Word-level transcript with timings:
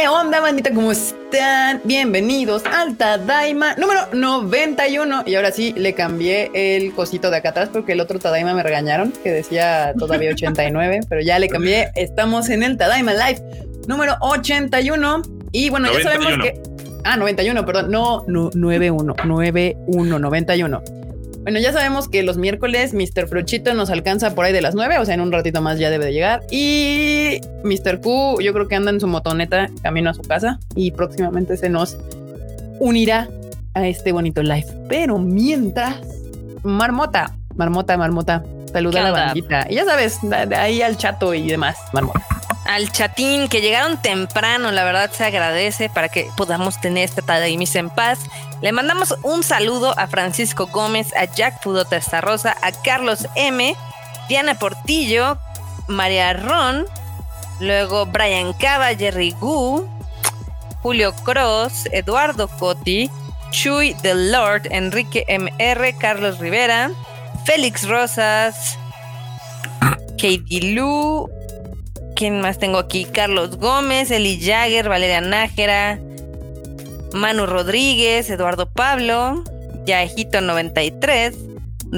¿Qué 0.00 0.06
onda, 0.06 0.38
bandita? 0.38 0.70
¿Cómo 0.72 0.92
están? 0.92 1.80
Bienvenidos 1.82 2.62
al 2.66 2.96
Tadaima 2.96 3.74
número 3.74 4.02
91. 4.12 5.24
Y 5.26 5.34
ahora 5.34 5.50
sí, 5.50 5.74
le 5.76 5.92
cambié 5.92 6.52
el 6.54 6.92
cosito 6.92 7.32
de 7.32 7.38
acá 7.38 7.48
atrás 7.48 7.68
porque 7.72 7.94
el 7.94 8.00
otro 8.00 8.20
Tadaima 8.20 8.54
me 8.54 8.62
regañaron, 8.62 9.10
que 9.10 9.32
decía 9.32 9.92
todavía 9.98 10.30
89, 10.30 11.00
pero 11.08 11.20
ya 11.20 11.40
le 11.40 11.48
cambié. 11.48 11.90
Estamos 11.96 12.48
en 12.48 12.62
el 12.62 12.76
Tadaima 12.76 13.12
Live 13.12 13.42
número 13.88 14.14
81. 14.20 15.22
Y 15.50 15.68
bueno, 15.68 15.92
ya 15.92 16.00
sabemos 16.00 16.44
que... 16.44 16.62
Ah, 17.02 17.16
91, 17.16 17.66
perdón. 17.66 17.90
No, 17.90 18.24
no 18.28 18.50
91, 18.54 19.16
91, 19.24 20.18
91. 20.20 20.82
Bueno, 21.48 21.60
ya 21.60 21.72
sabemos 21.72 22.10
que 22.10 22.22
los 22.22 22.36
miércoles 22.36 22.92
Mr. 22.92 23.26
Fruchito 23.26 23.72
nos 23.72 23.88
alcanza 23.88 24.34
por 24.34 24.44
ahí 24.44 24.52
de 24.52 24.60
las 24.60 24.74
9, 24.74 24.98
o 24.98 25.04
sea, 25.06 25.14
en 25.14 25.22
un 25.22 25.32
ratito 25.32 25.62
más 25.62 25.78
ya 25.78 25.88
debe 25.88 26.04
de 26.04 26.12
llegar. 26.12 26.42
Y 26.50 27.40
Mr. 27.64 28.02
Q, 28.02 28.42
yo 28.42 28.52
creo 28.52 28.68
que 28.68 28.74
anda 28.74 28.90
en 28.90 29.00
su 29.00 29.06
motoneta 29.06 29.70
camino 29.82 30.10
a 30.10 30.12
su 30.12 30.20
casa 30.20 30.60
y 30.74 30.90
próximamente 30.90 31.56
se 31.56 31.70
nos 31.70 31.96
unirá 32.80 33.30
a 33.72 33.88
este 33.88 34.12
bonito 34.12 34.42
live. 34.42 34.66
Pero 34.90 35.18
mientras, 35.18 35.94
Marmota, 36.64 37.34
Marmota, 37.56 37.96
Marmota, 37.96 38.44
saluda 38.70 39.00
a 39.00 39.04
la 39.04 39.10
bandita. 39.12 39.66
Y 39.70 39.76
ya 39.76 39.86
sabes, 39.86 40.18
de 40.20 40.54
ahí 40.54 40.82
al 40.82 40.98
chato 40.98 41.32
y 41.32 41.46
demás, 41.46 41.78
Marmota 41.94 42.37
al 42.68 42.92
chatín 42.92 43.48
que 43.48 43.62
llegaron 43.62 44.00
temprano, 44.00 44.70
la 44.70 44.84
verdad 44.84 45.10
se 45.10 45.24
agradece 45.24 45.88
para 45.88 46.10
que 46.10 46.28
podamos 46.36 46.78
tener 46.78 47.04
esta 47.04 47.22
Tadaimis 47.22 47.74
en 47.76 47.88
paz. 47.88 48.18
Le 48.60 48.72
mandamos 48.72 49.14
un 49.22 49.42
saludo 49.42 49.98
a 49.98 50.06
Francisco 50.06 50.66
Gómez, 50.66 51.08
a 51.16 51.24
Jack 51.24 51.62
Pudota 51.62 51.98
Rosa, 52.20 52.54
a 52.60 52.70
Carlos 52.72 53.26
M, 53.36 53.74
Diana 54.28 54.58
Portillo, 54.58 55.38
María 55.88 56.34
Ron, 56.34 56.84
luego 57.58 58.04
Brian 58.04 58.52
Cava, 58.52 58.94
Jerry 58.94 59.34
Gu, 59.40 59.88
Julio 60.82 61.14
Cross, 61.24 61.88
Eduardo 61.90 62.48
Coti, 62.48 63.10
Chuy 63.50 63.94
The 64.02 64.14
Lord, 64.14 64.68
Enrique 64.70 65.24
MR, 65.26 65.96
Carlos 65.96 66.38
Rivera, 66.38 66.90
Félix 67.46 67.88
Rosas, 67.88 68.78
Katie 70.18 70.74
Lu, 70.74 71.30
¿Quién 72.18 72.40
más 72.40 72.58
tengo 72.58 72.78
aquí? 72.78 73.04
Carlos 73.04 73.58
Gómez, 73.58 74.10
Eli 74.10 74.40
Jagger, 74.44 74.88
Valeria 74.88 75.20
Nájera, 75.20 76.00
Manu 77.12 77.46
Rodríguez, 77.46 78.28
Eduardo 78.28 78.68
Pablo, 78.68 79.44
Yajito 79.86 80.40
93, 80.40 81.36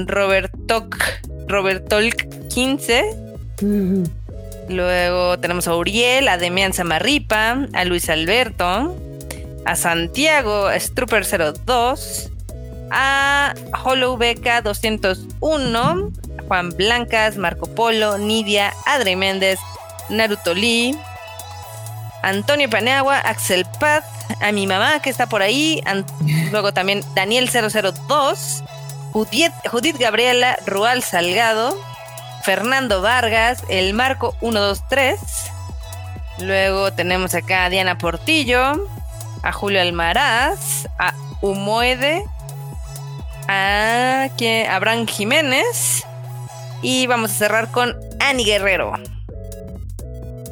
Roberto 0.05 0.87
Robertolk 1.47 2.27
15. 2.49 3.15
Luego 4.69 5.39
tenemos 5.39 5.67
a 5.67 5.75
Uriel, 5.75 6.27
a 6.27 6.37
Demian 6.37 6.73
Samarripa, 6.73 7.65
a 7.73 7.83
Luis 7.85 8.07
Alberto, 8.07 8.95
a 9.65 9.75
Santiago 9.75 10.69
Strooper 10.71 11.25
02, 11.25 12.31
a 12.91 13.55
Hollow 13.83 14.17
Beca 14.17 14.61
201, 14.61 16.11
Juan 16.47 16.69
Blancas, 16.77 17.37
Marco 17.37 17.65
Polo, 17.65 18.19
Nidia, 18.19 18.71
Adri 18.85 19.15
Méndez, 19.15 19.57
Naruto 20.11 20.53
Lee, 20.53 20.95
Antonio 22.21 22.69
Paneagua, 22.69 23.17
Axel 23.17 23.65
Paz, 23.79 24.03
a 24.39 24.51
mi 24.51 24.67
mamá 24.67 24.99
que 25.01 25.09
está 25.09 25.27
por 25.27 25.41
ahí, 25.41 25.81
luego 26.51 26.73
también 26.73 27.03
Daniel 27.15 27.49
002, 27.49 28.63
Judith, 29.11 29.53
Judith 29.71 29.97
Gabriela, 29.97 30.57
Rual 30.65 31.01
Salgado, 31.03 31.75
Fernando 32.43 33.01
Vargas, 33.01 33.63
el 33.69 33.93
Marco 33.93 34.35
123, 34.41 35.19
luego 36.39 36.93
tenemos 36.93 37.33
acá 37.33 37.65
a 37.65 37.69
Diana 37.69 37.97
Portillo, 37.97 38.87
a 39.43 39.51
Julio 39.51 39.81
Almaraz, 39.81 40.87
a 40.99 41.13
Humoede, 41.41 42.23
a 43.47 44.29
Abraham 44.69 45.07
Jiménez 45.07 46.05
y 46.81 47.07
vamos 47.07 47.31
a 47.31 47.35
cerrar 47.35 47.71
con 47.71 47.95
Ani 48.19 48.45
Guerrero 48.45 48.93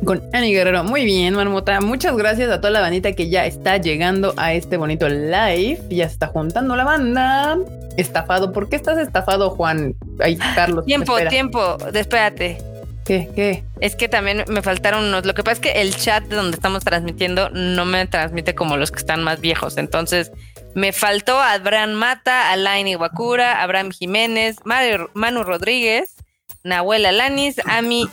con 0.06 0.22
Ani 0.34 0.54
Guerrero. 0.54 0.84
Muy 0.84 1.06
bien, 1.06 1.34
Marmota. 1.34 1.82
Muchas 1.82 2.16
gracias 2.16 2.50
a 2.52 2.60
toda 2.60 2.72
la 2.72 2.82
bandita 2.82 3.14
que 3.14 3.30
ya 3.30 3.46
está 3.46 3.78
llegando 3.78 4.34
a 4.38 4.54
este 4.54 4.78
bonito 4.78 5.08
live. 5.10 5.80
Ya 5.90 6.06
está 6.06 6.28
juntando 6.28 6.76
la 6.76 6.84
banda. 6.84 7.58
Estafado. 7.98 8.52
¿Por 8.52 8.70
qué 8.70 8.76
estás 8.76 8.98
estafado, 8.98 9.50
Juan? 9.52 9.96
Ahí, 10.20 10.38
Carlos. 10.56 10.86
Tiempo, 10.86 11.18
tiempo. 11.30 11.78
Espérate. 11.94 12.58
¿Qué? 13.06 13.28
¿Qué? 13.36 13.64
Es 13.82 13.96
que 13.96 14.08
también 14.08 14.44
me 14.48 14.62
faltaron 14.62 15.06
unos. 15.06 15.26
Lo 15.26 15.34
que 15.34 15.44
pasa 15.44 15.54
es 15.54 15.60
que 15.60 15.82
el 15.82 15.96
chat 15.96 16.24
de 16.26 16.36
donde 16.36 16.56
estamos 16.56 16.84
transmitiendo 16.84 17.50
no 17.50 17.86
me 17.86 18.06
transmite 18.06 18.54
como 18.54 18.78
los 18.78 18.92
que 18.92 19.00
están 19.00 19.24
más 19.24 19.42
viejos. 19.42 19.78
Entonces, 19.78 20.32
me 20.76 20.94
faltó 20.94 21.40
Abraham 21.40 21.94
Mata, 21.94 22.52
Alain 22.52 22.88
Iwakura, 22.88 23.64
Abraham 23.64 23.92
Jiménez, 23.92 24.58
Manu 24.64 25.44
Rodríguez, 25.44 26.16
Nahuel 26.64 27.06
Alanis, 27.06 27.56
Ami 27.66 28.08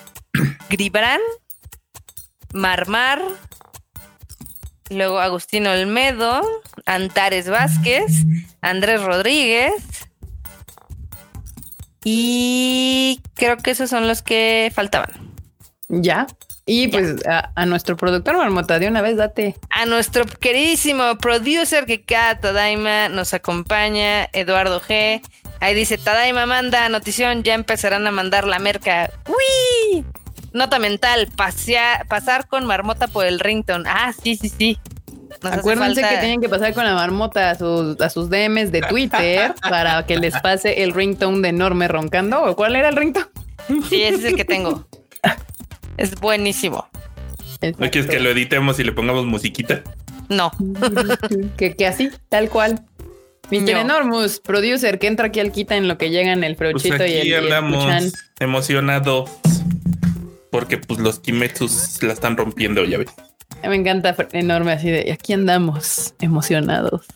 Gribran, 0.70 1.20
Marmar, 2.56 3.22
luego 4.90 5.20
Agustín 5.20 5.66
Olmedo, 5.66 6.42
Antares 6.86 7.48
Vázquez, 7.48 8.24
Andrés 8.60 9.02
Rodríguez. 9.02 9.72
Y 12.04 13.20
creo 13.34 13.56
que 13.56 13.72
esos 13.72 13.90
son 13.90 14.06
los 14.06 14.22
que 14.22 14.70
faltaban. 14.74 15.10
Ya. 15.88 16.26
Y 16.68 16.88
pues 16.88 17.16
a, 17.26 17.66
nuestro 17.66 17.96
productor 17.96 18.36
Marmota, 18.36 18.80
de 18.80 18.88
una 18.88 19.00
vez 19.00 19.16
date. 19.16 19.54
A 19.70 19.86
nuestro 19.86 20.24
queridísimo 20.26 21.16
producer 21.18 21.86
que 21.86 22.02
cada 22.02 22.40
Tadaima 22.40 23.08
nos 23.08 23.34
acompaña, 23.34 24.28
Eduardo 24.32 24.80
G. 24.80 25.22
Ahí 25.60 25.74
dice, 25.74 25.96
Tadaima 25.96 26.44
manda 26.44 26.88
notición, 26.88 27.44
ya 27.44 27.54
empezarán 27.54 28.06
a 28.08 28.10
mandar 28.10 28.48
la 28.48 28.58
merca. 28.58 29.10
¡Uy! 29.28 30.04
Nota 30.56 30.78
mental, 30.78 31.28
pasar 31.36 32.48
con 32.48 32.64
marmota 32.64 33.08
por 33.08 33.26
el 33.26 33.40
rington. 33.40 33.84
Ah, 33.86 34.14
sí, 34.22 34.36
sí, 34.36 34.48
sí. 34.48 34.78
Acuérdense 35.42 36.00
que 36.00 36.16
tienen 36.16 36.40
que 36.40 36.48
pasar 36.48 36.72
con 36.72 36.86
la 36.86 36.94
marmota 36.94 37.50
a 37.50 37.54
sus, 37.56 38.00
a 38.00 38.08
sus 38.08 38.30
DMs 38.30 38.72
de 38.72 38.80
Twitter 38.80 39.54
para 39.68 40.06
que 40.06 40.16
les 40.16 40.32
pase 40.40 40.82
el 40.82 40.94
ringtone 40.94 41.42
de 41.42 41.48
enorme 41.50 41.88
roncando. 41.88 42.42
¿O 42.42 42.56
cuál 42.56 42.74
era 42.74 42.88
el 42.88 42.96
ringtone? 42.96 43.26
Sí, 43.86 44.02
ese 44.02 44.16
es 44.16 44.24
el 44.24 44.36
que 44.36 44.46
tengo. 44.46 44.88
es 45.98 46.14
buenísimo. 46.14 46.88
¿No 47.60 47.90
quieres 47.90 48.06
que 48.08 48.18
lo 48.18 48.30
editemos 48.30 48.80
y 48.80 48.84
le 48.84 48.92
pongamos 48.92 49.26
musiquita? 49.26 49.82
No. 50.30 50.52
que, 51.58 51.76
que 51.76 51.86
así, 51.86 52.08
tal 52.30 52.48
cual. 52.48 52.82
Mr. 53.50 53.76
Enormous, 53.76 54.40
producer, 54.40 54.98
que 54.98 55.06
entra 55.06 55.26
aquí 55.26 55.38
al 55.38 55.52
quita 55.52 55.76
en 55.76 55.86
lo 55.86 55.98
que 55.98 56.08
llegan 56.08 56.44
el 56.44 56.56
frochito 56.56 56.96
pues 56.96 57.10
y 57.10 57.32
el, 57.32 57.52
andamos 57.52 58.14
emocionados 58.40 59.30
porque 60.50 60.78
pues 60.78 61.00
los 61.00 61.20
Kimetsus 61.20 62.02
la 62.02 62.12
están 62.12 62.36
rompiendo, 62.36 62.84
ya 62.84 62.98
ves. 62.98 63.10
Me 63.62 63.74
encanta 63.74 64.14
enorme 64.32 64.72
así 64.72 64.90
de 64.90 65.12
aquí 65.12 65.32
andamos 65.32 66.14
emocionados. 66.20 67.06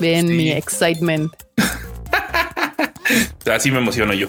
Ven 0.00 0.28
mi 0.28 0.50
excitement. 0.50 1.32
así 3.52 3.70
me 3.70 3.78
emociono 3.78 4.14
yo. 4.14 4.28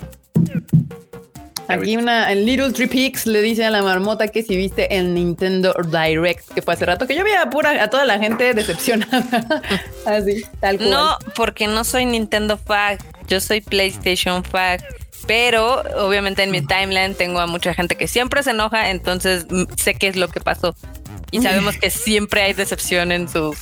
Aquí 1.67 1.97
una 1.97 2.31
en 2.31 2.45
Little 2.45 2.71
Tree 2.71 3.13
le 3.25 3.41
dice 3.41 3.65
a 3.65 3.71
la 3.71 3.81
marmota 3.81 4.27
que 4.27 4.43
si 4.43 4.55
viste 4.55 4.95
el 4.95 5.13
Nintendo 5.13 5.73
Direct 5.83 6.53
que 6.53 6.61
fue 6.61 6.75
hace 6.75 6.85
rato 6.85 7.07
que 7.07 7.15
yo 7.15 7.23
vi 7.23 7.31
a 7.31 7.49
pura 7.49 7.83
a 7.83 7.89
toda 7.89 8.05
la 8.05 8.19
gente 8.19 8.53
decepcionada. 8.53 9.61
Así, 10.05 10.45
tal 10.59 10.77
cual. 10.77 10.91
No, 10.91 11.17
porque 11.35 11.67
no 11.67 11.83
soy 11.83 12.05
Nintendo 12.05 12.57
Fag, 12.57 12.99
yo 13.27 13.39
soy 13.39 13.61
PlayStation 13.61 14.43
Fag. 14.43 14.83
Pero 15.27 15.81
obviamente 15.97 16.43
en 16.43 16.51
mi 16.51 16.61
timeline 16.61 17.15
tengo 17.15 17.39
a 17.39 17.47
mucha 17.47 17.73
gente 17.73 17.95
que 17.95 18.07
siempre 18.07 18.43
se 18.43 18.51
enoja, 18.51 18.91
entonces 18.91 19.47
mm, 19.49 19.63
sé 19.75 19.95
qué 19.95 20.07
es 20.07 20.15
lo 20.15 20.27
que 20.27 20.39
pasó. 20.39 20.75
Y 21.31 21.41
sabemos 21.41 21.77
que 21.77 21.89
siempre 21.89 22.43
hay 22.43 22.53
decepción 22.53 23.11
en 23.11 23.27
sus 23.27 23.57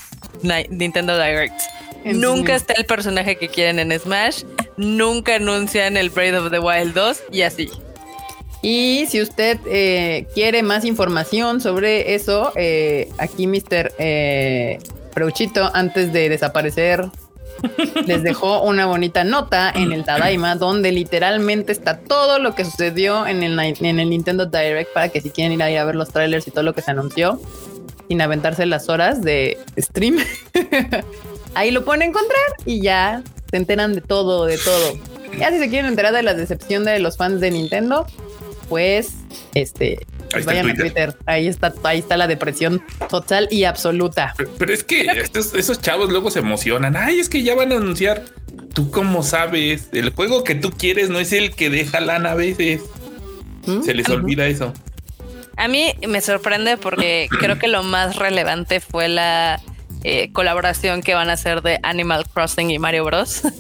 Nintendo 0.70 1.18
Directs. 1.18 1.66
Nunca 2.06 2.56
está 2.56 2.74
el 2.74 2.86
personaje 2.86 3.38
que 3.38 3.48
quieren 3.48 3.80
en 3.80 3.98
Smash, 3.98 4.44
nunca 4.76 5.36
anuncian 5.36 5.96
el 5.96 6.10
Breath 6.10 6.36
of 6.36 6.52
the 6.52 6.60
Wild 6.60 6.94
2 6.94 7.24
y 7.32 7.42
así. 7.44 7.70
Y 8.62 9.06
si 9.10 9.22
usted 9.22 9.60
eh, 9.66 10.26
quiere 10.34 10.64
más 10.64 10.86
información 10.86 11.62
sobre 11.62 12.16
eso, 12.16 12.54
eh, 12.56 13.10
aquí 13.18 13.46
Mr. 13.46 13.94
Eh, 14.00 14.80
antes 15.74 16.14
de 16.14 16.30
desaparecer 16.30 17.06
les 18.06 18.24
dejó 18.24 18.62
una 18.62 18.86
bonita 18.86 19.24
nota 19.24 19.72
en 19.74 19.92
el 19.92 20.04
Tadaima 20.04 20.56
donde 20.56 20.92
literalmente 20.92 21.72
está 21.72 22.00
todo 22.00 22.40
lo 22.40 22.56
que 22.56 22.66
sucedió 22.66 23.26
en 23.28 23.44
el, 23.44 23.60
en 23.60 24.00
el 24.00 24.10
Nintendo 24.10 24.46
Direct 24.46 24.94
para 24.94 25.10
que 25.10 25.22
si 25.22 25.30
quieren 25.30 25.54
ir 25.54 25.64
a, 25.64 25.82
a 25.82 25.86
ver 25.86 25.96
los 25.96 26.10
trailers 26.10 26.48
y 26.48 26.52
todo 26.52 26.64
lo 26.64 26.74
que 26.74 26.82
se 26.82 26.92
anunció 26.92 27.40
sin 28.08 28.22
aventarse 28.22 28.66
las 28.66 28.90
horas 28.90 29.22
de 29.22 29.58
stream, 29.78 30.18
ahí 31.56 31.72
lo 31.72 31.86
pueden 31.86 32.04
encontrar 32.04 32.44
y 32.66 32.82
ya 32.82 33.24
se 33.50 33.58
enteran 33.58 33.94
de 33.94 34.02
todo, 34.02 34.46
de 34.46 34.58
todo. 34.58 34.98
Ya 35.40 35.50
si 35.52 35.58
se 35.58 35.70
quieren 35.70 35.88
enterar 35.88 36.14
de 36.14 36.22
la 36.22 36.34
decepción 36.34 36.84
de 36.84 37.00
los 37.00 37.18
fans 37.18 37.40
de 37.40 37.50
Nintendo, 37.52 38.06
pues 38.70 39.14
este 39.56 40.06
Ahí 40.36 40.40
está 40.42 40.52
vayan 40.52 40.70
a 40.70 40.74
Twitter. 40.76 41.16
Ahí 41.26 41.48
está, 41.48 41.74
ahí 41.84 42.00
está 42.00 42.18
la 42.18 42.28
depresión 42.28 42.84
total 43.10 43.48
y 43.52 43.64
absoluta. 43.66 44.34
Pero, 44.38 44.50
pero 44.58 44.74
es 44.74 44.84
que 44.84 45.02
estos- 45.02 45.54
esos 45.54 45.82
chavos 45.82 46.10
luego 46.10 46.30
se 46.32 46.40
emocionan. 46.40 46.96
Ay, 46.98 47.20
es 47.20 47.30
que 47.30 47.44
ya 47.44 47.56
van 47.56 47.72
a 47.72 47.78
anunciar. 47.78 48.24
Tú 48.74 48.90
cómo 48.92 49.22
sabes, 49.24 49.90
el 49.92 50.10
juego 50.12 50.44
que 50.44 50.56
tú 50.56 50.72
quieres 50.72 51.10
no 51.10 51.20
es 51.20 51.32
el 51.32 51.54
que 51.56 51.70
deja 51.70 52.00
lana 52.00 52.32
a 52.32 52.36
veces. 52.36 52.82
¿Mm? 53.66 53.82
Se 53.84 53.94
les 53.94 54.10
olvida 54.10 54.46
eso. 54.48 54.74
A 55.58 55.68
mí 55.68 55.94
me 56.08 56.20
sorprende 56.22 56.78
porque 56.78 57.28
creo 57.40 57.60
que 57.60 57.68
lo 57.68 57.84
más 57.84 58.16
relevante 58.16 58.80
fue 58.80 59.08
la 59.08 59.62
eh, 60.04 60.32
colaboración 60.34 61.02
que 61.04 61.14
van 61.14 61.30
a 61.30 61.34
hacer 61.34 61.62
de 61.62 61.80
Animal 61.84 62.26
Crossing 62.34 62.72
y 62.72 62.80
Mario 62.80 63.06
Bros. 63.06 63.42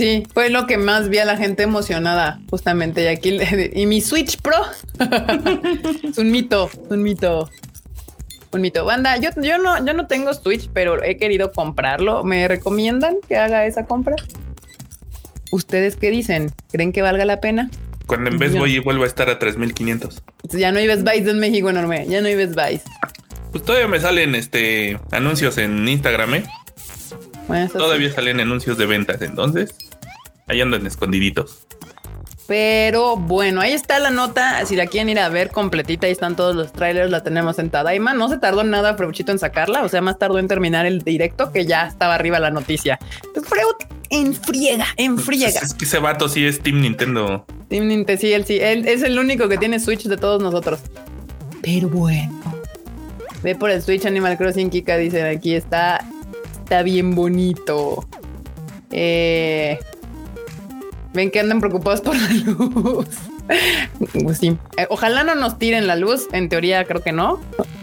Sí, 0.00 0.22
fue 0.32 0.48
lo 0.48 0.66
que 0.66 0.78
más 0.78 1.10
vi 1.10 1.18
a 1.18 1.26
la 1.26 1.36
gente 1.36 1.62
emocionada, 1.62 2.40
justamente. 2.48 3.02
Y 3.04 3.06
aquí, 3.08 3.38
y 3.74 3.84
mi 3.84 4.00
Switch 4.00 4.38
Pro 4.40 4.56
es 6.08 6.16
un 6.16 6.30
mito, 6.30 6.70
un 6.88 7.02
mito, 7.02 7.50
un 8.50 8.60
mito. 8.62 8.86
Banda, 8.86 9.18
yo, 9.18 9.28
yo 9.42 9.58
no, 9.58 9.84
yo 9.84 9.92
no 9.92 10.06
tengo 10.06 10.32
Switch, 10.32 10.70
pero 10.72 11.02
he 11.04 11.18
querido 11.18 11.52
comprarlo. 11.52 12.24
¿Me 12.24 12.48
recomiendan 12.48 13.16
que 13.28 13.36
haga 13.36 13.66
esa 13.66 13.84
compra? 13.84 14.16
¿Ustedes 15.52 15.96
qué 15.96 16.10
dicen? 16.10 16.50
¿Creen 16.72 16.92
que 16.92 17.02
valga 17.02 17.26
la 17.26 17.40
pena? 17.40 17.70
Cuando 18.06 18.30
en 18.30 18.38
vez 18.38 18.54
Ya. 18.54 18.58
voy 18.60 18.76
y 18.76 18.78
vuelvo 18.78 19.04
a 19.04 19.06
estar 19.06 19.28
a 19.28 19.38
3500. 19.38 20.22
Ya 20.52 20.72
no 20.72 20.78
hay 20.78 20.86
Best 20.86 21.02
Buys 21.02 21.26
en 21.26 21.38
México 21.40 21.68
enorme, 21.68 22.06
ya 22.08 22.22
no 22.22 22.28
hay 22.28 22.36
Best. 22.36 22.56
Pues 23.52 23.62
todavía 23.64 23.86
me 23.86 24.00
salen 24.00 24.34
este 24.34 24.98
anuncios 25.10 25.58
en 25.58 25.86
Instagram, 25.86 26.36
¿eh? 26.36 26.44
Bueno, 27.48 27.64
eso 27.66 27.74
sí. 27.74 27.78
Todavía 27.78 28.10
salen 28.12 28.40
anuncios 28.40 28.78
de 28.78 28.86
ventas, 28.86 29.20
entonces 29.20 29.74
ahí 30.50 30.60
andan 30.60 30.86
escondiditos. 30.86 31.66
Pero 32.50 33.16
bueno, 33.16 33.60
ahí 33.60 33.70
está 33.70 34.00
la 34.00 34.10
nota. 34.10 34.66
Si 34.66 34.74
la 34.74 34.86
quieren 34.86 35.08
ir 35.08 35.20
a 35.20 35.28
ver 35.28 35.50
completita, 35.50 36.08
ahí 36.08 36.12
están 36.12 36.34
todos 36.34 36.56
los 36.56 36.72
trailers. 36.72 37.08
La 37.08 37.22
tenemos 37.22 37.60
en 37.60 37.70
Tadaima. 37.70 38.12
No 38.12 38.28
se 38.28 38.38
tardó 38.38 38.64
nada 38.64 38.96
Freuchito 38.96 39.30
en 39.30 39.38
sacarla. 39.38 39.84
O 39.84 39.88
sea, 39.88 40.00
más 40.00 40.18
tardó 40.18 40.40
en 40.40 40.48
terminar 40.48 40.84
el 40.84 41.02
directo 41.02 41.52
que 41.52 41.64
ya 41.64 41.86
estaba 41.86 42.16
arriba 42.16 42.40
la 42.40 42.50
noticia. 42.50 42.98
Pues 43.32 43.46
Freud 43.46 43.76
en 44.10 44.34
friega, 44.34 44.86
en 44.96 45.16
friega. 45.16 45.60
Pues 45.60 45.70
Es 45.70 45.74
que 45.74 45.84
ese 45.84 46.00
vato 46.00 46.28
sí 46.28 46.44
es 46.44 46.60
Team 46.60 46.80
Nintendo. 46.80 47.46
Team 47.68 47.86
Nintendo, 47.86 48.20
sí, 48.20 48.32
él 48.32 48.44
sí. 48.44 48.58
Él 48.60 48.88
es 48.88 49.04
el 49.04 49.16
único 49.16 49.48
que 49.48 49.56
tiene 49.56 49.78
Switch 49.78 50.08
de 50.08 50.16
todos 50.16 50.42
nosotros. 50.42 50.80
Pero 51.62 51.88
bueno. 51.88 52.42
Ve 53.44 53.54
por 53.54 53.70
el 53.70 53.80
Switch 53.80 54.06
Animal 54.06 54.36
Crossing, 54.36 54.70
Kika. 54.70 54.96
Dicen 54.96 55.24
aquí 55.24 55.54
está. 55.54 56.04
Está 56.64 56.82
bien 56.82 57.14
bonito. 57.14 58.04
Eh, 58.90 59.78
Ven 61.12 61.30
que 61.30 61.40
andan 61.40 61.60
preocupados 61.60 62.00
por 62.00 62.14
la 62.16 62.28
luz. 62.46 63.06
Pues 64.22 64.38
sí. 64.38 64.56
Eh, 64.76 64.86
ojalá 64.90 65.24
no 65.24 65.34
nos 65.34 65.58
tiren 65.58 65.86
la 65.86 65.96
luz. 65.96 66.28
En 66.32 66.48
teoría, 66.48 66.84
creo 66.84 67.02
que 67.02 67.12
no. 67.12 67.40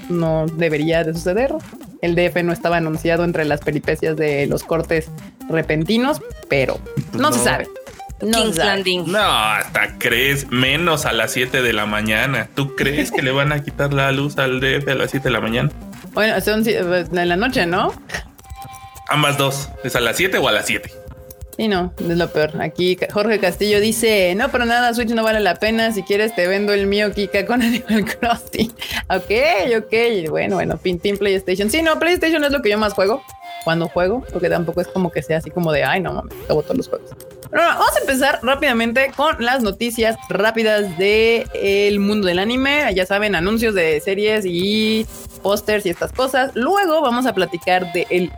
No 0.09 0.45
debería 0.53 1.03
de 1.03 1.13
suceder. 1.13 1.53
El 2.01 2.15
DF 2.15 2.43
no 2.43 2.53
estaba 2.53 2.77
anunciado 2.77 3.23
entre 3.25 3.43
las 3.43 3.59
peripecias 3.61 4.15
de 4.15 4.45
los 4.47 4.63
cortes 4.63 5.09
repentinos, 5.49 6.21
pero 6.47 6.79
no, 7.13 7.19
No. 7.29 7.31
se 7.33 7.43
sabe. 7.43 7.67
No 8.21 8.43
King's. 8.43 8.57
Landing. 8.57 9.11
No, 9.11 9.19
hasta 9.19 9.97
crees 9.99 10.49
menos 10.49 11.05
a 11.05 11.11
las 11.13 11.31
7 11.33 11.61
de 11.61 11.73
la 11.73 11.85
mañana. 11.85 12.47
¿Tú 12.55 12.75
crees 12.75 13.11
que 13.11 13.21
le 13.21 13.31
van 13.31 13.51
a 13.51 13.63
quitar 13.63 13.93
la 13.93 14.11
luz 14.11 14.37
al 14.37 14.59
DF 14.59 14.87
a 14.91 14.95
las 14.95 15.11
7 15.11 15.25
de 15.27 15.31
la 15.33 15.41
mañana? 15.41 15.69
Bueno, 16.13 16.39
son 16.41 16.63
si- 16.63 16.73
en 16.73 17.29
la 17.29 17.35
noche, 17.35 17.65
¿no? 17.67 17.93
Ambas 19.09 19.37
dos. 19.37 19.69
¿Es 19.83 19.95
a 19.95 19.99
las 19.99 20.17
7 20.17 20.37
o 20.39 20.47
a 20.47 20.51
las 20.51 20.65
7? 20.65 20.91
Sí, 21.57 21.67
no, 21.67 21.91
es 21.99 22.17
lo 22.17 22.29
peor. 22.29 22.61
Aquí 22.61 22.97
Jorge 23.11 23.39
Castillo 23.39 23.79
dice, 23.79 24.35
no, 24.35 24.49
pero 24.49 24.65
nada, 24.65 24.93
Switch 24.93 25.09
no 25.09 25.23
vale 25.23 25.39
la 25.39 25.55
pena. 25.55 25.91
Si 25.91 26.03
quieres 26.03 26.35
te 26.35 26.47
vendo 26.47 26.71
el 26.71 26.85
mío, 26.85 27.11
Kika, 27.11 27.47
con 27.47 27.61
Animal 27.63 28.05
Crossing. 28.05 28.71
ok, 29.09 29.79
ok. 29.79 30.29
Bueno, 30.29 30.55
bueno, 30.55 30.77
Pin 30.77 30.99
Team 30.99 31.17
PlayStation. 31.17 31.71
Sí, 31.71 31.81
no, 31.81 31.97
PlayStation 31.97 32.43
es 32.43 32.51
lo 32.51 32.61
que 32.61 32.69
yo 32.69 32.77
más 32.77 32.93
juego 32.93 33.23
cuando 33.63 33.89
juego, 33.89 34.23
porque 34.31 34.49
tampoco 34.49 34.81
es 34.81 34.87
como 34.87 35.11
que 35.11 35.21
sea 35.23 35.39
así 35.39 35.49
como 35.49 35.71
de, 35.71 35.83
ay, 35.83 35.99
no 35.99 36.13
mames, 36.13 36.37
acabo 36.45 36.61
todos 36.61 36.77
los 36.77 36.87
juegos. 36.87 37.09
Vamos 37.51 37.97
a 37.97 37.99
empezar 37.99 38.39
rápidamente 38.43 39.11
con 39.15 39.43
las 39.43 39.63
noticias 39.63 40.15
rápidas 40.29 40.97
de 40.97 41.47
el 41.55 41.99
mundo 41.99 42.27
del 42.27 42.39
anime. 42.39 42.93
Ya 42.93 43.05
saben, 43.05 43.35
anuncios 43.35 43.73
de 43.73 43.99
series 43.99 44.45
y 44.45 45.07
pósters 45.41 45.85
y 45.85 45.89
estas 45.89 46.11
cosas. 46.11 46.51
Luego 46.55 47.01
vamos 47.01 47.25
a 47.25 47.33
platicar 47.33 47.91
de 47.93 48.05
el, 48.09 48.31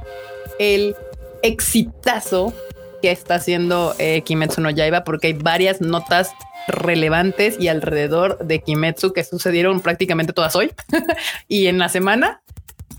el 0.57 0.95
exitazo 1.42 2.54
que 3.01 3.12
está 3.12 3.36
haciendo 3.36 3.96
eh, 4.00 4.22
Kimetsu 4.22 4.62
no 4.62 4.69
Yaiba, 4.69 5.04
porque 5.04 5.28
hay 5.28 5.34
varias 5.34 5.81
notas 5.81 6.31
relevantes 6.68 7.57
y 7.60 7.68
alrededor 7.68 8.38
de 8.40 8.62
Kimetsu 8.62 9.13
que 9.13 9.24
sucedieron 9.24 9.81
prácticamente 9.81 10.34
todas 10.34 10.56
hoy 10.56 10.72
y 11.48 11.68
en 11.68 11.78
la 11.80 11.90
semana. 11.90 12.42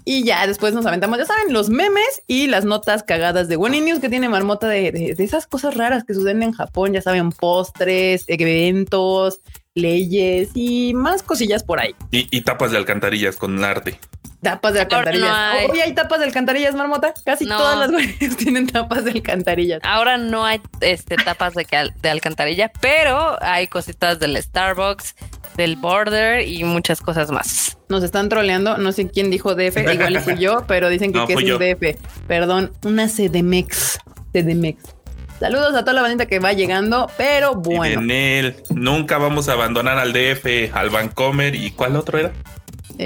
Y 0.04 0.24
ya 0.24 0.46
después 0.46 0.72
nos 0.74 0.86
aventamos, 0.86 1.18
ya 1.18 1.26
saben, 1.26 1.52
los 1.52 1.68
memes 1.68 2.22
y 2.26 2.46
las 2.46 2.64
notas 2.64 3.02
cagadas 3.02 3.48
de 3.48 3.56
One 3.56 3.82
News 3.82 4.00
que 4.00 4.08
tiene 4.08 4.28
marmota 4.28 4.66
de, 4.66 4.90
de- 4.90 5.14
esas 5.22 5.46
cosas 5.46 5.76
raras 5.76 6.04
que 6.04 6.14
suceden 6.14 6.42
en 6.42 6.52
Japón, 6.52 6.94
ya 6.94 7.02
saben, 7.02 7.30
postres, 7.30 8.24
eventos, 8.26 9.40
leyes 9.74 10.50
y 10.54 10.94
más 10.94 11.22
cosillas 11.22 11.62
por 11.62 11.80
ahí. 11.80 11.94
Y, 12.10 12.26
y 12.36 12.40
tapas 12.40 12.72
de 12.72 12.78
alcantarillas 12.78 13.36
con 13.36 13.62
arte. 13.62 14.00
Tapas 14.42 14.72
de 14.72 14.80
Ahora 14.80 14.96
alcantarillas. 15.10 15.28
no 15.28 15.34
hay. 15.36 15.66
Hoy 15.70 15.80
hay 15.80 15.92
tapas 15.94 16.18
de 16.20 16.24
alcantarillas, 16.26 16.74
marmota. 16.74 17.12
Casi 17.24 17.44
No. 17.44 17.58
todas 17.58 17.78
las 17.78 17.90
güeyes 17.90 18.36
tienen 18.38 18.66
tapas 18.66 19.04
de 19.04 19.10
alcantarillas. 19.10 19.80
Ahora 19.82 20.16
no 20.16 20.44
hay 20.46 20.60
este, 20.80 21.16
tapas 21.16 21.52
de, 21.54 22.10
alcantarilla, 22.10 22.72
pero 22.80 23.36
hay 23.42 23.66
cositas 23.66 24.18
del 24.18 24.36
Starbucks, 24.42 25.14
del 25.56 25.76
Border 25.76 26.46
y 26.48 26.64
muchas 26.64 27.02
cosas 27.02 27.30
más. 27.30 27.76
Nos 27.90 28.02
están 28.02 28.28
troleando. 28.30 28.78
No 28.78 28.92
sé 28.92 29.08
quién 29.10 29.30
dijo 29.30 29.54
DF. 29.54 29.76
Igual 29.92 30.20
fui 30.20 30.38
yo, 30.38 30.64
pero 30.68 30.88
dicen 30.88 31.12
que, 31.12 31.18
No, 31.18 31.26
que 31.26 31.34
es 31.34 31.40
fui 31.40 31.50
un 31.50 31.58
yo. 31.58 31.76
DF. 31.76 31.98
Perdón, 32.26 32.72
una 32.84 33.08
CDMX. 33.08 33.98
CDMX. 34.32 34.94
Saludos 35.38 35.74
a 35.74 35.80
toda 35.80 35.94
la 35.94 36.02
bandita 36.02 36.26
que 36.26 36.38
va 36.38 36.52
llegando, 36.52 37.10
pero 37.16 37.54
bueno. 37.54 38.02
en 38.02 38.10
él, 38.10 38.56
nunca 38.68 39.16
vamos 39.16 39.48
a 39.48 39.54
abandonar 39.54 39.98
al 39.98 40.12
DF, 40.12 40.70
al 40.74 40.90
Vancomer 40.90 41.54
y 41.54 41.70
¿cuál 41.70 41.96
otro 41.96 42.18
era? 42.18 42.32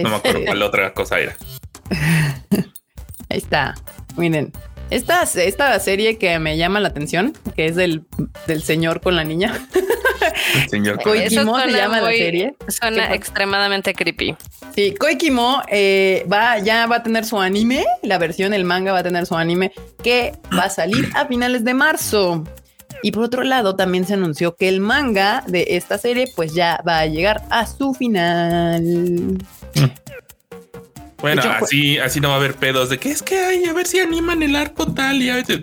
No 0.03 0.11
me 0.11 0.17
acuerdo 0.17 0.39
este, 0.39 0.47
cuál 0.47 0.63
otra 0.63 0.93
cosa 0.93 1.19
era. 1.19 1.37
Ahí 3.29 3.39
está. 3.39 3.75
Miren. 4.17 4.53
Esta, 4.91 5.23
esta 5.23 5.79
serie 5.81 6.19
que 6.19 6.39
me 6.39 6.57
llama 6.57 6.79
la 6.79 6.89
atención, 6.89 7.33
que 7.57 7.67
es 7.67 7.75
del, 7.75 8.05
del 8.47 8.63
señor 8.63 9.01
con 9.01 9.17
la 9.17 9.25
niña. 9.25 9.67
El 10.55 10.69
señor 10.69 11.03
Koikimo 11.03 11.59
Eso 11.59 11.69
se 11.69 11.77
llama 11.77 12.01
la 12.01 12.11
serie. 12.11 12.55
Suena 12.69 13.15
extremadamente 13.15 13.95
creepy. 13.95 14.37
Sí, 14.75 14.95
Koikimo 14.95 15.63
eh, 15.69 16.27
va, 16.31 16.59
ya 16.59 16.87
va 16.87 16.97
a 16.97 17.03
tener 17.03 17.25
su 17.25 17.41
anime, 17.41 17.85
la 18.03 18.19
versión, 18.19 18.55
el 18.55 18.65
manga 18.65 18.93
va 18.93 19.01
a 19.01 19.03
tener 19.03 19.27
su 19.27 19.37
anime, 19.37 19.73
que 20.03 20.33
va 20.57 20.65
a 20.65 20.71
salir 20.71 21.09
a 21.15 21.27
finales 21.27 21.65
de 21.65 21.75
marzo. 21.75 22.45
Y 23.03 23.13
por 23.13 23.25
otro 23.25 23.43
lado, 23.43 23.77
también 23.77 24.07
se 24.07 24.15
anunció 24.15 24.57
que 24.57 24.69
el 24.69 24.81
manga 24.81 25.45
de 25.47 25.67
esta 25.71 25.99
serie, 25.99 26.31
pues 26.35 26.55
ya 26.55 26.81
va 26.87 27.01
a 27.01 27.07
llegar 27.07 27.43
a 27.51 27.67
su 27.67 27.95
final. 27.95 29.39
Bueno, 31.21 31.41
hecho, 31.41 31.51
así, 31.53 31.99
así 31.99 32.21
no 32.21 32.29
va 32.29 32.35
a 32.35 32.37
haber 32.39 32.55
pedos 32.55 32.91
de 32.91 32.99
que 32.99 33.11
es 33.11 33.23
que 33.23 33.39
hay, 33.39 33.65
a 33.65 33.73
ver 33.73 33.87
si 33.87 33.99
animan 33.99 34.43
el 34.43 34.55
arco 34.57 34.93
tal 34.93 35.23
y 35.23 35.31
a 35.31 35.37
veces 35.37 35.61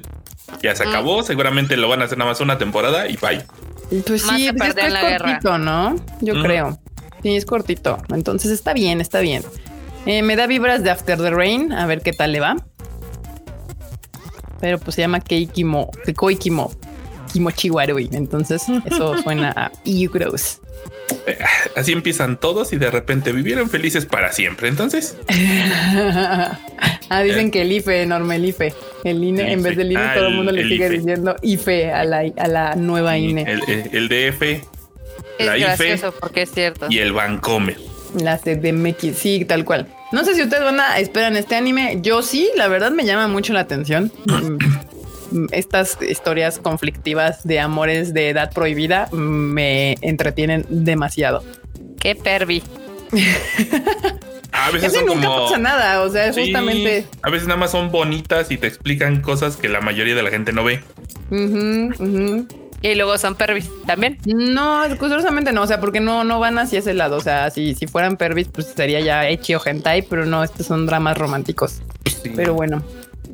ya 0.63 0.75
se 0.75 0.85
Mm. 0.85 0.89
acabó. 0.89 1.23
Seguramente 1.23 1.77
lo 1.77 1.87
van 1.87 2.01
a 2.01 2.05
hacer 2.05 2.17
nada 2.17 2.31
más 2.31 2.39
una 2.41 2.57
temporada 2.57 3.07
y 3.07 3.17
bye. 3.17 3.43
Pues 4.07 4.23
Más 4.25 4.37
sí, 4.37 4.45
se 4.47 4.53
pues 4.53 4.69
es, 4.69 4.75
guerra. 4.75 5.17
cortito, 5.19 5.57
¿no? 5.57 5.95
Yo 6.21 6.41
creo. 6.41 6.79
Sí, 7.21 7.35
es 7.35 7.45
cortito. 7.45 7.97
Entonces 8.13 8.51
está 8.51 8.73
bien, 8.73 9.01
está 9.01 9.19
bien. 9.19 9.43
Eh, 10.07 10.23
me 10.23 10.35
da 10.35 10.47
vibras 10.47 10.81
de 10.83 10.89
After 10.89 11.17
the 11.19 11.29
Rain, 11.29 11.71
a 11.73 11.85
ver 11.85 12.01
qué 12.01 12.11
tal 12.13 12.31
le 12.31 12.39
va. 12.39 12.55
Pero 14.59 14.79
pues 14.79 14.95
se 14.95 15.01
llama 15.01 15.19
Keikimo, 15.19 15.91
Koikimo, 16.15 16.71
Kimochiwarui. 17.31 18.09
Entonces 18.13 18.63
eso 18.85 19.17
suena 19.21 19.51
a 19.55 19.71
EU 19.85 20.09
Gross. 20.11 20.59
Así 21.75 21.91
empiezan 21.91 22.39
todos 22.39 22.73
y 22.73 22.77
de 22.77 22.89
repente 22.89 23.31
vivieron 23.31 23.69
felices 23.69 24.05
para 24.05 24.31
siempre. 24.31 24.67
Entonces, 24.69 25.17
ah, 27.09 27.21
dicen 27.23 27.51
que 27.51 27.61
el 27.63 27.71
IFE, 27.71 28.03
enorme 28.03 28.37
el 28.37 28.45
IFE. 28.45 28.73
El 29.03 29.23
INE, 29.23 29.51
en 29.51 29.61
vez 29.63 29.75
del 29.77 29.91
INE, 29.91 30.01
Ah, 30.01 30.13
todo 30.15 30.27
el 30.27 30.35
mundo 30.35 30.51
el- 30.51 30.55
le 30.57 30.61
el 30.63 30.69
sigue 30.69 30.85
IFE. 30.87 30.97
diciendo 30.97 31.35
IFE 31.41 31.91
a 31.91 32.03
la, 32.05 32.23
a 32.37 32.47
la 32.47 32.75
nueva 32.75 33.17
INE. 33.17 33.41
el, 33.43 33.61
el- 33.67 33.89
el 33.93 34.09
DF, 34.09 34.41
Es 35.39 35.45
la 35.45 35.57
IFE 35.57 35.65
gracioso 35.87 36.13
porque 36.19 36.43
es 36.43 36.51
cierto. 36.51 36.87
y 36.89 36.99
el 36.99 37.11
Vancomer. 37.13 37.77
La 38.19 38.37
CDMX, 38.37 39.17
sí, 39.17 39.45
tal 39.45 39.63
cual. 39.65 39.87
No 40.11 40.23
sé 40.25 40.35
si 40.35 40.41
ustedes 40.43 40.63
van 40.63 40.79
a 40.79 40.99
esperan 40.99 41.37
este 41.37 41.55
anime. 41.55 41.99
Yo 42.01 42.21
sí, 42.21 42.49
la 42.57 42.67
verdad 42.67 42.91
me 42.91 43.05
llama 43.05 43.27
mucho 43.27 43.53
la 43.53 43.61
atención. 43.61 44.11
Estas 45.51 45.97
historias 46.01 46.59
conflictivas 46.59 47.43
de 47.43 47.59
amores 47.59 48.13
de 48.13 48.29
edad 48.29 48.51
prohibida 48.53 49.07
me 49.11 49.97
entretienen 50.01 50.65
demasiado. 50.69 51.43
Qué 51.99 52.15
pervi. 52.15 52.63
A 54.51 54.71
veces 54.71 54.93
son 54.93 55.05
nunca 55.05 55.27
como. 55.27 55.45
pasa 55.45 55.57
nada, 55.57 56.01
o 56.01 56.09
sea, 56.09 56.33
Sí, 56.33 56.41
justamente. 56.41 57.05
A 57.21 57.29
veces 57.29 57.47
nada 57.47 57.59
más 57.59 57.71
son 57.71 57.91
bonitas 57.91 58.51
y 58.51 58.57
te 58.57 58.67
explican 58.67 59.21
cosas 59.21 59.57
que 59.57 59.69
la 59.69 59.81
mayoría 59.81 60.15
de 60.15 60.23
la 60.23 60.29
gente 60.29 60.51
no 60.51 60.63
ve. 60.63 60.83
Y 62.83 62.95
luego 62.95 63.17
son 63.17 63.35
pervis 63.35 63.69
también. 63.85 64.17
No, 64.25 64.83
curiosamente 64.97 65.51
no, 65.51 65.61
o 65.61 65.67
sea, 65.67 65.79
porque 65.79 65.99
no, 65.99 66.23
no 66.23 66.39
van 66.39 66.57
hacia 66.57 66.79
ese 66.79 66.93
lado. 66.93 67.17
O 67.17 67.21
sea, 67.21 67.49
si, 67.51 67.75
si 67.75 67.85
fueran 67.87 68.17
pervis, 68.17 68.47
pues 68.47 68.67
sería 68.75 68.99
ya 68.99 69.27
hecho 69.27 69.57
o 69.57 69.61
hentai, 69.63 70.01
pero 70.01 70.25
no, 70.25 70.43
estos 70.43 70.65
son 70.65 70.85
dramas 70.85 71.17
románticos. 71.17 71.81
Sí. 72.05 72.31
Pero 72.35 72.53
bueno. 72.53 72.83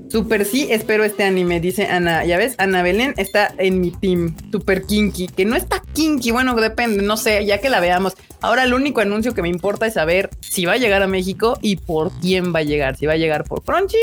Super 0.09 0.45
sí, 0.45 0.67
espero 0.69 1.03
este 1.03 1.23
anime, 1.23 1.59
dice 1.59 1.87
Ana. 1.87 2.23
Ya 2.25 2.37
ves, 2.37 2.55
Ana 2.57 2.81
Belén 2.81 3.13
está 3.17 3.53
en 3.57 3.81
mi 3.81 3.91
team. 3.91 4.35
Super 4.51 4.83
kinky. 4.83 5.27
Que 5.27 5.45
no 5.45 5.55
está 5.55 5.81
kinky, 5.93 6.31
bueno, 6.31 6.55
depende, 6.55 7.03
no 7.03 7.17
sé, 7.17 7.45
ya 7.45 7.59
que 7.59 7.69
la 7.69 7.79
veamos. 7.79 8.13
Ahora 8.41 8.63
el 8.63 8.73
único 8.73 9.01
anuncio 9.01 9.33
que 9.33 9.41
me 9.41 9.49
importa 9.49 9.85
es 9.85 9.95
saber 9.95 10.29
si 10.39 10.65
va 10.65 10.73
a 10.73 10.77
llegar 10.77 11.01
a 11.01 11.07
México 11.07 11.57
y 11.61 11.75
por 11.75 12.11
quién 12.19 12.53
va 12.53 12.59
a 12.59 12.63
llegar. 12.63 12.95
Si 12.95 13.05
va 13.05 13.13
a 13.13 13.17
llegar 13.17 13.43
por 13.43 13.63
Crunchy 13.63 13.97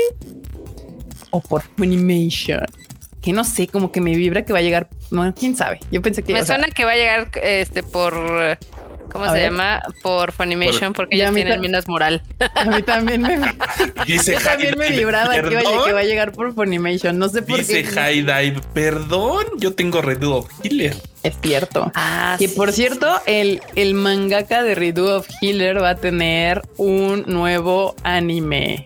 o 1.31 1.41
por 1.41 1.63
Funimation. 1.75 2.65
Que 3.21 3.33
no 3.33 3.43
sé, 3.43 3.67
como 3.67 3.91
que 3.91 4.01
me 4.01 4.15
vibra 4.15 4.45
que 4.45 4.53
va 4.53 4.59
a 4.59 4.61
llegar. 4.61 4.87
No, 5.09 5.33
quién 5.33 5.55
sabe. 5.55 5.79
Yo 5.89 6.01
pensé 6.01 6.21
que. 6.21 6.33
Me 6.33 6.39
sea, 6.39 6.57
suena 6.57 6.67
que 6.67 6.85
va 6.85 6.91
a 6.91 6.95
llegar 6.95 7.31
este 7.41 7.81
por 7.81 8.13
¿cómo 9.15 9.25
A 9.25 9.29
se 9.29 9.35
ver. 9.35 9.51
llama? 9.51 9.81
Por 10.03 10.31
Funimation, 10.33 10.93
porque 10.93 11.17
Ya 11.17 11.25
ellos 11.25 11.35
tienen 11.35 11.61
menos 11.61 11.87
moral. 11.87 12.21
a 12.55 12.65
mí 12.65 12.81
también 12.83 13.21
me, 13.21 13.37
Dice 14.05 14.33
yo 14.33 14.39
también 14.41 14.77
me 14.77 14.89
vibraba 14.89 15.33
que, 15.33 15.41
que 15.41 15.93
va 15.93 15.99
a 15.99 16.03
llegar 16.03 16.31
por 16.33 16.53
Funimation. 16.53 17.17
No 17.17 17.29
sé 17.29 17.41
por 17.41 17.57
Dice 17.59 17.83
qué. 17.83 17.89
High 17.89 18.21
Dive, 18.23 18.61
perdón, 18.73 19.45
yo 19.57 19.73
tengo 19.73 20.01
Redo 20.01 20.35
of 20.37 20.49
Healer. 20.63 20.95
Es 21.23 21.35
cierto. 21.41 21.91
Ah, 21.95 22.35
Que 22.37 22.49
por 22.49 22.71
cierto, 22.71 23.19
el, 23.25 23.61
el 23.75 23.93
mangaka 23.93 24.61
de 24.63 24.75
Redo 24.75 25.17
of 25.19 25.27
Healer 25.41 25.81
va 25.81 25.91
a 25.91 25.95
tener 25.95 26.61
un 26.77 27.23
nuevo 27.27 27.95
anime. 28.03 28.85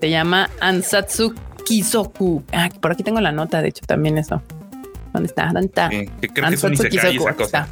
Se 0.00 0.10
llama 0.10 0.50
Ansatsu 0.60 1.34
Kisoku. 1.64 2.44
Ah, 2.52 2.68
por 2.80 2.92
aquí 2.92 3.02
tengo 3.02 3.20
la 3.20 3.32
nota, 3.32 3.62
de 3.62 3.68
hecho, 3.68 3.84
también 3.86 4.18
eso. 4.18 4.42
¿Dónde 5.12 5.26
está? 5.28 5.46
¿Dónde 5.46 5.66
está? 5.66 5.88
Eh, 5.90 6.08
que 6.20 6.28
creo 6.28 6.48
que 6.48 6.54
es 6.54 6.62
un 6.62 6.70
Ansatsu 6.72 6.88
Isekai 6.96 7.16
esa 7.16 7.34
cosa. 7.34 7.68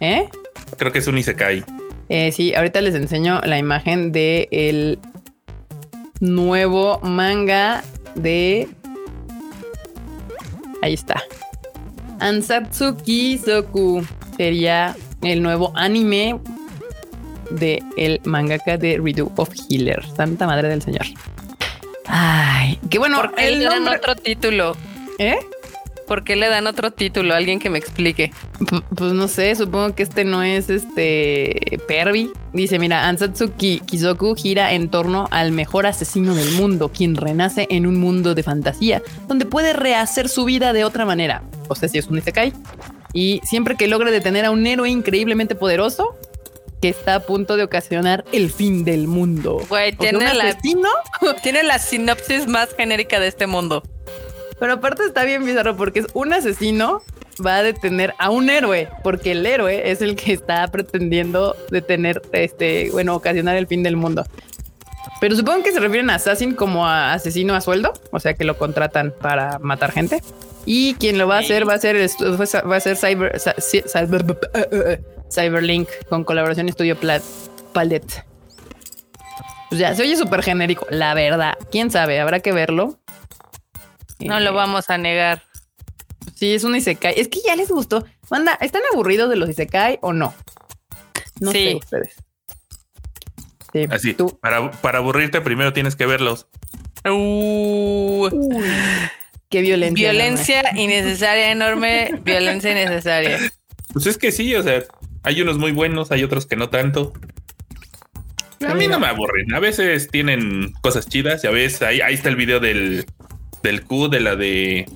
¿Eh? 0.00 0.28
Creo 0.76 0.92
que 0.92 0.98
es 0.98 1.06
un 1.06 1.18
Isekai. 1.18 1.64
Eh, 2.08 2.32
sí, 2.32 2.54
ahorita 2.54 2.80
les 2.80 2.94
enseño 2.94 3.40
la 3.44 3.58
imagen 3.58 4.12
de 4.12 4.48
el 4.50 4.98
nuevo 6.20 7.00
manga 7.00 7.82
de. 8.14 8.68
Ahí 10.82 10.94
está. 10.94 11.22
Ansatsu 12.20 12.96
Kisoku 12.96 14.04
sería 14.36 14.96
el 15.22 15.42
nuevo 15.42 15.72
anime 15.76 16.38
de 17.50 17.82
el 17.96 18.20
mangaka 18.24 18.76
de 18.76 18.98
Redo 19.02 19.30
of 19.36 19.50
Healer. 19.68 20.04
Santa 20.16 20.46
madre 20.46 20.68
del 20.68 20.82
señor. 20.82 21.06
Ay, 22.06 22.78
qué 22.90 22.98
bueno. 22.98 23.20
¿Por 23.20 23.34
qué 23.34 23.48
el 23.48 23.64
nombre- 23.64 23.96
otro 23.96 24.16
título? 24.16 24.76
¿Eh? 25.18 25.36
¿Por 26.08 26.24
qué 26.24 26.34
le 26.36 26.48
dan 26.48 26.66
otro 26.66 26.90
título? 26.90 27.34
Alguien 27.34 27.60
que 27.60 27.68
me 27.70 27.78
explique. 27.78 28.32
P- 28.68 28.80
Pues 28.96 29.12
no 29.12 29.28
sé, 29.28 29.54
supongo 29.54 29.94
que 29.94 30.02
este 30.02 30.24
no 30.24 30.42
es 30.42 30.68
este 30.70 31.78
Pervi. 31.86 32.30
Dice, 32.52 32.78
mira, 32.78 33.06
Ansatsu 33.08 33.52
Ki- 33.52 33.80
Kizoku 33.86 34.34
gira 34.34 34.72
en 34.72 34.88
torno 34.88 35.28
al 35.30 35.52
mejor 35.52 35.86
asesino 35.86 36.34
del 36.34 36.50
mundo, 36.52 36.90
quien 36.90 37.14
renace 37.14 37.66
en 37.70 37.86
un 37.86 37.96
mundo 38.00 38.34
de 38.34 38.42
fantasía, 38.42 39.02
donde 39.28 39.44
puede 39.46 39.72
rehacer 39.74 40.28
su 40.28 40.44
vida 40.44 40.72
de 40.72 40.84
otra 40.84 41.04
manera. 41.04 41.42
O 41.68 41.74
sea, 41.74 41.88
si 41.88 41.98
es 41.98 42.06
un 42.08 42.18
Isekai. 42.18 42.52
Y 43.12 43.40
siempre 43.44 43.76
que 43.76 43.86
logra 43.88 44.10
detener 44.10 44.44
a 44.46 44.50
un 44.50 44.66
héroe 44.66 44.88
increíblemente 44.90 45.54
poderoso, 45.54 46.16
que 46.80 46.88
está 46.90 47.16
a 47.16 47.20
punto 47.20 47.56
de 47.56 47.64
ocasionar 47.64 48.24
el 48.32 48.50
fin 48.50 48.84
del 48.84 49.08
mundo. 49.08 49.60
Güey, 49.68 49.92
la, 50.34 50.44
tiene 51.42 51.62
la 51.64 51.78
sinopsis 51.78 52.46
más 52.46 52.68
genérica 52.76 53.18
de 53.18 53.26
este 53.28 53.46
mundo. 53.46 53.82
Pero 54.60 54.74
aparte 54.74 55.04
está 55.04 55.24
bien 55.24 55.44
bizarro 55.44 55.76
porque 55.76 56.00
es 56.00 56.06
un 56.14 56.32
asesino 56.32 57.02
va 57.44 57.56
a 57.56 57.62
detener 57.62 58.14
a 58.18 58.30
un 58.30 58.50
héroe, 58.50 58.88
porque 59.04 59.30
el 59.32 59.46
héroe 59.46 59.90
es 59.90 60.02
el 60.02 60.16
que 60.16 60.32
está 60.32 60.66
pretendiendo 60.68 61.54
detener, 61.70 62.20
este, 62.32 62.90
bueno, 62.90 63.14
ocasionar 63.14 63.56
el 63.56 63.66
fin 63.68 63.82
del 63.84 63.96
mundo. 63.96 64.24
Pero 65.20 65.36
supongo 65.36 65.62
que 65.62 65.72
se 65.72 65.80
refieren 65.80 66.10
a 66.10 66.16
Assassin 66.16 66.54
como 66.54 66.86
a 66.86 67.12
asesino 67.12 67.54
a 67.54 67.60
sueldo, 67.60 67.92
o 68.10 68.20
sea 68.20 68.34
que 68.34 68.44
lo 68.44 68.56
contratan 68.58 69.14
para 69.20 69.58
matar 69.60 69.92
gente. 69.92 70.20
Y 70.66 70.94
quien 70.94 71.16
lo 71.18 71.26
va 71.26 71.36
a 71.36 71.40
hacer 71.40 71.68
va 71.68 71.74
a 71.74 71.78
ser 71.78 71.96
va 71.96 72.76
a 72.76 72.80
ser 72.80 72.96
Cyber, 72.96 73.38
Cyber- 73.38 74.38
eh, 74.54 74.68
eh, 74.70 74.82
eh, 74.86 75.00
Cyberlink 75.32 75.88
con 76.08 76.24
colaboración 76.24 76.68
Estudio 76.68 76.96
Palette. 77.72 78.24
Pues 79.70 79.80
ya, 79.80 79.94
se 79.94 80.02
oye 80.02 80.16
súper 80.16 80.42
genérico, 80.42 80.86
la 80.90 81.14
verdad. 81.14 81.54
Quién 81.70 81.90
sabe, 81.90 82.20
habrá 82.20 82.40
que 82.40 82.52
verlo. 82.52 82.98
No 84.20 84.38
Eh, 84.38 84.40
lo 84.40 84.52
vamos 84.52 84.90
a 84.90 84.98
negar. 84.98 85.42
Sí, 86.34 86.54
es 86.54 86.64
un 86.64 86.76
Isekai. 86.76 87.14
Es 87.18 87.28
que 87.28 87.40
ya 87.44 87.56
les 87.56 87.68
gustó. 87.70 88.04
Manda, 88.30 88.54
¿están 88.60 88.82
aburridos 88.92 89.30
de 89.30 89.36
los 89.36 89.48
Isekai 89.48 89.98
o 90.02 90.12
no? 90.12 90.34
No 91.40 91.52
Sí. 91.52 91.58
sé 91.70 91.74
ustedes. 91.76 92.14
Sí, 93.72 93.86
Así, 93.90 94.14
tú. 94.14 94.38
para, 94.40 94.70
para 94.70 94.98
aburrirte 94.98 95.40
primero 95.40 95.72
tienes 95.72 95.94
que 95.94 96.06
verlos. 96.06 96.46
Uh, 97.04 98.28
Qué 99.50 99.60
violencia. 99.62 100.10
violencia 100.10 100.62
innecesaria, 100.76 101.50
enorme 101.52 102.10
violencia 102.22 102.70
innecesaria. 102.70 103.38
Pues 103.92 104.06
es 104.06 104.18
que 104.18 104.32
sí, 104.32 104.54
o 104.54 104.62
sea, 104.62 104.82
hay 105.22 105.40
unos 105.42 105.58
muy 105.58 105.72
buenos, 105.72 106.10
hay 106.12 106.24
otros 106.24 106.46
que 106.46 106.56
no 106.56 106.70
tanto. 106.70 107.12
A 108.66 108.74
mí 108.74 108.88
no 108.88 108.98
me 108.98 109.06
aburren. 109.06 109.54
A 109.54 109.60
veces 109.60 110.08
tienen 110.10 110.72
cosas 110.82 111.08
chidas 111.08 111.44
y 111.44 111.46
a 111.46 111.50
veces 111.50 111.80
ahí, 111.82 112.00
ahí 112.00 112.14
está 112.14 112.28
el 112.28 112.36
video 112.36 112.58
del, 112.60 113.06
del 113.62 113.82
Q 113.84 114.08
de 114.08 114.20
la 114.20 114.36
de 114.36 114.86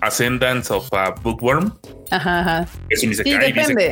Ascendance 0.00 0.72
of 0.72 0.92
a 0.92 1.10
Bookworm. 1.22 1.72
Ajá, 2.10 2.40
ajá. 2.40 2.68
Es 2.90 3.02
un 3.02 3.12
Isekai, 3.12 3.52
depende. 3.52 3.90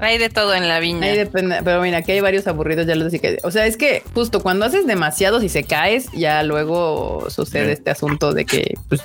Hay 0.00 0.18
de 0.18 0.30
todo 0.30 0.52
en 0.52 0.66
la 0.66 0.80
viña. 0.80 1.06
Ahí 1.06 1.16
depende. 1.16 1.60
Pero 1.62 1.80
mira, 1.80 1.98
aquí 1.98 2.10
hay 2.10 2.20
varios 2.20 2.48
aburridos, 2.48 2.86
ya 2.88 2.96
los 2.96 3.12
decía. 3.12 3.36
O 3.44 3.52
sea, 3.52 3.66
es 3.66 3.76
que 3.76 4.02
justo 4.14 4.42
cuando 4.42 4.64
haces 4.64 4.84
demasiados 4.84 5.44
y 5.44 5.48
se 5.48 5.62
caes, 5.62 6.10
ya 6.12 6.42
luego 6.42 7.30
sucede 7.30 7.66
Sí. 7.66 7.72
este 7.72 7.90
asunto 7.92 8.32
de 8.32 8.44
que 8.44 8.74
pues, 8.88 9.00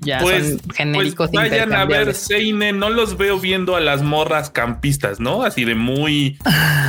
ya 0.00 0.18
Pues, 0.18 0.48
son 0.58 0.60
genéricos. 0.74 1.30
pues 1.32 1.50
vayan 1.50 1.72
a 1.72 1.84
ver. 1.84 2.14
Seinen, 2.14 2.80
no 2.80 2.90
los 2.90 3.16
veo 3.16 3.38
viendo 3.38 3.76
a 3.76 3.80
las 3.80 4.02
morras 4.02 4.50
campistas, 4.50 5.20
¿no? 5.20 5.44
Así 5.44 5.64
de 5.64 5.76
muy, 5.76 6.36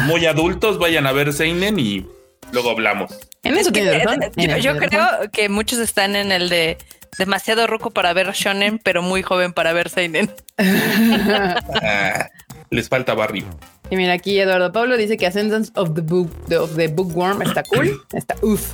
muy 0.08 0.26
adultos, 0.26 0.80
vayan 0.80 1.06
a 1.06 1.12
ver 1.12 1.32
Seinen 1.32 1.80
y 1.80 2.08
luego 2.52 2.72
hablamos. 2.72 3.12
En 3.44 3.58
eso 3.58 3.72
razón. 3.72 4.20
en 4.36 4.62
Yo, 4.62 4.78
creo 4.78 5.02
razón. 5.02 5.30
que 5.32 5.50
muchos 5.50 5.80
están 5.80 6.16
en 6.16 6.32
el 6.32 6.50
de 6.50 6.78
demasiado 7.18 7.68
roco 7.68 7.92
para 7.92 8.14
ver 8.14 8.32
shonen, 8.34 8.80
pero 8.80 9.02
muy 9.02 9.22
joven 9.24 9.54
para 9.54 9.74
ver 9.74 9.90
seinen. 9.90 10.32
Ah, 10.58 12.30
les 12.70 12.88
falta 12.90 13.14
barrio. 13.14 13.46
Y 13.90 13.96
mira, 13.98 14.14
aquí 14.14 14.40
Eduardo 14.40 14.72
Pablo 14.72 14.96
dice 14.96 15.18
que 15.18 15.26
Ascendance 15.28 15.72
of 15.76 15.94
the 15.96 16.02
Book 16.02 16.32
of 16.58 16.76
the 16.76 16.88
Bookworm 16.88 17.42
está 17.42 17.64
cool. 17.64 18.02
Está 18.14 18.36
uff. 18.42 18.74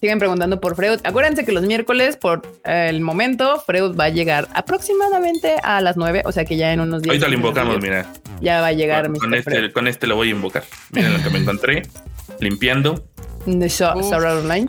Siguen 0.00 0.18
preguntando 0.18 0.60
por 0.60 0.76
Freud. 0.76 1.00
Acuérdense 1.04 1.46
que 1.46 1.52
los 1.52 1.62
miércoles, 1.64 2.18
por 2.18 2.42
el 2.64 3.00
momento, 3.00 3.58
Freud 3.64 3.96
va 3.98 4.04
a 4.04 4.08
llegar 4.10 4.48
aproximadamente 4.52 5.54
a 5.62 5.80
las 5.80 5.96
9. 5.96 6.22
O 6.26 6.32
sea 6.32 6.44
que 6.44 6.56
ya 6.58 6.74
en 6.74 6.80
unos 6.80 7.00
días. 7.00 7.12
Ahorita 7.12 7.28
lo 7.28 7.34
invocamos, 7.34 7.80
mira. 7.80 8.06
Ya 8.42 8.60
va 8.60 8.66
a 8.66 8.72
llegar 8.72 9.06
Con, 9.06 9.16
con 9.16 9.30
Mr. 9.30 9.38
este, 9.38 9.50
Freud. 9.50 9.72
con 9.72 9.88
este 9.88 10.06
lo 10.06 10.16
voy 10.16 10.28
a 10.28 10.32
invocar. 10.32 10.64
Miren 10.90 11.14
lo 11.14 11.22
que 11.22 11.30
me 11.30 11.38
encontré. 11.38 11.82
Limpiando. 12.40 13.02
De 13.46 13.84
Art 13.84 14.24
Online. 14.38 14.68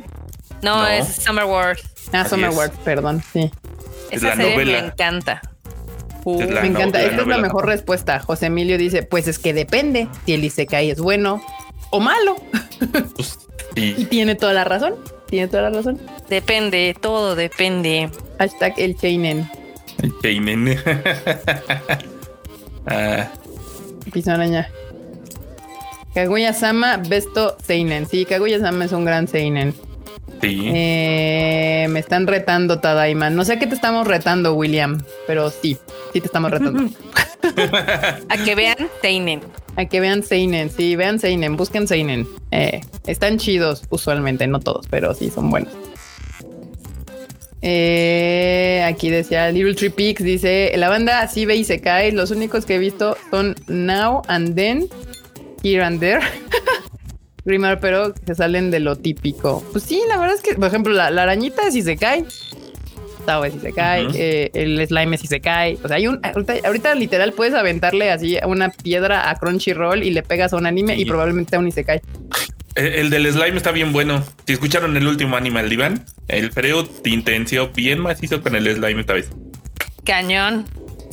No, 0.61 0.77
No. 0.81 0.87
es 0.87 1.07
Summer 1.15 1.45
Wars. 1.45 1.81
Ah, 2.11 2.21
Así 2.21 2.31
Summer 2.31 2.49
es. 2.49 2.55
Wars, 2.55 2.71
perdón. 2.83 3.23
Sí. 3.33 3.51
Es 4.11 4.17
Esa 4.17 4.27
la 4.29 4.35
serie 4.35 4.51
novela. 4.53 4.81
me 4.81 4.87
encanta. 4.87 5.41
La 6.25 6.31
Me 6.61 6.67
encanta. 6.67 6.85
novela, 6.99 7.01
Esta 7.03 7.21
es 7.21 7.27
la 7.27 7.37
mejor 7.37 7.65
respuesta. 7.67 8.19
José 8.19 8.47
Emilio 8.47 8.77
dice: 8.77 9.03
Pues 9.03 9.27
es 9.27 9.37
que 9.39 9.53
depende 9.53 10.07
si 10.25 10.33
el 10.33 10.43
Isekai 10.43 10.89
es 10.89 10.99
bueno 10.99 11.41
o 11.91 11.99
malo. 11.99 12.35
Pues, 13.15 13.39
Y 13.75 14.05
tiene 14.05 14.35
toda 14.35 14.53
la 14.53 14.63
razón. 14.63 14.95
Tiene 15.27 15.47
toda 15.47 15.63
la 15.63 15.69
razón. 15.69 15.99
Depende, 16.29 16.95
todo 16.99 17.35
depende. 17.35 18.09
Hashtag 18.39 18.73
el 18.77 18.95
Chainen. 18.97 19.49
Seinen. 20.21 20.77
Ah, 22.87 23.27
Piso 24.13 24.31
araña. 26.15 26.25
Kaguya 26.27 26.53
Sama, 26.53 26.97
Besto 26.97 27.57
Seinen. 27.63 28.07
Sí, 28.07 28.25
Kaguya 28.25 28.59
Sama 28.59 28.85
es 28.85 28.91
un 28.91 29.05
gran 29.05 29.27
Seinen. 29.27 29.73
sí. 30.41 30.63
Eh, 30.73 31.87
me 31.89 31.99
están 31.99 32.27
retando, 32.27 32.79
Tadaima. 32.79 33.29
No 33.29 33.43
sé 33.45 33.53
a 33.53 33.59
qué 33.59 33.67
te 33.67 33.75
estamos 33.75 34.07
retando, 34.07 34.53
William, 34.53 35.03
pero 35.27 35.49
sí, 35.49 35.77
sí 36.13 36.19
te 36.21 36.27
estamos 36.27 36.51
retando. 36.51 36.89
A 38.29 38.37
que 38.43 38.55
vean 38.55 38.77
seinen. 39.03 39.41
a 39.75 39.85
que 39.85 39.99
vean 39.99 40.23
Seinen. 40.23 40.71
Sí, 40.71 40.95
vean 40.95 41.19
Seinen, 41.19 41.55
busquen 41.57 41.87
Seinen. 41.87 42.27
Eh, 42.49 42.81
están 43.05 43.37
chidos 43.37 43.83
usualmente, 43.89 44.47
no 44.47 44.59
todos, 44.59 44.87
pero 44.89 45.13
sí 45.13 45.29
son 45.29 45.51
buenos. 45.51 45.71
Eh, 47.61 48.83
aquí 48.87 49.09
decía 49.11 49.51
Little 49.51 49.75
Tree 49.75 49.89
Peaks, 49.91 50.23
dice 50.23 50.71
la 50.75 50.89
banda 50.89 51.27
sí 51.27 51.45
ve 51.45 51.55
y 51.55 51.63
se 51.63 51.81
cae. 51.81 52.11
Los 52.11 52.31
únicos 52.31 52.65
que 52.65 52.75
he 52.75 52.79
visto 52.79 53.15
son 53.29 53.55
Now 53.67 54.23
and 54.27 54.55
Then, 54.55 54.89
Here 55.63 55.83
and 55.83 55.99
There. 55.99 56.21
Grimar, 57.45 57.79
pero 57.79 58.13
que 58.13 58.25
se 58.25 58.35
salen 58.35 58.71
de 58.71 58.79
lo 58.79 58.95
típico. 58.95 59.63
Pues 59.71 59.83
sí, 59.83 60.01
la 60.07 60.17
verdad 60.17 60.35
es 60.35 60.41
que, 60.41 60.55
por 60.55 60.67
ejemplo, 60.67 60.93
la, 60.93 61.11
la 61.11 61.23
arañita 61.23 61.69
si 61.69 61.83
se 61.83 61.95
cae. 61.95 62.25
Sao 63.25 63.43
es 63.43 63.55
Isekai, 63.55 64.07
eh, 64.13 64.51
el 64.53 64.85
slime 64.87 65.15
es 65.15 65.23
Isekai. 65.23 65.79
O 65.83 65.87
sea, 65.87 65.97
hay 65.97 66.07
un. 66.07 66.19
Ahorita, 66.63 66.95
literal 66.95 67.33
puedes 67.33 67.53
aventarle 67.53 68.11
así 68.11 68.37
una 68.45 68.69
piedra 68.69 69.29
a 69.29 69.35
Crunchyroll 69.35 70.03
y 70.03 70.11
le 70.11 70.21
pegas 70.21 70.53
a 70.53 70.57
un 70.57 70.65
anime 70.65 70.95
y 70.95 71.05
probablemente 71.05 71.51
sea 71.51 71.59
un 71.59 71.67
Isekai. 71.67 72.01
El, 72.75 73.09
del 73.09 73.31
slime 73.31 73.57
está 73.57 73.71
bien 73.71 73.93
bueno. 73.93 74.23
Si 74.45 74.53
escucharon 74.53 74.95
el 74.97 75.07
último 75.07 75.37
Animal 75.37 75.69
Divan, 75.69 76.05
el 76.27 76.51
Freud 76.51 76.85
intenció 77.05 77.69
bien 77.69 77.99
macizo 77.99 78.41
con 78.41 78.55
el 78.55 78.73
slime 78.75 79.01
esta 79.01 79.13
vez. 79.13 79.29
Cañón. 80.03 80.65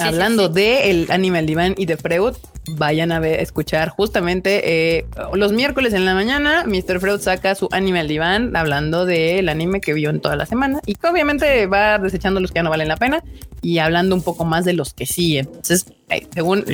Hablando 0.02 0.48
de 0.48 0.90
el 0.90 1.10
Animal 1.10 1.46
Divan 1.46 1.74
y 1.76 1.86
de 1.86 1.96
Freud, 1.96 2.34
vayan 2.70 3.12
a 3.12 3.20
ver, 3.20 3.40
escuchar 3.40 3.88
justamente 3.88 4.98
eh, 4.98 5.06
los 5.34 5.52
miércoles 5.52 5.92
en 5.92 6.04
la 6.04 6.14
mañana. 6.14 6.64
Mr. 6.66 7.00
Freud 7.00 7.20
saca 7.20 7.54
su 7.54 7.68
Animal 7.72 8.08
Divan 8.08 8.56
hablando 8.56 9.04
del 9.06 9.48
anime 9.48 9.80
que 9.80 9.94
vio 9.94 10.10
en 10.10 10.20
toda 10.20 10.36
la 10.36 10.46
semana 10.46 10.80
y 10.86 10.94
que 10.94 11.06
obviamente 11.06 11.66
va 11.66 11.98
desechando 11.98 12.40
los 12.40 12.52
que 12.52 12.56
ya 12.56 12.62
no 12.62 12.70
valen 12.70 12.88
la 12.88 12.96
pena 12.96 13.22
y 13.60 13.78
hablando 13.78 14.14
un 14.14 14.22
poco 14.22 14.44
más 14.44 14.64
de 14.64 14.72
los 14.74 14.92
que 14.94 15.06
sí. 15.06 15.38
Entonces, 15.38 15.86
según 16.34 16.64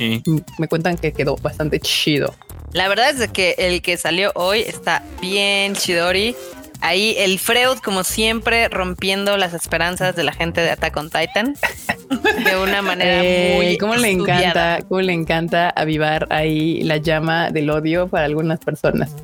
me 0.59 0.69
cuentan 0.69 0.97
que 0.97 1.13
quedó 1.13 1.37
bastante 1.37 1.81
chido. 1.81 2.35
La 2.73 2.89
verdad 2.89 3.11
es 3.11 3.31
que 3.31 3.55
el 3.59 3.81
que 3.83 3.97
salió 3.97 4.33
hoy 4.35 4.61
está 4.61 5.03
bien 5.21 5.75
chidori. 5.75 6.37
Ahí 6.81 7.15
el 7.19 7.39
Freud, 7.39 7.79
como 7.83 8.05
siempre, 8.05 8.69
rompiendo 8.69 9.37
las 9.37 9.53
esperanzas 9.53 10.15
de 10.15 10.23
la 10.23 10.33
gente 10.33 10.61
de 10.61 10.71
Attack 10.71 10.97
on 10.97 11.11
Titan 11.11 11.55
de 12.09 12.57
una 12.63 12.83
manera 12.83 13.23
eh, 13.23 13.55
muy. 13.57 13.79
¿Cómo 13.79 13.97
le 13.97 14.11
encanta? 14.11 14.79
¿Cómo 14.89 15.01
le 15.01 15.13
encanta 15.13 15.71
avivar 15.71 16.27
ahí 16.31 16.83
la 16.83 16.97
llama 16.97 17.51
del 17.51 17.71
odio 17.71 18.09
para 18.09 18.25
algunas 18.25 18.61
personas? 18.61 19.15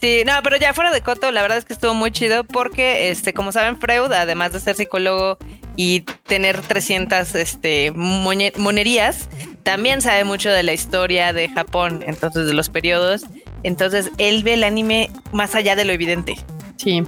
Sí, 0.00 0.22
no, 0.24 0.32
pero 0.44 0.56
ya 0.56 0.74
fuera 0.74 0.92
de 0.92 1.00
coto, 1.00 1.32
la 1.32 1.42
verdad 1.42 1.58
es 1.58 1.64
que 1.64 1.72
estuvo 1.72 1.92
muy 1.92 2.12
chido 2.12 2.44
porque, 2.44 3.10
este, 3.10 3.32
como 3.34 3.50
saben, 3.50 3.80
Freud, 3.80 4.12
además 4.12 4.52
de 4.52 4.60
ser 4.60 4.76
psicólogo 4.76 5.38
y 5.74 6.00
tener 6.26 6.60
300 6.60 7.34
este, 7.34 7.90
monerías, 7.90 9.28
también 9.64 10.00
sabe 10.00 10.22
mucho 10.22 10.50
de 10.50 10.62
la 10.62 10.72
historia 10.72 11.32
de 11.32 11.48
Japón, 11.48 12.04
entonces 12.06 12.46
de 12.46 12.54
los 12.54 12.68
periodos. 12.68 13.24
Entonces, 13.64 14.12
él 14.18 14.44
ve 14.44 14.54
el 14.54 14.62
anime 14.62 15.10
más 15.32 15.56
allá 15.56 15.74
de 15.74 15.84
lo 15.84 15.92
evidente. 15.92 16.36
Sí, 16.76 17.02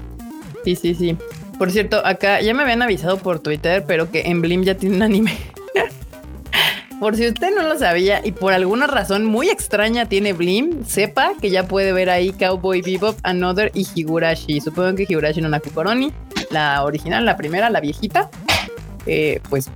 sí, 0.64 0.74
sí, 0.74 0.94
sí. 0.94 1.16
Por 1.60 1.70
cierto, 1.70 2.00
acá 2.06 2.40
ya 2.40 2.54
me 2.54 2.62
habían 2.62 2.80
avisado 2.80 3.18
por 3.18 3.40
Twitter, 3.40 3.84
pero 3.86 4.10
que 4.10 4.22
en 4.22 4.40
Blim 4.40 4.62
ya 4.62 4.76
tiene 4.76 4.96
un 4.96 5.02
anime. 5.02 5.36
por 7.00 7.16
si 7.16 7.28
usted 7.28 7.54
no 7.54 7.68
lo 7.68 7.78
sabía 7.78 8.22
y 8.24 8.32
por 8.32 8.54
alguna 8.54 8.86
razón 8.86 9.26
muy 9.26 9.50
extraña 9.50 10.06
tiene 10.06 10.32
Blim, 10.32 10.86
sepa 10.86 11.34
que 11.38 11.50
ya 11.50 11.68
puede 11.68 11.92
ver 11.92 12.08
ahí 12.08 12.32
Cowboy 12.32 12.80
Bebop, 12.80 13.18
Another 13.24 13.70
y 13.74 13.86
Higurashi. 13.94 14.62
Supongo 14.62 14.94
que 14.94 15.02
Higurashi 15.06 15.42
no 15.42 15.50
la 15.50 15.60
Kukoroni, 15.60 16.14
la 16.50 16.82
original, 16.82 17.26
la 17.26 17.36
primera, 17.36 17.68
la 17.68 17.80
viejita. 17.80 18.30
Eh, 19.04 19.42
pues 19.50 19.68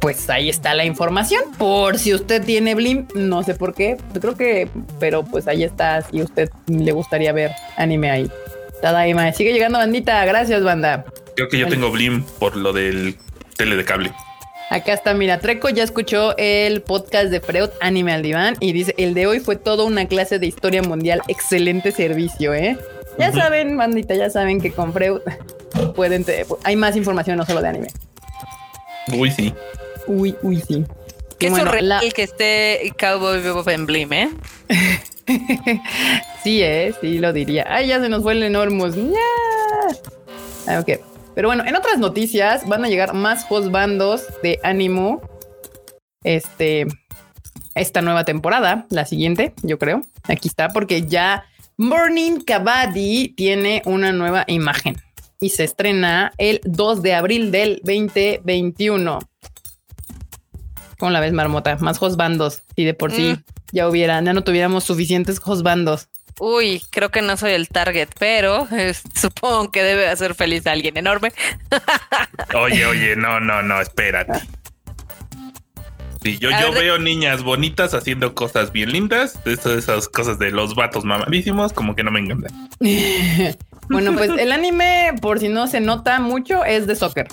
pues 0.00 0.28
ahí 0.28 0.48
está 0.48 0.74
la 0.74 0.84
información. 0.84 1.44
Por 1.56 2.00
si 2.00 2.12
usted 2.14 2.44
tiene 2.44 2.74
Blim, 2.74 3.06
no 3.14 3.44
sé 3.44 3.54
por 3.54 3.74
qué, 3.74 3.96
creo 4.20 4.34
que, 4.34 4.68
pero 4.98 5.22
pues 5.22 5.46
ahí 5.46 5.62
está. 5.62 6.02
Si 6.02 6.20
usted 6.20 6.50
le 6.66 6.90
gustaría 6.90 7.32
ver 7.32 7.52
anime 7.76 8.10
ahí. 8.10 8.30
Tadaima, 8.82 9.32
sigue 9.32 9.52
llegando 9.52 9.78
bandita. 9.78 10.24
Gracias, 10.26 10.62
banda. 10.62 11.04
Creo 11.36 11.48
que 11.48 11.56
yo 11.56 11.68
tengo 11.68 11.90
Blim 11.90 12.24
por 12.38 12.56
lo 12.56 12.72
del 12.72 13.16
tele 13.56 13.76
de 13.76 13.84
cable. 13.84 14.12
Acá 14.70 14.92
está, 14.92 15.14
mira, 15.14 15.38
Treco 15.38 15.68
ya 15.68 15.84
escuchó 15.84 16.36
el 16.36 16.82
podcast 16.82 17.30
de 17.30 17.40
Freud 17.40 17.70
Anime 17.80 18.12
al 18.12 18.22
Diván 18.22 18.56
y 18.58 18.72
dice, 18.72 18.94
el 18.98 19.14
de 19.14 19.26
hoy 19.26 19.38
fue 19.38 19.56
toda 19.56 19.84
una 19.84 20.06
clase 20.06 20.38
de 20.38 20.46
historia 20.46 20.82
mundial, 20.82 21.20
excelente 21.28 21.92
servicio, 21.92 22.54
¿eh? 22.54 22.76
Ya 23.18 23.30
saben, 23.32 23.76
bandita, 23.76 24.14
ya 24.14 24.30
saben 24.30 24.60
que 24.60 24.72
con 24.72 24.92
Freud 24.92 25.20
pueden, 25.94 26.24
hay 26.64 26.76
más 26.76 26.96
información, 26.96 27.36
no 27.36 27.44
solo 27.44 27.60
de 27.60 27.68
anime. 27.68 27.88
Uy, 29.14 29.30
sí. 29.30 29.54
Uy, 30.06 30.34
uy, 30.42 30.60
sí. 30.66 30.84
Qué 31.42 31.50
bueno, 31.50 31.66
surreal 31.66 32.12
que 32.12 32.22
esté 32.22 32.92
Cowboy 32.96 33.42
Bebop 33.42 33.66
en 33.66 33.84
Blim, 33.84 34.12
¿eh? 34.12 34.30
sí, 36.44 36.62
eh, 36.62 36.94
sí 37.00 37.18
lo 37.18 37.32
diría. 37.32 37.66
Ay, 37.68 37.88
ya 37.88 38.00
se 38.00 38.08
nos 38.08 38.22
fue 38.22 38.34
el 38.34 38.44
enormous. 38.44 38.94
Ah, 40.68 40.78
ok. 40.78 41.00
Pero 41.34 41.48
bueno, 41.48 41.64
en 41.66 41.74
otras 41.74 41.98
noticias 41.98 42.68
van 42.68 42.84
a 42.84 42.88
llegar 42.88 43.14
más 43.14 43.46
bandos 43.70 44.22
de 44.44 44.60
ánimo. 44.62 45.20
Este, 46.22 46.86
esta 47.74 48.02
nueva 48.02 48.24
temporada, 48.24 48.86
la 48.90 49.04
siguiente, 49.04 49.52
yo 49.62 49.80
creo. 49.80 50.02
Aquí 50.28 50.46
está, 50.46 50.68
porque 50.68 51.02
ya 51.02 51.44
Morning 51.76 52.38
Kabaddi 52.46 53.30
tiene 53.30 53.82
una 53.84 54.12
nueva 54.12 54.44
imagen 54.46 54.94
y 55.40 55.48
se 55.48 55.64
estrena 55.64 56.32
el 56.38 56.60
2 56.64 57.02
de 57.02 57.14
abril 57.14 57.50
del 57.50 57.80
2021. 57.82 59.18
¿Cómo 61.02 61.10
la 61.10 61.18
ves, 61.18 61.32
Marmota? 61.32 61.76
Más 61.80 61.98
bandos. 62.16 62.62
Si 62.76 62.84
de 62.84 62.94
por 62.94 63.10
sí 63.10 63.32
mm. 63.32 63.44
ya 63.72 63.88
hubiera, 63.88 64.22
ya 64.22 64.32
no 64.32 64.44
tuviéramos 64.44 64.84
suficientes 64.84 65.40
bandos. 65.64 66.06
Uy, 66.38 66.80
creo 66.90 67.10
que 67.10 67.22
no 67.22 67.36
soy 67.36 67.54
el 67.54 67.66
target, 67.66 68.08
pero 68.20 68.68
supongo 69.20 69.72
que 69.72 69.82
debe 69.82 70.06
hacer 70.06 70.36
feliz 70.36 70.64
a 70.68 70.70
alguien 70.70 70.96
enorme. 70.96 71.32
oye, 72.54 72.86
oye, 72.86 73.16
no, 73.16 73.40
no, 73.40 73.62
no, 73.62 73.80
espérate. 73.80 74.46
Sí, 76.22 76.38
yo, 76.38 76.50
yo 76.50 76.70
veo 76.70 76.98
niñas 76.98 77.42
bonitas 77.42 77.94
haciendo 77.94 78.36
cosas 78.36 78.70
bien 78.70 78.92
lindas. 78.92 79.40
Estas, 79.44 79.72
esas 79.72 80.08
cosas 80.08 80.38
de 80.38 80.52
los 80.52 80.76
vatos 80.76 81.04
mamadísimos, 81.04 81.72
como 81.72 81.96
que 81.96 82.04
no 82.04 82.12
me 82.12 82.20
encantan. 82.20 82.68
bueno, 83.88 84.12
pues 84.12 84.30
el 84.38 84.52
anime, 84.52 85.14
por 85.20 85.40
si 85.40 85.48
no 85.48 85.66
se 85.66 85.80
nota 85.80 86.20
mucho, 86.20 86.64
es 86.64 86.86
de 86.86 86.94
soccer 86.94 87.26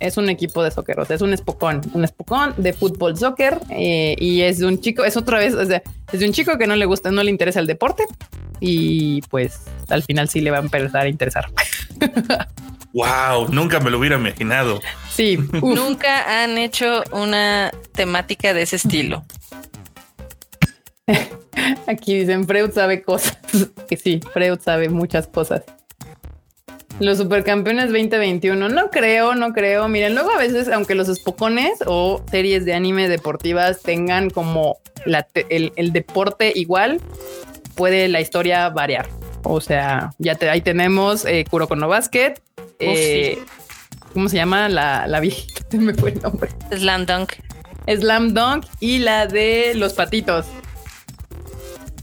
es 0.00 0.16
un 0.16 0.28
equipo 0.28 0.64
de 0.64 0.70
soccer, 0.70 0.98
o 0.98 1.04
sea, 1.04 1.16
es 1.16 1.22
un 1.22 1.32
espocón, 1.32 1.82
un 1.92 2.04
espocón 2.04 2.54
de 2.56 2.72
fútbol 2.72 3.16
soccer 3.16 3.60
eh, 3.70 4.16
y 4.18 4.40
es 4.40 4.58
de 4.58 4.66
un 4.66 4.80
chico, 4.80 5.04
es 5.04 5.16
otra 5.16 5.38
vez, 5.38 5.54
o 5.54 5.64
sea, 5.64 5.82
es 6.12 6.20
de 6.20 6.26
un 6.26 6.32
chico 6.32 6.58
que 6.58 6.66
no 6.66 6.74
le 6.74 6.86
gusta, 6.86 7.10
no 7.10 7.22
le 7.22 7.30
interesa 7.30 7.60
el 7.60 7.66
deporte 7.66 8.04
y 8.58 9.20
pues 9.22 9.60
al 9.88 10.02
final 10.02 10.28
sí 10.28 10.40
le 10.40 10.50
va 10.50 10.58
a 10.58 10.60
empezar 10.60 11.02
a 11.02 11.08
interesar. 11.08 11.46
Wow, 12.92 13.48
nunca 13.50 13.78
me 13.78 13.88
lo 13.88 14.00
hubiera 14.00 14.16
imaginado. 14.16 14.80
Sí, 15.10 15.38
nunca 15.62 16.42
han 16.42 16.58
hecho 16.58 17.04
una 17.12 17.70
temática 17.92 18.52
de 18.52 18.62
ese 18.62 18.76
estilo. 18.76 19.24
Aquí 21.86 22.16
dicen 22.16 22.46
Freud 22.46 22.72
sabe 22.72 23.02
cosas. 23.02 23.38
Que 23.88 23.96
sí, 23.96 24.20
Freud 24.32 24.58
sabe 24.60 24.88
muchas 24.88 25.28
cosas. 25.28 25.62
Los 26.98 27.18
supercampeones 27.18 27.86
2021, 27.86 28.68
no 28.68 28.90
creo, 28.90 29.34
no 29.34 29.52
creo. 29.52 29.88
Miren, 29.88 30.14
luego 30.14 30.30
a 30.30 30.38
veces, 30.38 30.68
aunque 30.68 30.94
los 30.94 31.08
espocones 31.08 31.78
o 31.86 32.22
series 32.30 32.64
de 32.64 32.74
anime 32.74 33.08
deportivas 33.08 33.80
tengan 33.82 34.28
como 34.28 34.78
el, 35.48 35.92
deporte 35.92 36.52
igual, 36.54 37.00
puede 37.74 38.08
la 38.08 38.20
historia 38.20 38.68
variar. 38.68 39.08
O 39.44 39.60
sea, 39.60 40.12
ya 40.18 40.36
ahí 40.50 40.60
tenemos 40.60 41.24
eh, 41.24 41.46
Kuroko 41.48 41.74
no 41.74 41.88
Basket. 41.88 42.34
Eh, 42.78 43.38
¿Cómo 44.12 44.28
se 44.28 44.36
llama? 44.36 44.68
La, 44.68 45.06
la 45.06 45.20
viejita, 45.20 45.64
me 45.78 45.94
fue 45.94 46.10
el 46.10 46.20
nombre. 46.20 46.50
Slam 46.76 47.06
Dunk. 47.06 47.32
Slam 47.86 48.34
Dunk 48.34 48.66
y 48.78 48.98
la 48.98 49.26
de 49.26 49.72
los 49.74 49.94
patitos. 49.94 50.46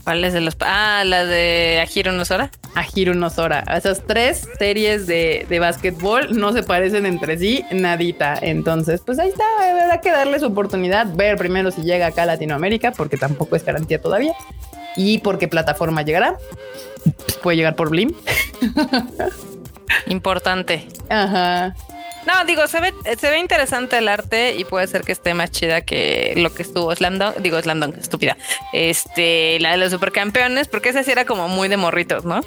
¿Cuáles 0.08 0.32
de 0.32 0.40
los? 0.40 0.56
Ah, 0.62 1.04
la 1.06 1.26
de 1.26 1.82
Ajiro 1.82 2.14
Nosora. 2.14 2.50
Ajiro 2.76 3.14
Nosora. 3.14 3.66
Esas 3.76 4.04
tres 4.08 4.48
series 4.58 5.06
de, 5.06 5.46
de 5.50 5.60
básquetbol 5.60 6.30
no 6.32 6.54
se 6.54 6.64
parecen 6.64 7.06
entre 7.06 7.38
sí, 7.38 7.66
nadita. 7.72 8.40
Entonces, 8.42 9.02
pues 9.06 9.20
ahí 9.20 9.28
está. 9.28 9.44
Habrá 9.60 10.00
que 10.00 10.10
darle 10.10 10.40
su 10.40 10.46
oportunidad, 10.46 11.08
ver 11.14 11.36
primero 11.36 11.72
si 11.72 11.82
llega 11.82 12.08
acá 12.08 12.24
a 12.24 12.26
Latinoamérica, 12.26 12.94
porque 12.94 13.18
tampoco 13.18 13.58
es 13.58 13.66
garantía 13.66 14.00
todavía. 14.00 14.32
Y 14.96 15.18
por 15.18 15.40
qué 15.40 15.50
plataforma 15.50 16.04
llegará. 16.04 16.38
Puede 17.44 17.58
llegar 17.58 17.76
por 17.76 17.90
Blim. 17.90 18.14
Importante. 20.08 20.88
Ajá. 21.10 21.76
No, 22.28 22.44
digo, 22.46 22.68
se 22.68 22.82
ve, 22.82 22.94
se 23.18 23.30
ve 23.30 23.40
interesante 23.40 23.98
el 23.98 24.10
arte 24.10 24.58
y 24.58 24.66
puede 24.66 24.86
ser 24.88 25.04
que 25.04 25.14
esté 25.14 25.34
más 25.34 25.50
chida 25.50 25.80
que 25.80 26.34
lo 26.36 26.54
que 26.54 26.62
estuvo 26.62 26.94
Slam 26.94 27.18
Digo, 27.42 27.58
Slam 27.62 27.82
estúpida. 27.98 28.36
Este, 28.74 29.58
la 29.62 29.72
de 29.72 29.78
los 29.78 29.92
supercampeones, 29.92 30.68
porque 30.68 30.90
esa 30.90 31.04
sí 31.04 31.12
era 31.12 31.24
como 31.24 31.48
muy 31.48 31.70
de 31.70 31.78
morritos, 31.78 32.26
¿no? 32.26 32.42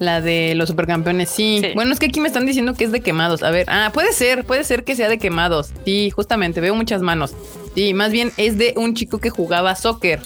La 0.00 0.20
de 0.20 0.56
los 0.56 0.70
supercampeones, 0.70 1.30
sí. 1.30 1.62
Bueno, 1.76 1.92
es 1.92 2.00
que 2.00 2.06
aquí 2.06 2.18
me 2.18 2.26
están 2.26 2.46
diciendo 2.46 2.74
que 2.74 2.82
es 2.82 2.90
de 2.90 3.00
quemados. 3.00 3.44
A 3.44 3.52
ver, 3.52 3.66
ah, 3.68 3.92
puede 3.94 4.12
ser, 4.12 4.44
puede 4.44 4.64
ser 4.64 4.82
que 4.82 4.96
sea 4.96 5.08
de 5.08 5.18
quemados. 5.18 5.70
Sí, 5.84 6.10
justamente, 6.10 6.60
veo 6.60 6.74
muchas 6.74 7.00
manos. 7.00 7.32
Sí, 7.76 7.94
más 7.94 8.10
bien 8.10 8.32
es 8.38 8.58
de 8.58 8.74
un 8.76 8.94
chico 8.94 9.20
que 9.20 9.30
jugaba 9.30 9.76
soccer. 9.76 10.20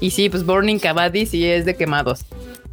Y 0.00 0.10
sí, 0.10 0.28
pues 0.28 0.44
Burning 0.44 0.80
Kabaddi 0.80 1.26
sí 1.26 1.46
es 1.46 1.64
de 1.64 1.76
quemados. 1.76 2.24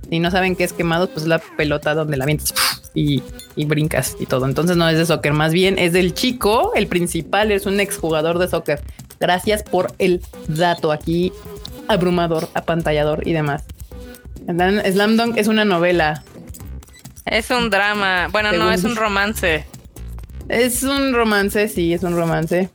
Si 0.09 0.19
no 0.19 0.31
saben 0.31 0.55
qué 0.55 0.63
es 0.63 0.73
quemados, 0.73 1.09
pues 1.13 1.27
la 1.27 1.37
pelota 1.37 1.93
donde 1.93 2.17
la 2.17 2.25
vientes 2.25 2.55
y, 2.93 3.21
brincas 3.65 4.15
y 4.19 4.25
todo. 4.25 4.45
Entonces 4.45 4.77
no 4.77 4.87
es 4.89 4.97
de 4.97 5.05
soccer, 5.05 5.33
más 5.33 5.53
bien 5.53 5.79
es 5.79 5.93
del 5.93 6.13
chico, 6.13 6.73
el 6.75 6.87
principal 6.87 7.51
es 7.51 7.65
un 7.65 7.79
exjugador 7.79 8.39
de 8.39 8.47
soccer. 8.47 8.81
Gracias 9.19 9.63
por 9.63 9.93
el 9.99 10.21
dato 10.47 10.91
aquí, 10.91 11.33
abrumador, 11.87 12.47
apantallador 12.53 13.27
y 13.27 13.33
demás. 13.33 13.63
Slam 14.47 15.17
Dunk 15.17 15.37
es 15.37 15.47
una 15.47 15.65
novela. 15.65 16.23
Es 17.25 17.51
un 17.51 17.69
drama. 17.69 18.27
Bueno, 18.31 18.51
no, 18.53 18.71
es 18.71 18.83
un 18.83 18.95
romance. 18.95 19.65
Es 20.47 20.81
un 20.81 21.13
romance, 21.13 21.67
sí, 21.67 21.93
es 21.93 22.01
un 22.01 22.15
romance. 22.15 22.69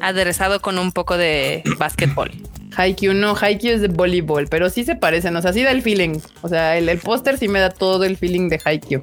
Aderezado 0.00 0.60
con 0.60 0.78
un 0.78 0.92
poco 0.92 1.16
de 1.16 1.62
básquetbol. 1.78 2.30
Haikyuu 2.76 3.14
no, 3.14 3.36
Haikyuu 3.40 3.74
es 3.74 3.80
de 3.82 3.88
voleibol, 3.88 4.48
pero 4.48 4.70
sí 4.70 4.84
se 4.84 4.96
parecen, 4.96 5.36
o 5.36 5.42
sea, 5.42 5.52
sí 5.52 5.62
da 5.62 5.70
el 5.70 5.82
feeling. 5.82 6.18
O 6.42 6.48
sea, 6.48 6.76
el, 6.76 6.88
el 6.88 6.98
póster 6.98 7.38
sí 7.38 7.48
me 7.48 7.60
da 7.60 7.70
todo 7.70 8.04
el 8.04 8.16
feeling 8.16 8.48
de 8.48 8.60
Haikyuu. 8.64 9.02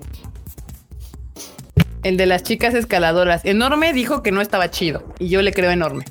El 2.04 2.18
de 2.18 2.26
las 2.26 2.44
chicas 2.44 2.74
escaladoras. 2.74 3.46
Enorme 3.46 3.94
dijo 3.94 4.24
que 4.24 4.32
no 4.32 4.42
estaba 4.42 4.72
chido 4.72 5.14
y 5.20 5.30
yo 5.30 5.42
le 5.42 5.54
creo 5.54 5.72
enorme. 5.72 6.06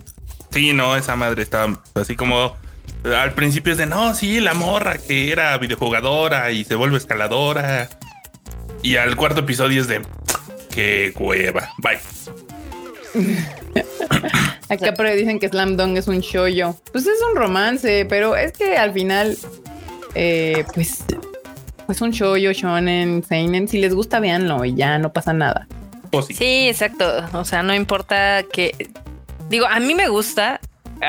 Sí, 0.50 0.72
no, 0.72 0.96
esa 0.96 1.16
madre 1.16 1.42
está 1.42 1.66
así 1.94 2.16
como 2.16 2.57
al 3.05 3.33
principio 3.33 3.72
es 3.72 3.79
de 3.79 3.87
no, 3.87 4.14
sí, 4.14 4.40
la 4.40 4.55
morra 4.55 4.98
que 4.98 5.33
era 5.33 5.57
videojugadora 5.59 6.50
y 6.50 6.64
se 6.64 6.74
vuelve 6.74 6.98
escaladora. 6.98 7.88
Y 8.83 8.96
al 8.96 9.16
cuarto 9.16 9.40
episodio 9.40 9.81
es 9.81 9.88
de 9.88 10.03
qué 10.70 11.12
hueva. 11.18 11.70
Bye. 11.79 11.98
Acá 14.68 14.94
pero 14.96 15.11
dicen 15.14 15.38
que 15.40 15.48
Slam 15.48 15.76
Dunk 15.76 15.96
es 15.96 16.09
un 16.09 16.20
shoyo. 16.20 16.76
Pues 16.92 17.07
es 17.07 17.18
un 17.29 17.37
romance, 17.37 18.07
pero 18.09 18.37
es 18.37 18.53
que 18.53 18.76
al 18.76 18.92
final, 18.92 19.37
eh, 20.14 20.64
pues, 20.74 21.05
pues 21.90 22.03
un 22.03 22.12
shoyo, 22.12 22.53
shonen, 22.53 23.24
seinen. 23.24 23.66
Si 23.66 23.81
les 23.81 23.92
gusta, 23.92 24.20
véanlo 24.20 24.64
y 24.64 24.76
ya 24.76 24.96
no 25.00 25.12
pasa 25.12 25.33
nada. 25.33 25.66
Sí. 26.24 26.35
Sí, 26.35 26.68
exacto. 26.68 27.05
O 27.33 27.44
sea, 27.44 27.64
no 27.64 27.74
importa 27.74 28.44
que. 28.44 28.92
Digo, 29.48 29.66
a 29.66 29.81
mí 29.81 29.96
me 29.96 30.07
gusta, 30.07 30.61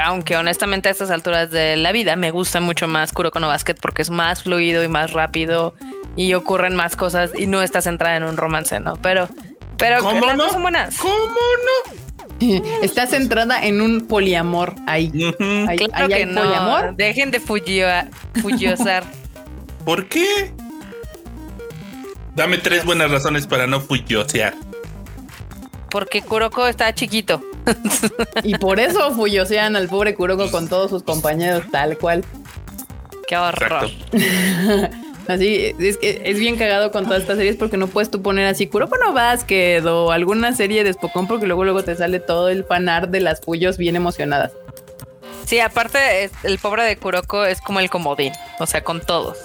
aunque 0.03 0.35
honestamente 0.37 0.89
a 0.89 0.91
estas 0.91 1.11
alturas 1.11 1.51
de 1.51 1.75
la 1.77 1.91
vida 1.91 2.15
me 2.15 2.31
gusta 2.31 2.61
mucho 2.61 2.87
más 2.87 3.13
Kuroko 3.13 3.39
no 3.39 3.47
Basket 3.47 3.75
porque 3.79 4.01
es 4.01 4.09
más 4.09 4.41
fluido 4.41 4.83
y 4.83 4.87
más 4.87 5.13
rápido 5.13 5.75
y 6.15 6.33
ocurren 6.33 6.75
más 6.75 6.95
cosas 6.95 7.29
y 7.37 7.45
no 7.45 7.61
estás 7.61 7.83
centrada 7.83 8.17
en 8.17 8.23
un 8.23 8.35
romance, 8.35 8.79
¿no? 8.79 8.95
Pero, 9.03 9.29
pero 9.77 9.99
¿Cómo 9.99 10.25
las 10.25 10.35
no? 10.35 10.49
son 10.49 10.63
buenas. 10.63 10.97
¿Cómo 10.97 11.13
no? 12.39 12.63
Está 12.81 13.05
centrada 13.05 13.63
en 13.63 13.81
un 13.81 14.07
poliamor 14.07 14.73
ahí. 14.87 15.11
Claro 15.11 15.67
ahí 15.69 15.77
que 16.07 16.15
hay 16.15 16.25
no. 16.25 16.41
poliamor. 16.41 16.95
Dejen 16.95 17.29
de 17.29 17.39
fuyiosar. 17.39 19.03
¿Por 19.85 20.07
qué? 20.07 20.51
Dame 22.35 22.57
tres 22.57 22.85
buenas 22.85 23.11
razones 23.11 23.45
para 23.47 23.67
no 23.67 23.81
fuyosear. 23.81 24.53
porque 25.89 26.21
Kuroko 26.21 26.67
está 26.67 26.93
chiquito. 26.93 27.41
Y 28.43 28.57
por 28.57 28.79
eso 28.79 29.11
fuyosean 29.13 29.75
al 29.75 29.87
pobre 29.87 30.15
Kuroko 30.15 30.49
con 30.49 30.67
todos 30.67 30.89
sus 30.89 31.03
compañeros, 31.03 31.63
tal 31.71 31.97
cual. 31.97 32.23
Qué 33.27 33.37
horror. 33.37 33.89
Así 35.27 35.75
es 35.79 35.97
que 35.97 36.21
es 36.25 36.39
bien 36.39 36.57
cagado 36.57 36.91
con 36.91 37.05
todas 37.05 37.21
estas 37.21 37.37
series 37.37 37.55
porque 37.55 37.77
no 37.77 37.87
puedes 37.87 38.09
tú 38.09 38.21
poner 38.23 38.47
así 38.47 38.65
Kuroko 38.67 38.97
no 38.97 39.13
Basket 39.13 39.85
o 39.85 40.11
alguna 40.11 40.53
serie 40.55 40.83
de 40.83 40.91
Spokon 40.91 41.27
porque 41.27 41.45
luego 41.45 41.63
luego 41.63 41.83
te 41.83 41.95
sale 41.95 42.19
todo 42.19 42.49
el 42.49 42.63
fanar 42.65 43.09
de 43.09 43.19
las 43.21 43.39
Fuyos 43.39 43.77
bien 43.77 43.95
emocionadas. 43.95 44.51
Sí, 45.45 45.59
aparte, 45.59 46.23
es- 46.23 46.31
el 46.43 46.57
pobre 46.57 46.83
de 46.83 46.97
Kuroko 46.97 47.45
es 47.45 47.61
como 47.61 47.79
el 47.79 47.89
comodín. 47.89 48.33
O 48.59 48.65
sea, 48.65 48.83
con 48.83 48.99
todos. 49.01 49.37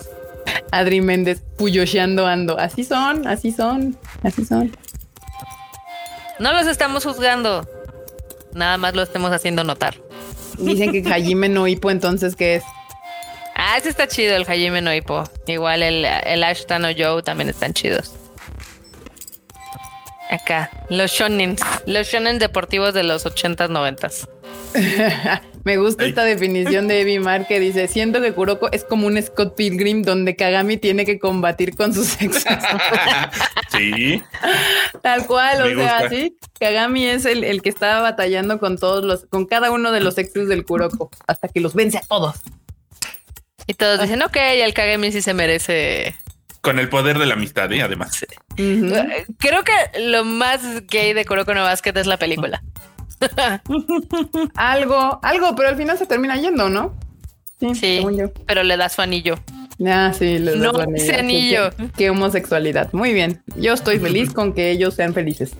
Adri 0.70 1.00
Méndez 1.00 1.42
puyosheando 1.56 2.26
ando. 2.26 2.58
Así 2.58 2.84
son, 2.84 3.26
así 3.26 3.52
son, 3.52 3.96
así 4.22 4.44
son. 4.44 4.76
No 6.38 6.52
los 6.52 6.66
estamos 6.66 7.04
juzgando. 7.04 7.68
Nada 8.52 8.76
más 8.78 8.94
lo 8.94 9.02
estemos 9.02 9.32
haciendo 9.32 9.64
notar. 9.64 9.96
Dicen 10.58 10.92
que 10.92 11.02
Hajime 11.10 11.48
no 11.48 11.66
Ippo, 11.66 11.90
entonces 11.90 12.36
¿qué 12.36 12.56
es? 12.56 12.64
Ah, 13.54 13.76
ese 13.78 13.88
está 13.88 14.06
chido, 14.06 14.36
el 14.36 14.42
Hajime 14.42 14.80
no 14.80 14.94
Ippo. 14.94 15.24
Igual 15.46 15.82
el, 15.82 16.04
el 16.04 16.44
Ashton 16.44 16.84
o 16.84 16.88
Joe 16.96 17.22
también 17.22 17.48
están 17.48 17.72
chidos. 17.72 18.14
Acá, 20.30 20.70
los 20.88 21.10
shonen. 21.10 21.56
Los 21.86 22.08
shonen 22.08 22.38
deportivos 22.38 22.94
de 22.94 23.02
los 23.02 23.24
80s, 23.24 23.68
90s. 23.68 24.28
Me 25.66 25.78
gusta 25.78 26.04
Ey. 26.04 26.10
esta 26.10 26.22
definición 26.22 26.86
de 26.86 27.00
Evi 27.00 27.18
Mar 27.18 27.48
que 27.48 27.58
dice, 27.58 27.88
siento 27.88 28.22
que 28.22 28.32
Kuroko 28.32 28.70
es 28.70 28.84
como 28.84 29.08
un 29.08 29.20
Scott 29.20 29.56
Pilgrim 29.56 30.04
donde 30.04 30.36
Kagami 30.36 30.76
tiene 30.76 31.04
que 31.04 31.18
combatir 31.18 31.74
con 31.74 31.92
sus 31.92 32.22
exes. 32.22 32.44
sí. 33.76 34.22
Tal 35.02 35.26
cual, 35.26 35.64
Me 35.64 35.74
o 35.74 35.76
sea, 35.76 36.02
gusta. 36.02 36.08
sí. 36.10 36.36
Kagami 36.60 37.06
es 37.06 37.24
el, 37.24 37.42
el 37.42 37.62
que 37.62 37.68
estaba 37.70 38.00
batallando 38.00 38.60
con 38.60 38.78
todos 38.78 39.04
los, 39.04 39.26
con 39.26 39.44
cada 39.44 39.72
uno 39.72 39.90
de 39.90 39.98
los 39.98 40.16
exes 40.18 40.46
del 40.46 40.64
Kuroko, 40.64 41.10
hasta 41.26 41.48
que 41.48 41.58
los 41.58 41.74
vence 41.74 41.98
a 41.98 42.02
todos. 42.02 42.36
Y 43.66 43.74
todos 43.74 44.00
dicen, 44.00 44.22
ok, 44.22 44.36
el 44.36 44.72
Kagami 44.72 45.10
sí 45.10 45.20
se 45.20 45.34
merece. 45.34 46.14
Con 46.60 46.78
el 46.78 46.88
poder 46.88 47.18
de 47.18 47.26
la 47.26 47.34
amistad, 47.34 47.72
¿eh? 47.72 47.82
además. 47.82 48.24
Creo 48.54 49.64
que 49.64 49.72
lo 49.98 50.24
más 50.24 50.86
gay 50.86 51.12
de 51.12 51.24
Kuroko 51.24 51.54
no 51.54 51.64
Basket 51.64 51.96
es 51.96 52.06
la 52.06 52.18
película. 52.18 52.62
Algo, 54.54 55.18
algo, 55.22 55.54
pero 55.56 55.68
al 55.68 55.76
final 55.76 55.98
se 55.98 56.06
termina 56.06 56.36
yendo, 56.36 56.68
¿no? 56.68 56.94
Sí, 57.60 57.74
según 57.74 58.16
yo. 58.18 58.30
pero 58.46 58.62
le 58.62 58.76
da 58.76 58.88
su 58.88 59.00
anillo. 59.02 59.36
Ah, 59.86 60.12
sí, 60.16 60.38
No, 60.40 60.72
das 60.72 60.86
la 60.88 60.96
ese 60.96 61.06
idea. 61.06 61.18
anillo. 61.20 61.70
Qué, 61.76 61.90
qué 61.96 62.10
homosexualidad. 62.10 62.92
Muy 62.92 63.12
bien. 63.12 63.42
Yo 63.56 63.72
estoy 63.74 63.98
feliz 63.98 64.32
con 64.32 64.52
que 64.52 64.70
ellos 64.70 64.94
sean 64.94 65.14
felices. 65.14 65.52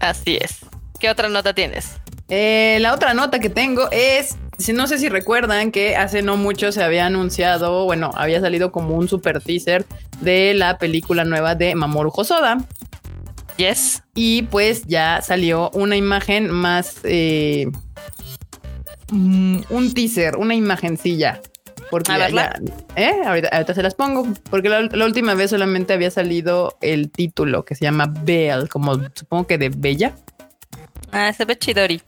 Así 0.00 0.38
es. 0.40 0.58
¿Qué 0.98 1.10
otra 1.10 1.28
nota 1.28 1.54
tienes? 1.54 1.96
Eh, 2.28 2.78
la 2.80 2.94
otra 2.94 3.12
nota 3.14 3.40
que 3.40 3.50
tengo 3.50 3.88
es, 3.90 4.36
si 4.58 4.72
no 4.72 4.86
sé 4.86 4.98
si 4.98 5.08
recuerdan 5.08 5.72
que 5.72 5.96
hace 5.96 6.22
no 6.22 6.36
mucho 6.36 6.70
se 6.72 6.82
había 6.82 7.06
anunciado, 7.06 7.84
bueno, 7.84 8.10
había 8.14 8.40
salido 8.40 8.70
como 8.70 8.94
un 8.94 9.08
super 9.08 9.40
teaser 9.42 9.84
de 10.20 10.54
la 10.54 10.78
película 10.78 11.24
nueva 11.24 11.54
de 11.56 11.74
Mamoru 11.74 12.12
Hosoda. 12.14 12.58
Yes. 13.60 14.02
Y 14.14 14.42
pues 14.42 14.84
ya 14.86 15.20
salió 15.22 15.70
una 15.74 15.94
imagen 15.96 16.50
más, 16.50 17.00
eh, 17.04 17.66
mm, 19.10 19.58
un 19.68 19.94
teaser, 19.94 20.36
una 20.36 20.54
imagencilla. 20.54 21.40
Porque 21.90 22.12
A 22.12 22.18
ya, 22.18 22.24
verla. 22.26 22.60
ya- 22.62 23.02
¿eh? 23.02 23.14
ahorita, 23.26 23.48
ahorita 23.48 23.74
se 23.74 23.82
las 23.82 23.94
pongo. 23.94 24.26
Porque 24.48 24.68
la, 24.68 24.82
la 24.82 25.04
última 25.04 25.34
vez 25.34 25.50
solamente 25.50 25.92
había 25.92 26.10
salido 26.10 26.78
el 26.80 27.10
título 27.10 27.64
que 27.64 27.74
se 27.74 27.84
llama 27.84 28.06
Belle, 28.22 28.68
como 28.68 28.94
supongo 29.14 29.46
que 29.46 29.58
de 29.58 29.68
Bella. 29.70 30.14
Ah, 31.12 31.32
se 31.32 31.44
ve 31.44 31.58
chidori. 31.58 32.00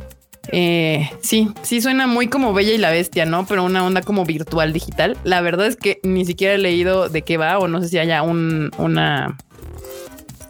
Eh, 0.52 1.10
sí, 1.20 1.50
sí 1.62 1.80
suena 1.80 2.06
muy 2.06 2.28
como 2.28 2.52
Bella 2.54 2.72
y 2.72 2.78
la 2.78 2.90
Bestia, 2.90 3.26
¿no? 3.26 3.44
Pero 3.46 3.64
una 3.64 3.84
onda 3.84 4.02
como 4.02 4.24
virtual 4.24 4.72
digital. 4.72 5.16
La 5.24 5.40
verdad 5.40 5.66
es 5.66 5.76
que 5.76 6.00
ni 6.04 6.24
siquiera 6.24 6.54
he 6.54 6.58
leído 6.58 7.08
de 7.08 7.22
qué 7.22 7.36
va 7.36 7.58
o 7.58 7.68
no 7.68 7.80
sé 7.82 7.88
si 7.88 7.98
haya 7.98 8.22
un, 8.22 8.70
una 8.78 9.36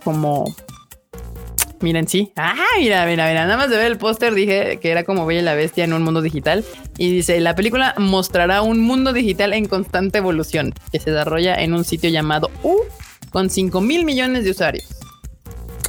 como... 0.05 0.55
Miren, 1.83 2.07
sí. 2.07 2.33
Ah, 2.37 2.55
mira, 2.79 3.05
mira, 3.07 3.29
mira. 3.29 3.45
Nada 3.45 3.57
más 3.57 3.69
de 3.69 3.77
ver 3.77 3.87
el 3.87 3.99
póster 3.99 4.35
dije 4.35 4.79
que 4.81 4.91
era 4.91 5.05
como 5.05 5.27
Bella 5.27 5.41
y 5.41 5.45
la 5.45 5.55
Bestia 5.55 5.85
en 5.85 5.93
un 5.93 6.03
mundo 6.03 6.23
digital. 6.23 6.65
Y 6.97 7.11
dice, 7.11 7.41
la 7.41 7.55
película 7.55 7.95
mostrará 7.99 8.63
un 8.63 8.81
mundo 8.81 9.13
digital 9.13 9.53
en 9.53 9.67
constante 9.67 10.19
evolución 10.19 10.73
que 10.93 11.01
se 11.01 11.11
desarrolla 11.11 11.57
en 11.57 11.75
un 11.75 11.85
sitio 11.85 12.09
llamado 12.09 12.51
U 12.63 12.77
con 13.31 13.51
5 13.51 13.81
mil 13.81 14.05
millones 14.05 14.45
de 14.45 14.51
usuarios. 14.53 14.89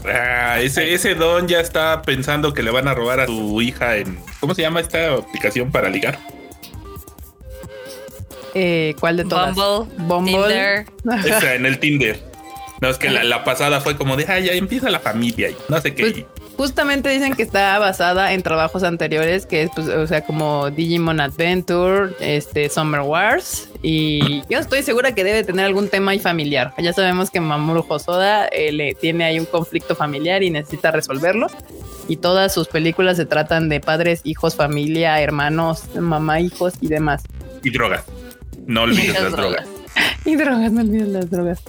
Ah, 0.06 0.60
ese, 0.60 0.94
ese 0.94 1.16
don 1.16 1.48
ya 1.48 1.60
está 1.60 2.02
pensando 2.02 2.54
que 2.54 2.64
le 2.64 2.72
van 2.72 2.88
a 2.88 2.94
robar 2.94 3.20
a 3.22 3.28
su 3.28 3.62
hija 3.62 3.98
en. 3.98 4.18
¿Cómo 4.40 4.56
se 4.56 4.64
llama 4.64 4.82
esta 4.82 5.14
aplicación 5.14 5.72
para 5.72 5.90
ligar? 5.90 6.20
Eh, 8.56 8.96
¿Cuál 9.00 9.18
de 9.18 9.26
todas? 9.26 9.56
Bumble, 9.56 10.06
Bumble. 10.06 10.34
Tinder. 10.34 10.86
Esa, 11.26 11.56
en 11.56 11.66
el 11.66 11.80
Tinder. 11.80 12.33
No, 12.84 12.90
es 12.90 12.98
que 12.98 13.10
la, 13.10 13.24
la 13.24 13.46
pasada 13.46 13.80
fue 13.80 13.96
como 13.96 14.18
de, 14.18 14.26
ah, 14.28 14.40
ya 14.40 14.52
empieza 14.52 14.90
la 14.90 15.00
familia 15.00 15.50
y 15.50 15.56
no 15.70 15.80
sé 15.80 15.96
qué. 15.96 16.04
Pues, 16.04 16.26
justamente 16.58 17.08
dicen 17.08 17.34
que 17.34 17.42
está 17.42 17.80
basada 17.80 18.34
en 18.34 18.44
trabajos 18.44 18.84
anteriores, 18.84 19.46
que 19.46 19.64
es, 19.64 19.70
pues, 19.74 19.88
o 19.88 20.06
sea, 20.06 20.26
como 20.26 20.70
Digimon 20.70 21.22
Adventure, 21.22 22.14
este, 22.20 22.68
Summer 22.68 23.00
Wars, 23.00 23.70
y 23.82 24.42
yo 24.50 24.60
estoy 24.60 24.84
segura 24.84 25.16
que 25.16 25.24
debe 25.24 25.46
tener 25.46 25.64
algún 25.64 25.88
tema 25.88 26.12
ahí 26.12 26.20
familiar. 26.20 26.74
Ya 26.78 26.92
sabemos 26.92 27.32
que 27.32 27.40
Mamoru 27.40 27.86
Hosoda 27.88 28.48
eh, 28.48 28.74
le 28.74 28.96
tiene 28.96 29.24
ahí 29.24 29.40
un 29.40 29.46
conflicto 29.46 29.96
familiar 29.96 30.44
y 30.44 30.50
necesita 30.50 30.92
resolverlo. 30.92 31.48
Y 32.10 32.18
todas 32.18 32.54
sus 32.54 32.68
películas 32.68 33.16
se 33.16 33.26
tratan 33.26 33.70
de 33.70 33.80
padres, 33.80 34.20
hijos, 34.26 34.58
familia, 34.58 35.22
hermanos, 35.22 35.84
mamá, 35.96 36.42
hijos 36.42 36.74
y 36.82 36.88
demás. 36.88 37.24
y 37.64 37.70
drogas. 37.70 38.04
No 38.68 38.82
olvides 38.82 39.14
Las 39.14 39.24
las 39.24 39.32
drogas. 39.32 39.68
Y 40.26 40.36
drogas, 40.36 40.72
no 40.74 40.82
olvides 40.82 41.08
las 41.08 41.30
drogas. 41.30 41.64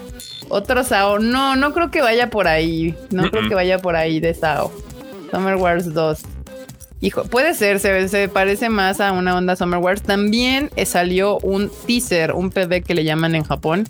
Otro 0.48 0.84
Sao. 0.84 1.18
No, 1.18 1.56
no 1.56 1.72
creo 1.72 1.90
que 1.90 2.02
vaya 2.02 2.30
por 2.30 2.48
ahí. 2.48 2.94
No 3.10 3.30
creo 3.30 3.48
que 3.48 3.54
vaya 3.54 3.78
por 3.78 3.96
ahí 3.96 4.20
de 4.20 4.34
Sao. 4.34 4.70
Summer 5.30 5.56
Wars 5.56 5.92
2. 5.92 6.20
Hijo, 7.00 7.24
puede 7.24 7.54
ser, 7.54 7.80
se, 7.80 8.08
se 8.08 8.28
parece 8.28 8.70
más 8.70 9.00
a 9.00 9.12
una 9.12 9.36
onda 9.36 9.56
Summer 9.56 9.80
Wars. 9.80 10.02
También 10.02 10.70
eh, 10.76 10.86
salió 10.86 11.38
un 11.40 11.70
teaser, 11.86 12.32
un 12.32 12.50
PV 12.50 12.82
que 12.82 12.94
le 12.94 13.04
llaman 13.04 13.34
en 13.34 13.44
Japón. 13.44 13.84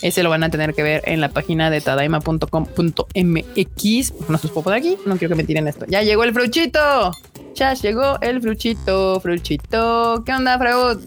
Ese 0.00 0.22
lo 0.22 0.30
van 0.30 0.44
a 0.44 0.50
tener 0.50 0.74
que 0.74 0.82
ver 0.82 1.02
en 1.06 1.20
la 1.20 1.28
página 1.28 1.70
de 1.70 1.80
tadaima.com.mx. 1.80 4.12
No 4.28 4.38
se 4.38 4.46
los 4.46 4.52
puedo 4.52 4.62
poner 4.62 4.78
aquí. 4.78 4.96
No 5.04 5.16
quiero 5.16 5.34
que 5.34 5.42
me 5.42 5.44
tiren 5.44 5.68
esto. 5.68 5.84
Ya 5.88 6.02
llegó 6.02 6.24
el 6.24 6.32
fruchito. 6.32 7.12
Ya 7.54 7.74
llegó 7.74 8.18
el 8.20 8.40
fruchito, 8.40 9.20
fruchito. 9.20 10.22
¿Qué 10.24 10.32
onda, 10.32 10.58
Freud? 10.58 10.98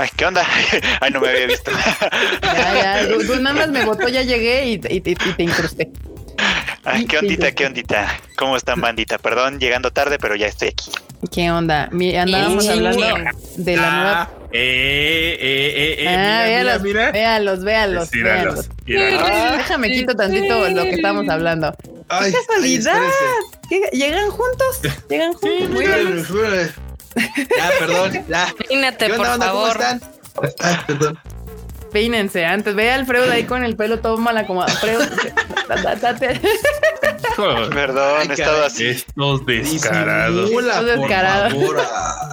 Ay, 0.00 0.08
¿qué 0.16 0.24
onda? 0.24 0.42
Ay, 1.00 1.10
no 1.10 1.20
me 1.20 1.28
había 1.28 1.46
visto. 1.46 1.70
Ya, 2.42 3.02
ya, 3.02 3.08
tú, 3.08 3.26
tú 3.26 3.36
nada 3.40 3.54
más 3.54 3.68
me 3.68 3.84
votó, 3.84 4.08
ya 4.08 4.22
llegué 4.22 4.64
y, 4.66 4.72
y- 4.88 5.02
y- 5.04 5.10
y 5.10 5.14
te 5.34 5.42
incrusté. 5.42 5.90
Ay, 6.84 7.04
qué 7.04 7.18
ondita, 7.18 7.52
qué 7.52 7.66
ondita. 7.66 8.18
¿Cómo 8.36 8.56
están, 8.56 8.80
bandita? 8.80 9.18
Perdón, 9.18 9.58
llegando 9.60 9.90
tarde, 9.90 10.18
pero 10.18 10.34
ya 10.36 10.46
estoy 10.46 10.68
aquí. 10.68 10.90
¿Qué 11.30 11.50
onda? 11.50 11.88
Mi- 11.92 12.16
andábamos 12.16 12.64
Sí. 12.64 12.70
hablando 12.70 13.06
de 13.56 13.76
la 13.76 13.90
nueva. 13.90 14.22
Ah, 14.22 14.30
eh, 14.52 15.36
eh, 15.38 15.74
eh, 15.76 15.96
eh, 15.98 16.08
Ah, 16.08 16.12
mira, 16.16 16.42
véalos, 16.44 16.82
mira, 16.82 17.00
mira. 17.00 17.12
véalos, 17.12 17.62
véalos, 17.64 18.10
véalos. 18.10 18.68
Ah, 19.20 19.54
Déjame 19.58 19.90
quito 19.92 20.14
tantito 20.14 20.68
lo 20.70 20.82
que 20.84 20.90
estamos 20.94 21.28
hablando. 21.28 21.74
Ay, 22.08 22.32
¡Qué 22.32 22.38
casualidad! 22.38 22.94
ay, 22.96 23.08
espérense. 23.10 23.58
¿Qué- 23.90 23.96
¿Llegan 23.98 24.30
juntos? 24.30 24.80
¿Llegan 25.10 25.32
juntos? 25.34 25.68
Muy 25.68 25.86
bien. 25.86 26.24
Ya, 27.16 27.70
perdón, 27.78 28.24
ya. 28.28 28.54
Peínate, 28.68 29.06
¿Qué 29.06 29.14
por 29.14 29.26
onda, 29.26 29.30
banda? 29.30 29.50
¿Cómo 29.50 29.66
favor. 29.66 30.48
están? 30.48 30.86
Perdón. 30.86 31.18
Peínense 31.92 32.44
antes. 32.46 32.74
Ve 32.76 32.90
a 32.92 32.94
Alfredo 32.94 33.30
ahí 33.32 33.44
con 33.44 33.64
el 33.64 33.74
pelo 33.76 33.98
todo 34.00 34.16
mal 34.16 34.36
acomodado. 34.38 34.72
Da- 35.68 35.94
date. 35.96 36.40
Perdón, 37.36 38.16
Ay, 38.20 38.26
he 38.28 38.32
estado 38.32 38.64
así. 38.64 38.86
Estos 38.86 39.46
descarados. 39.46 40.42
Disimula, 40.42 40.72
Estás 40.80 40.84
por 40.96 40.98
descarado. 41.08 41.50
favor. 41.50 41.80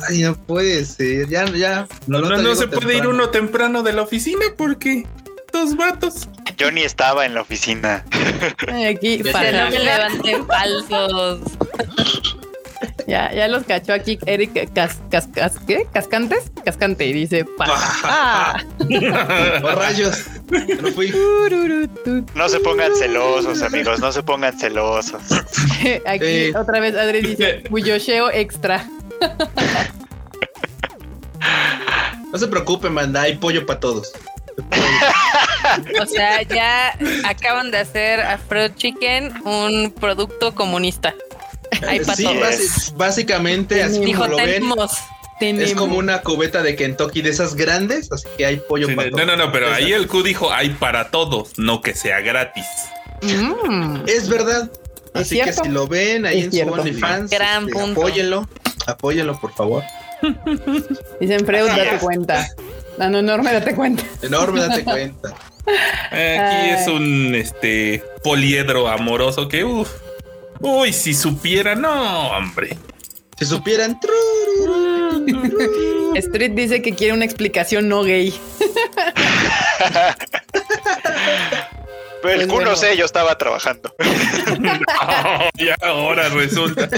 Ay, 0.10 0.22
no 0.24 0.36
puede 0.36 0.86
ser. 0.86 1.28
Ya, 1.30 1.46
ya. 1.46 1.88
No, 2.08 2.22
no, 2.22 2.38
no 2.38 2.56
se 2.56 2.68
puede 2.68 2.94
ir 2.96 3.02
temprano. 3.02 3.10
uno 3.10 3.30
temprano 3.30 3.84
de 3.84 3.94
la 3.94 4.02
oficina 4.04 4.46
porque 4.58 5.06
dos 5.54 5.76
vatos. 5.76 6.28
Yo 6.58 6.72
ni 6.72 6.82
estaba 6.82 7.26
en 7.26 7.36
la 7.36 7.42
oficina. 7.42 8.04
Ay, 8.72 8.86
Aquí, 8.86 9.24
para- 9.32 9.66
no 9.66 9.70
me 9.72 9.80
levanten 9.80 10.48
falsos. 10.48 11.42
ya, 13.08 13.32
ya 13.34 13.48
los 13.48 13.64
cachó 13.64 13.94
aquí 13.94 14.20
Eric 14.26 14.72
Cas, 14.74 14.98
Cas- 15.10 15.28
Cas- 15.34 15.60
¿qué? 15.66 15.88
Cascantes, 15.92 16.52
Cascante 16.64 17.06
y 17.06 17.14
dice, 17.14 17.46
pa. 17.58 17.66
Ah. 18.04 18.64
Rayos. 19.76 20.26
No 20.82 20.92
fui. 20.92 21.14
No 22.36 22.50
se 22.50 22.60
pongan 22.60 22.96
celosos, 22.96 23.62
amigos, 23.62 24.00
no 24.00 24.12
se 24.12 24.24
pongan 24.24 24.58
celosos. 24.60 25.22
Aquí 26.06 26.26
Eh. 26.26 26.54
otra 26.56 26.80
vez 26.80 26.96
Adri 26.96 27.22
dice, 27.22 27.64
Buyosheo 27.70 28.30
extra. 28.32 28.86
No 32.32 32.38
se 32.38 32.48
preocupen, 32.48 32.94
manda. 32.94 33.22
Hay 33.22 33.36
pollo 33.38 33.66
para 33.66 33.80
todos. 33.80 34.12
O 36.02 36.06
sea, 36.06 36.42
ya 36.44 36.98
acaban 37.26 37.72
de 37.72 37.78
hacer 37.80 38.20
a 38.22 38.38
Fruit 38.38 38.76
Chicken 38.76 39.34
un 39.46 39.92
producto 39.92 40.54
comunista. 40.56 41.14
Hay 41.88 42.04
sí, 42.04 42.26
básicamente, 42.96 43.84
así 43.84 44.00
Dijo, 44.00 44.22
como 44.24 44.32
lo 44.32 44.38
ven, 44.38 44.48
tenemos. 44.48 44.92
es 45.40 45.74
como 45.76 45.98
una 45.98 46.22
cubeta 46.22 46.62
de 46.64 46.76
Kentucky 46.76 47.22
de 47.22 47.30
esas 47.30 47.56
grandes, 47.56 48.12
así 48.12 48.28
que 48.38 48.46
hay 48.46 48.58
pollo 48.58 48.88
Sí, 48.88 48.96
para 48.96 49.10
no, 49.10 49.16
todos. 49.18 49.28
no, 49.28 49.36
no, 49.38 49.52
pero 49.52 49.72
ahí 49.74 49.92
el 49.94 50.08
Q 50.08 50.24
dijo 50.24 50.52
hay 50.52 50.70
para 50.72 51.12
todos, 51.12 51.58
no 51.58 51.82
que 51.82 51.94
sea 51.96 52.22
gratis. 52.22 52.66
Mm. 53.22 54.02
Es 54.08 54.30
verdad. 54.30 54.70
¿Es 55.14 55.22
Así 55.22 55.36
cierto? 55.36 55.62
que 55.64 55.68
si 55.70 55.74
lo 55.74 55.88
ven 55.88 56.26
ahí 56.26 56.40
Es 56.40 56.46
en 56.46 56.52
cierto. 56.52 56.76
su 56.76 56.82
OnlyFans, 56.82 57.32
este, 57.32 57.44
apóyenlo. 57.44 58.48
Apóyenlo, 58.86 59.40
por 59.40 59.54
favor. 59.54 59.84
Dicen 61.20 61.46
Freud, 61.46 61.68
date 61.68 61.96
es. 61.96 62.02
cuenta. 62.02 62.48
No, 62.98 63.10
no, 63.10 63.20
enorme, 63.20 63.52
date 63.54 63.74
cuenta. 63.76 64.04
Enorme, 64.22 64.62
date 64.62 64.84
cuenta. 64.86 65.30
Aquí 65.30 66.16
Ay. 66.16 66.70
es 66.82 66.88
un 66.88 67.36
este 67.36 68.04
poliedro 68.24 68.88
amoroso 68.88 69.48
que 69.48 69.64
uff. 69.66 69.90
Uy, 70.60 70.94
si 70.94 71.14
supiera, 71.14 71.76
no, 71.76 72.30
hombre. 72.30 72.78
Si 73.38 73.46
supieran. 73.46 74.00
Street 76.16 76.52
dice 76.54 76.82
que 76.82 76.96
quiere 76.96 77.14
una 77.14 77.26
explicación 77.26 77.88
no 77.88 78.04
gay. 78.04 78.34
Pero 82.24 82.42
el 82.42 82.48
Pues 82.48 82.66
no 82.66 82.76
sé, 82.76 82.98
yo 82.98 83.06
estaba 83.06 83.38
trabajando. 83.38 83.94
ya 85.56 85.76
ahora 85.82 86.30
resulta. 86.30 86.90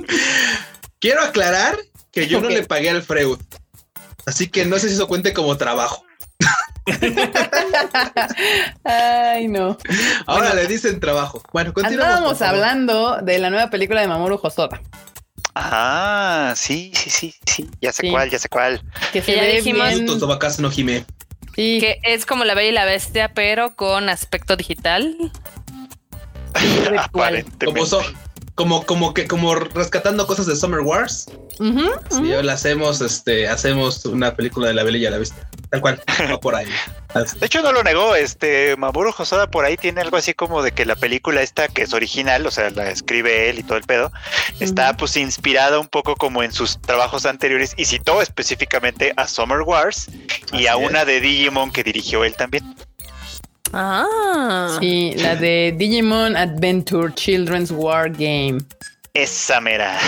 Quiero 1.00 1.22
aclarar 1.22 1.76
que 2.12 2.28
yo 2.28 2.40
no 2.40 2.48
le 2.48 2.62
pagué 2.62 2.90
al 2.90 3.02
Freud. 3.02 3.38
Así 4.26 4.48
que 4.48 4.64
no 4.64 4.78
sé 4.78 4.88
si 4.88 4.94
eso 4.94 5.08
cuente 5.08 5.32
como 5.34 5.56
trabajo. 5.56 6.04
Ay, 8.84 9.48
no. 9.48 9.76
Ahora 10.26 10.54
le 10.54 10.66
dicen 10.66 11.00
trabajo. 11.00 11.42
Bueno, 11.52 11.72
continuamos. 11.72 12.38
Favor. 12.38 12.54
hablando 12.54 13.16
de 13.22 13.38
la 13.38 13.50
nueva 13.50 13.70
película 13.70 14.00
de 14.00 14.08
Mamoru 14.08 14.38
Hosoda. 14.42 14.80
Ah, 15.54 16.52
sí, 16.56 16.92
sí, 16.94 17.10
sí, 17.10 17.34
sí. 17.46 17.70
Ya 17.80 17.92
sé 17.92 18.02
Sí. 18.02 18.10
cuál, 18.10 18.28
ya 18.30 18.38
sé 18.38 18.48
cuál. 18.48 18.82
Que 19.12 19.22
se 19.22 19.34
Ya 19.36 19.42
ve 19.42 19.52
dijimos- 19.56 20.58
no 20.60 20.70
Hime. 20.74 21.04
Sí, 21.54 21.78
Que 21.80 22.00
es 22.02 22.26
como 22.26 22.44
la 22.44 22.54
bella 22.54 22.68
y 22.70 22.72
la 22.72 22.84
bestia, 22.84 23.32
pero 23.32 23.76
con 23.76 24.08
aspecto 24.08 24.56
digital. 24.56 25.16
Aparentemente. 26.98 27.66
Como, 27.66 27.86
so- 27.86 28.02
como, 28.54 28.86
como 28.86 29.14
que, 29.14 29.26
como 29.26 29.54
rescatando 29.54 30.26
cosas 30.26 30.46
de 30.46 30.56
Summer 30.56 30.80
Wars. 30.80 31.26
Si 31.56 31.62
ujú. 31.62 32.42
la 32.42 32.52
hacemos, 32.52 33.00
este, 33.00 33.48
hacemos 33.48 34.04
una 34.06 34.34
película 34.34 34.68
de 34.68 34.74
la 34.74 34.84
Bella 34.84 35.08
y 35.08 35.10
la 35.10 35.18
Bestia. 35.18 35.48
Tal 35.70 35.80
cual. 35.80 36.00
Va 36.30 36.38
por 36.38 36.54
ahí. 36.54 36.68
Así. 37.14 37.38
De 37.40 37.46
hecho, 37.46 37.62
no 37.62 37.72
lo 37.72 37.82
negó. 37.82 38.14
Este 38.14 38.76
Mamoru 38.76 39.12
Hosoda 39.16 39.50
por 39.50 39.64
ahí 39.64 39.76
tiene 39.76 40.00
algo 40.00 40.16
así 40.16 40.34
como 40.34 40.62
de 40.62 40.72
que 40.72 40.84
la 40.84 40.94
película 40.96 41.42
esta, 41.42 41.68
que 41.68 41.82
es 41.82 41.92
original, 41.92 42.46
o 42.46 42.50
sea, 42.50 42.70
la 42.70 42.90
escribe 42.90 43.50
él 43.50 43.58
y 43.58 43.62
todo 43.64 43.78
el 43.78 43.84
pedo, 43.84 44.12
está 44.60 44.96
pues 44.96 45.16
inspirada 45.16 45.80
un 45.80 45.88
poco 45.88 46.14
como 46.14 46.42
en 46.42 46.52
sus 46.52 46.80
trabajos 46.80 47.26
anteriores 47.26 47.74
y 47.76 47.86
citó 47.86 48.22
específicamente 48.22 49.12
a 49.16 49.26
Summer 49.26 49.62
Wars 49.62 50.08
y 50.52 50.66
Así 50.66 50.66
a 50.68 50.72
es. 50.74 50.88
una 50.90 51.04
de 51.04 51.20
Digimon 51.20 51.72
que 51.72 51.82
dirigió 51.82 52.24
él 52.24 52.36
también. 52.36 52.74
Ah. 53.76 54.76
Sí, 54.80 55.14
la 55.16 55.34
de 55.34 55.74
Digimon 55.76 56.36
Adventure 56.36 57.12
Children's 57.14 57.72
War 57.72 58.10
Game. 58.10 58.58
Esa 59.14 59.60
mera. 59.60 59.98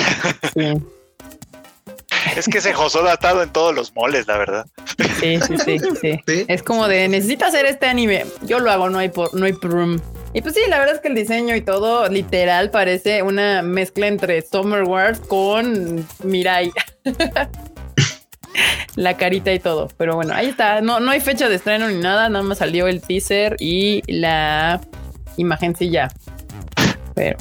Sí, 0.55 0.73
es 2.37 2.47
que 2.47 2.59
ese 2.59 2.75
Hosoda 2.75 3.11
ha 3.11 3.15
estado 3.15 3.43
en 3.43 3.51
todos 3.51 3.75
los 3.75 3.95
moles, 3.95 4.27
la 4.27 4.39
verdad. 4.39 4.67
sí, 5.21 5.39
sí, 5.41 5.59
sí, 5.59 5.79
sí. 6.01 6.21
Sí. 6.27 6.45
Es 6.49 6.63
como 6.63 6.87
de 6.89 7.09
necesito 7.09 7.45
hacer 7.45 7.67
este 7.67 7.87
anime. 7.87 8.27
Yo 8.43 8.61
lo 8.61 8.71
hago, 8.71 8.89
no 8.89 8.99
hay 8.99 9.09
por, 9.09 9.35
no 9.35 9.47
hay 9.47 9.53
prum. 9.53 9.99
Y 10.33 10.43
pues 10.43 10.55
sí, 10.55 10.61
la 10.69 10.79
verdad 10.79 10.97
es 10.97 11.01
que 11.01 11.09
el 11.09 11.15
diseño 11.15 11.57
y 11.57 11.63
todo 11.63 12.09
literal 12.09 12.71
parece 12.71 13.23
una 13.23 13.63
mezcla 13.63 14.07
entre 14.07 14.43
Summer 14.43 14.85
Wars 14.85 15.19
con 15.21 16.07
Mirai. 16.23 16.71
la 18.97 19.17
carita 19.17 19.53
y 19.53 19.59
todo. 19.59 19.89
Pero 19.97 20.15
bueno, 20.17 20.35
ahí 20.35 20.47
está. 20.49 20.81
No, 20.81 21.01
no 21.01 21.11
hay 21.11 21.21
fecha 21.21 21.49
de 21.49 21.57
estreno 21.57 21.89
ni 21.89 21.99
nada. 22.01 22.29
Nada 22.29 22.45
más 22.45 22.59
salió 22.59 22.87
el 22.87 23.01
teaser 23.01 23.57
y 23.61 24.03
la 24.11 24.81
imagencilla. 25.37 26.09
Pero 27.15 27.37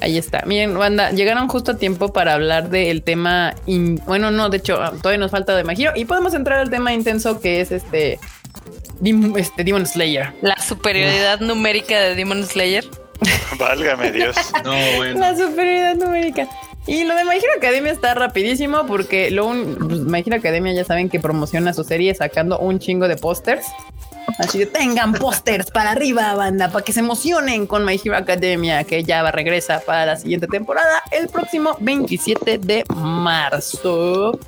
ahí 0.00 0.18
está. 0.18 0.42
Miren, 0.46 0.76
banda, 0.78 1.10
llegaron 1.10 1.48
justo 1.48 1.72
a 1.72 1.76
tiempo 1.78 2.12
para 2.12 2.34
hablar 2.34 2.70
del 2.70 3.02
tema. 3.02 3.54
in- 3.66 4.00
bueno, 4.06 4.30
no, 4.30 4.48
de 4.48 4.58
hecho, 4.58 4.76
todavía 5.02 5.18
nos 5.18 5.30
falta 5.30 5.56
de 5.56 5.64
Magiro. 5.64 5.92
Y 5.96 6.04
podemos 6.04 6.34
entrar 6.34 6.58
al 6.60 6.70
tema 6.70 6.92
intenso 6.92 7.40
que 7.40 7.60
es 7.60 7.72
este. 7.72 8.18
Dim- 9.00 9.36
este 9.36 9.62
Demon 9.64 9.84
Slayer. 9.86 10.32
La 10.42 10.56
superioridad 10.58 11.40
numérica 11.40 11.98
de 12.00 12.14
Demon 12.14 12.44
Slayer. 12.46 12.84
Válgame 13.58 14.12
Dios. 14.12 14.36
No, 14.64 14.72
bueno. 14.96 15.20
La 15.20 15.36
superioridad 15.36 15.94
numérica. 15.96 16.48
Y 16.86 17.04
lo 17.04 17.16
de 17.16 17.24
My 17.24 17.36
Hero 17.36 17.52
Academia 17.56 17.90
está 17.90 18.14
rapidísimo 18.14 18.86
porque 18.86 19.30
lo 19.30 19.46
un, 19.46 19.76
pues, 19.76 20.00
My 20.00 20.22
Hero 20.24 20.36
Academia 20.36 20.72
ya 20.72 20.84
saben 20.84 21.08
que 21.08 21.18
promociona 21.18 21.72
su 21.72 21.82
serie 21.82 22.14
sacando 22.14 22.58
un 22.58 22.78
chingo 22.78 23.08
de 23.08 23.16
pósters. 23.16 23.66
Así 24.38 24.58
que 24.58 24.66
tengan 24.66 25.12
pósters 25.14 25.70
para 25.70 25.92
arriba, 25.92 26.34
banda, 26.34 26.70
para 26.70 26.84
que 26.84 26.92
se 26.92 27.00
emocionen 27.00 27.66
con 27.66 27.84
My 27.84 28.00
Hero 28.02 28.16
Academia, 28.16 28.84
que 28.84 29.02
ya 29.02 29.22
va 29.22 29.32
regresa 29.32 29.80
para 29.80 30.06
la 30.06 30.16
siguiente 30.16 30.46
temporada 30.46 31.02
el 31.10 31.28
próximo 31.28 31.76
27 31.80 32.58
de 32.58 32.84
marzo. 32.94 34.38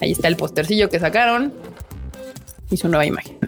Ahí 0.00 0.12
está 0.12 0.26
el 0.26 0.36
postercillo 0.36 0.88
que 0.88 0.98
sacaron 0.98 1.52
y 2.70 2.76
su 2.76 2.88
nueva 2.88 3.06
imagen. 3.06 3.38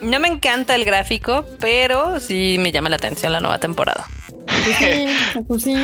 No 0.00 0.20
me 0.20 0.28
encanta 0.28 0.74
el 0.74 0.84
gráfico, 0.84 1.44
pero 1.60 2.20
sí 2.20 2.56
me 2.60 2.72
llama 2.72 2.88
la 2.88 2.96
atención 2.96 3.32
la 3.32 3.40
nueva 3.40 3.58
temporada. 3.58 4.06
Pues 4.46 4.76
sí, 4.76 5.06
pues 5.46 5.62
sí. 5.62 5.74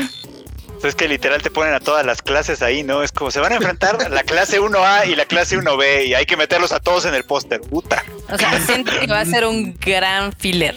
Es 0.84 0.94
que 0.94 1.08
literal 1.08 1.40
te 1.42 1.50
ponen 1.50 1.74
a 1.74 1.80
todas 1.80 2.04
las 2.04 2.20
clases 2.22 2.62
ahí, 2.62 2.82
¿no? 2.82 3.02
Es 3.02 3.12
como 3.12 3.30
se 3.30 3.40
van 3.40 3.52
a 3.52 3.56
enfrentar 3.56 4.10
la 4.10 4.22
clase 4.22 4.60
1A 4.60 5.06
y 5.08 5.14
la 5.16 5.24
clase 5.26 5.58
1B 5.58 6.06
y 6.06 6.14
hay 6.14 6.26
que 6.26 6.36
meterlos 6.36 6.72
a 6.72 6.80
todos 6.80 7.04
en 7.06 7.14
el 7.14 7.24
póster. 7.24 7.60
Puta. 7.62 8.04
O 8.30 8.36
sea, 8.38 8.58
siento 8.60 8.92
que 8.98 9.06
va 9.06 9.20
a 9.20 9.24
ser 9.24 9.46
un 9.46 9.74
gran 9.78 10.32
filler. 10.32 10.74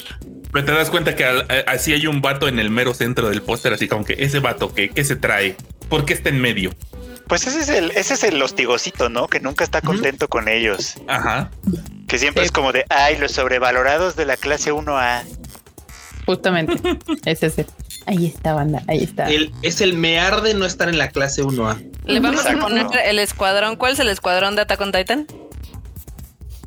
Pero 0.54 0.66
te 0.66 0.72
das 0.72 0.90
cuenta 0.90 1.16
que 1.16 1.26
al- 1.26 1.46
eh, 1.50 1.64
así 1.68 1.92
hay 1.94 2.08
un 2.08 2.22
vato 2.22 2.48
en 2.48 2.58
el 2.60 2.70
mero 2.70 2.94
centro 2.94 3.30
del 3.30 3.42
póster, 3.42 3.74
así 3.74 3.88
como 3.88 4.06
que 4.06 4.16
ese 4.20 4.40
vato, 4.40 4.74
¿qué, 4.74 4.90
qué 4.90 5.04
se 5.04 5.16
trae? 5.18 5.56
¿Por 5.90 6.06
qué 6.06 6.14
está 6.14 6.30
en 6.30 6.40
medio? 6.40 6.74
Pues 7.28 7.46
ese 7.46 7.60
es 7.60 7.70
el, 7.70 7.92
ese 7.92 8.14
es 8.14 8.24
el 8.24 8.42
hostigocito, 8.42 9.10
¿no? 9.10 9.28
Que 9.28 9.42
nunca 9.42 9.66
está 9.66 9.82
contento 9.82 10.30
con 10.30 10.48
ellos. 10.48 10.96
Ajá. 11.08 11.52
Que 12.08 12.18
siempre 12.18 12.44
Sí. 12.44 12.46
es 12.46 12.52
como 12.54 12.72
de, 12.72 12.86
ay, 12.90 13.18
los 13.18 13.34
sobrevalorados 13.34 14.16
de 14.16 14.26
la 14.26 14.38
clase 14.38 14.72
1A. 14.72 15.24
Justamente. 16.26 16.76
es 17.26 17.44
ese. 17.44 17.66
Ahí 18.08 18.26
está, 18.26 18.54
banda. 18.54 18.82
Ahí 18.88 19.04
está. 19.04 19.30
El, 19.30 19.52
es 19.64 19.82
el 19.82 19.94
mear 19.94 20.42
de 20.42 20.54
no 20.54 20.66
estar 20.66 20.88
en 20.88 20.98
la 20.98 21.10
clase 21.10 21.44
1A. 21.44 21.92
Le 22.06 22.20
vamos 22.22 22.46
a 22.46 22.58
poner 22.58 22.88
el 23.06 23.20
escuadrón. 23.20 23.76
¿Cuál 23.76 23.94
es 23.94 24.00
el 24.00 24.08
escuadrón 24.08 24.56
de 24.56 24.62
Attack 24.62 24.80
on 24.82 24.92
Titan? 24.94 25.28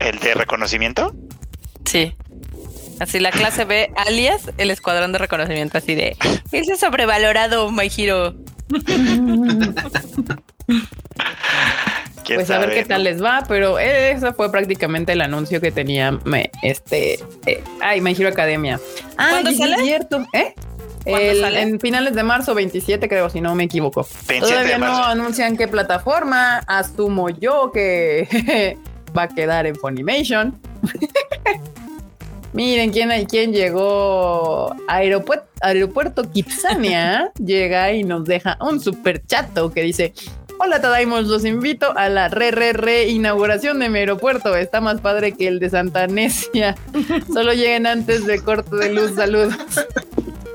¿El 0.00 0.18
de 0.18 0.34
reconocimiento? 0.34 1.14
Sí. 1.86 2.14
Así 2.98 3.18
la 3.20 3.30
clase 3.30 3.64
B, 3.64 3.90
alias 3.96 4.50
el 4.58 4.70
escuadrón 4.70 5.12
de 5.12 5.18
reconocimiento, 5.18 5.78
así 5.78 5.94
de 5.94 6.18
ese 6.52 6.76
sobrevalorado, 6.76 7.70
My 7.72 7.90
Hero. 7.96 8.34
¿Quién 12.24 12.38
Pues 12.40 12.50
a 12.50 12.58
ver 12.58 12.74
qué 12.74 12.82
no? 12.82 12.88
tal 12.88 13.04
les 13.04 13.22
va, 13.22 13.42
pero 13.48 13.78
ese 13.78 14.32
fue 14.34 14.52
prácticamente 14.52 15.12
el 15.12 15.22
anuncio 15.22 15.60
que 15.62 15.72
tenía 15.72 16.12
me, 16.24 16.50
este. 16.62 17.14
eh, 17.46 17.64
ay, 17.80 18.02
My 18.02 18.12
Hero 18.12 18.28
Academia. 18.28 18.78
Ah, 19.16 19.28
¿Cuándo 19.30 19.52
sale? 19.52 19.76
es 19.76 19.82
cierto. 19.82 20.26
¿Eh? 20.34 20.54
¿Cuándo 21.04 21.18
El- 21.30 21.40
sale? 21.40 21.60
En 21.62 21.80
finales 21.80 22.14
de 22.14 22.22
marzo 22.22 22.54
27, 22.54 23.08
creo, 23.08 23.30
si 23.30 23.40
no 23.40 23.54
me 23.54 23.64
equivoco. 23.64 24.06
27 24.28 24.40
Todavía 24.40 24.74
de 24.74 24.78
no 24.78 25.04
anuncian 25.04 25.56
qué 25.56 25.66
plataforma. 25.68 26.58
Asumo 26.66 27.30
yo 27.30 27.70
que 27.72 28.76
va 29.16 29.22
a 29.22 29.28
quedar 29.28 29.66
en 29.66 29.76
Funimation. 29.76 30.58
Miren 32.52 32.90
quién, 32.90 33.10
quién 33.26 33.52
llegó. 33.52 34.74
Aeropuerto, 34.88 35.46
Aeropuerto 35.60 36.30
Kitsania 36.30 37.30
llega 37.38 37.92
y 37.92 38.02
nos 38.02 38.24
deja 38.24 38.58
un 38.60 38.80
super 38.80 39.24
chato 39.24 39.72
que 39.72 39.82
dice: 39.82 40.12
Hola 40.58 40.80
Tadaimos, 40.80 41.26
los 41.26 41.44
invito 41.44 41.96
a 41.96 42.08
la 42.08 42.28
re 42.28 42.50
re 42.50 42.72
re 42.72 43.06
inauguración 43.08 43.78
de 43.78 43.88
mi 43.88 44.00
aeropuerto. 44.00 44.56
Está 44.56 44.80
más 44.80 45.00
padre 45.00 45.32
que 45.32 45.46
el 45.46 45.60
de 45.60 45.70
Santa 45.70 46.08
Necia. 46.08 46.74
Solo 47.32 47.52
lleguen 47.52 47.86
antes 47.86 48.26
de 48.26 48.40
corte 48.40 48.74
de 48.76 48.92
luz. 48.94 49.14
Saludos. 49.14 49.54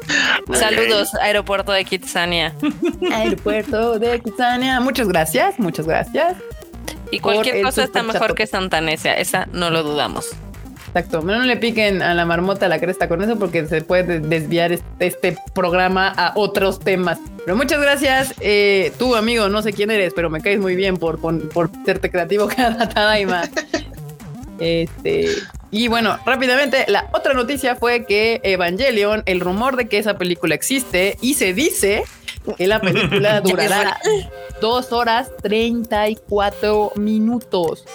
Saludos, 0.54 1.14
aeropuerto 1.16 1.72
de 1.72 1.86
Kitsania. 1.86 2.54
Aeropuerto 3.12 4.00
de 4.00 4.20
Kitsania. 4.22 4.80
Muchas 4.80 5.08
gracias, 5.08 5.60
muchas 5.60 5.86
gracias. 5.86 6.36
Y 7.12 7.20
cualquier 7.20 7.62
cosa 7.62 7.84
está 7.84 8.04
mejor 8.04 8.36
que 8.36 8.48
Santanesia, 8.48 9.14
esa 9.14 9.48
no 9.52 9.70
lo 9.70 9.84
dudamos. 9.84 10.36
Exacto. 10.96 11.22
No 11.22 11.44
le 11.44 11.58
piquen 11.58 12.02
a 12.02 12.14
la 12.14 12.26
marmota 12.26 12.70
la 12.70 12.80
cresta 12.80 13.10
con 13.10 13.22
eso 13.22 13.38
porque 13.38 13.68
se 13.68 13.82
puede 13.82 14.22
desviar 14.22 14.72
este, 14.72 15.08
este 15.08 15.38
programa 15.54 16.08
a 16.08 16.32
otros 16.36 16.80
temas. 16.80 17.20
Pero 17.44 17.58
muchas 17.58 17.82
gracias. 17.82 18.34
Eh, 18.40 18.94
tú, 18.98 19.16
amigo, 19.16 19.50
no 19.50 19.62
sé 19.62 19.74
quién 19.74 19.92
eres, 19.92 20.14
pero 20.16 20.30
me 20.30 20.40
caes 20.40 20.60
muy 20.60 20.76
bien 20.76 20.96
por, 20.96 21.20
por, 21.20 21.50
por 21.50 21.70
serte 21.86 22.10
creativo 22.10 22.48
cada 22.56 22.88
Tadaima. 22.88 23.44
Este. 24.60 25.30
Y 25.72 25.88
bueno, 25.88 26.18
rápidamente, 26.26 26.86
la 26.88 27.10
otra 27.14 27.34
noticia 27.34 27.76
fue 27.76 28.06
que 28.06 28.40
Evangelion, 28.44 29.24
el 29.26 29.40
rumor 29.40 29.76
de 29.76 29.88
que 29.88 29.98
esa 29.98 30.18
película 30.18 30.56
existe 30.56 31.18
y 31.22 31.34
se 31.34 31.54
dice 31.54 32.04
que 32.58 32.68
la 32.68 32.80
película 32.80 33.42
durará 33.42 34.00
dos 34.62 34.92
horas 34.92 35.30
34 35.42 36.94
minutos. 36.96 37.86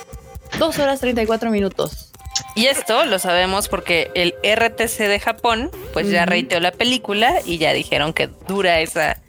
Dos 0.58 0.78
horas 0.78 1.00
34 1.00 1.50
minutos. 1.50 2.10
Y 2.54 2.66
esto 2.66 3.04
lo 3.06 3.18
sabemos 3.18 3.68
porque 3.68 4.10
el 4.14 4.34
RTC 4.42 4.98
de 5.08 5.20
Japón, 5.20 5.70
pues 5.92 6.10
ya 6.10 6.26
reiteó 6.26 6.60
la 6.60 6.72
película 6.72 7.40
y 7.44 7.58
ya 7.58 7.72
dijeron 7.72 8.12
que 8.12 8.28
dura 8.48 8.80
esa, 8.80 9.20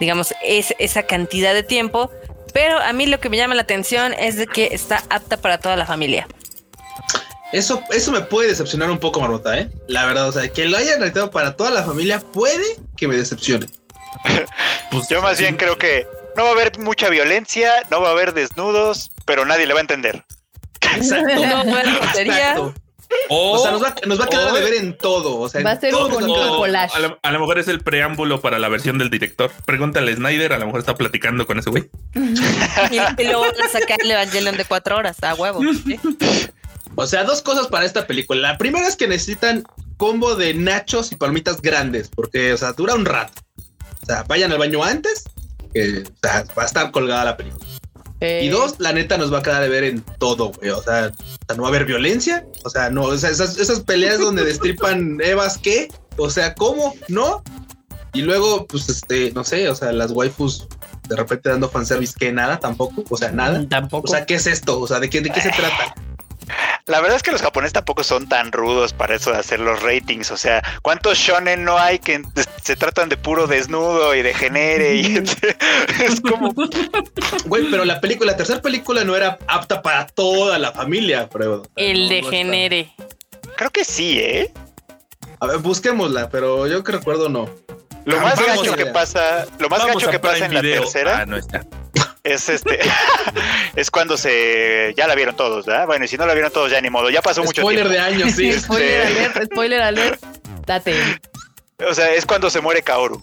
digamos, 0.00 0.34
es, 0.44 0.74
esa 0.78 1.04
cantidad 1.04 1.54
de 1.54 1.62
tiempo. 1.62 2.10
Pero 2.52 2.78
a 2.78 2.92
mí 2.92 3.06
lo 3.06 3.20
que 3.20 3.28
me 3.28 3.36
llama 3.36 3.54
la 3.54 3.62
atención 3.62 4.14
es 4.14 4.36
de 4.36 4.46
que 4.46 4.68
está 4.72 5.02
apta 5.10 5.36
para 5.36 5.58
toda 5.58 5.76
la 5.76 5.86
familia. 5.86 6.26
Eso, 7.56 7.82
eso 7.90 8.12
me 8.12 8.20
puede 8.20 8.48
decepcionar 8.48 8.90
un 8.90 8.98
poco, 8.98 9.20
Marmota, 9.20 9.58
¿eh? 9.58 9.70
La 9.88 10.04
verdad, 10.06 10.28
o 10.28 10.32
sea, 10.32 10.48
que 10.48 10.66
lo 10.66 10.76
hayan 10.76 10.98
realizado 11.00 11.30
para 11.30 11.56
toda 11.56 11.70
la 11.70 11.82
familia 11.84 12.20
puede 12.20 12.64
que 12.96 13.08
me 13.08 13.16
decepcione. 13.16 13.66
Pues, 14.90 15.08
Yo 15.10 15.20
más 15.20 15.36
sí. 15.36 15.42
bien 15.42 15.56
creo 15.56 15.76
que 15.76 16.06
no 16.36 16.44
va 16.44 16.50
a 16.50 16.52
haber 16.52 16.78
mucha 16.78 17.08
violencia, 17.08 17.70
no 17.90 18.00
va 18.00 18.08
a 18.08 18.12
haber 18.12 18.32
desnudos, 18.34 19.10
pero 19.26 19.44
nadie 19.44 19.66
le 19.66 19.74
va 19.74 19.80
a 19.80 19.82
entender. 19.82 20.24
Exacto. 20.94 21.34
No, 21.46 21.64
bueno, 21.64 21.98
sería- 22.14 22.50
Exacto. 22.52 22.74
O, 23.28 23.52
O 23.52 23.58
sea, 23.62 23.70
nos 23.70 23.82
va, 23.84 23.94
nos 24.06 24.18
va 24.20 24.24
a 24.24 24.28
quedar 24.28 24.46
o- 24.46 24.50
a 24.50 24.58
deber 24.58 24.74
en 24.74 24.96
todo. 24.98 25.38
O 25.38 25.48
sea, 25.48 25.62
Va 25.62 25.70
a 25.70 25.72
en 25.74 25.80
ser 25.80 25.90
todo 25.92 26.06
un 26.06 26.12
nos 26.12 26.20
va 26.22 26.24
a 26.24 26.26
bonito 26.46 26.56
collage. 26.56 26.96
a, 26.96 26.98
lo, 27.00 27.18
a 27.22 27.30
lo 27.30 27.38
mejor 27.40 27.58
es 27.60 27.68
el 27.68 27.80
preámbulo 27.80 28.40
para 28.40 28.58
la 28.58 28.68
versión 28.68 28.98
del 28.98 29.10
director. 29.10 29.50
Pregúntale 29.64 30.12
a 30.12 30.16
Snyder, 30.16 30.52
a 30.52 30.58
lo 30.58 30.66
mejor 30.66 30.80
está 30.80 30.96
platicando 30.96 31.46
con 31.46 31.58
ese 31.58 31.70
güey. 31.70 31.88
Y, 32.14 33.22
y 33.22 33.24
luego 33.26 33.42
van 33.42 33.62
a 33.62 33.68
sacar 33.68 33.98
el 34.02 34.10
Evangelion 34.10 34.56
de 34.56 34.64
cuatro 34.64 34.96
horas, 34.96 35.16
a 35.22 35.34
huevo. 35.34 35.60
¿sí? 35.84 36.00
O 36.96 37.06
sea, 37.06 37.24
dos 37.24 37.42
cosas 37.42 37.68
para 37.68 37.84
esta 37.84 38.06
película. 38.06 38.40
La 38.40 38.58
primera 38.58 38.88
es 38.88 38.96
que 38.96 39.06
necesitan 39.06 39.64
combo 39.96 40.34
de 40.34 40.54
nachos 40.54 41.12
y 41.12 41.16
palomitas 41.16 41.60
grandes, 41.60 42.08
porque, 42.08 42.52
o 42.52 42.56
sea, 42.56 42.72
dura 42.72 42.94
un 42.94 43.04
rato. 43.04 43.42
O 44.02 44.06
sea, 44.06 44.24
vayan 44.24 44.52
al 44.52 44.58
baño 44.58 44.82
antes, 44.82 45.24
que 45.72 46.00
o 46.00 46.16
sea, 46.22 46.44
va 46.56 46.62
a 46.62 46.66
estar 46.66 46.90
colgada 46.90 47.24
la 47.24 47.36
película. 47.36 47.66
Eh, 48.20 48.42
Y 48.44 48.48
dos, 48.48 48.76
la 48.78 48.92
neta 48.92 49.18
nos 49.18 49.32
va 49.32 49.38
a 49.38 49.42
quedar 49.42 49.62
de 49.62 49.68
ver 49.68 49.84
en 49.84 50.00
todo, 50.18 50.52
güey. 50.52 50.70
O 50.70 50.82
sea, 50.82 51.12
o 51.12 51.46
sea, 51.46 51.56
no 51.56 51.62
va 51.62 51.68
a 51.68 51.70
haber 51.70 51.84
violencia. 51.84 52.46
O 52.64 52.70
sea, 52.70 52.88
no, 52.88 53.02
o 53.02 53.18
sea, 53.18 53.30
esas, 53.30 53.58
esas 53.58 53.80
peleas 53.80 54.18
donde 54.18 54.44
destripan 54.44 55.18
Evas, 55.22 55.58
¿qué? 55.58 55.88
O 56.16 56.30
sea, 56.30 56.54
¿cómo? 56.54 56.94
¿No? 57.08 57.42
Y 58.14 58.22
luego, 58.22 58.66
pues, 58.66 58.88
este, 58.88 59.32
no 59.32 59.44
sé, 59.44 59.68
o 59.68 59.74
sea, 59.74 59.92
las 59.92 60.12
waifus 60.12 60.66
de 61.08 61.16
repente 61.16 61.50
dando 61.50 61.68
fanservice, 61.68 62.14
que 62.18 62.32
nada 62.32 62.58
tampoco. 62.58 63.04
O 63.10 63.16
sea, 63.18 63.30
nada. 63.32 63.68
Tampoco. 63.68 64.08
O 64.08 64.10
sea, 64.10 64.24
¿qué 64.24 64.36
es 64.36 64.46
esto? 64.46 64.80
O 64.80 64.86
sea, 64.86 64.98
¿de 64.98 65.10
qué, 65.10 65.20
de 65.20 65.30
qué 65.30 65.42
se 65.42 65.50
trata? 65.50 65.94
La 66.86 67.00
verdad 67.00 67.16
es 67.16 67.22
que 67.22 67.32
los 67.32 67.42
japoneses 67.42 67.72
tampoco 67.72 68.04
son 68.04 68.28
tan 68.28 68.52
rudos 68.52 68.92
para 68.92 69.16
eso 69.16 69.32
de 69.32 69.38
hacer 69.38 69.58
los 69.60 69.82
ratings. 69.82 70.30
O 70.30 70.36
sea, 70.36 70.62
¿cuántos 70.82 71.18
shonen 71.18 71.64
no 71.64 71.78
hay 71.78 71.98
que 71.98 72.22
se 72.62 72.76
tratan 72.76 73.08
de 73.08 73.16
puro 73.16 73.46
desnudo 73.46 74.14
y 74.14 74.22
de 74.22 74.32
genere? 74.34 74.94
Y 74.96 75.16
es 76.04 76.20
como, 76.20 76.52
Güey, 77.46 77.70
pero 77.70 77.84
la 77.84 78.00
película, 78.00 78.32
la 78.32 78.36
tercera 78.36 78.62
película 78.62 79.04
no 79.04 79.16
era 79.16 79.38
apta 79.48 79.82
para 79.82 80.06
toda 80.06 80.58
la 80.58 80.72
familia, 80.72 81.28
pero. 81.32 81.62
El 81.76 82.02
no, 82.04 82.08
no 82.08 82.14
está. 82.14 82.30
degenere. 82.30 82.92
creo 83.56 83.70
que 83.70 83.84
sí, 83.84 84.18
¿eh? 84.20 84.52
A 85.40 85.46
ver, 85.46 85.58
busquémosla, 85.58 86.30
pero 86.30 86.66
yo 86.66 86.82
que 86.84 86.92
recuerdo 86.92 87.28
no. 87.28 87.48
Lo 88.04 88.20
más 88.20 88.36
Vamos 88.36 88.62
gacho 88.62 88.76
que 88.76 88.86
pasa, 88.86 89.46
lo 89.58 89.68
más 89.68 89.80
Vamos 89.80 89.96
gacho 89.96 90.08
a 90.08 90.12
que 90.12 90.18
pasa 90.20 90.46
en 90.46 90.54
la 90.54 90.60
Video. 90.60 90.82
tercera 90.82 91.18
Ah, 91.20 91.26
no 91.26 91.36
está. 91.36 91.66
Es 92.26 92.48
este, 92.48 92.78
es 93.76 93.90
cuando 93.90 94.16
se, 94.16 94.92
ya 94.96 95.06
la 95.06 95.14
vieron 95.14 95.34
todos, 95.36 95.66
¿verdad? 95.66 95.86
Bueno, 95.86 96.04
y 96.04 96.08
si 96.08 96.16
no 96.16 96.26
la 96.26 96.34
vieron 96.34 96.52
todos 96.52 96.70
ya 96.70 96.80
ni 96.80 96.90
modo, 96.90 97.10
ya 97.10 97.22
pasó 97.22 97.42
mucho 97.42 97.62
Spoiler 97.62 97.88
tiempo. 97.88 98.02
de 98.08 98.14
años, 98.14 98.32
sí. 98.34 98.52
spoiler 98.60 99.00
este- 99.02 99.18
alert, 99.20 99.44
spoiler 99.52 99.82
alert. 99.82 100.22
Date. 100.66 100.94
O 101.88 101.94
sea, 101.94 102.12
es 102.12 102.26
cuando 102.26 102.50
se 102.50 102.60
muere 102.60 102.82
Kaoru. 102.82 103.22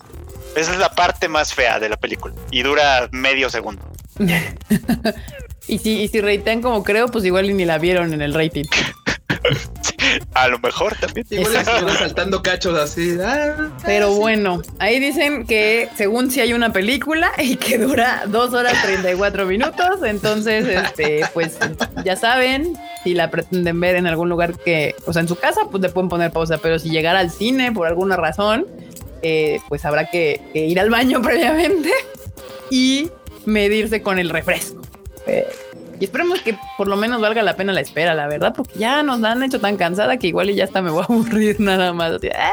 Esa 0.55 0.71
es 0.71 0.77
la 0.77 0.89
parte 0.93 1.27
más 1.27 1.53
fea 1.53 1.79
de 1.79 1.89
la 1.89 1.97
película 1.97 2.33
y 2.51 2.61
dura 2.63 3.07
medio 3.11 3.49
segundo. 3.49 3.81
Y 5.65 5.79
si, 5.79 6.01
y 6.01 6.09
si 6.09 6.19
ratean 6.19 6.61
como 6.61 6.83
creo, 6.83 7.07
pues 7.07 7.23
igual 7.23 7.55
ni 7.55 7.63
la 7.63 7.77
vieron 7.77 8.13
en 8.13 8.21
el 8.21 8.33
rating. 8.33 8.65
A 10.33 10.47
lo 10.47 10.59
mejor 10.59 10.95
también. 10.95 11.25
Igual 11.29 11.65
saltando 11.97 12.41
cachos 12.41 12.77
así. 12.77 13.17
ah, 13.23 13.71
Pero 13.85 14.13
sí. 14.13 14.19
bueno, 14.19 14.61
ahí 14.79 14.99
dicen 14.99 15.45
que 15.45 15.89
según 15.95 16.29
si 16.31 16.41
hay 16.41 16.53
una 16.53 16.71
película 16.71 17.31
y 17.37 17.55
que 17.55 17.77
dura 17.77 18.23
dos 18.27 18.53
horas 18.53 18.81
34 18.83 19.45
minutos, 19.45 20.03
entonces, 20.03 20.67
este, 20.67 21.21
pues 21.33 21.57
ya 22.03 22.15
saben, 22.15 22.77
si 23.03 23.13
la 23.13 23.31
pretenden 23.31 23.79
ver 23.79 23.95
en 23.95 24.07
algún 24.07 24.29
lugar 24.29 24.57
que, 24.57 24.95
o 25.05 25.13
sea, 25.13 25.21
en 25.21 25.27
su 25.27 25.35
casa, 25.35 25.61
pues 25.71 25.81
le 25.81 25.89
pueden 25.89 26.09
poner 26.09 26.31
pausa, 26.31 26.57
pero 26.57 26.79
si 26.79 26.89
llegara 26.89 27.19
al 27.19 27.31
cine 27.31 27.71
por 27.71 27.87
alguna 27.87 28.15
razón, 28.15 28.67
eh, 29.21 29.59
pues 29.69 29.85
habrá 29.85 30.09
que, 30.09 30.41
que 30.53 30.65
ir 30.65 30.79
al 30.79 30.89
baño 30.89 31.21
previamente 31.23 31.91
y 32.69 33.09
medirse 33.45 34.01
con 34.01 34.19
el 34.19 34.29
refresco. 34.29 34.81
Eh, 35.27 35.47
y 36.03 36.05
esperemos 36.05 36.41
que 36.41 36.57
por 36.77 36.89
lo 36.89 36.97
menos 36.97 37.21
valga 37.21 37.41
la 37.43 37.55
pena 37.55 37.71
la 37.71 37.79
espera, 37.79 38.13
la 38.13 38.27
verdad, 38.27 38.53
porque 38.53 38.77
ya 38.77 39.03
nos 39.03 39.21
la 39.21 39.31
han 39.31 39.41
hecho 39.41 39.61
tan 39.61 39.77
cansada 39.77 40.17
que 40.17 40.27
igual 40.27 40.49
y 40.49 40.55
ya 40.55 40.65
hasta 40.65 40.81
me 40.81 40.89
voy 40.91 41.01
a 41.01 41.05
aburrir 41.09 41.61
nada 41.61 41.93
más. 41.93 42.11
Así, 42.11 42.27
ah, 42.37 42.51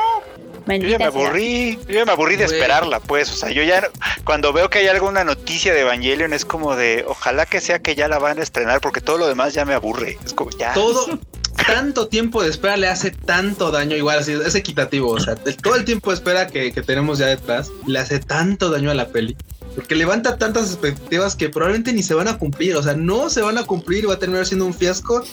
Yo 0.68 0.86
ya 0.86 0.98
me 0.98 1.06
aburrí, 1.06 1.76
yo 1.88 1.94
ya 1.94 2.04
me 2.04 2.12
aburrí 2.12 2.36
de 2.36 2.44
esperarla, 2.44 3.00
pues. 3.00 3.28
O 3.32 3.34
sea, 3.34 3.50
yo 3.50 3.64
ya 3.64 3.88
cuando 4.22 4.52
veo 4.52 4.70
que 4.70 4.78
hay 4.78 4.86
alguna 4.86 5.24
noticia 5.24 5.74
de 5.74 5.80
Evangelion 5.80 6.32
es 6.32 6.44
como 6.44 6.76
de, 6.76 7.04
ojalá 7.08 7.44
que 7.44 7.60
sea 7.60 7.80
que 7.80 7.96
ya 7.96 8.06
la 8.06 8.20
van 8.20 8.38
a 8.38 8.42
estrenar, 8.42 8.80
porque 8.80 9.00
todo 9.00 9.18
lo 9.18 9.26
demás 9.26 9.52
ya 9.52 9.64
me 9.64 9.74
aburre. 9.74 10.16
Es 10.24 10.32
como 10.32 10.50
ya. 10.50 10.72
Todo, 10.72 11.18
tanto 11.66 12.06
tiempo 12.06 12.42
de 12.44 12.50
espera 12.50 12.76
le 12.76 12.86
hace 12.86 13.10
tanto 13.10 13.72
daño. 13.72 13.96
Igual 13.96 14.20
así, 14.20 14.32
es 14.32 14.54
equitativo. 14.54 15.10
O 15.10 15.18
sea, 15.18 15.34
el- 15.44 15.56
todo 15.56 15.74
el 15.74 15.84
tiempo 15.84 16.10
de 16.10 16.14
espera 16.16 16.46
que, 16.46 16.72
que 16.72 16.82
tenemos 16.82 17.18
ya 17.18 17.26
detrás 17.26 17.68
le 17.88 17.98
hace 17.98 18.20
tanto 18.20 18.70
daño 18.70 18.92
a 18.92 18.94
la 18.94 19.08
peli. 19.08 19.36
Porque 19.74 19.94
levanta 19.94 20.36
tantas 20.36 20.66
expectativas 20.70 21.36
que 21.36 21.48
probablemente 21.48 21.92
ni 21.92 22.02
se 22.02 22.14
van 22.14 22.28
a 22.28 22.38
cumplir. 22.38 22.76
O 22.76 22.82
sea, 22.82 22.94
no 22.94 23.30
se 23.30 23.40
van 23.42 23.58
a 23.58 23.64
cumplir. 23.64 24.08
Va 24.08 24.14
a 24.14 24.18
terminar 24.18 24.46
siendo 24.46 24.66
un 24.66 24.74
fiasco. 24.74 25.24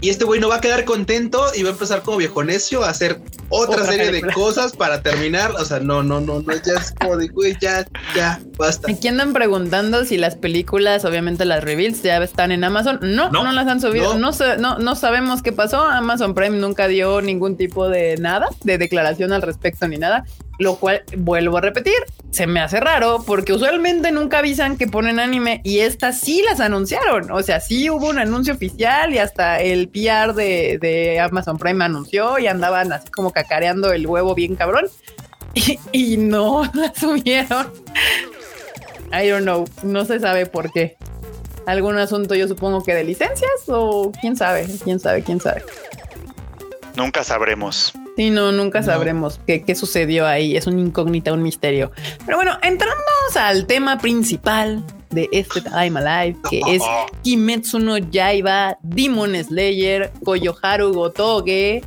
Y 0.00 0.10
este 0.10 0.24
güey 0.24 0.40
no 0.40 0.48
va 0.48 0.56
a 0.56 0.60
quedar 0.60 0.84
contento 0.84 1.40
y 1.54 1.62
va 1.62 1.68
a 1.68 1.72
empezar 1.74 2.02
como 2.02 2.16
viejo 2.16 2.42
necio 2.42 2.82
a 2.82 2.88
hacer 2.90 3.20
otra, 3.50 3.76
Otra 3.76 3.86
serie 3.86 4.06
película. 4.06 4.32
de 4.32 4.34
cosas 4.34 4.72
para 4.72 5.00
terminar. 5.00 5.52
O 5.52 5.64
sea, 5.64 5.78
no, 5.78 6.02
no, 6.02 6.20
no, 6.20 6.40
no. 6.42 6.52
Ya 6.54 6.72
es 6.80 6.92
como 7.00 7.16
de, 7.16 7.28
güey, 7.28 7.56
ya, 7.60 7.86
ya, 8.16 8.40
basta. 8.58 8.90
Aquí 8.90 9.06
andan 9.06 9.32
preguntando 9.32 10.04
si 10.04 10.16
las 10.16 10.34
películas, 10.34 11.04
obviamente 11.04 11.44
las 11.44 11.62
reveals, 11.62 12.02
ya 12.02 12.16
están 12.20 12.50
en 12.50 12.64
Amazon. 12.64 12.98
No, 13.00 13.30
no, 13.30 13.44
No. 13.44 13.52
las 13.52 13.68
han 13.68 13.80
subido. 13.80 14.18
No. 14.18 14.32
No. 14.32 14.56
no, 14.58 14.78
no 14.80 14.96
sabemos 14.96 15.40
qué 15.40 15.52
pasó. 15.52 15.84
Amazon 15.84 16.34
Prime 16.34 16.56
nunca 16.58 16.88
dio 16.88 17.20
ningún 17.22 17.56
tipo 17.56 17.88
de 17.88 18.16
nada, 18.16 18.48
de 18.64 18.78
declaración 18.78 19.32
al 19.32 19.42
respecto 19.42 19.86
ni 19.86 19.98
nada. 19.98 20.24
Lo 20.62 20.76
cual 20.76 21.02
vuelvo 21.16 21.58
a 21.58 21.60
repetir, 21.60 21.94
se 22.30 22.46
me 22.46 22.60
hace 22.60 22.80
raro 22.80 23.22
porque 23.26 23.52
usualmente 23.52 24.10
nunca 24.10 24.38
avisan 24.38 24.78
que 24.78 24.86
ponen 24.86 25.20
anime 25.20 25.60
y 25.64 25.80
estas 25.80 26.20
sí 26.20 26.42
las 26.42 26.60
anunciaron. 26.60 27.30
O 27.30 27.42
sea, 27.42 27.60
sí 27.60 27.90
hubo 27.90 28.08
un 28.08 28.18
anuncio 28.18 28.54
oficial 28.54 29.12
y 29.12 29.18
hasta 29.18 29.60
el 29.60 29.88
PR 29.88 30.34
de, 30.34 31.20
Amazon 31.20 31.58
Prime 31.58 31.84
anunció 31.84 32.38
y 32.38 32.46
andaban 32.46 32.92
así 32.92 33.10
como 33.10 33.32
cacareando 33.32 33.92
el 33.92 34.06
huevo 34.06 34.34
bien 34.34 34.56
cabrón 34.56 34.86
y, 35.54 35.78
y 35.92 36.16
no 36.16 36.64
la 36.74 36.94
subieron. 36.94 37.70
I 39.12 39.28
don't 39.28 39.42
know, 39.42 39.66
no 39.82 40.04
se 40.06 40.18
sabe 40.18 40.46
por 40.46 40.72
qué. 40.72 40.96
Algún 41.66 41.98
asunto, 41.98 42.34
yo 42.34 42.48
supongo 42.48 42.82
que 42.82 42.94
de 42.94 43.04
licencias 43.04 43.50
o 43.68 44.10
quién 44.20 44.36
sabe, 44.36 44.66
quién 44.82 44.98
sabe, 44.98 45.22
quién 45.22 45.38
sabe. 45.38 45.62
Nunca 46.96 47.22
sabremos. 47.22 47.92
Sí, 48.16 48.30
no, 48.30 48.52
nunca 48.52 48.82
sabremos 48.82 49.40
qué, 49.46 49.62
qué 49.62 49.74
sucedió 49.74 50.26
ahí. 50.26 50.56
Es 50.56 50.66
una 50.66 50.80
incógnita, 50.80 51.32
un 51.32 51.42
misterio. 51.42 51.92
Pero 52.26 52.36
bueno, 52.36 52.58
entramos 52.62 52.96
al 53.36 53.66
tema 53.66 53.98
principal 53.98 54.84
de 55.10 55.28
este 55.32 55.62
Time 55.62 55.98
Alive, 56.00 56.36
que 56.50 56.60
es 56.68 56.82
Kimetsu 57.22 57.78
no 57.78 57.96
Yaiba, 57.98 58.76
Demon 58.82 59.34
Slayer, 59.42 60.12
Koyoharu 60.24 60.92
Gotoge, 60.92 61.82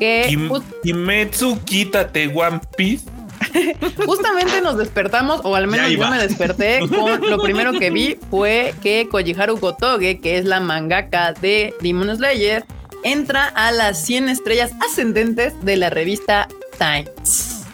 que 0.00 0.24
Kim- 0.28 0.50
Kimetsu, 0.82 1.58
quítate 1.64 2.26
One 2.34 2.60
Piece. 2.76 3.04
justamente 4.04 4.60
nos 4.60 4.76
despertamos, 4.78 5.40
o 5.44 5.54
al 5.54 5.68
menos 5.68 5.90
yo 5.90 6.10
me 6.10 6.18
desperté 6.18 6.80
con 6.88 7.20
lo 7.30 7.38
primero 7.38 7.72
que 7.72 7.90
vi 7.90 8.18
fue 8.30 8.74
que 8.82 9.08
Koyoharu 9.08 9.58
Gotoge, 9.58 10.18
que 10.20 10.38
es 10.38 10.44
la 10.44 10.58
mangaka 10.58 11.32
de 11.34 11.72
Demon 11.80 12.14
Slayer, 12.16 12.64
entra 13.04 13.46
a 13.46 13.70
las 13.72 14.04
100 14.04 14.28
estrellas 14.28 14.72
ascendentes 14.88 15.52
de 15.64 15.76
la 15.76 15.90
revista 15.90 16.48
Times. 16.78 17.64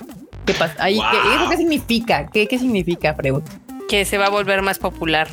¿Qué 0.47 0.55
pasa? 0.55 0.75
Ahí, 0.79 0.97
¿qué, 0.97 1.29
Wow. 1.29 1.37
¿Eso 1.37 1.51
qué 1.51 1.57
significa? 1.57 2.27
¿Qué, 2.33 2.47
qué 2.47 2.59
significa, 2.59 3.17
pregunta? 3.17 3.53
Que 3.89 4.05
se 4.05 4.19
va 4.19 4.27
a 4.27 4.31
volver 4.31 4.63
más 4.63 4.79
popular. 4.79 5.29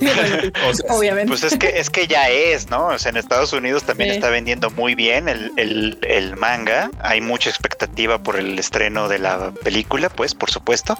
O 0.68 0.74
sea, 0.74 0.94
Obviamente. 0.94 1.28
Pues 1.28 1.44
es 1.44 1.58
que 1.58 1.78
es 1.78 1.90
que 1.90 2.06
ya 2.06 2.28
es, 2.28 2.68
¿no? 2.70 2.86
O 2.88 2.98
sea, 2.98 3.10
en 3.10 3.16
Estados 3.16 3.52
Unidos 3.52 3.84
también 3.84 4.10
Sí. 4.10 4.16
está 4.16 4.30
vendiendo 4.30 4.70
muy 4.70 4.94
bien 4.94 5.28
el, 5.28 5.52
el- 5.56 5.98
el 6.02 6.36
manga. 6.36 6.90
Hay 7.00 7.20
mucha 7.20 7.50
expectativa 7.50 8.18
por 8.22 8.36
el 8.36 8.58
estreno 8.58 9.08
de 9.08 9.18
la 9.18 9.52
película, 9.62 10.08
pues, 10.08 10.34
por 10.34 10.50
supuesto. 10.50 10.96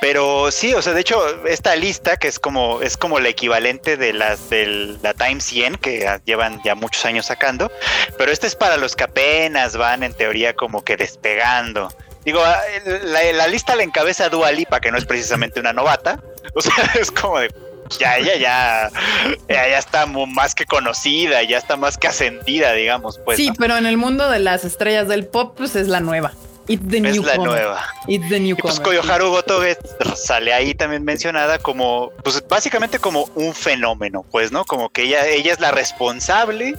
Pero 0.00 0.50
sí, 0.50 0.74
o 0.74 0.82
sea, 0.82 0.92
de 0.94 1.00
hecho, 1.00 1.46
esta 1.46 1.76
lista 1.76 2.16
que 2.16 2.28
es 2.28 2.38
como 2.38 2.82
es 2.82 2.96
como 2.96 3.20
la 3.20 3.28
equivalente 3.28 3.96
de 3.96 4.12
las 4.12 4.48
de 4.50 4.96
la 5.02 5.14
Time 5.14 5.40
100 5.40 5.76
que 5.76 6.08
llevan 6.24 6.60
ya 6.64 6.74
muchos 6.74 7.04
años 7.04 7.26
sacando, 7.26 7.70
pero 8.18 8.32
este 8.32 8.46
es 8.46 8.54
para 8.56 8.76
los 8.76 8.96
que 8.96 9.04
apenas 9.04 9.76
van 9.76 10.02
en 10.02 10.14
teoría 10.14 10.54
como 10.54 10.82
que 10.84 10.96
despegando. 10.96 11.92
Digo, 12.24 12.42
ah, 12.44 12.60
la, 13.04 13.32
la 13.32 13.48
lista 13.48 13.74
la 13.76 13.82
encabeza 13.82 14.28
Dua 14.28 14.52
Lipa, 14.52 14.80
que 14.80 14.90
no 14.90 14.98
es 14.98 15.06
precisamente 15.06 15.58
una 15.58 15.72
novata. 15.72 16.20
O 16.54 16.60
sea, 16.60 16.74
es 17.00 17.10
como 17.10 17.38
de 17.38 17.50
ya 17.98 18.18
ella 18.18 18.36
ya, 18.36 18.90
ya, 19.48 19.68
ya 19.68 19.78
está 19.78 20.06
más 20.06 20.54
que 20.54 20.66
conocida, 20.66 21.42
ya 21.42 21.58
está 21.58 21.76
más 21.76 21.98
que 21.98 22.08
ascendida, 22.08 22.72
digamos, 22.72 23.18
pues. 23.24 23.36
sí, 23.36 23.48
¿no? 23.48 23.54
pero 23.58 23.76
en 23.76 23.86
el 23.86 23.96
mundo 23.96 24.30
de 24.30 24.38
las 24.38 24.64
estrellas 24.64 25.08
del 25.08 25.26
pop, 25.26 25.54
pues 25.56 25.76
es 25.76 25.88
la 25.88 26.00
nueva. 26.00 26.32
It's 26.68 26.88
the 26.88 26.98
es 26.98 27.02
la 27.02 27.10
newcomer. 27.10 27.38
nueva. 27.40 27.84
It's 28.06 28.28
the 28.28 28.38
Y 28.38 28.54
pues 28.54 28.78
Koyoharu 28.78 29.30
Gotoge 29.30 29.76
sale 30.14 30.52
ahí 30.52 30.72
también 30.72 31.02
mencionada 31.04 31.58
como, 31.58 32.12
pues 32.22 32.46
básicamente 32.48 33.00
como 33.00 33.24
un 33.34 33.54
fenómeno, 33.54 34.24
pues, 34.30 34.52
¿no? 34.52 34.64
Como 34.64 34.88
que 34.90 35.02
ella, 35.02 35.26
ella 35.26 35.52
es 35.52 35.58
la 35.58 35.72
responsable 35.72 36.76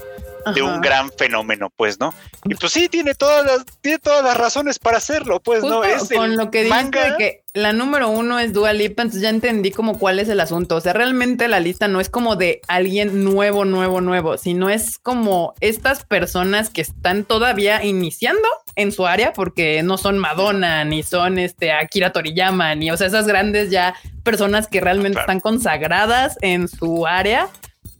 de 0.53 0.61
un 0.61 0.81
gran 0.81 1.11
fenómeno, 1.11 1.69
pues, 1.75 1.99
¿no? 1.99 2.13
Y 2.45 2.55
pues 2.55 2.71
sí, 2.73 2.89
tiene 2.89 3.15
todas 3.15 3.45
las, 3.45 3.65
tiene 3.81 3.99
todas 3.99 4.23
las 4.23 4.37
razones 4.37 4.79
para 4.79 4.97
hacerlo, 4.97 5.39
pues, 5.39 5.63
¿no? 5.63 5.83
Es 5.83 6.09
con 6.09 6.35
lo 6.37 6.49
que 6.51 6.65
manga. 6.65 7.11
de 7.11 7.17
que 7.17 7.43
la 7.53 7.73
número 7.73 8.09
uno 8.09 8.39
es 8.39 8.53
Dua 8.53 8.71
Lipa, 8.73 9.01
entonces 9.03 9.21
ya 9.21 9.29
entendí 9.29 9.71
como 9.71 9.99
cuál 9.99 10.19
es 10.19 10.29
el 10.29 10.39
asunto. 10.39 10.77
O 10.77 10.81
sea, 10.81 10.93
realmente 10.93 11.47
la 11.47 11.59
lista 11.59 11.87
no 11.87 11.99
es 11.99 12.09
como 12.09 12.35
de 12.35 12.61
alguien 12.67 13.23
nuevo, 13.23 13.65
nuevo, 13.65 13.99
nuevo, 14.01 14.37
sino 14.37 14.69
es 14.69 14.97
como 14.97 15.53
estas 15.59 16.05
personas 16.05 16.69
que 16.69 16.81
están 16.81 17.25
todavía 17.25 17.83
iniciando 17.83 18.47
en 18.75 18.93
su 18.93 19.05
área, 19.05 19.33
porque 19.33 19.83
no 19.83 19.97
son 19.97 20.17
Madonna, 20.17 20.85
ni 20.85 21.03
son 21.03 21.37
este 21.39 21.73
Akira 21.73 22.13
Toriyama, 22.13 22.73
ni, 22.75 22.89
o 22.89 22.95
sea, 22.95 23.07
esas 23.07 23.27
grandes 23.27 23.69
ya 23.69 23.95
personas 24.23 24.67
que 24.67 24.79
realmente 24.79 25.15
Claro. 25.15 25.23
están 25.23 25.39
consagradas 25.41 26.37
en 26.41 26.69
su 26.69 27.05
área, 27.05 27.49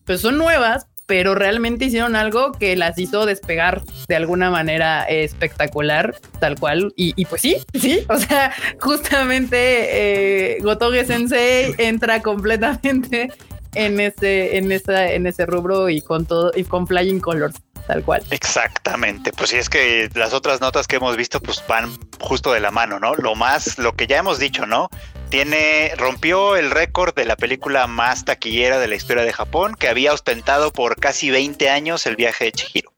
pues 0.05 0.21
son 0.21 0.37
nuevas, 0.37 0.87
pero 1.11 1.35
realmente 1.35 1.83
hicieron 1.83 2.15
algo 2.15 2.53
que 2.53 2.73
las 2.77 2.97
hizo 2.97 3.25
despegar 3.25 3.81
de 4.07 4.15
alguna 4.15 4.49
manera 4.49 5.03
espectacular, 5.03 6.15
tal 6.39 6.57
cual. 6.57 6.93
Y, 6.95 7.11
y 7.17 7.25
pues 7.25 7.41
sí, 7.41 7.57
sí, 7.73 8.05
o 8.07 8.17
sea, 8.17 8.53
justamente 8.79 10.55
eh, 10.55 10.59
Gotoge 10.61 11.03
Sensei 11.03 11.75
entra 11.79 12.21
completamente 12.21 13.27
en 13.75 13.99
ese, 13.99 14.55
en 14.55 14.71
esa, 14.71 15.11
en 15.11 15.27
ese 15.27 15.45
rubro 15.45 15.89
y 15.89 16.01
con 16.01 16.25
todo 16.25 16.53
y 16.55 16.63
con 16.63 16.87
Flying 16.87 17.19
Colors, 17.19 17.57
tal 17.87 18.03
cual. 18.03 18.23
Exactamente, 18.31 19.33
pues 19.33 19.49
sí 19.49 19.57
es 19.57 19.67
que 19.67 20.09
las 20.15 20.33
otras 20.33 20.61
notas 20.61 20.87
que 20.87 20.95
hemos 20.95 21.17
visto 21.17 21.41
pues 21.41 21.61
van 21.67 21.89
justo 22.21 22.53
de 22.53 22.61
la 22.61 22.71
mano, 22.71 23.01
¿no? 23.01 23.15
Lo 23.15 23.35
más, 23.35 23.77
lo 23.79 23.97
que 23.97 24.07
ya 24.07 24.19
hemos 24.19 24.39
dicho, 24.39 24.65
¿no? 24.65 24.89
Tiene, 25.31 25.93
rompió 25.95 26.57
el 26.57 26.71
récord 26.71 27.15
de 27.15 27.23
la 27.23 27.37
película 27.37 27.87
más 27.87 28.25
taquillera 28.25 28.79
de 28.79 28.89
la 28.89 28.95
historia 28.95 29.23
de 29.23 29.31
Japón, 29.31 29.75
que 29.79 29.87
había 29.87 30.11
ostentado 30.11 30.73
por 30.73 30.97
casi 30.97 31.31
20 31.31 31.69
años 31.69 32.05
el 32.05 32.17
viaje 32.17 32.43
de 32.45 32.51
Chihiro. 32.51 32.91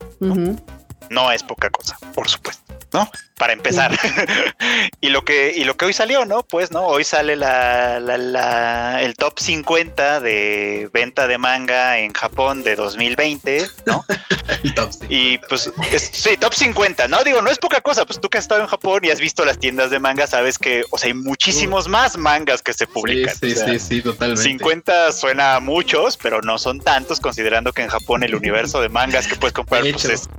No 1.12 1.32
es 1.32 1.44
poca 1.44 1.70
cosa, 1.70 1.96
por 2.16 2.28
supuesto, 2.28 2.62
¿no? 2.94 3.10
Para 3.38 3.54
empezar. 3.54 3.91
y 5.02 5.10
lo 5.10 5.24
que, 5.26 5.54
y 5.56 5.64
lo 5.64 5.76
que 5.76 5.86
hoy 5.86 5.94
salió, 5.94 6.26
¿no? 6.26 6.44
Pues, 6.44 6.72
¿no? 6.72 6.86
Hoy 6.86 7.04
sale 7.04 7.36
la, 7.36 8.00
la- 8.00 8.18
la- 8.18 9.02
el 9.02 9.16
top 9.16 9.39
50 9.39 10.20
de 10.20 10.89
venta 10.94 11.28
de 11.28 11.38
manga 11.38 11.98
en 12.00 12.14
Japón 12.14 12.64
de 12.64 12.76
2020, 12.76 13.68
¿no? 13.86 14.06
El 14.64 14.74
top 14.76 14.91
sí. 14.91 15.06
Y 15.10 15.38
pues, 15.50 15.72
es- 15.91 16.10
sí, 16.14 16.38
top 16.38 16.54
50, 16.54 17.08
¿no? 17.08 17.24
Digo, 17.24 17.41
no 17.41 17.50
es 17.50 17.58
poca 17.58 17.82
cosa, 17.82 18.06
pues 18.06 18.20
tú 18.22 18.30
que 18.30 18.38
has 18.38 18.44
estado 18.46 18.62
en 18.62 18.68
Japón 18.68 19.02
y 19.04 19.10
has 19.10 19.20
visto 19.20 19.44
las 19.46 19.58
tiendas 19.58 19.89
de 19.89 20.00
manga, 20.00 20.28
sabes 20.28 20.58
que, 20.60 20.84
o 20.91 20.98
sea, 20.98 21.08
hay 21.08 21.14
muchísimos 21.14 21.88
más 21.88 22.18
mangas 22.18 22.62
que 22.62 22.74
se 22.74 22.86
publican. 22.88 23.34
Sí, 23.36 23.50
sí, 23.50 23.54
o 23.54 23.56
sea, 23.56 23.68
sí, 23.74 23.80
sí, 23.80 24.02
totalmente. 24.02 24.44
50 24.44 25.12
suena 25.14 25.56
a 25.56 25.60
muchos, 25.60 26.18
pero 26.18 26.41
no 26.41 26.58
son 26.58 26.80
tantos, 26.80 27.20
considerando 27.20 27.72
que 27.74 27.82
en 27.82 27.89
Japón 27.89 28.24
el 28.24 28.36
universo 28.36 28.82
de 28.82 28.89
mangas 28.89 29.28
que 29.28 29.36
puedes 29.36 29.54
comprar 29.54 29.82
pues, 29.82 30.06
es, 30.06 30.30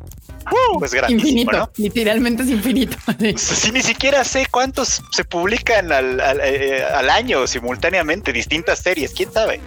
¡uh! 0.51 0.85
es 0.85 0.95
grandísimo, 0.95 1.29
Infinito, 1.29 1.59
¿no? 1.59 1.71
literalmente 1.77 2.43
es 2.43 2.49
infinito. 2.51 2.97
Sí. 3.37 3.55
Sí, 3.57 3.73
ni 3.73 3.83
siquiera 3.83 4.25
sé 4.25 4.47
cuántos 4.51 5.03
se 5.11 5.25
publican 5.25 5.93
al, 5.93 6.21
al, 6.21 6.41
eh, 6.43 6.85
al 6.85 7.11
año 7.11 7.47
simultáneamente, 7.47 8.33
distintas 8.33 8.81
series, 8.81 9.13
quién 9.13 9.33
sabe. 9.33 9.61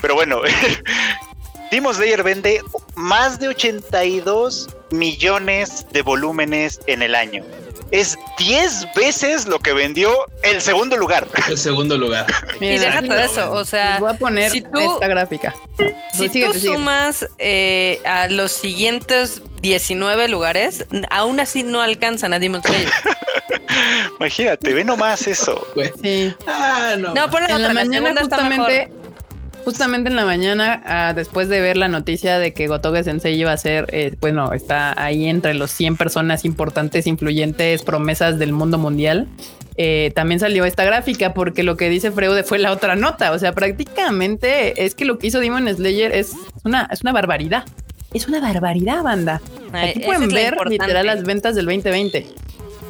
Pero 0.00 0.14
bueno, 0.14 0.40
Demon 1.70 1.94
Slayer 1.94 2.22
vende 2.22 2.62
más 2.94 3.38
de 3.40 3.48
82 3.48 4.68
millones 4.90 5.86
de 5.92 6.02
volúmenes 6.02 6.80
en 6.86 7.02
el 7.02 7.14
año. 7.14 7.44
Es 7.90 8.18
10 8.38 8.88
veces 8.94 9.46
lo 9.46 9.58
que 9.58 9.72
vendió 9.72 10.12
el 10.42 10.60
segundo 10.60 10.96
lugar. 10.96 11.26
El 11.48 11.56
segundo 11.56 11.96
lugar. 11.96 12.26
Mira, 12.60 12.74
y 12.76 12.78
déjate 12.78 12.98
aquí 12.98 13.08
de 13.08 13.14
lo- 13.14 13.20
eso, 13.24 13.52
o 13.52 13.58
les 13.60 13.68
sea, 13.68 13.96
voy 13.98 14.10
a 14.10 14.14
poner 14.14 14.50
si 14.50 14.60
tú- 14.60 14.78
esta 14.94 15.08
gráfica. 15.08 15.54
si 16.12 16.28
Síguete, 16.28 16.52
tú 16.52 16.58
sumas 16.60 17.26
eh, 17.38 18.00
a 18.04 18.28
los 18.28 18.52
siguientes 18.52 19.42
19 19.62 20.28
lugares, 20.28 20.84
aún 21.10 21.40
así 21.40 21.62
no 21.62 21.80
alcanzan 21.80 22.32
a 22.34 22.38
Demon 22.38 22.62
Slayer. 22.62 22.90
Imagínate, 24.18 24.74
ve 24.74 24.84
nomás 24.84 25.26
eso. 25.26 25.66
Güey. 25.74 25.92
Sí. 26.02 26.34
Ah, 26.46 26.94
no. 26.98 27.14
No, 27.14 27.14
en 27.14 27.16
la 27.16 27.24
otra, 27.26 27.58
la 27.58 27.72
mañana 27.74 28.14
justamente, 28.20 28.86
mejor. 28.86 28.97
Justamente 29.64 30.08
en 30.10 30.16
la 30.16 30.24
mañana, 30.24 30.82
ah, 30.86 31.12
después 31.14 31.48
de 31.48 31.60
ver 31.60 31.76
la 31.76 31.88
noticia 31.88 32.38
de 32.38 32.52
que 32.54 32.66
Gotoge 32.68 33.04
Sensei 33.04 33.34
iba 33.38 33.52
a 33.52 33.56
ser, 33.56 33.86
eh, 33.92 34.14
bueno, 34.20 34.52
está 34.52 34.94
ahí 35.02 35.26
entre 35.28 35.54
los 35.54 35.70
100 35.70 35.96
personas 35.96 36.44
importantes, 36.44 37.06
influyentes, 37.06 37.82
promesas 37.82 38.38
del 38.38 38.52
mundo 38.52 38.78
mundial. 38.78 39.28
eh, 39.80 40.10
también 40.16 40.40
salió 40.40 40.64
esta 40.64 40.84
gráfica 40.84 41.34
porque 41.34 41.62
lo 41.62 41.76
que 41.76 41.88
dice 41.88 42.10
Freude 42.10 42.42
fue 42.42 42.58
la 42.58 42.72
otra 42.72 42.96
nota. 42.96 43.30
O 43.30 43.38
sea, 43.38 43.52
prácticamente 43.52 44.84
es 44.84 44.94
que 44.96 45.04
lo 45.04 45.18
que 45.18 45.28
hizo 45.28 45.38
Demon 45.38 45.68
Slayer 45.72 46.10
es 46.12 46.32
una, 46.64 46.88
es 46.90 47.02
una 47.02 47.12
barbaridad. 47.12 47.64
Es 48.12 48.26
una 48.26 48.40
barbaridad, 48.40 49.02
banda. 49.04 49.40
Ay, 49.72 49.90
Aquí 49.90 50.00
pueden 50.00 50.24
es 50.24 50.32
la 50.32 50.40
ver 50.40 50.56
literal 50.68 51.06
las 51.06 51.22
ventas 51.22 51.54
del 51.54 51.66
2020. 51.66 52.26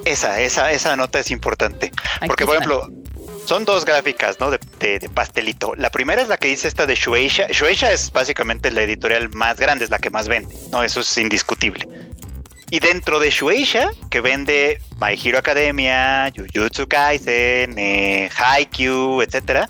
Esa, 0.07 0.41
esa, 0.41 0.73
esa 0.73 0.97
nota 0.97 1.19
es 1.21 1.31
importante. 1.31 1.93
Aquí 2.21 2.29
Porque, 2.29 2.47
por 2.47 2.57
está. 2.57 2.65
ejemplo, 2.65 2.91
son 3.49 3.65
dos 3.65 3.85
gráficas, 3.87 4.39
¿no? 4.41 4.51
De, 4.51 4.61
de- 4.79 4.99
de 4.99 5.09
pastelito. 5.09 5.75
La 5.77 5.91
primera 5.91 6.21
es 6.21 6.29
la 6.29 6.37
que 6.37 6.49
dice 6.49 6.69
esta 6.69 6.85
de 6.87 6.95
Shueisha. 6.95 7.47
Shueisha 7.51 7.91
es 7.93 8.13
básicamente 8.13 8.71
la 8.71 8.83
editorial 8.83 9.31
más 9.31 9.59
grande, 9.59 9.85
es 9.87 9.91
la 9.91 9.99
que 9.99 10.11
más 10.11 10.29
vende, 10.29 10.55
¿no? 10.71 10.83
Eso 10.83 11.01
es 11.01 11.17
indiscutible. 11.17 11.89
Y 12.71 12.81
dentro 12.81 13.19
de 13.19 13.31
Shueisha, 13.31 13.89
que 14.11 14.21
vende 14.21 14.81
My 15.01 15.19
Hero 15.23 15.39
Academia, 15.39 16.31
Jujutsu 16.37 16.87
Kaisen, 16.87 17.79
eh, 17.79 18.29
Haikyuu, 18.37 19.23
etcétera. 19.23 19.69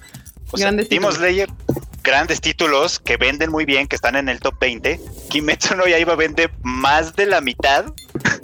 O 0.50 0.56
sea, 0.56 0.64
Grandes 0.66 0.88
títulos. 0.88 1.14
Slayer, 1.14 1.48
grandes 2.02 2.40
títulos 2.40 2.98
que 2.98 3.16
venden 3.16 3.50
muy 3.52 3.64
bien, 3.64 3.86
que 3.86 3.94
están 3.94 4.16
en 4.16 4.28
el 4.28 4.40
top 4.40 4.54
20. 4.58 4.98
Kimetsu 5.30 5.76
no 5.76 5.86
Yaiba 5.86 6.16
vende 6.16 6.50
más 6.62 7.14
de 7.14 7.26
la 7.26 7.40
mitad 7.40 7.84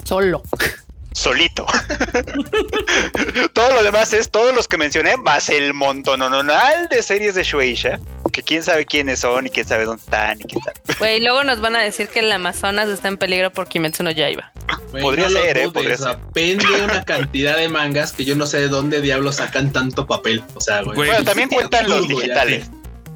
Solo. 0.05 0.43
Solito. 1.15 1.65
Todo 3.53 3.73
lo 3.73 3.83
demás 3.83 4.13
es 4.13 4.29
todos 4.29 4.53
los 4.53 4.67
que 4.67 4.77
mencioné, 4.77 5.17
más 5.17 5.49
el 5.49 5.73
montononal 5.73 6.89
de 6.89 7.01
series 7.01 7.35
de 7.35 7.43
Shueisha, 7.43 7.99
que 8.31 8.43
quién 8.43 8.63
sabe 8.63 8.85
quiénes 8.85 9.19
son 9.19 9.47
y 9.47 9.49
quién 9.49 9.65
sabe 9.65 9.85
dónde 9.85 10.03
están 10.03 10.39
y 10.41 10.43
quién 10.43 10.61
sabe. 10.61 10.77
Güey, 10.99 11.21
luego 11.21 11.43
nos 11.45 11.61
van 11.61 11.77
a 11.77 11.81
decir 11.81 12.09
que 12.09 12.19
el 12.19 12.31
Amazonas 12.31 12.89
está 12.89 13.07
en 13.07 13.17
peligro 13.17 13.51
por 13.51 13.67
Kimetsu 13.67 14.03
no 14.03 14.11
Yaiba. 14.11 14.51
Podría 14.91 15.29
no 15.29 15.31
ser, 15.31 15.57
eh, 15.57 15.69
podría 15.71 15.97
vende 16.33 16.65
una 16.83 17.03
cantidad 17.05 17.57
de 17.57 17.69
mangas 17.69 18.11
que 18.11 18.25
yo 18.25 18.35
no 18.35 18.45
sé 18.45 18.59
de 18.59 18.67
dónde 18.67 18.99
diablos 18.99 19.37
sacan 19.37 19.71
tanto 19.71 20.05
papel. 20.05 20.43
O 20.53 20.61
sea, 20.61 20.81
güey. 20.81 20.95
Bueno, 20.95 21.23
también 21.23 21.47
cuentan 21.47 21.87
los 21.87 22.07
digitales. 22.07 22.69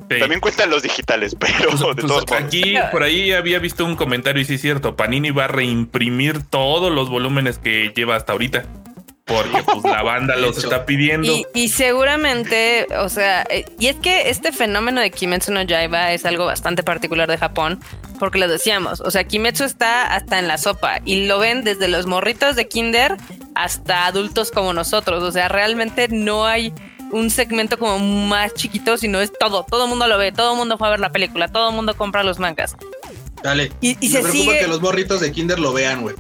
Sí. 0.10 0.20
También 0.20 0.40
cuentan 0.42 0.70
los 0.70 0.82
digitales, 0.84 1.36
pero 1.40 1.70
Pues, 1.70 1.80
de 1.80 1.86
pues, 1.86 1.96
todos 2.08 2.26
modos. 2.28 2.32
aquí, 2.32 2.76
por 2.92 3.04
ahí 3.04 3.32
había 3.32 3.60
visto 3.60 3.86
un 3.86 3.96
comentario 3.96 4.42
y 4.42 4.46
sí 4.46 4.56
es 4.56 4.62
cierto, 4.62 4.96
Panini 4.96 5.32
va 5.32 5.46
a 5.46 5.48
reimprimir 5.50 6.44
todos 6.44 6.92
los 6.92 7.10
volúmenes 7.10 7.58
que 7.60 7.92
lleva 7.96 8.16
hasta 8.16 8.32
ahorita. 8.34 8.66
Porque 9.26 9.62
pues 9.62 9.84
la 9.84 10.02
banda 10.02 10.36
los 10.38 10.58
está 10.58 10.88
pidiendo. 10.88 11.32
Y, 11.32 11.46
y 11.54 11.70
seguramente, 11.70 12.88
o 12.98 13.10
sea, 13.10 13.44
eh, 13.52 13.64
y 13.78 13.86
es 13.86 13.96
que 13.98 14.32
este 14.32 14.52
fenómeno 14.52 15.02
de 15.02 15.12
Kimetsu 15.12 15.52
no 15.54 15.62
Yaiba 15.62 16.14
es 16.14 16.26
algo 16.26 16.48
bastante 16.48 16.82
particular 16.82 17.30
de 17.30 17.38
Japón, 17.38 17.80
porque 18.18 18.40
lo 18.40 18.48
decíamos, 18.48 19.02
o 19.02 19.12
sea, 19.12 19.26
Kimetsu 19.26 19.66
está 19.66 20.16
hasta 20.16 20.40
en 20.40 20.48
la 20.48 20.58
sopa 20.58 21.02
y 21.06 21.28
lo 21.28 21.38
ven 21.38 21.64
desde 21.64 21.88
los 21.88 22.08
morritos 22.08 22.56
de 22.56 22.68
kinder 22.68 23.18
hasta 23.54 24.08
adultos 24.08 24.50
como 24.50 24.74
nosotros, 24.74 25.22
o 25.22 25.32
sea, 25.32 25.48
realmente 25.48 26.08
no 26.10 26.48
hay 26.48 26.74
un 27.12 27.30
segmento 27.30 27.78
como 27.80 28.00
más 28.00 28.54
chiquito, 28.54 28.98
sino 28.98 29.20
es 29.22 29.32
todo, 29.38 29.64
todo 29.70 29.84
el 29.86 29.90
mundo 29.90 30.08
lo 30.08 30.18
ve, 30.18 30.32
todo 30.32 30.52
el 30.54 30.58
mundo 30.58 30.78
fue 30.78 30.88
a 30.88 30.92
ver 30.92 31.00
la 31.00 31.12
película, 31.12 31.48
todo 31.48 31.70
el 31.70 31.76
mundo 31.76 31.96
compra 31.96 32.24
los 32.24 32.40
mangas. 32.40 32.76
Dale. 33.42 33.72
Y, 33.80 33.92
y 34.06 34.10
Me 34.10 34.16
se 34.16 34.20
preocupa 34.20 34.32
sigue, 34.52 34.60
que 34.60 34.68
los 34.68 34.82
morritos 34.82 35.22
de 35.22 35.32
Kinder 35.32 35.60
lo 35.60 35.72
vean, 35.72 36.02
güey. 36.02 36.14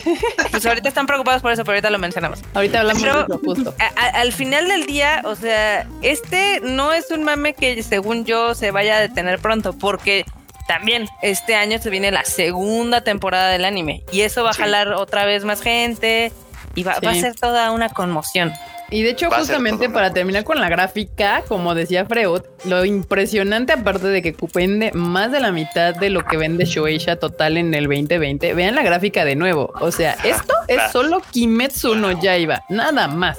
pues 0.50 0.66
ahorita 0.66 0.88
están 0.88 1.06
preocupados 1.06 1.40
por 1.40 1.52
eso, 1.52 1.62
pero 1.62 1.74
ahorita 1.74 1.90
lo 1.90 1.98
mencionamos. 1.98 2.40
Ahorita 2.52 2.80
hablamos 2.80 3.02
Pero- 3.02 3.14
de 3.18 3.22
eso 3.26 3.38
justo. 3.44 3.74
A- 3.78 4.00
a- 4.00 4.20
al 4.20 4.32
final 4.32 4.66
del 4.68 4.84
día, 4.86 5.22
o 5.24 5.36
sea, 5.36 5.86
este 6.02 6.60
no 6.62 6.92
es 6.92 7.10
un 7.10 7.22
mame 7.22 7.54
que 7.54 7.80
según 7.82 8.24
yo 8.24 8.54
se 8.56 8.70
vaya 8.72 8.96
a 8.96 9.00
detener 9.00 9.38
pronto, 9.38 9.72
porque 9.72 10.24
también 10.66 11.08
este 11.22 11.54
año 11.54 11.78
se 11.80 11.90
viene 11.90 12.10
la 12.10 12.24
segunda 12.24 13.02
temporada 13.02 13.50
del 13.50 13.64
anime 13.66 14.02
y 14.10 14.22
eso 14.22 14.42
va 14.42 14.50
a 14.50 14.54
Sí. 14.54 14.62
jalar 14.62 14.94
otra 14.94 15.24
vez 15.26 15.44
más 15.44 15.60
gente 15.60 16.32
y 16.74 16.82
va, 16.82 16.96
va 17.06 17.10
a 17.12 17.14
ser 17.14 17.34
toda 17.36 17.70
una 17.70 17.88
conmoción. 17.88 18.52
Y 18.94 19.02
de 19.02 19.10
hecho, 19.10 19.28
justamente 19.40 19.88
para 19.90 20.12
terminar 20.12 20.44
con 20.44 20.60
la 20.60 20.68
gráfica, 20.68 21.42
como 21.48 21.74
decía 21.74 22.06
Freud, 22.06 22.42
lo 22.64 22.84
impresionante, 22.84 23.72
aparte 23.72 24.06
de 24.06 24.22
que 24.22 24.34
vende 24.54 24.92
más 24.92 25.32
de 25.32 25.40
la 25.40 25.50
mitad 25.50 25.94
de 25.94 26.10
lo 26.10 26.24
que 26.24 26.36
vende 26.36 26.64
Shueisha 26.64 27.16
total 27.16 27.56
en 27.56 27.74
el 27.74 27.84
2020, 27.88 28.54
vean 28.54 28.74
la 28.76 28.82
gráfica 28.82 29.24
de 29.24 29.34
nuevo. 29.36 29.72
O 29.80 29.90
sea, 29.90 30.12
esto 30.24 30.54
es 30.68 30.80
solo 30.92 31.20
Kimetsu 31.32 31.96
no 31.96 32.12
Yaiba, 32.20 32.62
nada 32.68 33.08
más. 33.08 33.38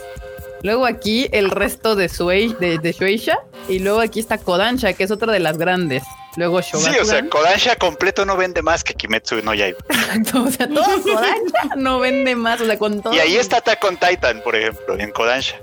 Luego 0.62 0.86
aquí 0.86 1.28
el 1.32 1.51
resto 1.51 1.95
de, 1.95 2.08
Shuei- 2.10 2.58
de, 2.58 2.78
de 2.80 2.91
Shueisha 2.91 3.38
y 3.70 3.80
luego 3.80 3.99
aquí 4.01 4.20
está 4.20 4.38
Kodansha, 4.38 4.93
que 4.93 5.03
es 5.06 5.12
otra 5.12 5.32
de 5.32 5.39
las 5.39 5.58
grandes. 5.58 6.03
Luego 6.38 6.61
Sí, 6.61 6.71
Shogakukan. 6.73 7.01
o 7.01 7.05
sea, 7.05 7.29
Kodansha 7.29 7.75
completo 7.77 8.25
no 8.25 8.36
vende 8.36 8.61
más 8.61 8.83
que 8.83 8.93
Kimetsu 8.93 9.41
no 9.41 9.53
Yaiba. 9.53 9.77
o 10.33 10.51
sea, 10.51 10.67
todo 10.67 11.01
Kodansha 11.03 11.75
no 11.77 11.99
vende 11.99 12.36
más. 12.36 12.59
O 12.61 12.65
sea, 12.65 12.77
con 12.77 13.01
todo. 13.01 13.13
Y 13.13 13.19
ahí 13.19 13.38
está 13.38 13.57
Attack 13.57 13.83
on 13.86 13.97
Titan, 13.97 14.41
por 14.41 14.55
ejemplo, 14.55 14.99
en 14.99 15.11
Kodansha. 15.11 15.57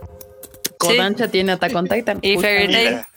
Kodansha 0.79 1.29
tiene 1.29 1.53
Attack 1.53 1.75
on 1.75 1.89
Titan. 1.89 2.19
Y 2.23 2.39
Fairy 2.39 2.65
Y, 2.65 2.85
la- 2.85 3.09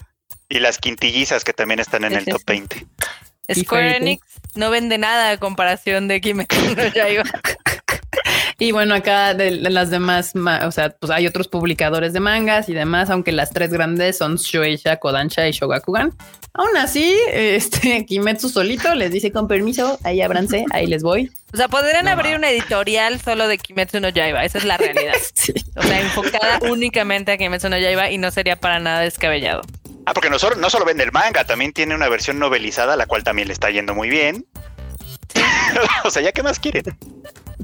y 0.49 0.60
las 0.60 0.78
quintillizas 0.78 1.43
que 1.43 1.53
también 1.53 1.80
están 1.80 2.03
en 2.03 2.12
Sí, 2.12 2.18
el 2.18 2.26
sí, 2.26 2.32
top 2.32 2.39
sí. 2.41 2.45
20. 2.47 2.88
Y 3.47 3.56
Square. 3.64 3.97
Enix 3.97 4.24
no 4.56 4.70
vende 4.70 4.97
nada 4.97 5.32
a 5.32 5.38
comparación 5.38 6.08
de 6.08 6.20
Kimetsu 6.22 6.56
no 6.76 6.88
Yaiba. 6.88 7.24
Y 8.58 8.72
bueno, 8.72 8.95
acá 8.95 9.34
de, 9.34 9.58
de 9.58 9.70
las 9.70 9.89
demás, 9.89 10.34
ma- 10.34 10.66
o 10.66 10.72
sea, 10.72 10.89
pues 10.91 11.12
hay 11.12 11.28
otros 11.28 11.49
publicadores 11.49 12.14
de 12.14 12.22
mangas 12.22 12.70
y 12.70 12.74
demás, 12.74 13.10
aunque 13.10 13.34
las 13.34 13.49
tres 13.51 13.70
grandes 13.72 14.18
son 14.18 14.38
Shueisha, 14.38 14.95
Kodansha 14.97 15.45
y 15.47 15.51
Shogakukan. 15.51 16.14
Aún 16.53 16.78
así, 16.78 17.14
este 17.34 18.06
Kimetsu 18.06 18.47
solito 18.47 18.95
les 18.95 19.12
dice 19.12 19.32
con 19.34 19.49
permiso, 19.49 19.99
ahí 20.03 20.22
abranse, 20.22 20.64
ahí 20.72 20.88
les 20.88 21.03
voy. 21.03 21.32
O 21.53 21.58
sea, 21.58 21.68
podrían 21.68 22.06
No 22.06 22.12
abrir 22.12 22.36
una 22.38 22.49
editorial 22.49 23.20
solo 23.20 23.47
de 23.49 23.58
Kimetsu 23.58 23.99
no 23.99 24.08
Yaiba, 24.10 24.45
esa 24.45 24.58
es 24.58 24.64
la 24.66 24.78
realidad. 24.78 25.16
Sí. 25.34 25.53
O 25.76 25.84
sea, 25.84 25.99
enfocada 25.99 26.60
únicamente 26.70 27.34
a 27.34 27.38
Kimetsu 27.38 27.68
no 27.70 27.78
Yaiba 27.78 28.10
y 28.10 28.18
no 28.18 28.32
sería 28.32 28.56
para 28.56 28.80
nada 28.80 29.01
descabellado. 29.01 29.62
Ah, 30.06 30.14
porque 30.14 30.30
no 30.30 30.39
solo, 30.39 30.56
no 30.56 30.70
solo 30.70 30.86
vende 30.86 31.03
el 31.03 31.12
manga, 31.12 31.43
también 31.43 31.74
tiene 31.74 31.93
una 31.93 32.08
versión 32.08 32.39
novelizada, 32.39 32.95
la 32.95 33.06
cual 33.06 33.24
también 33.24 33.47
le 33.49 33.53
está 33.53 33.70
yendo 33.70 33.93
muy 33.95 34.08
bien. 34.10 34.45
o 36.06 36.10
sea, 36.10 36.22
¿ya 36.22 36.32
qué 36.32 36.41
más 36.43 36.60
quieren? 36.60 36.84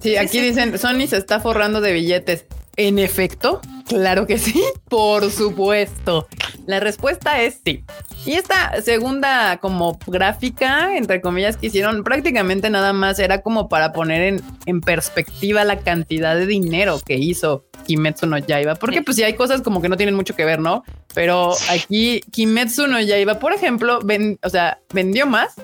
Sí, 0.01 0.15
aquí 0.17 0.39
dicen, 0.39 0.77
Sony 0.79 1.07
se 1.07 1.17
está 1.17 1.39
forrando 1.39 1.81
de 1.81 1.93
billetes. 1.93 2.45
En 2.77 2.99
efecto, 2.99 3.59
claro 3.87 4.25
que 4.25 4.37
sí, 4.37 4.61
por 4.89 5.29
supuesto. 5.29 6.27
La 6.65 6.79
respuesta 6.79 7.41
es 7.41 7.59
sí. 7.65 7.83
Y 8.25 8.33
esta 8.33 8.81
segunda 8.81 9.57
como 9.57 9.99
gráfica, 10.07 10.95
entre 10.95 11.21
comillas, 11.21 11.57
que 11.57 11.67
hicieron 11.67 12.03
prácticamente 12.03 12.69
nada 12.69 12.93
más 12.93 13.19
era 13.19 13.41
como 13.41 13.67
para 13.67 13.91
poner 13.91 14.21
en, 14.21 14.41
en 14.67 14.79
perspectiva 14.81 15.63
la 15.65 15.79
cantidad 15.79 16.35
de 16.35 16.45
dinero 16.45 16.99
que 17.05 17.15
hizo 17.15 17.65
Kimetsu 17.87 18.27
no 18.27 18.37
Yaiba. 18.37 18.75
Porque 18.75 19.01
pues 19.01 19.17
sí 19.17 19.23
hay 19.23 19.33
cosas 19.33 19.61
como 19.61 19.81
que 19.81 19.89
no 19.89 19.97
tienen 19.97 20.15
mucho 20.15 20.35
que 20.35 20.45
ver, 20.45 20.59
¿no? 20.59 20.83
Pero 21.13 21.53
aquí 21.69 22.21
Kimetsu 22.31 22.87
no 22.87 23.01
Yaiba, 23.01 23.39
por 23.39 23.53
ejemplo, 23.53 23.99
ven- 24.03 24.39
o 24.43 24.49
sea, 24.49 24.79
vendió 24.93 25.25
más 25.25 25.55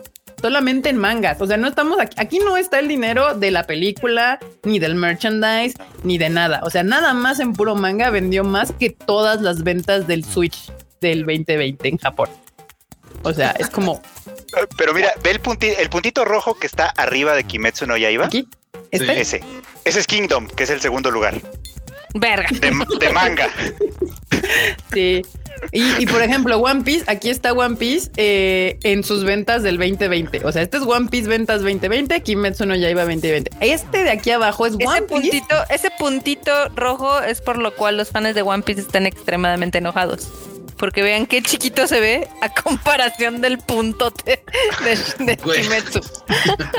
solamente 0.42 0.90
en 0.90 0.98
mangas. 0.98 1.42
O 1.42 1.48
sea, 1.48 1.58
no 1.58 1.68
estamos 1.68 2.00
aquí, 2.00 2.16
aquí 2.20 2.40
no 2.40 2.58
está 2.58 2.80
el 2.80 2.88
dinero 2.88 3.34
de 3.36 3.52
la 3.52 3.66
película, 3.66 4.40
ni 4.64 4.80
del 4.80 4.96
merchandise, 4.96 5.76
ni 6.04 6.18
de 6.18 6.30
nada. 6.30 6.62
O 6.64 6.70
sea, 6.70 6.84
nada 6.84 7.14
más 7.14 7.40
en 7.40 7.54
puro 7.54 7.76
manga 7.76 8.10
vendió 8.10 8.44
más 8.44 8.72
que 8.72 8.90
todas 8.90 9.42
las 9.42 9.64
ventas 9.64 10.08
del 10.08 10.24
Switch 10.24 10.72
del 11.02 11.26
2020 11.26 11.88
en 11.88 11.98
Japón. 11.98 12.30
O 13.24 13.34
sea, 13.34 13.52
es 13.60 13.70
como 13.70 14.02
Pero 14.78 14.94
mira, 14.94 15.12
ve 15.24 15.32
el, 15.32 15.42
punti- 15.42 15.74
el 15.78 15.90
puntito 15.90 16.24
rojo 16.24 16.58
que 16.58 16.68
está 16.68 16.86
arriba 16.90 17.34
de 17.36 17.44
Kimetsu 17.44 17.86
no 17.88 17.98
Yaiba. 17.98 18.26
aquí. 18.28 18.48
Este, 18.92 19.20
Ese. 19.20 19.44
Ese 19.86 20.00
es 20.00 20.08
Kingdom, 20.08 20.48
que 20.48 20.64
es 20.64 20.70
el 20.70 20.80
segundo 20.82 21.10
lugar. 21.12 21.42
Verga. 22.14 22.48
De, 22.52 22.72
de 23.00 23.10
manga. 23.12 23.50
sí. 24.94 25.22
Y, 25.72 26.02
y, 26.02 26.06
por 26.06 26.22
ejemplo, 26.22 26.58
One 26.58 26.84
Piece, 26.84 27.04
aquí 27.08 27.30
está 27.30 27.54
One 27.54 27.76
Piece 27.76 28.12
eh, 28.18 28.78
en 28.84 29.04
sus 29.04 29.24
ventas 29.24 29.64
del 29.64 29.78
2020. 29.78 30.46
O 30.46 30.52
sea, 30.52 30.62
este 30.62 30.78
es 30.78 30.84
One 30.84 31.08
Piece 31.10 31.28
ventas 31.28 31.62
2020, 31.62 32.22
Kimetsu 32.22 32.66
no 32.66 32.76
Yaiba 32.76 33.04
2020. 33.04 33.52
Este 33.60 34.04
de 34.04 34.12
aquí 34.12 34.32
abajo 34.32 34.66
es 34.66 34.74
Ese 34.74 34.86
One 34.86 35.02
Piece. 35.04 35.14
puntito, 35.14 35.56
ese 35.70 35.92
puntito 35.98 36.70
rojo 36.76 37.22
es 37.22 37.42
por 37.42 37.58
lo 37.58 37.74
cual 37.76 37.98
los 37.98 38.10
fans 38.10 38.36
de 38.36 38.42
One 38.42 38.64
Piece 38.64 38.82
están 38.82 39.06
extremadamente 39.06 39.78
enojados. 39.80 40.30
Porque 40.78 41.02
vean 41.02 41.26
qué 41.26 41.42
chiquito 41.42 41.88
se 41.88 42.00
ve 42.00 42.28
a 42.42 42.54
comparación 42.54 43.42
del 43.42 43.58
puntote 43.58 44.44
de, 45.20 45.26
de. 45.26 45.38
Kimetsu. 45.38 46.02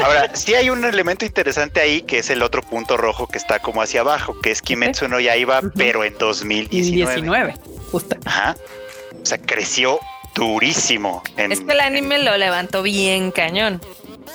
Ahora, 0.05 0.35
sí 0.37 0.55
hay 0.55 0.71
un 0.71 0.85
elemento 0.85 1.25
interesante 1.25 1.81
ahí, 1.81 2.03
que 2.03 2.19
es 2.19 2.31
el 2.31 2.43
otro 2.43 2.63
punto 2.63 2.97
rojo 2.97 3.27
que 3.27 3.39
está 3.39 3.59
como 3.59 3.83
hacia 3.83 4.03
abajo, 4.03 4.39
que 4.41 4.53
es 4.53 4.63
Kimetsu 4.63 5.09
no 5.09 5.19
Yaiba, 5.19 5.63
pero 5.75 6.05
en 6.05 6.17
2019. 6.17 7.15
19, 7.17 7.55
justo. 7.91 8.17
Ajá. 8.25 8.57
O 9.23 9.27
sea, 9.27 9.39
creció 9.39 10.01
durísimo. 10.35 11.23
En, 11.37 11.53
Es 11.53 11.61
que 11.61 11.73
el 11.73 11.81
anime 11.81 12.19
lo 12.19 12.37
levantó 12.37 12.83
bien 12.83 13.31
cañón. 13.31 13.81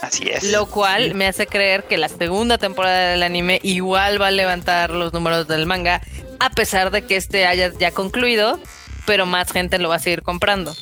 Así 0.02 0.30
es. 0.30 0.44
Lo 0.52 0.66
cual 0.66 1.16
me 1.16 1.28
hace 1.28 1.48
creer 1.48 1.84
que 1.86 1.98
la 1.98 2.10
segunda 2.10 2.58
temporada 2.58 3.12
del 3.12 3.24
anime 3.24 3.60
igual 3.64 4.22
va 4.22 4.28
a 4.28 4.32
levantar 4.32 4.90
los 4.90 5.14
números 5.14 5.48
del 5.48 5.66
manga, 5.66 6.02
a 6.40 6.50
pesar 6.50 6.92
de 6.92 7.04
que 7.04 7.16
este 7.16 7.46
haya 7.46 7.72
ya 7.78 7.92
concluido, 7.92 8.60
pero 9.06 9.26
más 9.26 9.52
gente 9.52 9.78
lo 9.80 9.90
va 9.90 9.96
a 9.96 10.00
seguir 10.00 10.22
comprando. 10.22 10.76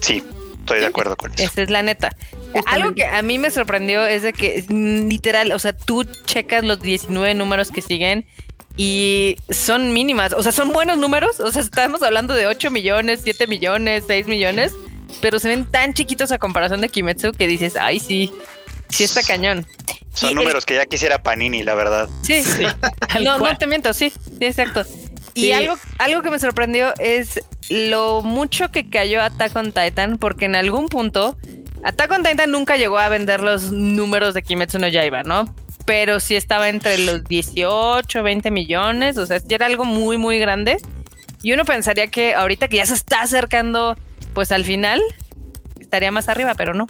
Sí, 0.00 0.24
estoy 0.58 0.80
de 0.80 0.86
acuerdo 0.86 1.16
con 1.16 1.32
eso. 1.32 1.42
Esa 1.42 1.62
es 1.62 1.70
la 1.70 1.82
neta. 1.82 2.16
Algo 2.66 2.94
que 2.94 3.04
a 3.04 3.22
mí 3.22 3.38
me 3.38 3.50
sorprendió 3.50 4.06
es 4.06 4.22
de 4.22 4.32
que 4.32 4.64
mm, 4.68 5.08
literal, 5.08 5.52
o 5.52 5.58
sea, 5.58 5.72
tú 5.72 6.04
checas 6.24 6.64
los 6.64 6.80
19 6.80 7.34
números 7.34 7.70
que 7.70 7.82
siguen 7.82 8.26
y 8.76 9.36
son 9.50 9.92
mínimas, 9.92 10.32
o 10.32 10.42
sea, 10.42 10.52
son 10.52 10.72
buenos 10.72 10.98
números, 10.98 11.38
o 11.40 11.50
sea, 11.52 11.62
estamos 11.62 12.02
hablando 12.02 12.34
de 12.34 12.46
8 12.46 12.70
millones, 12.70 13.20
7 13.22 13.46
millones, 13.46 14.04
6 14.06 14.26
millones, 14.26 14.72
pero 15.20 15.38
se 15.38 15.48
ven 15.48 15.64
tan 15.64 15.94
chiquitos 15.94 16.32
a 16.32 16.38
comparación 16.38 16.80
de 16.80 16.88
Kimetsu 16.88 17.32
que 17.32 17.46
dices, 17.46 17.76
ay, 17.76 18.00
sí, 18.00 18.32
sí 18.88 19.04
está 19.04 19.22
cañón. 19.22 19.66
Son 20.12 20.28
y 20.30 20.32
el- 20.32 20.38
números 20.38 20.64
que 20.66 20.74
ya 20.74 20.86
quisiera 20.86 21.22
Panini, 21.22 21.62
la 21.62 21.74
verdad. 21.74 22.08
Sí, 22.22 22.42
sí. 22.42 22.64
No, 23.22 23.38
no 23.38 23.56
te 23.56 23.66
miento, 23.66 23.92
sí, 23.94 24.10
sí, 24.10 24.44
exacto. 24.44 24.84
Y 25.34 25.50
algo, 25.52 25.76
algo 25.98 26.22
que 26.22 26.30
me 26.30 26.38
sorprendió 26.38 26.94
es 26.98 27.40
lo 27.68 28.22
mucho 28.22 28.70
que 28.70 28.88
cayó 28.88 29.20
Attack 29.22 29.54
on 29.56 29.72
Titan, 29.72 30.18
porque 30.18 30.44
en 30.44 30.54
algún 30.54 30.88
punto 30.88 31.36
Attack 31.82 32.10
on 32.12 32.22
Titan 32.22 32.50
nunca 32.50 32.76
llegó 32.76 32.98
a 32.98 33.08
vender 33.08 33.40
los 33.40 33.72
números 33.72 34.34
de 34.34 34.42
Kimetsu 34.42 34.78
no 34.78 34.86
Yaiba, 34.88 35.22
¿no? 35.24 35.52
Pero 35.84 36.20
sí 36.20 36.34
estaba 36.36 36.68
entre 36.68 36.98
los 36.98 37.24
18, 37.24 38.22
20 38.22 38.50
millones, 38.50 39.18
o 39.18 39.26
sea, 39.26 39.40
sí 39.40 39.46
era 39.50 39.66
algo 39.66 39.84
muy, 39.84 40.16
muy 40.16 40.38
grande. 40.38 40.78
Y 41.42 41.52
uno 41.52 41.64
pensaría 41.64 42.06
que 42.06 42.34
ahorita 42.34 42.68
que 42.68 42.78
ya 42.78 42.86
se 42.86 42.94
está 42.94 43.20
acercando, 43.20 43.98
pues 44.32 44.50
al 44.50 44.64
final, 44.64 45.02
estaría 45.78 46.10
más 46.10 46.28
arriba, 46.28 46.54
pero 46.54 46.72
no. 46.72 46.86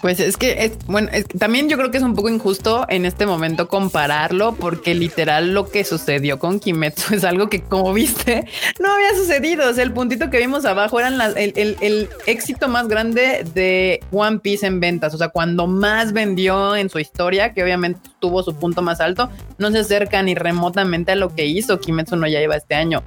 Pues 0.00 0.18
es 0.18 0.38
que 0.38 0.64
es 0.64 0.72
bueno, 0.86 1.10
es- 1.12 1.26
también 1.28 1.68
yo 1.68 1.76
creo 1.76 1.90
que 1.90 1.98
es 1.98 2.02
un 2.02 2.14
poco 2.14 2.30
injusto 2.30 2.86
en 2.88 3.04
este 3.04 3.26
momento 3.26 3.68
compararlo, 3.68 4.54
porque 4.54 4.94
literal 4.94 5.52
lo 5.52 5.68
que 5.68 5.84
sucedió 5.84 6.38
con 6.38 6.58
Kimetsu 6.58 7.14
es 7.16 7.24
algo 7.24 7.50
que, 7.50 7.60
como 7.62 7.92
viste, 7.92 8.46
no 8.80 8.90
había 8.94 9.14
sucedido. 9.14 9.68
O 9.68 9.74
sea, 9.74 9.84
el 9.84 9.92
puntito 9.92 10.30
que 10.30 10.38
vimos 10.38 10.64
abajo 10.64 10.98
las- 11.00 11.36
el, 11.36 11.52
el- 11.56 11.76
el 11.82 12.08
éxito 12.26 12.66
más 12.68 12.88
grande 12.88 13.44
de 13.54 14.00
One 14.10 14.38
Piece 14.38 14.66
en 14.66 14.80
ventas. 14.80 15.12
O 15.12 15.18
sea, 15.18 15.28
cuando 15.28 15.66
más 15.66 16.14
vendió 16.14 16.76
en 16.76 16.88
su 16.88 16.98
historia, 16.98 17.52
que 17.52 17.62
obviamente 17.62 18.00
tuvo 18.20 18.42
su 18.42 18.54
punto 18.54 18.80
más 18.80 19.00
alto, 19.02 19.28
no 19.58 19.70
se 19.70 19.80
acerca 19.80 20.22
ni 20.22 20.34
remotamente 20.34 21.12
a 21.12 21.14
lo 21.16 21.34
que 21.34 21.44
hizo 21.44 21.78
Kimetsu 21.78 22.16
no 22.16 22.26
Yaiba 22.26 22.56
este 22.56 22.74
año. 22.74 23.02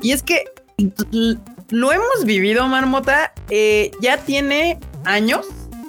Y 0.00 0.12
es 0.12 0.22
que 0.22 0.44
lo 1.70 1.92
hemos 1.92 2.24
vivido, 2.24 2.66
Marmota. 2.68 3.32
eh, 3.50 3.90
ya 4.00 4.16
tiene 4.18 4.78
años 5.04 5.44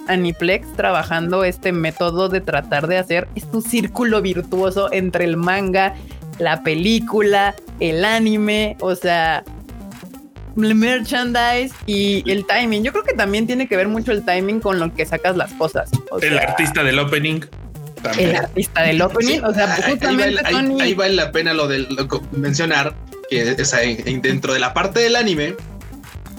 Aniplex 0.08 0.66
trabajando 0.76 1.44
este 1.44 1.72
método 1.72 2.28
de 2.28 2.40
tratar 2.40 2.86
de 2.86 2.98
hacer 2.98 3.28
este 3.34 3.56
un 3.56 3.62
círculo 3.62 4.20
virtuoso 4.22 4.88
entre 4.92 5.24
el 5.24 5.36
manga, 5.36 5.94
la 6.38 6.62
película, 6.62 7.54
el 7.80 8.04
anime, 8.04 8.76
o 8.80 8.94
sea, 8.94 9.44
el 10.56 10.74
merchandise 10.74 11.74
y 11.86 12.28
el 12.30 12.44
timing. 12.46 12.82
Yo 12.82 12.92
creo 12.92 13.04
que 13.04 13.14
también 13.14 13.46
tiene 13.46 13.68
que 13.68 13.76
ver 13.76 13.88
mucho 13.88 14.12
el 14.12 14.24
timing 14.24 14.60
con 14.60 14.78
lo 14.80 14.92
que 14.94 15.06
sacas 15.06 15.36
las 15.36 15.52
cosas. 15.54 15.90
O 16.10 16.18
El 16.18 16.30
sea, 16.34 16.42
artista 16.42 16.82
del 16.82 16.98
opening. 16.98 17.40
el 17.42 18.02
También. 18.02 18.36
artista 18.36 18.82
del 18.82 19.02
opening, 19.02 19.34
Sí, 19.34 19.40
o 19.44 19.52
sea, 19.54 19.74
ahí- 19.74 19.82
ahí, 19.84 19.90
justamente 19.92 20.42
vale, 20.52 20.82
ahí- 20.82 20.94
vale 20.94 21.14
la 21.14 21.30
pena 21.32 21.52
lo 21.54 21.68
de 21.68 21.80
lo 21.80 22.08
mencionar 22.32 22.94
que 23.28 23.50
es 23.50 23.74
ahí, 23.74 24.02
en- 24.06 24.22
dentro 24.22 24.54
de 24.54 24.58
la 24.58 24.72
parte 24.74 25.00
del 25.00 25.14
anime 25.16 25.54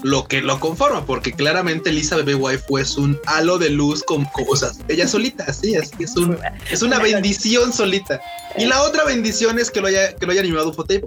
lo 0.02 0.26
que 0.26 0.40
lo 0.40 0.58
conforma, 0.60 1.06
porque 1.06 1.32
claramente 1.32 1.92
Lisa 1.92 2.16
Bebé 2.16 2.34
Waifu 2.34 2.78
es 2.78 2.96
un 2.96 3.18
halo 3.26 3.58
de 3.58 3.70
luz 3.70 4.02
con 4.02 4.24
cosas. 4.26 4.78
Ella 4.88 5.06
solita, 5.06 5.52
sí, 5.52 5.74
es, 5.74 5.92
es, 5.98 6.16
un, 6.16 6.36
es 6.70 6.82
una 6.82 6.98
bendición 6.98 7.72
solita. 7.72 8.20
Y 8.58 8.66
la 8.66 8.82
otra 8.82 9.04
bendición 9.04 9.58
es 9.58 9.70
que 9.70 9.80
lo 9.80 9.88
haya, 9.88 10.14
que 10.16 10.26
lo 10.26 10.32
haya 10.32 10.40
animado 10.40 10.70
Ufotable. 10.70 11.04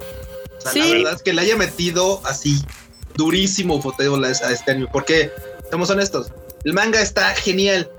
O 0.58 0.62
sea, 0.62 0.74
la 0.76 0.86
Sí. 0.86 0.92
verdad 0.94 1.14
es 1.16 1.22
que 1.24 1.34
le 1.34 1.42
haya 1.42 1.56
metido 1.58 2.22
así 2.26 2.64
durísimo 3.16 3.76
Ufotable 3.76 4.28
a, 4.28 4.32
este 4.32 4.72
anime. 4.72 4.88
Porque, 4.92 5.32
seamos 5.70 5.90
honestos, 5.90 6.32
el 6.64 6.74
manga 6.74 7.02
está 7.02 7.34
genial, 7.36 7.90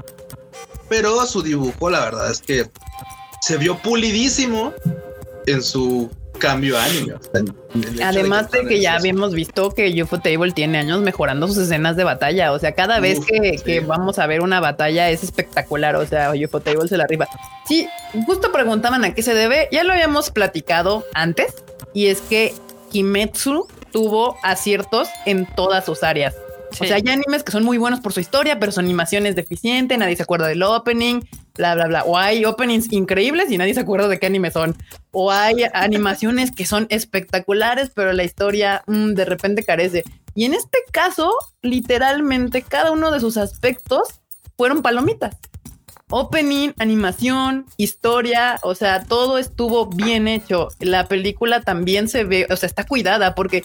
pero 0.89 1.27
su 1.27 1.43
dibujo, 1.43 1.91
la 1.91 2.01
verdad 2.01 2.31
es 2.31 2.41
que 2.41 2.71
se 3.43 3.57
vio 3.59 3.77
pulidísimo 3.83 4.73
en 5.47 5.63
su 5.63 6.11
cambio 6.39 6.79
anime. 6.79 7.15
O 7.15 7.21
sea, 7.23 8.09
Además 8.09 8.51
de 8.51 8.67
que 8.67 8.81
ya 8.81 8.91
eso- 8.91 8.99
habíamos 9.01 9.33
visto 9.35 9.71
que 9.71 10.03
UFO 10.03 10.19
Table 10.21 10.53
tiene 10.53 10.79
años 10.79 11.01
mejorando 11.01 11.47
sus 11.49 11.59
escenas 11.59 11.97
de 11.97 12.05
batalla. 12.05 12.53
O 12.53 12.59
sea, 12.59 12.73
cada 12.73 13.01
vez 13.01 13.19
Uf, 13.19 13.27
que, 13.27 13.59
sí. 13.59 13.65
que 13.65 13.81
vamos 13.81 14.19
a 14.19 14.27
ver 14.27 14.41
una 14.41 14.61
batalla 14.61 15.11
es 15.11 15.23
espectacular. 15.23 15.97
O 15.97 16.07
sea, 16.07 16.33
UFO 16.33 16.61
Table 16.61 16.89
se 16.89 16.97
la 16.97 17.05
arriba. 17.05 17.29
Sí, 17.67 17.87
justo 18.27 18.53
preguntaban 18.53 19.05
a 19.05 19.15
qué 19.15 19.23
se 19.23 19.35
debe. 19.35 19.69
Ya 19.73 19.85
lo 19.85 19.93
habíamos 19.93 20.31
platicado 20.31 21.05
antes. 21.15 21.55
Y 21.93 22.07
es 22.07 22.21
que 22.21 22.53
Kimetsu 22.91 23.67
tuvo 23.93 24.37
aciertos 24.43 25.09
en 25.25 25.47
todas 25.47 25.85
sus 25.85 26.03
áreas. 26.03 26.35
O 26.73 26.75
Sí. 26.75 26.89
sea, 26.89 26.97
hay 26.97 27.09
animes 27.09 27.43
que 27.43 27.53
son 27.53 27.65
muy 27.65 27.79
buenos 27.79 28.01
por 28.01 28.13
su 28.13 28.21
historia, 28.21 28.59
pero 28.59 28.73
su 28.73 28.81
animación 28.81 29.25
es 29.27 29.37
deficiente, 29.37 29.97
nadie 29.97 30.17
se 30.17 30.25
acuerda 30.25 30.47
del 30.49 30.63
opening, 30.63 31.21
bla, 31.57 31.75
bla, 31.75 31.87
bla. 31.87 32.05
O 32.05 32.19
hay 32.19 32.45
openings 32.45 32.93
increíbles 32.93 33.51
y 33.51 33.59
nadie 33.59 33.75
se 33.75 33.81
acuerda 33.81 34.09
de 34.09 34.19
qué 34.19 34.27
anime 34.27 34.51
son. 34.51 34.77
O 35.11 35.31
hay 35.31 35.65
animaciones 35.73 36.53
que 36.53 36.67
son 36.67 36.87
espectaculares, 36.91 37.91
pero 37.95 38.13
la 38.13 38.25
historia 38.25 38.83
mm, 38.87 39.15
de 39.15 39.25
repente 39.25 39.63
carece. 39.63 40.05
Y 40.35 40.45
en 40.45 40.55
este 40.55 40.79
caso, 40.93 41.33
literalmente, 41.63 42.63
cada 42.63 42.93
uno 42.93 43.11
de 43.11 43.21
sus 43.21 43.37
aspectos 43.37 44.21
fueron 44.57 44.83
palomitas. 44.83 45.37
Opening, 46.09 46.73
animación, 46.79 47.67
historia, 47.79 48.61
o 48.63 48.77
sea, 48.77 49.03
todo 49.05 49.39
estuvo 49.39 49.87
bien 49.87 50.29
hecho. 50.29 50.69
La 50.79 51.09
película 51.09 51.63
también 51.63 52.09
se 52.09 52.23
ve, 52.23 52.47
o 52.49 52.57
sea, 52.57 52.69
está 52.69 52.85
cuidada 52.85 53.35
porque 53.35 53.65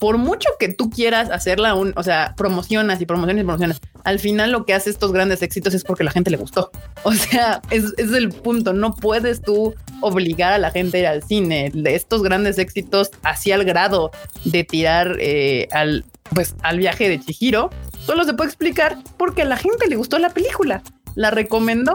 por 0.00 0.16
mucho 0.16 0.48
que 0.58 0.68
tú 0.68 0.88
quieras 0.88 1.30
hacerla 1.30 1.74
un, 1.74 1.92
o 1.94 2.02
sea, 2.02 2.34
promocionas 2.34 3.02
y 3.02 3.06
promociones 3.06 3.42
y 3.42 3.44
promocionas, 3.44 3.80
al 4.02 4.18
final 4.18 4.50
lo 4.50 4.64
que 4.64 4.72
hace 4.72 4.88
estos 4.88 5.12
grandes 5.12 5.42
éxitos 5.42 5.74
es 5.74 5.84
porque 5.84 6.04
la 6.04 6.10
gente 6.10 6.30
le 6.30 6.38
gustó. 6.38 6.72
O 7.02 7.12
sea, 7.12 7.62
es, 7.70 7.94
es 7.96 8.12
el 8.12 8.30
punto. 8.30 8.72
No 8.72 8.94
puedes 8.94 9.40
tú 9.40 9.74
obligar 10.00 10.52
a 10.52 10.58
la 10.58 10.70
gente 10.70 10.98
a 10.98 11.00
ir 11.00 11.06
al 11.06 11.22
cine. 11.22 11.70
De 11.72 11.94
estos 11.94 12.22
grandes 12.22 12.58
éxitos, 12.58 13.10
así 13.22 13.52
al 13.52 13.64
grado 13.64 14.10
de 14.44 14.64
tirar 14.64 15.16
eh, 15.18 15.66
al, 15.72 16.04
pues, 16.34 16.54
al 16.62 16.78
viaje 16.78 17.08
de 17.08 17.20
Chihiro, 17.20 17.70
solo 18.04 18.24
se 18.24 18.34
puede 18.34 18.48
explicar 18.48 18.98
porque 19.16 19.42
a 19.42 19.46
la 19.46 19.56
gente 19.56 19.86
le 19.88 19.96
gustó 19.96 20.18
la 20.18 20.30
película. 20.30 20.82
La 21.14 21.30
recomendó 21.30 21.94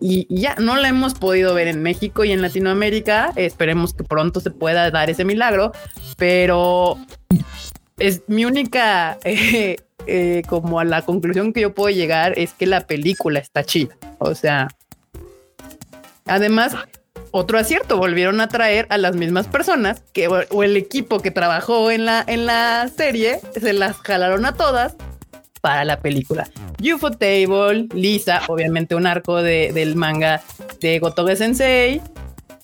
y 0.00 0.26
ya 0.30 0.54
no 0.56 0.76
la 0.76 0.88
hemos 0.88 1.14
podido 1.14 1.54
ver 1.54 1.68
en 1.68 1.82
México 1.82 2.24
y 2.24 2.32
en 2.32 2.42
Latinoamérica. 2.42 3.32
Esperemos 3.36 3.94
que 3.94 4.04
pronto 4.04 4.40
se 4.40 4.50
pueda 4.50 4.90
dar 4.90 5.10
ese 5.10 5.24
milagro, 5.24 5.72
pero 6.16 6.98
es 7.98 8.22
mi 8.26 8.44
única, 8.44 9.18
eh, 9.24 9.76
eh, 10.06 10.42
como 10.48 10.80
a 10.80 10.84
la 10.84 11.02
conclusión 11.02 11.52
que 11.52 11.60
yo 11.62 11.74
puedo 11.74 11.90
llegar 11.90 12.38
es 12.38 12.52
que 12.52 12.66
la 12.66 12.86
película 12.86 13.38
está 13.38 13.64
chida. 13.64 13.96
O 14.18 14.34
sea, 14.34 14.68
además, 16.26 16.74
otro 17.30 17.58
acierto, 17.58 17.98
volvieron 17.98 18.40
a 18.40 18.48
traer 18.48 18.86
a 18.90 18.98
las 18.98 19.14
mismas 19.14 19.46
personas 19.46 20.02
que 20.12 20.28
o 20.28 20.62
el 20.62 20.76
equipo 20.76 21.20
que 21.20 21.30
trabajó 21.30 21.90
en 21.90 22.06
la, 22.06 22.24
en 22.26 22.46
la 22.46 22.88
serie, 22.94 23.40
se 23.60 23.72
las 23.72 23.96
jalaron 23.98 24.44
a 24.46 24.54
todas 24.54 24.96
para 25.60 25.84
la 25.84 26.00
película. 26.00 26.48
UFO 26.80 27.10
Table, 27.10 27.88
Lisa, 27.92 28.42
obviamente 28.48 28.94
un 28.94 29.06
arco 29.06 29.42
de- 29.42 29.72
del 29.72 29.96
manga 29.96 30.40
de 30.80 30.98
Gotoge 31.00 31.36
Sensei. 31.36 32.00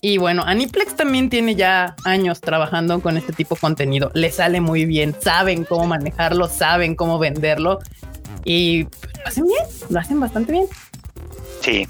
Y 0.06 0.18
bueno, 0.18 0.42
Aniplex 0.44 0.96
también 0.96 1.30
tiene 1.30 1.54
ya 1.54 1.96
años 2.04 2.42
trabajando 2.42 3.00
con 3.00 3.16
este 3.16 3.32
tipo 3.32 3.54
de 3.54 3.62
contenido. 3.62 4.10
Le 4.12 4.30
sale 4.30 4.60
muy 4.60 4.84
bien, 4.84 5.16
saben 5.18 5.64
cómo 5.64 5.86
manejarlo, 5.86 6.46
saben 6.46 6.94
cómo 6.94 7.18
venderlo. 7.18 7.78
Y 8.44 8.82
lo 8.82 8.88
hacen 9.24 9.44
bien, 9.46 9.64
lo 9.88 9.98
hacen 9.98 10.20
bastante 10.20 10.52
bien. 10.52 10.66
Sí. 11.62 11.88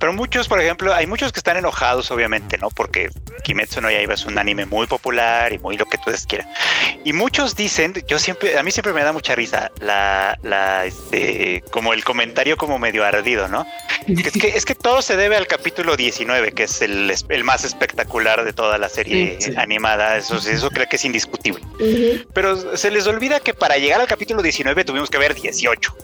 Pero 0.00 0.14
muchos, 0.14 0.48
por 0.48 0.60
ejemplo, 0.60 0.94
hay 0.94 1.06
muchos 1.06 1.30
que 1.30 1.38
están 1.40 1.58
enojados, 1.58 2.10
obviamente, 2.10 2.56
¿no? 2.56 2.70
Porque 2.70 3.10
Kimetsu 3.44 3.82
no 3.82 3.90
Yaiba 3.90 4.14
es 4.14 4.24
un 4.24 4.38
anime 4.38 4.64
muy 4.64 4.86
popular 4.86 5.52
y 5.52 5.58
muy 5.58 5.76
lo 5.76 5.84
que 5.84 5.98
tú 5.98 6.10
quieras. 6.26 6.48
Y 7.04 7.12
muchos 7.12 7.54
dicen, 7.54 7.92
yo 8.08 8.18
siempre, 8.18 8.58
a 8.58 8.62
mí 8.62 8.70
siempre 8.70 8.94
me 8.94 9.02
da 9.04 9.12
mucha 9.12 9.34
risa 9.34 9.70
la, 9.80 10.38
la, 10.42 10.86
este, 10.86 11.62
como 11.70 11.92
el 11.92 12.02
comentario 12.02 12.56
como 12.56 12.78
medio 12.78 13.04
ardido, 13.04 13.46
¿no? 13.48 13.66
Es, 14.06 14.32
que, 14.32 14.48
es 14.48 14.64
que 14.64 14.74
todo 14.74 15.02
se 15.02 15.16
debe 15.18 15.36
al 15.36 15.46
capítulo 15.46 15.96
19, 15.96 16.52
que 16.52 16.62
es 16.62 16.80
el, 16.80 17.12
el 17.28 17.44
más 17.44 17.64
espectacular 17.64 18.44
de 18.44 18.54
toda 18.54 18.78
la 18.78 18.88
serie 18.88 19.36
Sí, 19.38 19.50
sí. 19.52 19.56
animada. 19.58 20.16
Eso, 20.16 20.40
sí, 20.40 20.50
eso 20.50 20.70
creo 20.70 20.88
que 20.88 20.96
es 20.96 21.04
indiscutible. 21.04 21.60
Pero 22.32 22.76
se 22.76 22.90
les 22.90 23.06
olvida 23.06 23.40
que 23.40 23.52
para 23.52 23.76
llegar 23.76 24.00
al 24.00 24.06
capítulo 24.06 24.40
19 24.40 24.84
tuvimos 24.84 25.10
que 25.10 25.18
ver 25.18 25.34
18. 25.34 25.96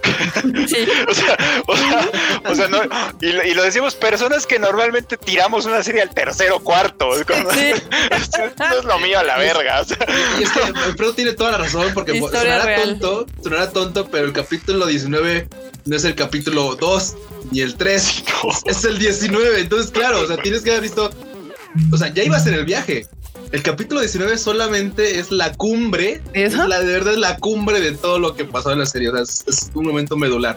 Sí. 0.69 0.87
O 1.09 1.15
sea, 1.15 1.37
o 1.67 1.77
sea, 1.77 2.11
o 2.51 2.55
sea, 2.55 2.69
no, 2.69 2.83
y, 3.21 3.29
y 3.29 3.55
lo 3.55 3.63
decimos 3.63 3.86
personas 3.95 4.47
que 4.47 4.59
normalmente 4.59 5.17
tiramos 5.17 5.65
una 5.67 5.83
serie 5.83 6.03
al 6.03 6.11
tercero 6.11 6.61
cuarto. 6.61 7.17
Es 7.17 7.25
como- 7.25 7.51
Sí. 7.53 7.73
no 8.59 8.79
es 8.79 8.85
lo 8.85 8.99
mío 8.99 9.19
a 9.19 9.23
la 9.25 9.39
verga. 9.39 9.81
o 9.81 9.85
sea, 9.85 9.99
Y 10.39 10.43
es 10.43 10.51
que 10.51 10.61
Alfredo 10.61 11.15
tiene 11.15 11.33
toda 11.33 11.53
la 11.53 11.59
razón 11.59 11.91
porque 11.95 12.13
Historia 12.17 12.41
sonará 12.41 12.65
real. 12.65 12.99
tonto, 12.99 13.27
sonará 13.43 13.71
tonto, 13.71 14.09
pero 14.11 14.27
el 14.27 14.33
capítulo 14.33 14.87
19 14.87 15.49
no 15.85 15.97
es 15.97 16.05
el 16.05 16.15
capítulo 16.15 16.75
2 16.77 17.15
ni 17.53 17.61
el 17.61 17.77
3, 17.77 18.25
es 18.67 18.85
el 18.85 18.99
19. 18.99 19.61
Entonces, 19.61 19.91
claro, 19.91 20.21
o 20.21 20.27
sea, 20.27 20.37
tienes 20.39 20.63
que 20.63 20.71
haber 20.71 20.83
visto, 20.83 21.11
o 21.93 21.97
sea, 21.97 22.09
ya 22.13 22.23
ibas 22.25 22.47
en 22.47 22.55
el 22.55 22.65
viaje. 22.65 23.07
El 23.53 23.63
capítulo 23.63 24.01
19 24.01 24.39
solamente 24.39 25.21
es 25.21 25.31
la 25.31 25.53
cumbre, 25.55 26.21
es 26.33 26.53
¿Eso? 26.55 26.67
la 26.67 26.81
de 26.81 26.87
verdad 26.93 27.13
es 27.13 27.21
la 27.21 27.37
cumbre 27.37 27.81
de 27.81 27.93
todo 27.93 28.19
lo 28.19 28.35
que 28.35 28.45
pasó 28.45 28.73
en 28.73 28.81
la 28.81 28.87
serie. 28.87 29.09
O 29.11 29.13
sea, 29.13 29.23
es, 29.23 29.45
es 29.47 29.71
un 29.73 29.87
momento 29.87 30.17
medular. 30.17 30.57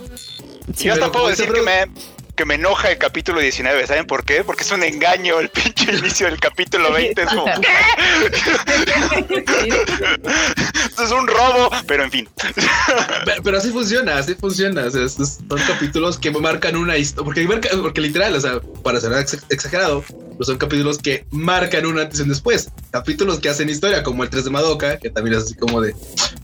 yo 0.76 0.94
hasta 0.94 1.12
puedo 1.12 1.28
decir 1.28 1.52
que 1.52 1.62
me, 1.62 1.86
que 2.40 2.46
me 2.46 2.56
enoja 2.56 2.90
el 2.90 2.98
capítulo 2.98 3.42
19. 3.42 3.86
¿Saben 3.86 4.06
por 4.06 4.24
qué? 4.24 4.46
Porque 4.46 4.64
es 4.64 4.72
un 4.72 4.82
engaño 4.82 5.42
el 5.42 5.50
pinche 5.50 5.92
inicio 5.94 6.26
del 6.28 6.40
capítulo 6.40 6.90
20. 6.94 7.22
Es 7.24 7.28
como, 7.28 7.46
esto 10.86 11.04
es 11.04 11.12
un 11.12 11.28
robo, 11.28 11.70
pero 11.86 12.04
en 12.06 12.12
fin. 12.12 12.30
Pero, 13.26 13.44
pero 13.44 13.58
así 13.58 13.72
funciona, 13.72 14.18
así 14.18 14.36
funciona. 14.36 14.86
O 14.86 14.90
sea, 14.90 15.04
estos 15.04 15.40
son 15.50 15.60
capítulos 15.68 16.18
que 16.18 16.32
marcan 16.32 16.78
una 16.78 16.96
historia. 16.98 17.26
Porque, 17.26 17.46
marca- 17.46 17.70
porque 17.82 18.00
literal, 18.00 18.34
o 18.36 18.40
sea, 18.40 18.62
para 18.84 19.02
ser 19.02 19.12
ex- 19.14 19.44
exagerado, 19.50 20.02
pues 20.38 20.48
son 20.48 20.58
capítulos 20.58 20.98
que 20.98 21.26
marcan 21.32 21.86
un 21.86 22.00
antes 22.00 22.20
y 22.20 22.24
un 22.24 22.30
después. 22.30 22.70
Capítulos 22.92 23.40
que 23.40 23.50
hacen 23.50 23.68
historia, 23.70 24.02
como 24.04 24.24
el 24.24 24.30
3 24.30 24.46
de 24.46 24.50
Madoka, 24.50 24.98
que 24.98 25.10
también 25.10 25.36
es 25.38 25.44
así 25.44 25.56
como 25.56 25.82
de, 25.82 25.94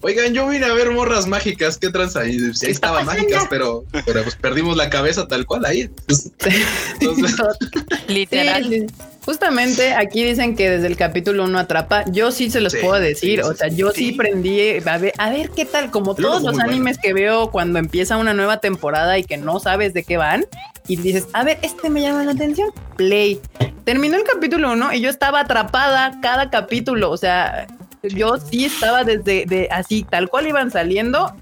oigan, 0.02 0.34
yo 0.34 0.46
vine 0.50 0.66
a 0.66 0.74
ver 0.74 0.92
morras 0.92 1.26
mágicas, 1.28 1.78
¿qué 1.78 1.90
tranza? 1.90 2.26
Y 2.28 2.54
sí, 2.54 2.66
ahí 2.66 2.72
estaban 2.74 3.06
mágicas, 3.06 3.46
pero, 3.50 3.86
pero 4.06 4.24
pues 4.24 4.36
perdimos 4.36 4.76
la 4.76 4.90
cabeza 4.90 5.28
tal 5.28 5.46
cual 5.46 5.64
ahí. 5.66 5.85
Entonces, 5.86 7.36
Literal. 8.08 8.64
Sí, 8.64 8.80
sí. 8.82 8.86
Justamente 9.26 9.94
aquí 9.94 10.24
dicen 10.24 10.56
que 10.56 10.70
desde 10.70 10.86
el 10.86 10.98
capítulo 10.98 11.46
1 11.46 11.58
atrapa. 11.58 12.06
Yo 12.12 12.32
sí 12.32 12.52
se 12.52 12.62
los 12.62 12.74
Sí, 12.74 12.80
puedo 12.84 13.00
decir. 13.00 13.42
sí, 13.42 13.48
o 13.50 13.54
sea, 13.56 13.70
yo 13.70 13.90
sí, 13.92 14.10
sí. 14.10 14.12
prendí 14.12 14.78
a 14.86 14.98
ver, 15.00 15.14
a 15.18 15.30
ver 15.32 15.50
qué 15.50 15.66
tal. 15.66 15.90
Como 15.90 16.14
todos 16.14 16.44
los 16.44 16.60
animes 16.60 17.00
que 17.00 17.14
veo 17.14 17.50
cuando 17.50 17.80
empieza 17.80 18.18
una 18.18 18.34
nueva 18.36 18.60
temporada 18.60 19.18
y 19.18 19.24
que 19.24 19.38
no 19.38 19.60
sabes 19.60 19.94
de 19.96 20.04
qué 20.04 20.18
van. 20.18 20.46
Y 20.88 20.98
dices, 20.98 21.26
a 21.34 21.44
ver, 21.44 21.58
este 21.64 21.90
me 21.90 22.02
llama 22.02 22.24
la 22.24 22.34
atención. 22.34 22.70
Play. 22.98 23.40
Terminó 23.84 24.16
el 24.18 24.24
capítulo 24.24 24.72
1 24.74 24.94
y 24.94 25.02
yo 25.02 25.10
estaba 25.10 25.40
atrapada 25.40 26.20
cada 26.22 26.52
capítulo. 26.52 27.10
O 27.10 27.18
sea, 27.18 27.66
yo 28.04 28.38
sí 28.38 28.66
estaba 28.66 29.04
desde 29.04 29.46
de 29.48 29.68
así, 29.72 30.06
tal 30.08 30.30
cual 30.30 30.46
iban 30.46 30.70
saliendo. 30.70 31.36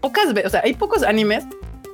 Pocas 0.00 0.32
veces, 0.32 0.46
o 0.46 0.50
sea, 0.50 0.62
hay 0.64 0.72
pocos 0.72 1.02
animes 1.02 1.44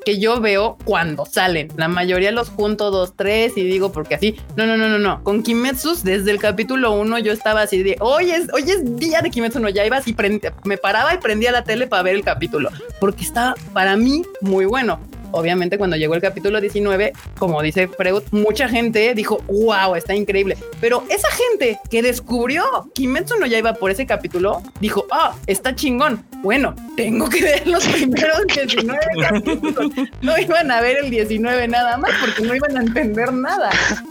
que 0.05 0.19
yo 0.19 0.41
veo 0.41 0.77
cuando 0.85 1.27
salen. 1.27 1.69
La 1.77 1.89
mayoría 1.89 2.33
los 2.33 2.49
junto 2.49 2.91
dos, 2.91 3.15
tres 3.17 3.57
y 3.57 3.65
digo 3.65 3.93
porque 3.93 4.15
así. 4.15 4.37
No, 4.57 4.67
no, 4.67 4.77
no, 4.77 4.89
no, 4.89 4.99
no. 4.99 5.23
Con 5.23 5.43
Kimetsu 5.43 5.97
desde 6.03 6.31
el 6.31 6.39
capítulo 6.39 6.93
uno 6.93 7.19
yo 7.19 7.33
estaba 7.33 7.63
así 7.63 7.83
de 7.83 7.97
hoy 8.01 8.31
es, 8.31 8.53
hoy 8.53 8.63
es 8.63 8.97
día 8.97 9.21
de 9.21 9.31
Kimetsu 9.31 9.61
no 9.61 9.69
ya 9.69 9.85
ibas 9.85 10.07
y 10.09 10.17
me 10.65 10.79
paraba 10.79 11.15
y 11.15 11.19
prendía 11.19 11.53
la 11.53 11.65
tele 11.65 11.87
para 11.87 12.03
ver 12.03 12.15
el 12.15 12.25
capítulo 12.25 12.71
porque 13.01 13.25
estaba 13.25 13.55
para 13.73 13.97
mí 13.97 14.23
muy 14.41 14.65
bueno. 14.65 15.01
Obviamente 15.33 15.79
cuando 15.79 15.97
llegó 15.97 16.15
el 16.15 16.21
capítulo 16.21 16.61
19, 16.61 17.13
como 17.39 17.61
dice 17.63 17.89
Freud, 17.89 18.23
mucha 18.31 18.69
gente 18.69 19.15
dijo, 19.15 19.39
wow, 19.49 19.95
está 19.97 20.15
increíble. 20.15 20.57
Pero 20.81 21.05
esa 21.09 21.29
gente 21.31 21.79
que 21.91 22.03
descubrió 22.03 22.91
Kimetsu 22.95 23.37
no 23.39 23.47
ya 23.47 23.59
iba 23.59 23.75
por 23.75 23.91
ese 23.91 24.07
capítulo, 24.07 24.63
dijo, 24.81 25.07
ah, 25.11 25.35
está 25.47 25.75
chingón. 25.75 26.25
Bueno, 26.43 26.75
tengo 26.97 27.29
que 27.29 27.43
ver 27.43 27.67
los 27.67 27.87
primeros 27.87 28.43
19 28.55 28.99
capítulos. 29.21 29.93
No 30.21 30.39
iban 30.39 30.71
a 30.71 30.81
ver 30.81 30.99
el 31.05 31.11
19 31.11 31.69
nada 31.69 31.97
más 31.97 32.11
porque 32.21 32.43
no 32.43 32.55
iban 32.55 32.77
a 32.77 32.81
entender 32.81 33.33
nada. 33.33 33.71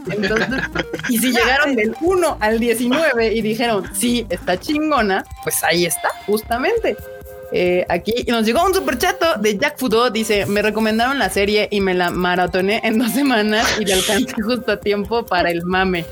Entonces, 0.10 0.62
y 1.10 1.18
si 1.18 1.32
llegaron 1.32 1.76
del 1.76 1.96
1 2.02 2.38
al 2.40 2.60
19 2.60 3.34
y 3.34 3.42
dijeron, 3.42 3.84
sí, 3.94 4.26
está 4.30 4.60
chingona, 4.60 5.24
pues 5.44 5.64
ahí 5.64 5.86
está, 5.86 6.10
justamente. 6.26 6.96
Eh, 7.52 7.86
aquí 7.90 8.14
nos 8.28 8.46
llegó 8.46 8.64
un 8.66 8.74
superchato 8.74 9.36
de 9.40 9.58
Jack 9.58 9.78
Fudo. 9.78 10.10
Dice: 10.10 10.46
Me 10.46 10.62
recomendaron 10.62 11.20
la 11.20 11.30
serie 11.30 11.68
y 11.72 11.82
me 11.82 11.94
la 11.94 12.10
maratoné 12.10 12.82
en 12.84 12.98
dos 12.98 13.12
semanas 13.12 13.68
y 13.80 13.86
le 13.86 13.94
alcancé 13.94 14.42
justo 14.42 14.72
a 14.72 14.80
tiempo 14.80 15.26
para 15.26 15.52
el 15.52 15.64
mame. 15.64 16.06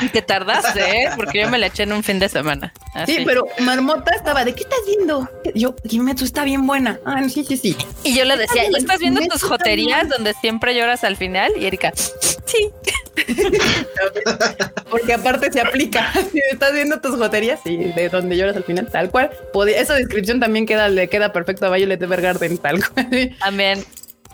Y 0.00 0.08
te 0.08 0.22
tardaste, 0.22 0.80
¿eh? 0.80 1.10
Porque 1.16 1.40
yo 1.42 1.48
me 1.48 1.58
la 1.58 1.66
eché 1.66 1.84
en 1.84 1.92
un 1.92 2.02
fin 2.02 2.18
de 2.18 2.28
semana. 2.28 2.72
Así. 2.94 3.16
Sí, 3.16 3.22
pero 3.24 3.46
Marmota 3.60 4.12
estaba: 4.12 4.44
¿De 4.44 4.54
qué 4.54 4.62
estás 4.62 4.80
viendo? 4.86 5.28
Yo, 5.54 5.74
Kimetsu 5.76 6.24
está 6.24 6.44
bien 6.44 6.66
buena. 6.66 6.98
Ah, 7.04 7.22
sí, 7.28 7.44
sí, 7.44 7.56
sí. 7.56 7.76
Y 8.02 8.16
yo 8.16 8.24
le 8.24 8.36
decía: 8.36 8.64
¿Ya 8.70 8.78
estás 8.78 8.98
viendo 8.98 9.20
tus 9.26 9.42
joterías 9.42 10.08
donde 10.08 10.34
siempre 10.34 10.74
lloras 10.74 11.04
al 11.04 11.16
final? 11.16 11.52
Y 11.58 11.66
Erika, 11.66 11.92
sí. 11.94 12.70
Porque 14.90 15.14
aparte 15.14 15.52
se 15.52 15.60
aplica. 15.60 16.12
Si 16.32 16.40
estás 16.50 16.72
viendo 16.72 17.00
tus 17.00 17.16
joterías, 17.16 17.60
sí, 17.62 17.76
de 17.76 18.08
donde 18.08 18.36
lloras 18.36 18.56
al 18.56 18.64
final, 18.64 18.88
tal 18.90 19.10
cual. 19.10 19.30
Esa 19.68 19.94
descripción 19.94 20.40
también 20.40 20.66
queda, 20.66 20.88
le 20.88 21.08
queda 21.08 21.32
perfecto 21.32 21.66
a 21.66 21.70
Violet 21.70 22.02
Evergarden, 22.02 22.58
tal 22.58 22.84
cual. 22.88 23.36
También. 23.38 23.84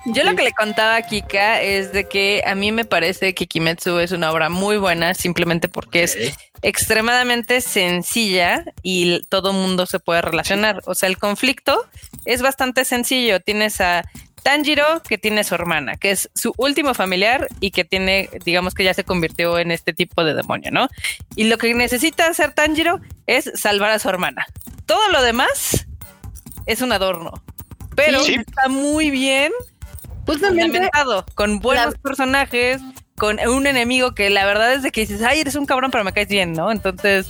Yo 0.06 0.24
lo 0.24 0.34
que 0.34 0.44
le 0.44 0.52
contaba 0.52 0.96
a 0.96 1.02
Kika 1.02 1.60
es 1.60 1.92
de 1.92 2.04
que 2.08 2.42
a 2.46 2.54
mí 2.54 2.72
me 2.72 2.86
parece 2.86 3.34
que 3.34 3.46
Kimetsu 3.46 3.98
es 3.98 4.12
una 4.12 4.32
obra 4.32 4.48
muy 4.48 4.78
buena 4.78 5.12
simplemente 5.12 5.68
porque 5.68 6.04
es 6.04 6.16
extremadamente 6.62 7.60
sencilla 7.60 8.64
y 8.82 9.20
todo 9.28 9.52
mundo 9.52 9.84
se 9.84 9.98
puede 9.98 10.22
relacionar. 10.22 10.80
O 10.86 10.94
sea, 10.94 11.08
el 11.08 11.18
conflicto 11.18 11.86
es 12.24 12.40
bastante 12.40 12.86
sencillo. 12.86 13.40
Tienes 13.40 13.82
a 13.82 14.04
Tanjiro, 14.42 15.02
que 15.08 15.18
tiene 15.18 15.44
su 15.44 15.54
hermana, 15.54 15.96
que 15.96 16.10
es 16.10 16.30
su 16.34 16.52
último 16.56 16.94
familiar 16.94 17.46
y 17.60 17.70
que 17.70 17.84
tiene, 17.84 18.28
digamos 18.44 18.74
que 18.74 18.84
ya 18.84 18.94
se 18.94 19.04
convirtió 19.04 19.58
en 19.58 19.70
este 19.70 19.92
tipo 19.92 20.24
de 20.24 20.34
demonio, 20.34 20.70
¿no? 20.70 20.88
Y 21.36 21.44
lo 21.44 21.58
que 21.58 21.72
necesita 21.74 22.26
hacer 22.26 22.52
Tanjiro 22.52 23.00
es 23.26 23.50
salvar 23.54 23.90
a 23.90 23.98
su 23.98 24.08
hermana. 24.08 24.46
Todo 24.86 25.08
lo 25.10 25.22
demás 25.22 25.86
es 26.66 26.80
un 26.82 26.92
adorno. 26.92 27.42
Pero 27.96 28.22
Sí. 28.24 28.34
está 28.34 28.68
muy 28.68 29.10
bien 29.10 29.52
Justamente 30.26 30.62
fundamentado, 30.64 31.26
con 31.34 31.58
buenos 31.60 31.94
la- 31.94 31.98
personajes, 32.00 32.80
con 33.18 33.38
un 33.40 33.66
enemigo 33.66 34.14
que 34.14 34.30
la 34.30 34.46
verdad 34.46 34.72
es 34.72 34.82
de 34.82 34.90
que 34.92 35.02
dices, 35.02 35.22
ay, 35.22 35.40
eres 35.40 35.54
un 35.56 35.66
cabrón, 35.66 35.90
pero 35.90 36.04
me 36.04 36.12
caes 36.12 36.28
bien, 36.28 36.52
¿no? 36.52 36.70
Entonces, 36.72 37.26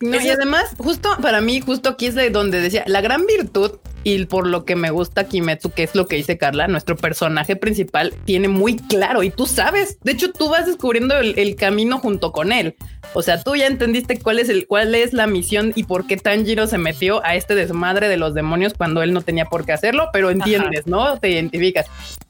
No, 0.00 0.20
y 0.20 0.28
además, 0.28 0.64
justo 0.76 1.16
para 1.22 1.40
mí, 1.40 1.60
justo 1.62 1.88
aquí 1.88 2.06
es 2.06 2.14
de 2.14 2.28
donde 2.28 2.60
decía 2.60 2.84
la 2.86 3.00
gran 3.00 3.24
virtud 3.24 3.78
y 4.04 4.24
por 4.26 4.46
lo 4.46 4.64
que 4.64 4.76
me 4.76 4.90
gusta 4.90 5.24
Kimetsu, 5.24 5.70
que 5.70 5.82
es 5.82 5.94
lo 5.94 6.06
que 6.06 6.16
dice 6.16 6.38
Carla, 6.38 6.68
nuestro 6.68 6.96
personaje 6.96 7.56
principal 7.56 8.14
tiene 8.24 8.48
muy 8.48 8.76
claro 8.76 9.22
y 9.22 9.30
tú 9.30 9.46
sabes. 9.46 9.98
De 10.02 10.12
hecho, 10.12 10.32
tú 10.32 10.48
vas 10.48 10.66
descubriendo 10.66 11.16
el, 11.18 11.38
el 11.38 11.56
camino 11.56 11.98
junto 11.98 12.32
con 12.32 12.52
él. 12.52 12.76
O 13.14 13.22
sea, 13.22 13.42
tú 13.42 13.54
ya 13.56 13.66
entendiste 13.66 14.18
cuál 14.18 14.38
es 14.38 14.48
el, 14.48 14.66
cuál 14.66 14.94
es 14.94 15.12
la 15.12 15.26
misión 15.26 15.72
y 15.74 15.84
por 15.84 16.06
qué 16.06 16.16
Tanjiro 16.16 16.66
se 16.66 16.78
metió 16.78 17.24
a 17.24 17.34
este 17.34 17.54
desmadre 17.54 18.08
de 18.08 18.16
los 18.16 18.34
demonios 18.34 18.74
cuando 18.74 19.02
él 19.02 19.12
no 19.12 19.22
tenía 19.22 19.46
por 19.46 19.64
qué 19.64 19.72
hacerlo, 19.72 20.08
pero 20.12 20.30
entiendes, 20.30 20.86
¿no? 20.86 21.18
Te 21.18 21.30
identificas. 21.30 21.86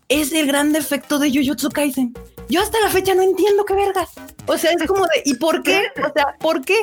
Es 0.08 0.32
el 0.32 0.46
gran 0.46 0.72
defecto 0.72 1.18
de 1.18 1.30
Jujutsu 1.30 1.70
Kaisen. 1.70 2.14
Yo 2.48 2.60
hasta 2.60 2.80
la 2.80 2.88
fecha 2.88 3.14
no 3.14 3.22
entiendo 3.22 3.64
qué 3.64 3.74
vergas. 3.74 4.10
O 4.46 4.58
sea, 4.58 4.72
es 4.72 4.86
como 4.86 5.04
de, 5.04 5.22
¿y 5.24 5.34
por 5.34 5.62
qué? 5.62 5.84
O 6.02 6.12
sea, 6.12 6.36
¿por 6.38 6.62
qué? 6.62 6.76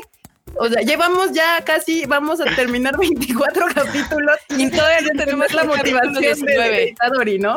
O 0.55 0.67
sea, 0.67 0.81
llevamos 0.81 1.31
ya 1.31 1.63
casi, 1.63 2.05
vamos 2.05 2.41
a 2.41 2.45
terminar 2.55 2.97
24 2.99 3.67
capítulos 3.73 4.37
y 4.57 4.69
todavía 4.69 5.01
no 5.01 5.19
tenemos 5.23 5.53
la 5.53 5.63
motivación 5.63 6.13
de, 6.15 6.19
19. 6.21 6.69
de 6.69 6.89
Itadori, 6.89 7.39
¿no? 7.39 7.55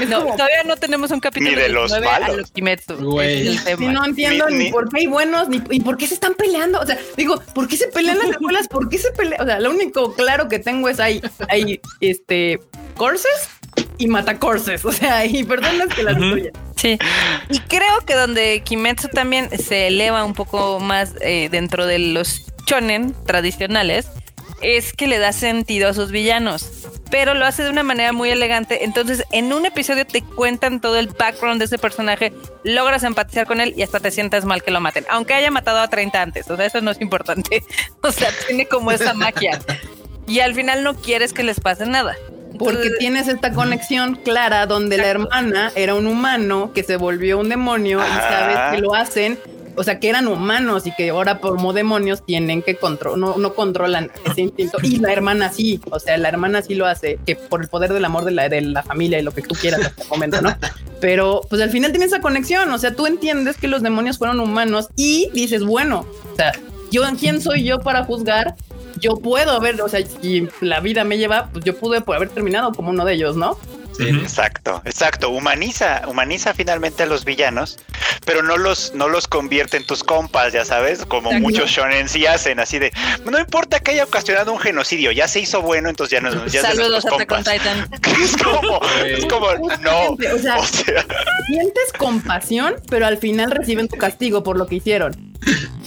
Es 0.00 0.08
No, 0.08 0.20
como, 0.22 0.32
todavía 0.36 0.62
no 0.64 0.76
tenemos 0.76 1.10
un 1.10 1.20
capítulo 1.20 1.50
Ni 1.56 1.56
de 1.62 1.68
los 1.68 1.90
19 1.90 2.08
a 2.16 2.20
malos. 2.20 2.52
sí, 2.54 3.86
no 3.86 4.04
entiendo 4.04 4.48
Ni- 4.48 4.56
ni, 4.56 4.64
ni- 4.64 4.70
por 4.70 4.88
qué 4.88 5.00
hay 5.00 5.06
buenos, 5.06 5.48
ni 5.48 5.62
y 5.70 5.80
por 5.80 5.96
qué 5.96 6.06
se 6.06 6.14
están 6.14 6.34
peleando. 6.34 6.80
O 6.80 6.86
sea, 6.86 6.98
digo, 7.16 7.40
¿por 7.54 7.68
qué 7.68 7.76
se 7.76 7.88
pelean 7.88 8.18
las 8.18 8.30
escuelas? 8.30 8.68
¿Por 8.68 8.88
qué 8.88 8.98
se 8.98 9.10
pelean? 9.12 9.40
O 9.42 9.44
sea, 9.44 9.60
lo 9.60 9.70
único 9.70 10.14
claro 10.14 10.48
que 10.48 10.58
tengo 10.58 10.88
es 10.88 11.00
hay, 11.00 11.20
hay 11.48 11.80
este 12.00 12.60
courses 12.96 13.30
y 13.98 14.06
matacorses. 14.06 14.84
O 14.84 14.92
sea, 14.92 15.26
y 15.26 15.44
personas 15.44 15.88
que 15.88 16.02
las 16.02 16.18
destruyen. 16.18 16.52
Sí. 16.76 16.98
Y 17.50 17.58
creo 17.60 18.00
que 18.06 18.14
donde 18.14 18.62
Kimetsu 18.64 19.08
también 19.08 19.50
se 19.58 19.88
eleva 19.88 20.24
un 20.24 20.34
poco 20.34 20.80
más 20.80 21.14
eh, 21.20 21.48
dentro 21.50 21.86
de 21.86 21.98
los 21.98 22.46
shonen 22.66 23.14
tradicionales 23.26 24.06
es 24.60 24.92
que 24.92 25.06
le 25.06 25.18
da 25.18 25.32
sentido 25.32 25.88
a 25.88 25.94
sus 25.94 26.10
villanos, 26.10 26.88
pero 27.10 27.34
lo 27.34 27.46
hace 27.46 27.62
de 27.62 27.70
una 27.70 27.82
manera 27.82 28.12
muy 28.12 28.30
elegante. 28.30 28.84
Entonces, 28.84 29.24
en 29.30 29.52
un 29.52 29.66
episodio 29.66 30.06
te 30.06 30.22
cuentan 30.22 30.80
todo 30.80 30.98
el 30.98 31.08
background 31.08 31.58
de 31.58 31.66
ese 31.66 31.78
personaje, 31.78 32.32
logras 32.64 33.04
empatizar 33.04 33.46
con 33.46 33.60
él 33.60 33.74
y 33.76 33.82
hasta 33.82 34.00
te 34.00 34.10
sientas 34.10 34.44
mal 34.44 34.62
que 34.62 34.70
lo 34.70 34.80
maten, 34.80 35.04
aunque 35.10 35.34
haya 35.34 35.50
matado 35.50 35.80
a 35.80 35.88
30 35.88 36.22
antes. 36.22 36.50
O 36.50 36.56
sea, 36.56 36.66
eso 36.66 36.80
no 36.80 36.90
es 36.90 37.00
importante. 37.00 37.62
O 38.02 38.12
sea, 38.12 38.30
tiene 38.46 38.66
como 38.66 38.90
esa 38.90 39.12
magia. 39.12 39.58
Y 40.26 40.40
al 40.40 40.54
final 40.54 40.82
no 40.82 40.94
quieres 40.94 41.32
que 41.32 41.42
les 41.42 41.60
pase 41.60 41.84
nada. 41.84 42.16
Porque 42.58 42.90
tienes 42.98 43.28
esta 43.28 43.52
conexión 43.52 44.16
clara 44.16 44.66
donde 44.66 44.96
la 44.96 45.06
hermana 45.06 45.72
era 45.74 45.94
un 45.94 46.06
humano 46.06 46.72
que 46.74 46.82
se 46.82 46.96
volvió 46.96 47.38
un 47.38 47.48
demonio 47.48 48.00
y 48.00 48.20
sabes 48.20 48.58
que 48.72 48.78
lo 48.80 48.94
hacen, 48.94 49.38
o 49.76 49.84
sea, 49.84 50.00
que 50.00 50.08
eran 50.08 50.26
humanos 50.26 50.86
y 50.86 50.92
que 50.92 51.10
ahora 51.10 51.38
como 51.38 51.72
demonios 51.72 52.24
tienen 52.24 52.62
que 52.62 52.74
controlar, 52.74 53.18
no, 53.18 53.36
no 53.38 53.54
controlan 53.54 54.10
ese 54.24 54.42
instinto. 54.42 54.78
Y 54.82 54.98
la 54.98 55.12
hermana 55.12 55.52
sí, 55.52 55.80
o 55.90 56.00
sea, 56.00 56.18
la 56.18 56.28
hermana 56.28 56.62
sí 56.62 56.74
lo 56.74 56.86
hace, 56.86 57.18
que 57.24 57.36
por 57.36 57.62
el 57.62 57.68
poder 57.68 57.92
del 57.92 58.04
amor 58.04 58.24
de 58.24 58.32
la, 58.32 58.48
de 58.48 58.60
la 58.60 58.82
familia 58.82 59.18
y 59.18 59.22
lo 59.22 59.30
que 59.32 59.42
tú 59.42 59.54
quieras 59.54 59.80
hasta 59.80 60.02
el 60.02 60.08
momento, 60.08 60.42
¿no? 60.42 60.54
Pero 61.00 61.42
pues 61.48 61.62
al 61.62 61.70
final 61.70 61.92
tienes 61.92 62.08
esa 62.08 62.20
conexión, 62.20 62.70
o 62.72 62.78
sea, 62.78 62.92
tú 62.94 63.06
entiendes 63.06 63.56
que 63.56 63.68
los 63.68 63.82
demonios 63.82 64.18
fueron 64.18 64.40
humanos 64.40 64.88
y 64.96 65.30
dices, 65.32 65.62
bueno, 65.62 66.04
o 66.32 66.36
sea, 66.36 66.52
yo, 66.90 67.02
¿quién 67.18 67.40
soy 67.40 67.62
yo 67.62 67.78
para 67.78 68.04
juzgar? 68.04 68.56
Yo 68.96 69.16
puedo 69.16 69.52
haber, 69.52 69.80
o 69.82 69.88
sea, 69.88 70.00
si 70.04 70.48
la 70.60 70.80
vida 70.80 71.04
me 71.04 71.18
lleva, 71.18 71.48
pues 71.52 71.64
yo 71.64 71.76
pude 71.76 72.00
por 72.00 72.16
haber 72.16 72.28
terminado 72.30 72.72
como 72.72 72.90
uno 72.90 73.04
de 73.04 73.14
ellos, 73.14 73.36
¿no? 73.36 73.58
Sí. 73.96 74.08
Exacto, 74.10 74.80
exacto. 74.84 75.28
Humaniza, 75.30 76.02
humaniza 76.06 76.54
finalmente 76.54 77.02
a 77.02 77.06
los 77.06 77.24
villanos, 77.24 77.78
pero 78.24 78.44
no 78.44 78.56
los, 78.56 78.94
no 78.94 79.08
los 79.08 79.26
convierte 79.26 79.76
en 79.76 79.84
tus 79.84 80.04
compas, 80.04 80.52
ya 80.52 80.64
sabes, 80.64 81.04
como 81.04 81.30
Exacto. 81.30 81.42
muchos 81.48 81.70
shonen 81.70 82.08
sí 82.08 82.24
hacen, 82.24 82.60
así 82.60 82.78
de 82.78 82.92
no 83.24 83.40
importa 83.40 83.80
que 83.80 83.90
haya 83.92 84.04
ocasionado 84.04 84.52
un 84.52 84.60
genocidio, 84.60 85.10
ya 85.10 85.26
se 85.26 85.40
hizo 85.40 85.62
bueno, 85.62 85.88
entonces 85.88 86.12
ya 86.12 86.20
no 86.20 86.30
ya 86.30 86.44
es 86.46 86.52
de 86.52 86.60
Saludos 86.60 87.06
a 87.06 87.08
compas. 87.10 87.44
Titan. 87.44 87.88
Es 88.22 88.36
como, 88.36 88.80
es 89.04 89.24
como 89.26 89.46
no. 89.80 90.10
O 90.10 90.38
sea, 90.38 90.58
O 90.58 90.64
sea, 90.64 91.04
sientes 91.48 91.92
compasión, 91.98 92.76
pero 92.88 93.06
al 93.06 93.16
final 93.18 93.50
reciben 93.50 93.88
tu 93.88 93.96
castigo 93.96 94.44
por 94.44 94.56
lo 94.58 94.66
que 94.68 94.76
hicieron. 94.76 95.34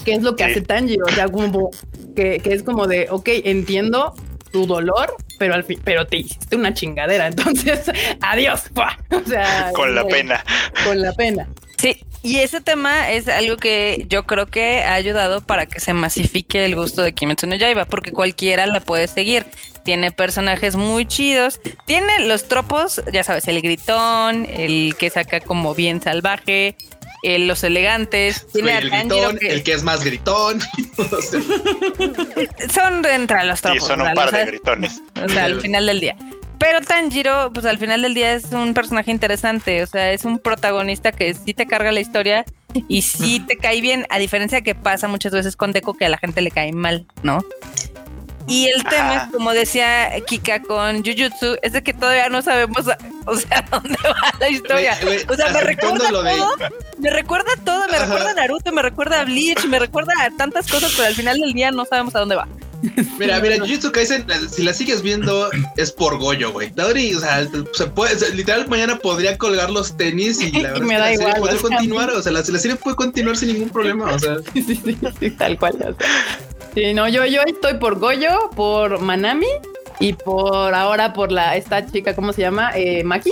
Que 0.03 0.13
es 0.15 0.23
lo 0.23 0.35
que 0.35 0.43
Sí. 0.45 0.51
hace 0.51 0.61
Tanjiro, 0.61 1.05
o 1.07 1.11
sea, 1.13 1.27
como 1.29 1.69
que, 2.16 2.39
que 2.39 2.53
es 2.53 2.64
como 2.64 2.88
de, 2.88 3.07
ok, 3.09 3.28
entiendo 3.43 4.14
tu 4.51 4.66
dolor, 4.66 5.16
pero 5.39 5.53
al 5.53 5.64
fin, 5.64 5.80
pero 5.84 6.05
te 6.05 6.18
hiciste 6.18 6.55
una 6.55 6.74
chingadera, 6.74 7.28
entonces, 7.28 7.89
adiós, 8.22 8.64
o 9.09 9.30
sea, 9.30 9.72
con 9.74 9.95
la 9.95 10.01
eh, 10.01 10.07
pena. 10.09 10.43
con 10.86 11.01
la 11.01 11.14
pena. 11.14 11.47
Sí, 11.78 12.03
y 12.22 12.38
ese 12.38 12.62
tema 12.62 13.09
es 13.09 13.28
algo 13.28 13.57
que 13.57 14.05
yo 14.07 14.24
creo 14.28 14.45
que 14.45 14.84
ha 14.84 14.93
ayudado 14.93 15.41
para 15.41 15.66
que 15.66 15.80
se 15.80 15.93
masifique 15.93 16.64
el 16.64 16.76
gusto 16.76 17.01
de 17.01 17.14
Kimetsu 17.14 17.47
no 17.47 17.55
Yaiba, 17.55 17.86
porque 17.86 18.12
cualquiera 18.12 18.68
la 18.68 18.80
puede 18.82 19.07
seguir. 19.07 19.47
Tiene 19.84 20.12
personajes 20.12 20.76
muy 20.76 21.07
chidos, 21.07 21.59
tiene 21.88 22.28
los 22.28 22.47
tropos, 22.47 23.01
ya 23.12 23.24
sabes, 23.24 23.47
el 23.47 23.64
gritón, 23.64 24.45
el 24.45 24.93
que 24.99 25.09
saca 25.09 25.39
como 25.39 25.74
bien 25.74 25.99
salvaje, 26.03 26.76
eh, 27.24 27.39
los 27.39 27.63
elegantes, 27.63 28.47
tiene 28.51 28.78
el 28.78 28.89
gritón, 28.89 29.38
que 29.38 29.47
el 29.53 29.63
que 29.63 29.74
es 29.74 29.84
más 29.84 30.03
gritón. 30.03 30.59
Son 32.74 33.01
de 33.01 33.13
entre 33.15 33.43
los 33.45 33.59
Sí, 33.59 33.63
tropos. 33.63 33.88
son 33.88 34.01
un 34.01 34.07
¿verdad? 34.07 34.15
par 34.26 34.32
de 34.32 34.45
gritones. 34.45 35.01
O 35.24 35.30
sea, 35.30 35.45
al 35.45 35.61
final 35.61 35.86
del 35.86 35.99
día. 35.99 36.15
Pero 36.59 36.80
Tanjiro, 36.82 37.51
pues 37.53 37.65
al 37.65 37.80
final 37.80 38.03
del 38.03 38.13
día 38.13 38.34
es 38.34 38.45
un 38.51 38.74
personaje 38.76 39.09
interesante, 39.09 39.82
o 39.82 39.88
sea, 39.88 40.11
es 40.11 40.26
un 40.26 40.38
protagonista 40.38 41.11
que 41.11 41.34
sí 41.34 41.55
te 41.55 41.65
carga 41.65 41.91
la 41.91 42.01
historia 42.01 42.45
y 42.88 43.01
sí 43.01 43.39
te 43.39 43.57
cae 43.57 43.82
bien, 43.82 44.05
a 44.11 44.19
diferencia 44.19 44.61
que 44.61 44.76
pasa 44.76 45.07
muchas 45.07 45.32
veces 45.32 45.55
con 45.55 45.72
Deco 45.72 45.95
que 45.95 46.05
a 46.05 46.09
la 46.09 46.19
gente 46.19 46.39
le 46.41 46.51
cae 46.51 46.72
mal, 46.72 47.07
¿no? 47.24 47.43
Y 48.47 48.67
el 48.67 48.84
tema, 48.84 49.13
Ajá. 49.15 49.26
es, 49.26 49.32
como 49.36 49.53
decía 49.53 50.11
Kika 50.28 50.61
con 50.61 51.03
Jujutsu, 51.03 51.57
es 51.63 51.74
de 51.74 51.82
que 51.82 51.93
todavía 51.93 52.30
no 52.30 52.43
sabemos, 52.43 52.86
o 53.26 53.36
sea, 53.36 53.65
dónde 53.72 53.95
va 54.03 54.34
la 54.39 54.49
historia. 54.49 54.97
O 55.30 55.34
sea, 55.36 55.49
me 55.51 55.61
recuerda 55.61 56.05
de- 56.05 56.11
todo, 56.11 56.24
me 56.99 57.09
recuerda 57.09 57.51
todo, 57.65 57.88
me 57.88 57.95
Ajá. 57.97 58.05
recuerda 58.05 58.32
a 58.32 58.34
Naruto, 58.34 58.72
me 58.72 58.82
recuerda 58.82 59.22
a 59.22 59.26
Bleach, 59.26 59.65
me 59.65 59.80
recuerda 59.80 60.13
a 60.22 60.30
tantas 60.38 60.67
cosas, 60.69 60.93
pero 60.95 61.07
al 61.07 61.15
final 61.15 61.39
del 61.39 61.53
día 61.53 61.72
no 61.72 61.86
sabemos 61.86 62.15
a 62.15 62.19
dónde 62.19 62.36
va. 62.36 62.47
Mira, 63.19 63.39
mira, 63.39 63.57
Jujutsu 63.59 63.91
Kaisen, 63.91 64.26
si 64.49 64.63
la 64.63 64.74
sigues 64.74 65.03
viendo, 65.03 65.51
es 65.78 65.91
por 65.91 66.17
Goyo, 66.17 66.51
güey. 66.51 66.72
Tadori, 66.72 67.13
o 67.13 67.19
sea, 67.19 67.47
se 67.74 67.86
puede, 67.86 68.15
o 68.15 68.17
sea, 68.19 68.30
literal, 68.30 68.67
mañana 68.69 68.97
podría 68.97 69.38
colgar 69.38 69.69
los 69.69 69.95
tenis 69.97 70.41
y 70.41 70.51
la 70.51 70.72
verdad 70.74 70.82
Me 70.82 70.95
es 70.95 70.97
que 70.97 70.97
da 70.97 70.99
la 70.99 71.05
serie 71.15 71.28
igual, 71.28 71.39
puede 71.41 71.53
o 71.53 71.59
sea, 71.59 71.69
continuar. 71.69 72.09
O 72.09 72.22
sea, 72.24 72.32
la, 72.32 72.39
la 72.39 72.59
serie 72.59 72.76
puede 72.78 72.95
continuar 72.95 73.38
sin 73.38 73.53
ningún 73.53 73.69
problema. 73.69 74.11
O 74.13 74.17
sea, 74.17 74.38
Sí, 74.53 74.63
sí, 74.67 74.82
sí, 74.84 74.97
sí, 75.19 75.30
tal 75.32 75.59
cual. 75.59 75.76
o 75.76 75.78
sea. 75.78 75.93
Sí, 76.74 76.93
no, 76.95 77.07
yo, 77.07 77.24
yo 77.28 77.41
estoy 77.45 77.76
por 77.76 77.99
Goyo, 77.99 78.49
por 78.55 78.99
Manami 78.99 79.45
y 80.01 80.13
por 80.13 80.73
ahora 80.73 81.13
por 81.13 81.31
la 81.31 81.55
esta 81.55 81.85
chica, 81.85 82.13
¿cómo 82.15 82.33
se 82.33 82.41
llama? 82.41 82.71
Eh, 82.75 83.03
Maki. 83.03 83.31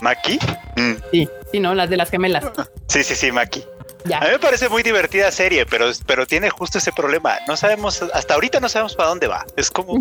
¿Maki? 0.00 0.38
Mm, 0.76 0.92
Sí, 1.10 1.28
sí, 1.52 1.60
no, 1.60 1.74
las 1.74 1.90
de 1.90 1.96
las 1.96 2.10
gemelas. 2.10 2.44
Sí, 2.86 3.02
sí, 3.02 3.14
sí, 3.16 3.32
Maki. 3.32 3.64
A 4.04 4.08
Ya. 4.08 4.20
mí 4.20 4.26
me 4.32 4.38
parece 4.38 4.68
muy 4.70 4.82
divertida 4.82 5.30
serie, 5.30 5.66
pero, 5.66 5.90
pero 6.06 6.26
tiene 6.26 6.48
justo 6.48 6.78
ese 6.78 6.90
problema. 6.90 7.36
No 7.46 7.56
sabemos, 7.56 8.00
hasta 8.14 8.32
ahorita 8.34 8.58
no 8.60 8.68
sabemos 8.70 8.94
para 8.96 9.10
dónde 9.10 9.26
va. 9.26 9.44
Es 9.56 9.70
como. 9.70 9.98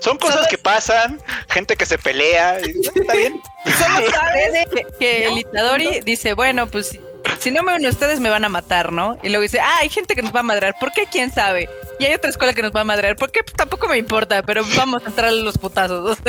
Son 0.00 0.18
cosas 0.18 0.48
que 0.48 0.58
pasan, 0.58 1.20
gente 1.48 1.76
que 1.76 1.86
se 1.86 1.96
pelea. 1.96 2.58
y, 2.60 2.86
Está 2.98 3.14
bien. 3.14 3.40
Solo 3.64 4.10
sabes 4.10 4.66
que, 4.74 4.86
que 4.98 5.26
el 5.28 5.38
Itadori 5.38 6.00
dice, 6.00 6.34
bueno, 6.34 6.66
pues 6.66 6.98
si, 7.38 7.50
no 7.50 7.62
me 7.62 7.74
unen 7.74 7.90
ustedes 7.90 8.20
me 8.20 8.30
van 8.30 8.44
a 8.44 8.48
matar, 8.48 8.92
¿no? 8.92 9.18
Y 9.22 9.28
luego 9.28 9.42
dice, 9.42 9.60
ah, 9.60 9.78
hay 9.80 9.88
gente 9.88 10.14
que 10.14 10.22
nos 10.22 10.34
va 10.34 10.40
a 10.40 10.44
madrear, 10.44 10.74
¿por 10.78 10.92
qué? 10.92 11.06
¿Quién 11.10 11.32
sabe? 11.32 11.68
Y 11.98 12.04
hay 12.04 12.14
otra 12.14 12.30
escuela 12.30 12.54
que 12.54 12.62
nos 12.62 12.72
va 12.72 12.80
a 12.80 12.84
madrear, 12.84 13.16
¿por 13.16 13.30
qué? 13.30 13.42
Pues 13.42 13.54
tampoco 13.54 13.88
me 13.88 13.98
importa, 13.98 14.42
pero 14.42 14.62
vamos 14.76 15.02
a 15.04 15.08
entrar 15.08 15.28
a 15.28 15.32
los 15.32 15.58
putazos. 15.58 16.18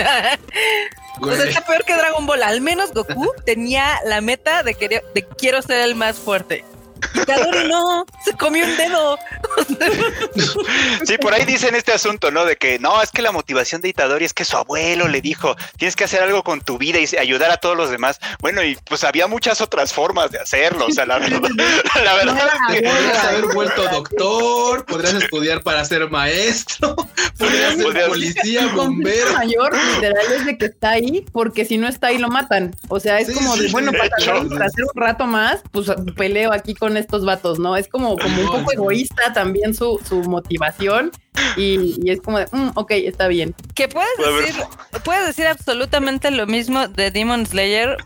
O 1.17 1.27
sea, 1.27 1.33
o 1.33 1.33
sea, 1.33 1.45
está 1.45 1.61
peor 1.61 1.85
que 1.85 1.95
Dragon 1.95 2.25
Ball. 2.25 2.43
Al 2.43 2.59
menos 2.59 2.91
Goku 2.91 3.31
tenía 3.45 3.99
la 4.03 4.19
meta 4.19 4.63
de, 4.63 4.73
querer, 4.73 5.01
de 5.13 5.23
quiero 5.23 5.61
ser 5.61 5.79
el 5.81 5.95
más 5.95 6.17
fuerte. 6.17 6.65
Itadori 7.15 7.67
no, 7.67 8.05
se 8.23 8.33
comió 8.33 8.65
un 8.65 8.77
dedo. 8.77 9.17
Sí, 11.05 11.17
por 11.17 11.33
ahí 11.33 11.45
dicen 11.45 11.75
este 11.75 11.91
asunto, 11.93 12.31
¿no? 12.31 12.45
De 12.45 12.55
que 12.57 12.79
no, 12.79 13.01
es 13.01 13.11
que 13.11 13.21
la 13.21 13.31
motivación 13.31 13.81
de 13.81 13.89
Itadori 13.89 14.25
es 14.25 14.33
que 14.33 14.45
su 14.45 14.57
abuelo 14.57 15.07
le 15.07 15.21
dijo, 15.21 15.55
tienes 15.77 15.95
que 15.95 16.03
hacer 16.05 16.21
algo 16.23 16.43
con 16.43 16.61
tu 16.61 16.77
vida 16.77 16.99
y 16.99 17.17
ayudar 17.17 17.51
a 17.51 17.57
todos 17.57 17.75
los 17.77 17.89
demás. 17.89 18.19
Bueno, 18.39 18.63
y 18.63 18.77
pues 18.85 19.03
había 19.03 19.27
muchas 19.27 19.61
otras 19.61 19.93
formas 19.93 20.31
de 20.31 20.39
hacerlo. 20.39 20.85
O 20.87 20.91
sea, 20.91 21.05
la 21.05 21.19
verdad, 21.19 21.41
la 22.03 22.13
verdad 22.15 22.49
es 22.69 22.75
que 22.81 22.85
Podrías 22.89 23.23
haber 23.25 23.45
vuelto 23.53 23.83
doctor, 23.89 24.85
podrías 24.85 25.13
estudiar 25.15 25.61
para 25.63 25.83
ser 25.85 26.09
maestro, 26.09 26.95
podrías 27.37 27.75
ser 27.75 27.83
Podrías- 27.83 28.07
policía, 28.07 28.61
El 28.61 28.69
bombero. 28.69 29.33
mayor 29.33 29.73
literal 29.95 30.25
es 30.37 30.45
de 30.45 30.57
que 30.57 30.65
está 30.65 30.91
ahí 30.91 31.25
porque 31.31 31.65
si 31.65 31.77
no 31.77 31.87
está 31.87 32.07
ahí 32.07 32.17
lo 32.17 32.29
matan. 32.29 32.75
O 32.89 32.99
sea, 32.99 33.19
es 33.19 33.27
Sí, 33.27 33.33
como 33.33 33.55
de, 33.55 33.65
sí, 33.67 33.71
bueno, 33.71 33.91
para 33.91 34.15
hacer 34.15 34.83
un 34.83 35.01
rato 35.01 35.25
más, 35.25 35.59
pues 35.71 35.87
peleo 36.15 36.51
aquí 36.53 36.75
con 36.75 36.84
estos 36.97 37.25
vatos, 37.25 37.59
¿no? 37.59 37.75
Es 37.77 37.87
como, 37.87 38.17
como 38.17 38.41
un 38.41 38.47
poco 38.47 38.71
egoísta 38.73 39.33
también 39.33 39.73
su, 39.73 39.99
su 40.07 40.17
motivación 40.23 41.11
y, 41.57 41.95
y 42.03 42.11
es 42.11 42.21
como 42.21 42.39
de, 42.39 42.47
"Mm, 42.51 42.69
ok, 42.75 42.91
está 42.91 43.27
bien. 43.27 43.53
Que 43.73 43.87
puedes 43.87 44.09
decir, 44.17 44.63
puedes 45.03 45.25
decir 45.27 45.47
absolutamente 45.47 46.31
lo 46.31 46.47
mismo 46.47 46.87
de 46.87 47.11
Demon 47.11 47.45
Slayer, 47.45 47.97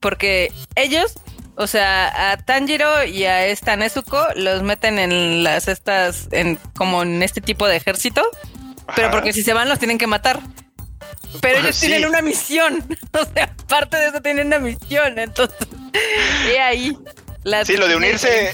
porque 0.00 0.52
ellos, 0.76 1.14
o 1.56 1.66
sea, 1.66 2.30
a 2.32 2.36
Tanjiro 2.36 3.04
y 3.04 3.24
a 3.24 3.46
esta 3.46 3.76
Nezuko 3.76 4.24
los 4.36 4.62
meten 4.62 4.98
en 4.98 5.42
las 5.44 5.68
estas, 5.68 6.28
en 6.30 6.58
como 6.76 7.02
en 7.02 7.22
este 7.22 7.40
tipo 7.40 7.66
de 7.66 7.76
ejército, 7.76 8.22
pero 8.94 9.08
Ajá. 9.08 9.16
porque 9.16 9.32
si 9.32 9.42
se 9.42 9.52
van 9.52 9.68
los 9.68 9.78
tienen 9.78 9.98
que 9.98 10.06
matar. 10.06 10.40
Pero 11.42 11.58
ellos 11.58 11.76
Sí. 11.76 11.88
tienen 11.88 12.08
una 12.08 12.22
misión, 12.22 12.82
o 13.12 13.24
sea, 13.34 13.54
parte 13.68 13.98
de 13.98 14.06
eso 14.06 14.22
tienen 14.22 14.46
una 14.46 14.58
misión, 14.60 15.18
entonces, 15.18 15.58
he 16.50 16.58
ahí. 16.60 16.96
La 17.50 17.64
Sí, 17.64 17.76
lo 17.76 17.88
de 17.88 17.96
unirse, 17.96 18.52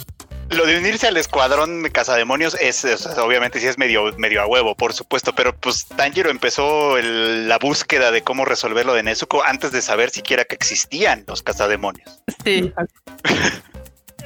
lo 0.50 0.66
de 0.66 0.76
unirse 0.78 1.06
al 1.08 1.16
escuadrón 1.16 1.82
de 1.82 1.90
cazademonios 1.90 2.56
es, 2.60 2.84
obviamente 3.18 3.60
sí 3.60 3.66
es 3.66 3.78
medio, 3.78 4.12
medio 4.18 4.42
a 4.42 4.46
huevo, 4.46 4.74
por 4.76 4.92
supuesto, 4.92 5.34
pero 5.34 5.54
pues 5.56 5.86
Tanjiro 5.96 6.30
empezó 6.30 6.96
el- 6.98 7.48
la 7.48 7.58
búsqueda 7.58 8.10
de 8.10 8.22
cómo 8.22 8.44
resolver 8.44 8.86
lo 8.86 8.94
de 8.94 9.02
Nezuko 9.02 9.42
antes 9.44 9.72
de 9.72 9.82
saber 9.82 10.10
siquiera 10.10 10.44
que 10.44 10.54
existían 10.54 11.24
los 11.26 11.42
cazademonios. 11.42 12.20
Sí. 12.44 12.72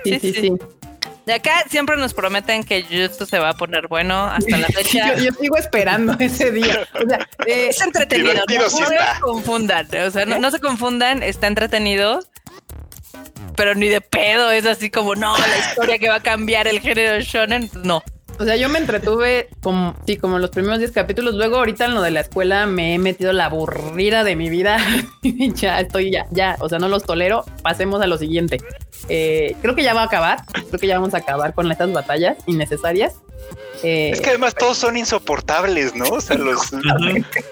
Sí, 0.04 0.18
Sí, 0.20 0.32
sí. 0.32 0.52
De 1.26 1.34
acá 1.34 1.62
siempre 1.68 1.96
nos 1.98 2.14
prometen 2.14 2.64
que 2.64 2.82
Jujutsu 2.84 3.26
se 3.26 3.38
va 3.38 3.50
a 3.50 3.54
poner 3.54 3.86
bueno 3.88 4.24
hasta 4.28 4.56
la 4.56 4.66
fecha. 4.74 5.14
Yo, 5.16 5.24
yo 5.24 5.32
sigo 5.38 5.56
esperando 5.58 6.16
ese 6.18 6.50
día. 6.52 6.88
O 6.94 7.06
sea, 7.06 7.18
eh, 7.46 7.66
Es 7.68 7.80
entretenido, 7.82 8.32
no, 8.34 8.70
sí 8.70 8.80
no 8.80 8.90
está. 8.90 9.14
se 9.16 9.20
confundan, 9.20 9.86
o 10.06 10.10
sea, 10.10 10.24
no, 10.24 10.38
no 10.38 10.50
se 10.50 10.58
confundan, 10.58 11.22
está 11.22 11.46
entretenido, 11.46 12.20
pero 13.56 13.74
ni 13.74 13.88
de 13.88 14.00
pedo 14.00 14.50
es 14.50 14.66
así 14.66 14.90
como, 14.90 15.14
no, 15.14 15.36
la 15.36 15.58
historia 15.58 15.98
que 15.98 16.08
va 16.08 16.16
a 16.16 16.22
cambiar 16.22 16.68
el 16.68 16.80
género 16.80 17.20
shonen, 17.20 17.68
pues 17.68 17.84
no. 17.84 18.02
O 18.40 18.44
sea, 18.44 18.54
yo 18.54 18.68
me 18.68 18.78
entretuve 18.78 19.48
como, 19.62 19.96
sí, 20.06 20.16
como 20.16 20.38
los 20.38 20.50
primeros 20.50 20.78
10 20.78 20.92
capítulos. 20.92 21.34
Luego, 21.34 21.56
ahorita 21.56 21.86
en 21.86 21.94
lo 21.94 22.02
de 22.02 22.12
la 22.12 22.20
escuela 22.20 22.66
me 22.66 22.94
he 22.94 22.98
metido 22.98 23.32
la 23.32 23.46
aburrida 23.46 24.22
de 24.22 24.36
mi 24.36 24.48
vida. 24.48 24.78
ya 25.54 25.80
estoy, 25.80 26.12
ya, 26.12 26.26
ya, 26.30 26.56
o 26.60 26.68
sea, 26.68 26.78
no 26.78 26.88
los 26.88 27.02
tolero. 27.02 27.44
Pasemos 27.62 28.00
a 28.00 28.06
lo 28.06 28.16
siguiente. 28.16 28.58
Eh, 29.09 29.56
creo 29.62 29.74
que 29.74 29.82
ya 29.82 29.94
va 29.94 30.02
a 30.02 30.04
acabar. 30.04 30.44
Creo 30.52 30.78
que 30.80 30.86
ya 30.86 30.98
vamos 30.98 31.14
a 31.14 31.18
acabar 31.18 31.54
con 31.54 31.70
estas 31.70 31.92
batallas 31.92 32.36
innecesarias. 32.46 33.14
Eh, 33.82 34.11
Es 34.12 34.20
que 34.20 34.30
además 34.30 34.54
todos 34.54 34.76
son 34.76 34.96
insoportables, 34.96 35.94
¿no? 35.94 36.06
O 36.06 36.20
sea, 36.20 36.36
los, 36.38 36.72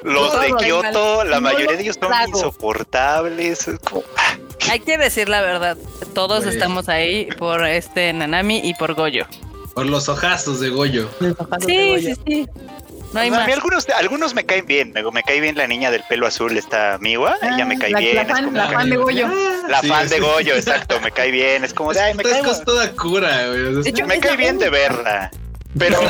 los 0.03 0.41
de 0.41 0.53
Kioto, 0.59 1.25
la 1.25 1.41
mayoría 1.41 1.77
de 1.77 1.83
ellos 1.83 1.97
son 2.01 2.13
insoportables. 2.29 3.69
es 3.69 3.79
como- 3.81 4.03
Hay 4.71 4.81
que 4.81 4.99
decir 4.99 5.29
la 5.29 5.41
verdad, 5.43 5.77
todos 6.15 6.43
Güey. 6.45 6.55
estamos 6.55 6.89
ahí 6.89 7.27
por 7.39 7.65
este 7.65 8.13
Nanami 8.13 8.61
y 8.65 8.75
por 8.75 8.95
Goyo. 8.95 9.27
Por 9.75 9.87
los 9.87 10.09
ojazos 10.09 10.59
de 10.61 10.71
Goyo. 10.71 11.09
los 11.21 11.39
ojazos 11.39 11.67
de 11.67 11.73
Sí, 11.73 11.89
Goyo. 11.91 12.15
sí, 12.15 12.21
sí. 12.27 12.49
No 13.13 13.21
hay 13.21 13.29
a 13.29 13.31
mí 13.31 13.37
más. 13.37 13.49
algunos, 13.53 13.89
algunos 13.91 14.35
me 14.35 14.45
caen 14.45 14.67
bien, 14.67 14.93
me, 14.93 15.03
me 15.11 15.23
cae 15.23 15.41
bien 15.41 15.57
la 15.57 15.67
niña 15.67 15.91
del 15.91 16.03
pelo 16.09 16.27
azul, 16.27 16.57
esta 16.57 16.99
Miwa, 17.01 17.37
ella 17.43 17.65
me 17.65 17.79
cae 17.79 17.91
la, 17.91 17.99
bien. 18.01 18.17
La 18.17 18.23
es 18.23 18.29
fan, 18.29 18.45
como 18.45 18.57
la 18.57 18.69
fan 18.69 18.91
de 18.91 18.97
Goyo. 18.97 19.29
La 19.69 19.81
Sí, 19.81 19.89
fan 19.89 20.09
de. 20.09 20.21
Goyo, 20.21 20.55
exacto, 20.55 21.01
me 21.01 21.11
cae 21.11 21.31
bien. 21.31 21.65
Es 21.65 21.75
como 21.75 21.93
de, 21.93 22.01
ay, 22.01 22.15
me 22.15 22.23
cae, 22.23 22.41
es 22.41 22.65
toda 22.65 22.91
cura, 22.93 23.49
güey. 23.49 23.83
De 23.83 23.91
hecho, 23.91 24.07
me 24.07 24.19
cae 24.21 24.37
bien 24.37 24.59
de 24.59 24.71
verla. 24.71 25.31
Pero, 25.79 26.01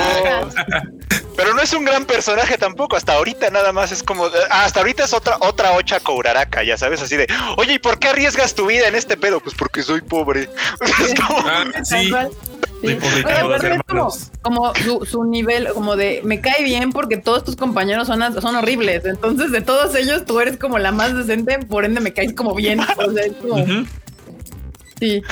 pero 1.36 1.52
no 1.54 1.60
es 1.60 1.72
un 1.72 1.84
gran 1.84 2.04
personaje 2.04 2.56
tampoco. 2.56 2.94
Hasta 2.96 3.14
ahorita 3.14 3.50
nada 3.50 3.72
más 3.72 3.90
es 3.90 4.02
como, 4.02 4.26
ah, 4.26 4.64
hasta 4.64 4.78
ahorita 4.78 5.02
es 5.04 5.12
otra 5.12 5.38
otra 5.40 5.72
ocha 5.72 5.98
Kouraraka, 5.98 6.62
ya 6.62 6.76
sabes, 6.78 7.02
así 7.02 7.16
de, 7.16 7.26
oye, 7.56 7.74
¿y 7.74 7.78
por 7.80 7.98
qué 7.98 8.08
arriesgas 8.08 8.54
tu 8.54 8.66
vida 8.66 8.86
en 8.86 8.94
este 8.94 9.16
pedo? 9.16 9.40
Pues 9.40 9.56
porque 9.56 9.82
soy 9.82 10.02
pobre. 10.02 10.48
Es 11.04 11.14
como, 11.20 11.40
Ah, 11.48 11.64
sí. 11.82 12.12
Sí. 12.80 12.88
Oye, 12.88 13.80
como, 13.86 14.12
como 14.42 14.74
su, 14.74 15.06
su 15.06 15.24
nivel, 15.24 15.68
como 15.72 15.96
de 15.96 16.20
me 16.24 16.40
cae 16.40 16.62
bien 16.62 16.92
porque 16.92 17.16
todos 17.16 17.42
tus 17.44 17.56
compañeros 17.56 18.06
son, 18.06 18.20
son 18.40 18.56
horribles. 18.56 19.04
Entonces, 19.04 19.50
de 19.50 19.62
todos 19.62 19.94
ellos, 19.94 20.24
tú 20.26 20.40
eres 20.40 20.56
como 20.58 20.78
la 20.78 20.92
más 20.92 21.16
decente, 21.16 21.58
por 21.60 21.84
ende 21.84 22.00
me 22.00 22.12
caes 22.12 22.34
como 22.34 22.54
bien. 22.54 22.80
O 22.80 23.12
sea, 23.12 23.24
es 23.24 23.32
como, 23.34 23.64
sí, 25.00 25.22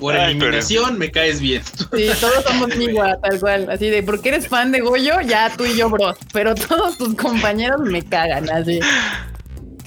por 0.00 0.14
Ay, 0.14 0.32
eliminación 0.32 0.98
me 0.98 1.10
caes 1.10 1.40
bien. 1.40 1.62
sí, 1.64 2.08
todos 2.20 2.44
somos 2.44 2.74
igual, 2.80 3.18
tal 3.22 3.40
cual. 3.40 3.70
Así 3.70 3.88
de 3.88 4.02
porque 4.02 4.30
eres 4.30 4.48
fan 4.48 4.72
de 4.72 4.80
Goyo, 4.80 5.20
ya 5.20 5.52
tú 5.56 5.64
y 5.64 5.76
yo, 5.76 5.88
bro. 5.88 6.14
Pero 6.32 6.54
todos 6.54 6.98
tus 6.98 7.14
compañeros 7.14 7.80
me 7.80 8.02
cagan, 8.02 8.50
así. 8.50 8.80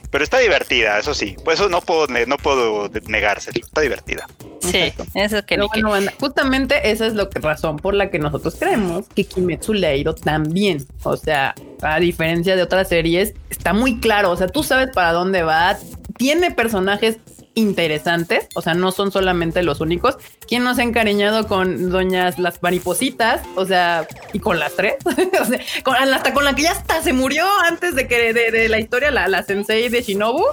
Pero 0.10 0.24
está 0.24 0.39
divertida, 0.39 0.97
eso 0.99 1.14
sí. 1.14 1.36
Pues 1.43 1.60
eso 1.60 1.70
no 1.70 1.82
puedo, 1.82 2.08
no 2.08 2.38
puedo 2.38 2.89
negárselo. 3.08 3.60
Está 3.66 3.82
divertida. 3.82 4.28
Sí, 4.62 4.91
eso 5.14 5.45
que 5.45 5.58
que- 5.74 5.84
bueno, 5.84 6.12
justamente 6.20 6.89
esa 6.89 7.05
es 7.08 7.14
la 7.14 7.30
que- 7.30 7.39
razón 7.39 7.78
por 7.78 7.93
la 7.93 8.10
que 8.10 8.20
nosotros 8.20 8.55
creemos 8.60 9.05
que 9.16 9.24
Kimetsu 9.26 9.74
le 9.74 9.88
ha 9.88 9.95
ido 9.95 10.14
tan 10.16 10.43
bien. 10.51 10.86
O 11.03 11.16
sea, 11.16 11.53
a 11.82 11.99
diferencia 11.99 12.55
de 12.55 12.64
otras 12.64 12.89
series, 12.89 13.34
está 13.49 13.74
muy 13.74 13.99
claro. 13.99 14.32
O 14.32 14.38
sea, 14.38 14.47
tú 14.47 14.64
sabes 14.64 14.89
para 14.93 15.14
dónde 15.14 15.43
va. 15.43 15.78
Tiene 16.18 16.51
personajes 16.51 17.18
interesantes. 17.58 18.47
O 18.55 18.62
sea, 18.62 18.74
no 18.74 18.91
son 18.91 19.12
solamente 19.12 19.64
los 19.64 19.82
únicos. 19.82 20.18
¿Quién 20.47 20.64
no 20.64 20.76
se 20.76 20.82
ha 20.82 20.86
encariñado 20.86 21.47
con 21.47 21.89
doñas 21.89 22.39
las 22.39 22.62
maripositas? 22.62 23.41
O 23.55 23.66
sea, 23.66 24.08
y 24.34 24.39
con 24.39 24.60
las 24.60 24.76
tres. 24.76 24.95
o 25.41 25.45
sea, 25.45 25.60
con- 25.84 25.95
hasta 25.95 26.34
con 26.34 26.45
la 26.45 26.55
que 26.55 26.64
ya 26.64 26.72
hasta 26.72 27.01
se 27.01 27.14
murió 27.14 27.45
antes 27.66 27.95
de 27.95 28.08
que 28.08 28.34
de, 28.34 28.51
de 28.51 28.70
la 28.70 28.80
historia, 28.80 29.12
la, 29.12 29.28
la 29.28 29.43
sensei 29.43 29.89
de 29.89 30.01
Shinobu. 30.01 30.43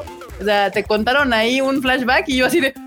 O 0.40 0.44
sea, 0.44 0.70
te 0.72 0.82
contaron 0.82 1.32
ahí 1.32 1.60
un 1.60 1.80
flashback 1.80 2.28
y 2.28 2.38
yo 2.38 2.46
así 2.46 2.60
de, 2.60 2.74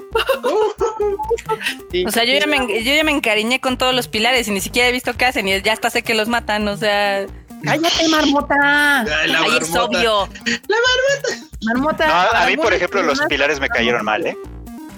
Sí, 1.91 2.05
O 2.05 2.11
sea, 2.11 2.23
yo 2.25 2.33
ya, 2.33 2.41
sí. 2.41 2.47
me, 2.49 2.83
yo 2.83 2.93
ya 2.93 3.03
me 3.03 3.11
encariñé 3.11 3.61
con 3.61 3.77
todos 3.77 3.95
los 3.95 4.07
pilares 4.07 4.47
y 4.47 4.51
ni 4.51 4.59
siquiera 4.61 4.89
he 4.89 4.91
visto 4.91 5.13
qué 5.13 5.25
hacen 5.25 5.47
y 5.47 5.61
ya 5.61 5.73
hasta 5.73 5.89
sé 5.89 6.01
que 6.03 6.13
los 6.13 6.27
matan, 6.27 6.67
o 6.67 6.75
sea, 6.75 7.25
¡Cállate, 7.63 8.07
marmota! 8.09 8.99
Ay, 9.01 9.31
la 9.31 9.39
ahí 9.39 9.57
es 9.59 9.69
marmota. 9.69 9.83
obvio. 9.83 10.29
Marmota. 11.63 12.07
No, 12.07 12.39
a 12.39 12.45
mí, 12.45 12.57
por 12.57 12.73
ejemplo, 12.73 13.01
los 13.03 13.19
pilares 13.21 13.59
me 13.59 13.67
cayeron 13.69 14.05
mal, 14.05 14.25
¿eh? 14.25 14.37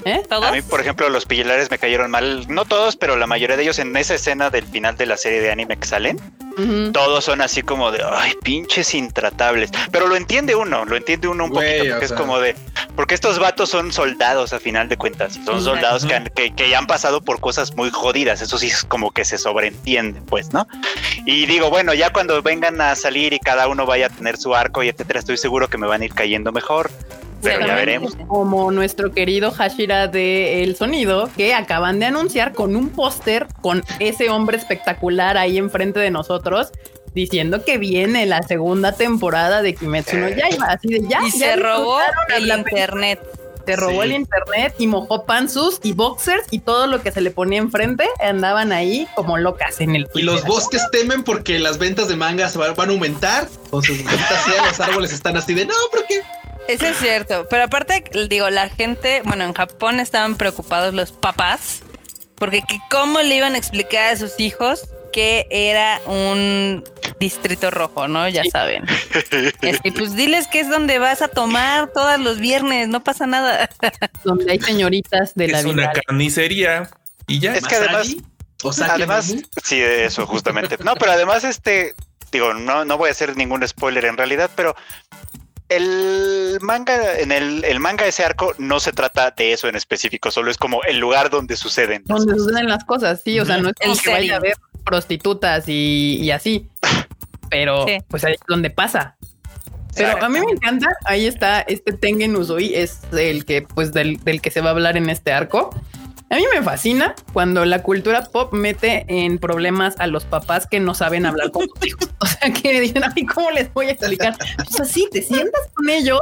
¿Eh? 0.05 0.21
¿Todos? 0.29 0.45
A 0.45 0.51
mí, 0.51 0.61
por 0.61 0.79
ejemplo, 0.81 1.09
los 1.09 1.25
pilares 1.25 1.69
me 1.71 1.77
cayeron 1.77 2.09
mal. 2.11 2.45
No 2.47 2.65
todos, 2.65 2.95
pero 2.95 3.15
la 3.17 3.27
mayoría 3.27 3.57
de 3.57 3.63
ellos 3.63 3.79
en 3.79 3.95
esa 3.97 4.15
escena 4.15 4.49
del 4.49 4.65
final 4.65 4.95
de 4.97 5.05
la 5.05 5.17
serie 5.17 5.41
de 5.41 5.51
anime 5.51 5.77
que 5.77 5.87
salen, 5.87 6.19
todos 6.93 7.23
son 7.23 7.39
así 7.41 7.61
como 7.61 7.89
de, 7.91 8.03
ay, 8.03 8.33
pinches 8.43 8.93
intratables. 8.93 9.71
Pero 9.91 10.07
lo 10.07 10.15
entiende 10.17 10.55
uno, 10.55 10.83
lo 10.85 10.97
entiende 10.97 11.27
uno 11.29 11.45
un 11.45 11.51
Güey, 11.51 11.77
poquito, 11.77 11.93
porque 11.93 12.05
es 12.05 12.09
sea. 12.09 12.17
como 12.17 12.39
de, 12.39 12.55
porque 12.97 13.15
estos 13.15 13.39
vatos 13.39 13.69
son 13.69 13.93
soldados 13.93 14.51
a 14.51 14.59
final 14.59 14.89
de 14.89 14.97
cuentas. 14.97 15.39
Son 15.45 15.61
soldados 15.63 16.05
que, 16.05 16.15
han- 16.15 16.29
que, 16.35 16.53
que 16.53 16.69
ya 16.69 16.77
han 16.79 16.87
pasado 16.87 17.21
por 17.21 17.39
cosas 17.39 17.75
muy 17.75 17.89
jodidas. 17.91 18.41
Eso 18.41 18.57
sí 18.57 18.67
es 18.67 18.83
como 18.83 19.11
que 19.11 19.23
se 19.25 19.37
sobreentiende, 19.37 20.21
pues, 20.27 20.51
¿no? 20.51 20.67
Y 21.25 21.45
digo, 21.45 21.69
bueno, 21.69 21.93
ya 21.93 22.11
cuando 22.11 22.41
vengan 22.41 22.81
a 22.81 22.95
salir 22.95 23.31
y 23.33 23.39
cada 23.39 23.67
uno 23.67 23.85
vaya 23.85 24.07
a 24.07 24.09
tener 24.09 24.37
su 24.37 24.53
arco 24.55 24.83
y 24.83 24.89
etcétera, 24.89 25.19
estoy 25.19 25.37
seguro 25.37 25.69
que 25.69 25.77
me 25.77 25.87
van 25.87 26.01
a 26.01 26.05
ir 26.05 26.13
cayendo 26.13 26.51
mejor. 26.51 26.91
Pero 27.41 27.65
ya 27.65 27.75
veremos. 27.75 28.15
Como 28.27 28.71
nuestro 28.71 29.11
querido 29.11 29.51
Hashira 29.51 30.07
de 30.07 30.63
El 30.63 30.75
Sonido, 30.75 31.29
que 31.35 31.53
acaban 31.53 31.99
de 31.99 32.07
anunciar 32.07 32.53
con 32.53 32.75
un 32.75 32.89
póster 32.89 33.47
con 33.61 33.83
ese 33.99 34.29
hombre 34.29 34.57
espectacular 34.57 35.37
ahí 35.37 35.57
enfrente 35.57 35.99
de 35.99 36.11
nosotros, 36.11 36.71
diciendo 37.13 37.63
que 37.63 37.77
viene 37.77 38.25
la 38.25 38.43
segunda 38.43 38.91
temporada 38.91 39.61
de 39.61 39.73
Kimetsu 39.75 40.17
no 40.17 40.29
Yaiba. 40.29 40.67
Así 40.67 40.87
de 40.89 41.07
ya. 41.07 41.21
y 41.25 41.31
ya 41.31 41.47
se 41.47 41.55
robó 41.55 41.99
el 42.35 42.49
internet. 42.49 43.19
Se 43.69 43.75
robó 43.75 44.01
Sí. 44.03 44.07
el 44.07 44.11
internet 44.13 44.75
y 44.77 44.87
mojó 44.87 45.25
pantsus 45.25 45.79
y 45.83 45.93
boxers 45.93 46.43
y 46.51 46.59
todo 46.59 46.87
lo 46.87 47.01
que 47.01 47.11
se 47.11 47.21
le 47.21 47.31
ponía 47.31 47.59
enfrente 47.59 48.07
andaban 48.19 48.71
ahí 48.71 49.07
como 49.15 49.37
locas 49.37 49.79
en 49.81 49.95
el 49.95 50.07
Y 50.15 50.21
los 50.23 50.35
Twitter. 50.41 50.47
bosques 50.49 50.87
temen 50.91 51.23
porque 51.23 51.59
las 51.59 51.77
ventas 51.77 52.07
de 52.07 52.15
mangas 52.15 52.55
van 52.57 52.89
a 52.89 52.91
aumentar. 52.91 53.47
Entonces, 53.65 54.03
los 54.03 54.79
árboles 54.79 55.11
están 55.13 55.37
así 55.37 55.53
de 55.53 55.65
no, 55.65 55.73
porque 55.91 56.21
Eso 56.67 56.85
es 56.85 56.97
cierto, 56.97 57.47
pero 57.49 57.63
aparte, 57.63 58.03
digo, 58.29 58.49
la 58.51 58.69
gente, 58.69 59.21
bueno, 59.25 59.43
en 59.43 59.53
Japón 59.53 59.99
estaban 59.99 60.35
preocupados 60.35 60.93
los 60.93 61.11
papás, 61.11 61.81
porque 62.35 62.61
que 62.61 62.77
cómo 62.91 63.19
le 63.21 63.35
iban 63.35 63.55
a 63.55 63.57
explicar 63.57 64.13
a 64.13 64.17
sus 64.17 64.39
hijos 64.39 64.83
que 65.11 65.47
era 65.49 65.99
un 66.05 66.83
distrito 67.19 67.71
rojo, 67.71 68.07
¿no? 68.07 68.27
Ya 68.29 68.43
saben. 68.51 68.83
Este, 69.61 69.91
pues 69.91 70.15
diles 70.15 70.47
que 70.47 70.59
es 70.61 70.69
donde 70.69 70.99
vas 70.99 71.21
a 71.21 71.27
tomar 71.27 71.91
todos 71.93 72.19
los 72.19 72.39
viernes, 72.39 72.87
no 72.87 73.03
pasa 73.03 73.27
nada. 73.27 73.69
donde 74.23 74.51
hay 74.51 74.59
señoritas 74.59 75.35
de 75.35 75.47
la 75.49 75.59
Es 75.59 75.65
una 75.65 75.89
vida. 75.89 76.01
carnicería 76.05 76.89
y 77.27 77.39
ya. 77.39 77.55
Es 77.55 77.65
que 77.65 77.75
además- 77.75 78.15
o 78.63 78.71
Además, 78.83 79.33
sí, 79.63 79.79
de 79.79 80.03
eso 80.05 80.25
justamente. 80.27 80.77
No, 80.83 80.95
pero 80.95 81.13
además, 81.13 81.45
este, 81.45 81.95
digo, 82.31 82.53
no, 82.53 82.83
no 82.83 82.97
voy 82.97 83.07
a 83.07 83.11
hacer 83.13 83.37
ningún 83.37 83.65
spoiler 83.65 84.03
en 84.03 84.17
realidad, 84.17 84.49
pero 84.53 84.75
el 85.69 86.57
manga, 86.61 87.19
en 87.19 87.31
el, 87.31 87.63
el 87.63 87.79
manga 87.79 88.05
ese 88.07 88.23
arco 88.23 88.53
no 88.57 88.79
se 88.79 88.91
trata 88.91 89.31
de 89.31 89.53
eso 89.53 89.67
en 89.67 89.75
específico, 89.75 90.31
solo 90.31 90.49
es 90.51 90.57
como 90.57 90.83
el 90.83 90.97
lugar 90.97 91.29
donde 91.29 91.55
suceden. 91.55 92.03
las 92.07 92.17
donde 92.17 92.33
cosas. 92.33 92.43
suceden 92.47 92.67
las 92.69 92.83
cosas, 92.85 93.21
sí, 93.23 93.39
o 93.39 93.45
sea, 93.45 93.57
no 93.59 93.69
es 93.69 93.75
como 93.79 93.93
El 93.93 94.01
que 94.01 94.09
vaya 94.11 94.37
a 94.37 94.39
setting. 94.41 94.53
Prostitutas 94.79 95.65
y, 95.67 96.17
y 96.21 96.31
así, 96.31 96.67
pero 97.49 97.85
Sí. 97.87 97.97
pues 98.07 98.23
ahí 98.23 98.33
es 98.33 98.39
donde 98.47 98.69
pasa. 98.69 99.15
Pero 99.95 100.23
a 100.23 100.29
mí 100.29 100.39
me 100.39 100.51
encanta, 100.51 100.87
ahí 101.05 101.25
está 101.25 101.61
este 101.61 101.91
Tengen 101.93 102.35
Uzui, 102.35 102.73
es 102.75 103.01
el 103.11 103.43
que, 103.43 103.63
pues, 103.63 103.91
del, 103.91 104.17
del 104.23 104.39
que 104.39 104.49
se 104.51 104.61
va 104.61 104.67
a 104.67 104.71
hablar 104.71 104.95
en 104.97 105.09
este 105.09 105.33
arco. 105.33 105.71
A 106.31 106.35
mí 106.35 106.43
me 106.53 106.61
fascina 106.61 107.15
cuando 107.33 107.65
la 107.65 107.81
cultura 107.81 108.23
pop 108.23 108.53
mete 108.53 109.05
en 109.07 109.39
problemas 109.39 109.95
a 109.99 110.05
los 110.05 110.25
papás 110.25 110.67
que 110.67 110.79
no 110.79 110.93
saben 110.93 111.25
hablar 111.25 111.51
con 111.51 111.67
sus 111.67 111.85
hijos. 111.87 112.09
O 112.19 112.25
sea, 112.25 112.51
que 112.53 112.79
dicen, 112.81 113.03
ay, 113.03 113.25
¿cómo 113.25 113.49
les 113.51 113.73
voy 113.73 113.87
a 113.87 113.91
explicar? 113.91 114.37
O 114.67 114.69
sea, 114.69 114.85
sí, 114.85 115.07
te 115.11 115.21
sientas 115.21 115.61
con 115.73 115.89
ellos 115.89 116.21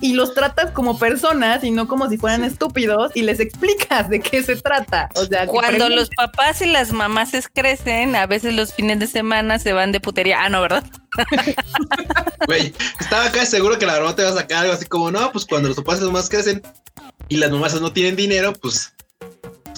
y 0.00 0.12
los 0.12 0.34
tratas 0.34 0.70
como 0.72 0.98
personas 0.98 1.64
y 1.64 1.70
no 1.70 1.88
como 1.88 2.08
si 2.08 2.18
fueran 2.18 2.44
estúpidos 2.44 3.12
y 3.14 3.22
les 3.22 3.40
explicas 3.40 4.08
de 4.08 4.20
qué 4.20 4.42
se 4.42 4.56
trata. 4.56 5.08
O 5.14 5.24
sea, 5.24 5.46
Cuando 5.46 5.88
los 5.88 6.10
papás 6.10 6.60
y 6.62 6.66
las 6.66 6.92
mamás 6.92 7.32
crecen, 7.52 8.16
a 8.16 8.26
veces 8.26 8.54
los 8.54 8.74
fines 8.74 8.98
de 8.98 9.06
semana 9.06 9.58
se 9.58 9.72
van 9.72 9.92
de 9.92 10.00
putería. 10.00 10.42
Ah, 10.42 10.48
no, 10.48 10.60
¿verdad? 10.60 10.84
Güey, 12.46 12.74
estaba 13.00 13.24
acá 13.24 13.46
seguro 13.46 13.78
que 13.78 13.86
la 13.86 13.96
broma 13.96 14.14
te 14.14 14.22
va 14.22 14.30
a 14.30 14.34
sacar 14.34 14.58
algo 14.58 14.74
así 14.74 14.84
como, 14.84 15.10
no, 15.10 15.32
pues 15.32 15.46
cuando 15.46 15.68
los 15.68 15.76
papás 15.76 15.96
y 15.96 16.00
las 16.00 16.10
mamás 16.12 16.28
crecen 16.28 16.62
y 17.28 17.38
las 17.38 17.50
mamás 17.50 17.80
no 17.80 17.92
tienen 17.92 18.16
dinero, 18.16 18.52
pues, 18.52 18.92
pues 18.98 19.05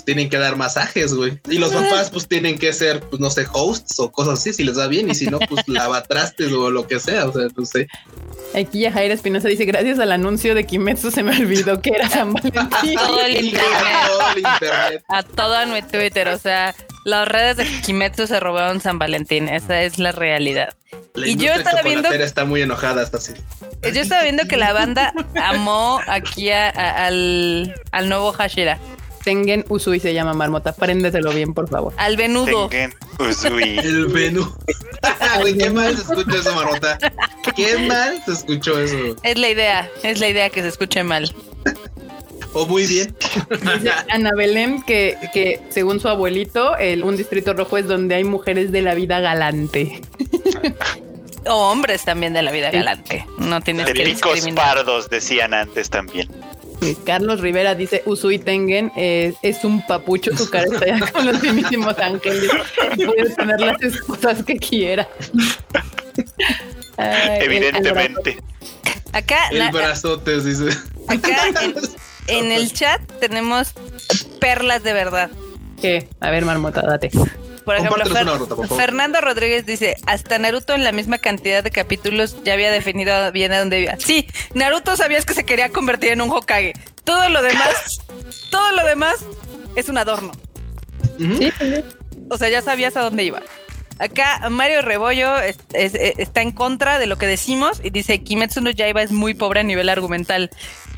tienen 0.09 0.31
que 0.31 0.39
dar 0.39 0.57
masajes, 0.57 1.13
güey. 1.13 1.39
Y 1.51 1.59
los 1.59 1.71
papás, 1.71 2.09
pues 2.09 2.27
tienen 2.27 2.59
que 2.59 2.73
ser, 2.73 3.01
pues 3.01 3.21
no 3.21 3.29
sé, 3.29 3.47
hosts 3.53 4.01
o 4.01 4.11
cosas 4.11 4.39
así, 4.39 4.55
si 4.55 4.65
les 4.65 4.79
va 4.79 4.87
bien, 4.87 5.11
y 5.11 5.15
si 5.15 5.27
no, 5.27 5.39
pues 5.39 5.63
lavatrastes 5.69 6.51
o 6.51 6.71
lo 6.71 6.87
que 6.89 6.99
sea, 6.99 7.27
o 7.27 7.33
sea, 7.35 7.43
no 7.55 7.67
sé. 7.67 7.89
Aquí 8.55 8.81
ya 8.81 8.91
Jaira 8.91 9.13
Espinosa 9.13 9.49
dice, 9.49 9.67
gracias 9.67 9.99
al 9.99 10.11
anuncio 10.11 10.55
de 10.55 10.65
Kimetsu 10.65 11.11
se 11.11 11.23
me 11.23 11.37
olvidó 11.37 11.83
que 11.83 11.91
era 11.91 12.09
San 12.09 12.33
Valentín. 12.33 12.95
Todo 12.97 13.21
el 13.21 13.33
Y 13.37 13.49
internet. 13.49 13.87
todo 14.07 14.31
el 14.33 14.39
internet. 14.39 15.05
A 15.09 15.23
todo 15.23 15.67
mi 15.67 15.83
Twitter, 15.83 16.29
o 16.29 16.39
sea, 16.39 16.75
las 17.05 17.29
redes 17.29 17.59
de 17.59 17.67
Kimetsu 17.83 18.27
se 18.27 18.41
robaron 18.41 18.81
San 18.81 18.99
Valentín, 18.99 19.51
esa 19.51 19.83
es 19.83 19.99
la 19.99 20.13
realidad. 20.13 20.75
La 21.13 21.27
Y 21.27 21.37
yo 21.37 21.53
estaba 21.53 21.83
viendo- 21.83 22.09
está 22.11 22.47
muy 22.47 22.63
enojada 22.63 23.03
hasta 23.03 23.19
así. 23.19 23.35
Yo 23.83 24.01
estaba 24.01 24.23
viendo 24.23 24.47
que 24.49 24.57
la 24.57 24.73
banda 24.73 25.13
amó 25.37 26.01
aquí 26.07 26.51
a- 26.51 26.71
a- 26.71 27.05
al, 27.09 27.75
al 27.93 28.09
nuevo 28.09 28.33
Hashira, 28.33 28.79
Tengen 29.25 29.65
Usui 29.69 30.01
se 30.01 30.15
llama 30.15 30.35
Marmota, 30.35 30.73
préndeselo 30.73 31.33
bien, 31.33 31.55
por 31.55 31.69
favor. 31.69 31.93
al 31.97 32.17
venudo. 32.17 32.69
Tengen 32.69 32.95
Uzui. 33.19 33.79
El. 33.79 34.09
Güey, 35.41 35.57
qué 35.57 35.71
mal 35.71 35.95
se 35.97 36.03
escuchó 36.03 36.37
eso, 36.37 36.55
Marota. 36.55 36.99
Qué 37.55 37.79
mal 37.79 38.21
se 38.25 38.33
escuchó 38.33 38.81
eso. 38.81 39.17
Es 39.23 39.39
la 39.39 39.49
idea, 39.49 39.91
es 40.03 40.21
la 40.21 40.29
idea 40.29 40.51
que 40.51 40.63
se 40.63 40.69
escuche 40.69 41.03
mal. 41.05 41.33
O 42.55 42.67
muy 42.67 42.87
bien. 42.87 43.15
Dice 43.51 43.91
Ana 44.11 44.31
Belén 44.37 44.83
que, 44.83 45.17
que 45.33 45.61
según 45.69 46.01
su 46.01 46.09
abuelito, 46.09 46.77
el, 46.77 47.05
un 47.05 47.17
distrito 47.17 47.53
rojo 47.53 47.77
es 47.79 47.87
donde 47.87 48.15
hay 48.15 48.25
mujeres 48.25 48.73
de 48.73 48.83
la 48.83 48.95
vida 48.95 49.21
galante. 49.21 50.01
O 51.47 51.71
hombres 51.71 52.05
también 52.05 52.33
de 52.33 52.43
la 52.43 52.51
vida 52.51 52.71
galante. 52.71 53.27
No 53.39 53.61
tienes 53.61 53.87
De 53.87 53.93
que 53.93 54.05
picos 54.05 54.41
pardos, 54.55 55.09
decían 55.09 55.55
antes 55.55 55.89
también. 55.91 56.29
Carlos 57.05 57.41
Rivera 57.41 57.75
dice 57.75 58.03
Usui 58.07 58.39
Tengen 58.39 58.93
eh, 58.97 59.35
es 59.43 59.65
un 59.65 59.85
papucho, 59.87 60.37
su 60.37 60.49
cara 60.49 60.67
está 60.73 60.87
ya 60.87 61.11
con 61.13 61.27
los 61.27 61.43
mismísimos 61.43 61.99
ángeles. 61.99 62.51
y 62.97 63.05
Puede 63.05 63.31
tener 63.35 63.61
las 63.61 63.83
esposas 63.83 64.43
que 64.45 64.57
quiera. 64.57 65.09
Ay, 66.97 67.41
Evidentemente. 67.43 68.39
Acá, 69.13 69.49
El 69.51 69.59
na- 69.61 69.71
brazotes, 69.71 70.45
dice. 70.45 70.77
acá 71.07 71.49
en, 71.63 71.75
en 72.47 72.53
el 72.53 72.73
chat 72.73 73.01
tenemos 73.21 73.73
perlas 74.41 74.83
de 74.83 74.93
verdad. 74.93 75.31
¿Qué? 75.81 76.09
A 76.21 76.31
ver, 76.31 76.45
Marmota, 76.45 76.83
date. 76.83 77.11
Por 77.69 77.77
ejemplo, 77.77 78.03
Compártenos 78.03 78.19
Fer- 78.19 78.31
una 78.31 78.39
ruta, 78.39 78.57
por 78.57 78.67
favor. 78.69 78.83
Fernando 78.83 79.21
Rodríguez 79.21 79.67
dice, 79.67 79.97
hasta 80.07 80.39
Naruto 80.39 80.73
en 80.75 80.85
la 80.85 80.93
misma 80.93 81.19
cantidad 81.19 81.63
de 81.63 81.71
capítulos 81.71 82.37
ya 82.43 82.55
había 82.55 82.71
definido 82.71 83.31
bien 83.31 83.53
a 83.53 83.59
dónde 83.59 83.81
iba. 83.81 83.95
Sí, 83.99 84.27
Naruto 84.55 84.97
sabías 84.97 85.27
que 85.27 85.35
se 85.35 85.45
quería 85.45 85.69
convertir 85.69 86.13
en 86.13 86.23
un 86.23 86.31
Hokage. 86.31 86.73
Todo 87.05 87.29
lo 87.29 87.43
demás, 87.43 88.01
todo 88.51 88.73
lo 88.73 88.85
demás 88.87 89.17
es 89.77 89.91
un 89.91 89.99
adorno. 89.99 90.33
Sí, 91.19 91.53
sí. 91.59 91.75
O 92.31 92.39
sea, 92.39 92.49
ya 92.49 92.63
sabías 92.63 92.97
a 92.97 93.03
dónde 93.03 93.25
iba. 93.25 93.43
Acá 93.99 94.49
Mario 94.49 94.81
Rebollo 94.81 95.39
es- 95.41 95.59
es- 95.73 95.95
es- 95.95 96.19
está 96.19 96.41
en 96.41 96.53
contra 96.53 96.99
de 96.99 97.07
lo 97.07 97.19
que 97.19 97.27
decimos 97.27 97.81
y 97.83 97.91
dice 97.91 98.23
Kimetsu 98.23 98.61
no 98.63 98.71
Yaiba 98.71 99.03
es 99.03 99.11
muy 99.11 99.35
pobre 99.35 99.61
a 99.61 99.63
nivel 99.65 99.89
argumental. 99.89 100.51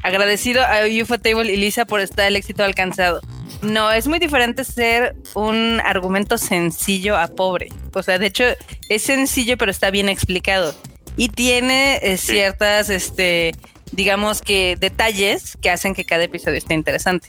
Agradecido 0.02 0.62
a 0.64 0.80
Ufotable 1.02 1.52
y 1.52 1.56
Lisa 1.56 1.84
por 1.84 2.00
estar 2.00 2.26
el 2.26 2.36
éxito 2.36 2.62
alcanzado. 2.62 3.20
No, 3.62 3.90
es 3.92 4.06
muy 4.08 4.18
diferente 4.18 4.64
ser 4.64 5.16
un 5.34 5.80
argumento 5.84 6.38
sencillo 6.38 7.16
a 7.18 7.28
pobre. 7.28 7.68
O 7.94 8.02
sea, 8.02 8.18
de 8.18 8.26
hecho, 8.26 8.44
es 8.88 9.02
sencillo, 9.02 9.56
pero 9.58 9.70
está 9.70 9.90
bien 9.90 10.08
explicado. 10.08 10.74
Y 11.16 11.28
tiene 11.28 11.98
eh, 12.02 12.16
ciertas, 12.16 12.88
este, 12.88 13.54
digamos 13.92 14.40
que 14.40 14.76
detalles 14.80 15.58
que 15.60 15.68
hacen 15.70 15.94
que 15.94 16.04
cada 16.04 16.24
episodio 16.24 16.56
esté 16.56 16.72
interesante. 16.74 17.28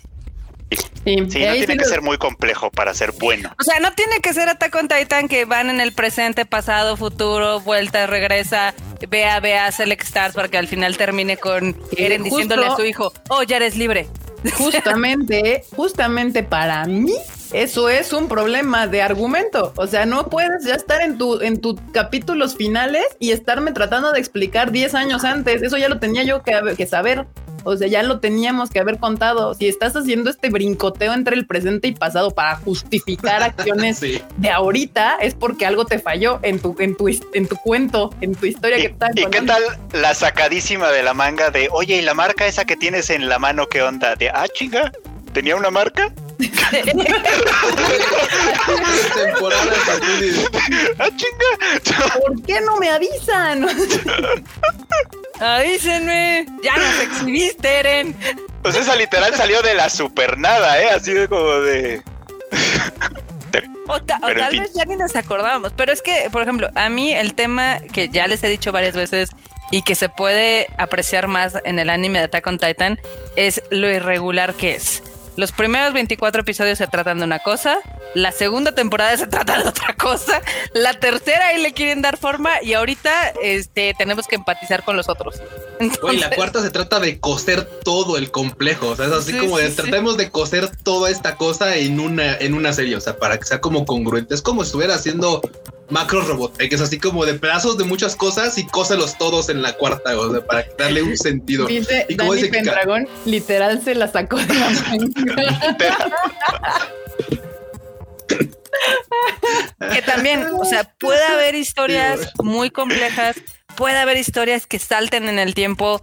Sí, 0.70 0.78
Sí, 1.04 1.16
no 1.18 1.28
tiene 1.28 1.60
sí 1.60 1.66
que 1.68 1.76
lo- 1.76 1.84
ser 1.84 2.02
muy 2.02 2.18
complejo 2.18 2.72
para 2.72 2.94
ser 2.94 3.12
bueno. 3.20 3.54
O 3.60 3.64
sea, 3.64 3.82
no 3.82 3.92
tiene 3.92 4.22
que 4.22 4.34
ser 4.34 4.48
Attack 4.48 4.74
on 4.76 4.88
Titan 4.88 5.28
que 5.28 5.44
van 5.44 5.70
en 5.70 5.82
el 5.82 5.92
presente, 5.92 6.46
pasado, 6.46 6.96
futuro, 6.96 7.60
vuelta, 7.60 8.08
regresa, 8.08 8.74
vea, 9.10 9.42
vea, 9.42 9.70
Select 9.74 10.04
Stars 10.04 10.34
para 10.34 10.48
que 10.48 10.58
al 10.58 10.70
final 10.70 10.96
termine 10.96 11.36
con 11.36 11.76
Eren 11.98 12.22
justo- 12.22 12.38
diciéndole 12.38 12.68
a 12.68 12.76
su 12.78 12.86
hijo, 12.86 13.12
oh, 13.28 13.44
ya 13.44 13.58
eres 13.58 13.76
libre. 13.76 14.08
Justamente, 14.58 15.64
justamente 15.76 16.44
para 16.44 16.86
mí, 16.86 17.14
eso 17.52 17.90
es 17.90 18.14
un 18.14 18.28
problema 18.28 18.88
de 18.88 19.02
argumento. 19.02 19.74
O 19.76 19.88
sea, 19.88 20.06
no 20.06 20.30
puedes 20.30 20.66
ya 20.66 20.76
estar 20.76 21.02
en 21.02 21.18
tu, 21.18 21.42
en 21.42 21.62
tus 21.62 21.76
capítulos 21.92 22.56
finales 22.56 23.04
y 23.20 23.32
estarme 23.32 23.72
tratando 23.72 24.12
de 24.12 24.20
explicar 24.20 24.72
10 24.72 24.96
años 24.96 25.24
antes. 25.24 25.62
Eso 25.62 25.78
ya 25.78 25.90
lo 25.90 26.00
tenía 26.00 26.24
yo 26.24 26.42
que, 26.42 26.54
que 26.76 26.88
saber. 26.88 27.28
O 27.64 27.76
sea, 27.76 27.88
ya 27.88 28.04
lo 28.04 28.20
teníamos 28.20 28.70
que 28.70 28.80
haber 28.80 28.98
contado. 28.98 29.54
Si 29.54 29.68
estás 29.68 29.96
haciendo 29.96 30.30
este 30.30 30.50
brincoteo 30.50 31.14
entre 31.14 31.36
el 31.36 31.46
presente 31.46 31.88
y 31.88 31.94
pasado 31.94 32.32
para 32.32 32.56
justificar 32.58 33.44
acciones 33.44 33.98
Sí. 34.02 34.22
de 34.38 34.50
ahorita, 34.50 35.18
es 35.22 35.36
porque 35.36 35.66
algo 35.66 35.86
te 35.86 36.00
falló 36.00 36.40
en 36.42 36.60
tu, 36.60 36.76
en 36.80 36.96
tu, 36.96 37.08
en 37.08 37.48
tu 37.48 37.56
cuento, 37.58 38.14
en 38.22 38.34
tu 38.34 38.46
historia 38.46 38.80
¿Y, 38.80 38.82
que 38.82 38.88
estás 38.88 39.12
y 39.16 39.26
qué 39.26 39.42
tal 39.42 39.62
la 39.94 40.14
sacadísima 40.16 40.90
de 40.90 41.04
la 41.04 41.14
manga 41.14 41.52
de, 41.52 41.70
oye, 41.72 41.98
¿y 41.98 42.02
la 42.02 42.14
marca 42.14 42.48
esa 42.48 42.66
que 42.66 42.76
tienes 42.76 43.10
en 43.10 43.30
la 43.30 43.38
mano 43.38 43.68
qué 43.68 43.82
onda? 43.82 44.16
De, 44.16 44.30
ah, 44.30 44.48
chinga, 44.52 44.92
¿tenía 45.34 45.56
una 45.56 45.70
marca? 45.70 46.12
Ah, 51.00 51.10
chinga. 51.16 52.20
¿Por 52.20 52.42
qué 52.44 52.62
no 52.62 52.78
me 52.78 52.90
avisan? 52.90 53.68
Avísenme. 55.40 56.46
Ya 56.64 56.76
nos 56.78 57.00
exhibiste, 57.00 57.80
Eren. 57.80 58.16
Pues 58.62 58.76
esa 58.76 58.96
literal 58.96 59.34
salió 59.36 59.62
de 59.62 59.74
la 59.74 59.90
supernada, 59.90 60.82
¿eh? 60.82 60.90
Así 60.92 61.14
de 61.14 61.28
como 61.28 61.52
de... 61.62 62.02
O, 63.88 64.00
ta- 64.02 64.20
tal 64.20 64.50
fin. 64.52 64.62
vez 64.62 64.74
ya 64.74 64.86
ni 64.86 64.96
nos 64.96 65.16
acordábamos. 65.16 65.74
Pero 65.76 65.92
es 65.92 66.02
que, 66.02 66.30
por 66.32 66.44
ejemplo, 66.44 66.70
a 66.76 66.90
mí 66.90 67.14
el 67.14 67.34
tema 67.34 67.80
que 67.92 68.10
ya 68.10 68.28
les 68.28 68.44
he 68.44 68.48
dicho 68.48 68.72
varias 68.72 68.96
veces 68.96 69.30
y 69.72 69.82
que 69.82 69.96
se 69.96 70.08
puede 70.10 70.68
apreciar 70.78 71.28
más 71.28 71.54
en 71.66 71.80
el 71.80 71.90
anime 71.90 72.20
de 72.20 72.26
Attack 72.26 72.48
on 72.48 72.58
Titan 72.60 73.00
es 73.36 73.64
lo 73.72 73.90
irregular 73.90 74.54
que 74.54 74.76
es. 74.76 75.02
Los 75.38 75.52
primeros 75.54 75.94
24 75.94 76.42
episodios 76.42 76.78
se 76.78 76.88
tratan 76.88 77.20
de 77.20 77.24
una 77.26 77.40
cosa, 77.40 77.80
la 78.14 78.32
segunda 78.34 78.74
temporada 78.74 79.16
se 79.16 79.28
trata 79.28 79.62
de 79.64 79.70
otra 79.70 79.96
cosa, 79.96 80.42
la 80.74 80.94
tercera 81.00 81.48
ahí 81.48 81.62
le 81.62 81.74
quieren 81.74 82.02
dar 82.02 82.18
forma 82.18 82.62
y 82.62 82.74
ahorita 82.74 83.30
este, 83.42 83.94
tenemos 83.98 84.28
que 84.28 84.36
empatizar 84.36 84.84
con 84.84 84.98
los 84.98 85.08
otros. 85.08 85.42
Entonces, 85.80 86.20
la 86.20 86.30
cuarta 86.36 86.62
se 86.62 86.70
trata 86.70 87.00
de 87.00 87.20
coser 87.20 87.66
todo 87.84 88.18
el 88.18 88.30
complejo. 88.30 88.90
O 88.90 88.96
sea, 88.96 89.08
es 89.08 89.14
así 89.14 89.32
Sí, 89.32 89.38
como 89.40 89.58
de 89.58 89.66
sí, 89.68 89.72
sí. 89.72 89.78
tratemos 89.78 90.16
de 90.18 90.30
coser 90.30 90.70
toda 90.84 91.10
esta 91.10 91.38
cosa 91.38 91.76
en 91.78 92.00
una, 92.00 92.36
en 92.38 92.54
una 92.54 92.72
serie. 92.74 92.96
O 92.96 93.02
sea, 93.02 93.18
para 93.18 93.40
que 93.40 93.46
sea 93.46 93.62
como 93.62 93.84
congruente. 93.86 94.36
Es 94.36 94.44
como 94.44 94.62
si 94.64 94.68
estuviera 94.68 94.94
haciendo 94.94 95.42
macros 95.92 96.28
robot, 96.28 96.58
que 96.58 96.74
es 96.74 96.82
así 96.82 97.00
como 97.00 97.26
de 97.26 97.36
pedazos 97.36 97.78
de 97.78 97.84
muchas 97.84 98.16
cosas 98.16 98.58
y 98.58 98.66
cóselos 98.66 99.18
todos 99.18 99.50
en 99.50 99.62
la 99.62 99.74
cuarta. 99.74 100.18
O 100.18 100.32
sea, 100.32 100.46
para 100.46 100.66
darle 100.78 101.04
un 101.04 101.18
sentido. 101.18 101.68
Dice 101.68 102.06
¿Y 102.10 102.16
cómo 102.16 102.32
Dani 102.32 102.44
dice? 102.44 102.54
Pendragón, 102.54 103.08
literal 103.26 103.84
se 103.84 103.96
la 103.96 104.08
sacó 104.08 104.38
de 104.38 104.54
la 104.54 104.72
que 109.94 110.02
también, 110.02 110.46
o 110.58 110.66
sea, 110.66 110.84
puede 111.00 111.24
haber 111.26 111.56
historias 111.56 112.32
muy 112.42 112.70
complejas, 112.70 113.36
puede 113.76 113.98
haber 113.98 114.18
historias 114.18 114.68
que 114.68 114.80
salten 114.80 115.28
en 115.28 115.40
el 115.40 115.54
tiempo, 115.54 116.02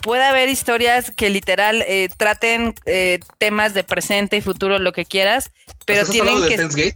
puede 0.00 0.24
haber 0.24 0.48
historias 0.48 1.10
que 1.10 1.30
literal 1.30 1.84
eh, 1.86 2.08
traten 2.16 2.74
eh, 2.86 3.20
temas 3.38 3.74
de 3.74 3.84
presente 3.84 4.36
y 4.36 4.40
futuro, 4.40 4.78
lo 4.78 4.92
que 4.92 5.04
quieras, 5.04 5.50
pero 5.86 6.02
¿Estás 6.02 6.12
tienen 6.12 6.70
que... 6.74 6.94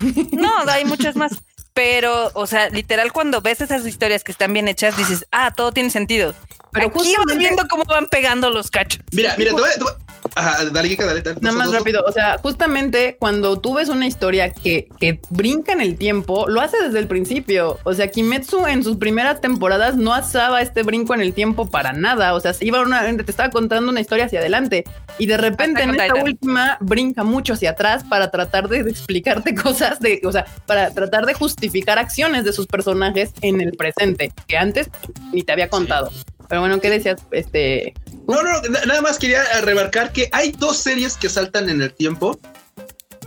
No, 0.32 0.50
hay 0.68 0.84
muchas 0.84 1.16
más. 1.16 1.32
Pero, 1.74 2.30
o 2.34 2.46
sea, 2.46 2.70
literal, 2.70 3.12
cuando 3.12 3.40
ves 3.40 3.60
esas 3.60 3.86
historias 3.86 4.24
que 4.24 4.32
están 4.32 4.52
bien 4.52 4.66
hechas, 4.66 4.96
dices, 4.96 5.26
ah, 5.30 5.52
todo 5.54 5.70
tiene 5.72 5.90
sentido. 5.90 6.34
Pero 6.72 6.88
Aquí 6.88 7.14
vas 7.26 7.36
viendo 7.38 7.66
cómo 7.68 7.84
van 7.84 8.06
pegando 8.08 8.50
los 8.50 8.70
cachos. 8.70 9.00
Mira, 9.12 9.34
mira, 9.38 9.54
te 9.54 9.60
voy, 9.60 9.70
te 9.76 9.84
voy- 9.84 9.92
Ajá, 10.34 10.64
dale, 10.64 10.88
Kika, 10.88 11.06
dale, 11.06 11.22
dale. 11.22 11.38
Nada 11.40 11.56
más 11.56 11.72
rápido, 11.72 12.02
o 12.06 12.12
sea, 12.12 12.38
justamente 12.38 13.16
cuando 13.18 13.60
tú 13.60 13.74
ves 13.74 13.88
una 13.88 14.06
historia 14.06 14.52
que, 14.52 14.88
que 15.00 15.20
brinca 15.30 15.72
en 15.72 15.80
el 15.80 15.96
tiempo, 15.96 16.48
lo 16.48 16.60
hace 16.60 16.76
desde 16.82 16.98
el 16.98 17.06
principio. 17.06 17.78
O 17.84 17.94
sea, 17.94 18.10
Kimetsu 18.10 18.66
en 18.66 18.82
sus 18.82 18.96
primeras 18.96 19.40
temporadas 19.40 19.96
no 19.96 20.14
asaba 20.14 20.62
este 20.62 20.82
brinco 20.82 21.14
en 21.14 21.20
el 21.20 21.34
tiempo 21.34 21.68
para 21.70 21.92
nada. 21.92 22.34
O 22.34 22.40
sea, 22.40 22.52
se 22.52 22.64
iba 22.64 22.80
una, 22.80 23.02
te 23.02 23.30
estaba 23.30 23.50
contando 23.50 23.90
una 23.90 24.00
historia 24.00 24.26
hacia 24.26 24.40
adelante 24.40 24.84
y 25.18 25.26
de 25.26 25.36
repente 25.36 25.82
en 25.82 25.90
esta 25.90 26.04
Titan. 26.04 26.22
última 26.22 26.78
brinca 26.80 27.24
mucho 27.24 27.54
hacia 27.54 27.70
atrás 27.70 28.04
para 28.04 28.30
tratar 28.30 28.68
de 28.68 28.80
explicarte 28.80 29.54
cosas 29.62 30.00
de, 30.00 30.20
o 30.24 30.32
sea, 30.32 30.46
para 30.66 30.90
tratar 30.90 31.26
de 31.26 31.34
justificar 31.34 31.98
acciones 31.98 32.44
de 32.44 32.52
sus 32.52 32.66
personajes 32.66 33.32
en 33.40 33.60
el 33.60 33.72
presente 33.72 34.32
que 34.46 34.56
antes 34.56 34.90
ni 35.32 35.42
te 35.42 35.52
había 35.52 35.68
contado. 35.68 36.10
Pero 36.48 36.60
bueno, 36.62 36.80
¿qué 36.80 36.90
decías? 36.90 37.20
Este, 37.30 37.94
No, 38.26 38.42
no, 38.42 38.60
na- 38.62 38.84
nada 38.86 39.02
más 39.02 39.18
quería 39.18 39.42
eh, 39.42 39.60
remarcar 39.62 40.12
que 40.12 40.28
hay 40.32 40.52
dos 40.52 40.78
series 40.78 41.16
que 41.16 41.28
saltan 41.28 41.68
en 41.68 41.82
el 41.82 41.92
tiempo, 41.92 42.38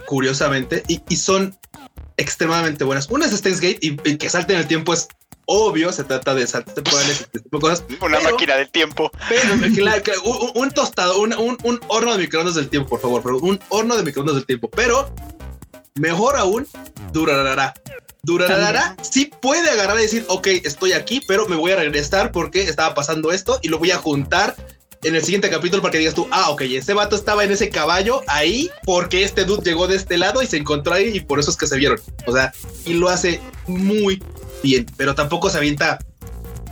curiosamente, 0.06 0.84
y, 0.88 1.02
y 1.10 1.16
son 1.18 1.58
extremadamente 2.18 2.84
buenas. 2.84 3.10
Una 3.10 3.26
es 3.26 3.32
Steins 3.32 3.62
Gate 3.62 3.80
y, 3.82 3.98
y 4.10 4.18
que 4.18 4.30
salta 4.30 4.54
en 4.54 4.60
el 4.60 4.68
tiempo 4.68 4.94
es 4.94 5.08
obvio, 5.46 5.92
se 5.92 6.04
trata 6.04 6.34
de 6.36 6.46
saltos 6.48 6.76
temporales 6.76 7.20
y 7.20 7.24
este 7.24 7.40
tipo 7.40 7.58
de 7.58 7.62
cosas. 7.62 7.84
Una 8.02 8.20
pero- 8.20 8.32
máquina 8.32 8.56
del 8.56 8.70
tiempo. 8.70 9.12
Pero 9.28 9.54
un, 10.24 10.52
un 10.56 10.72
tostado, 10.72 11.20
un, 11.20 11.34
un- 11.34 11.58
un 11.64 11.80
horno 11.88 12.14
de 12.14 12.20
microondas 12.20 12.56
del 12.56 12.70
tiempo, 12.70 12.90
por 12.90 13.02
favor, 13.02 13.22
pero 13.24 13.38
un 13.40 13.60
horno 13.70 13.96
de 13.98 14.04
microondas 14.04 14.36
del 14.36 14.46
tiempo. 14.46 14.70
Pero 14.70 15.14
mejor 15.96 16.38
aún, 16.38 16.68
durará. 17.12 17.74
Durará 18.24 18.96
sí 19.02 19.32
puede 19.42 19.70
agarrar 19.70 19.98
y 19.98 20.04
decir, 20.04 20.26
ok, 20.28 20.48
estoy 20.64 20.94
aquí, 20.94 21.22
pero 21.28 21.48
me 21.48 21.56
voy 21.56 21.72
a 21.72 21.76
regresar 21.78 22.32
porque 22.32 22.62
estaba 22.62 22.94
pasando 22.94 23.32
esto 23.32 23.60
y 23.64 23.70
lo 23.70 23.80
voy 23.80 23.92
a 23.92 23.98
juntar 23.98 24.56
en 25.04 25.16
el 25.16 25.24
siguiente 25.24 25.50
capítulo 25.50 25.82
para 25.82 25.92
que 25.92 25.98
digas 25.98 26.14
tú, 26.14 26.28
ah, 26.32 26.52
ok, 26.52 26.62
ese 26.62 26.94
vato 26.94 27.16
estaba 27.16 27.44
en 27.44 27.52
ese 27.52 27.70
caballo 27.70 28.22
ahí 28.28 28.70
porque 28.84 29.24
este 29.24 29.46
dude 29.46 29.64
llegó 29.64 29.88
de 29.88 29.96
este 29.96 30.18
lado 30.18 30.44
y 30.44 30.48
se 30.48 30.58
encontró 30.58 30.94
ahí 30.94 31.10
y 31.16 31.20
por 31.22 31.40
eso 31.40 31.50
es 31.50 31.58
que 31.58 31.66
se 31.66 31.78
vieron. 31.78 32.00
O 32.28 32.34
sea, 32.34 32.54
y 32.86 32.94
lo 32.94 33.10
hace 33.10 33.42
muy 33.66 34.22
bien, 34.62 34.86
pero 34.98 35.16
tampoco 35.16 35.50
se 35.50 35.58
avienta 35.58 35.98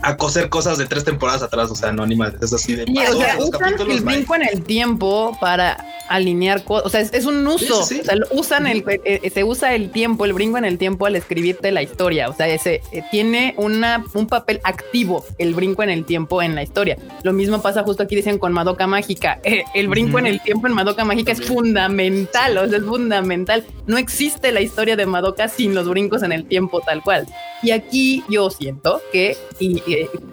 a 0.02 0.16
coser 0.16 0.48
cosas 0.48 0.78
de 0.78 0.86
tres 0.86 1.04
temporadas 1.04 1.42
atrás. 1.42 1.70
O 1.70 1.74
sea, 1.74 1.92
no, 1.92 2.06
ni 2.06 2.16
más. 2.16 2.34
Es 2.40 2.52
así 2.52 2.74
de 2.74 2.84
Y, 2.86 2.98
o 2.98 3.16
sea, 3.16 3.36
usan 3.38 3.60
capítulos, 3.60 3.96
el 3.96 4.02
brinco 4.02 4.34
en 4.34 4.42
el 4.42 4.62
tiempo 4.62 5.36
para 5.40 5.84
alinear 6.08 6.64
cosas. 6.64 6.86
O 6.86 6.88
sea, 6.90 7.00
es, 7.00 7.12
es 7.12 7.24
un 7.26 7.46
uso. 7.46 7.82
Sí, 7.84 7.94
sí, 7.94 7.94
sí. 7.94 8.00
O 8.00 8.04
sea, 8.04 8.16
usan 8.32 8.66
el, 8.66 8.78
eh, 8.88 9.20
eh, 9.22 9.30
se 9.30 9.44
usa 9.44 9.74
el 9.74 9.90
tiempo, 9.90 10.24
el 10.24 10.32
brinco 10.32 10.58
en 10.58 10.64
el 10.64 10.78
tiempo 10.78 11.06
al 11.06 11.16
escribirte 11.16 11.70
la 11.70 11.82
historia. 11.82 12.28
O 12.28 12.34
sea, 12.34 12.48
ese 12.48 12.82
eh, 12.92 13.02
tiene 13.10 13.54
una, 13.56 14.04
un 14.14 14.26
papel 14.26 14.60
activo 14.64 15.24
el 15.38 15.54
brinco 15.54 15.82
en 15.82 15.90
el 15.90 16.04
tiempo 16.04 16.42
en 16.42 16.54
la 16.54 16.62
historia. 16.62 16.96
Lo 17.22 17.32
mismo 17.32 17.62
pasa 17.62 17.82
justo 17.84 18.02
aquí 18.02 18.16
dicen 18.16 18.38
con 18.38 18.52
Madoka 18.52 18.86
Mágica. 18.86 19.38
Eh, 19.50 19.64
el 19.74 19.88
brinco 19.88 20.10
Ujú. 20.10 20.18
en 20.18 20.26
el 20.26 20.40
tiempo 20.40 20.68
en 20.68 20.74
Madoka 20.74 21.04
Mágica 21.04 21.32
es 21.32 21.38
También. 21.38 21.56
fundamental. 21.58 22.58
O 22.58 22.68
sea, 22.68 22.78
es 22.78 22.84
fundamental. 22.84 23.64
No 23.86 23.98
existe 23.98 24.52
la 24.52 24.60
historia 24.60 24.94
de 24.94 25.06
Madoka 25.06 25.48
sin 25.48 25.74
los 25.74 25.88
brincos 25.88 26.22
en 26.22 26.30
el 26.30 26.44
tiempo 26.44 26.80
tal 26.80 27.02
cual. 27.02 27.26
Y 27.62 27.72
aquí 27.72 28.22
yo 28.28 28.48
siento 28.50 29.00
que 29.12 29.36
y, 29.58 29.82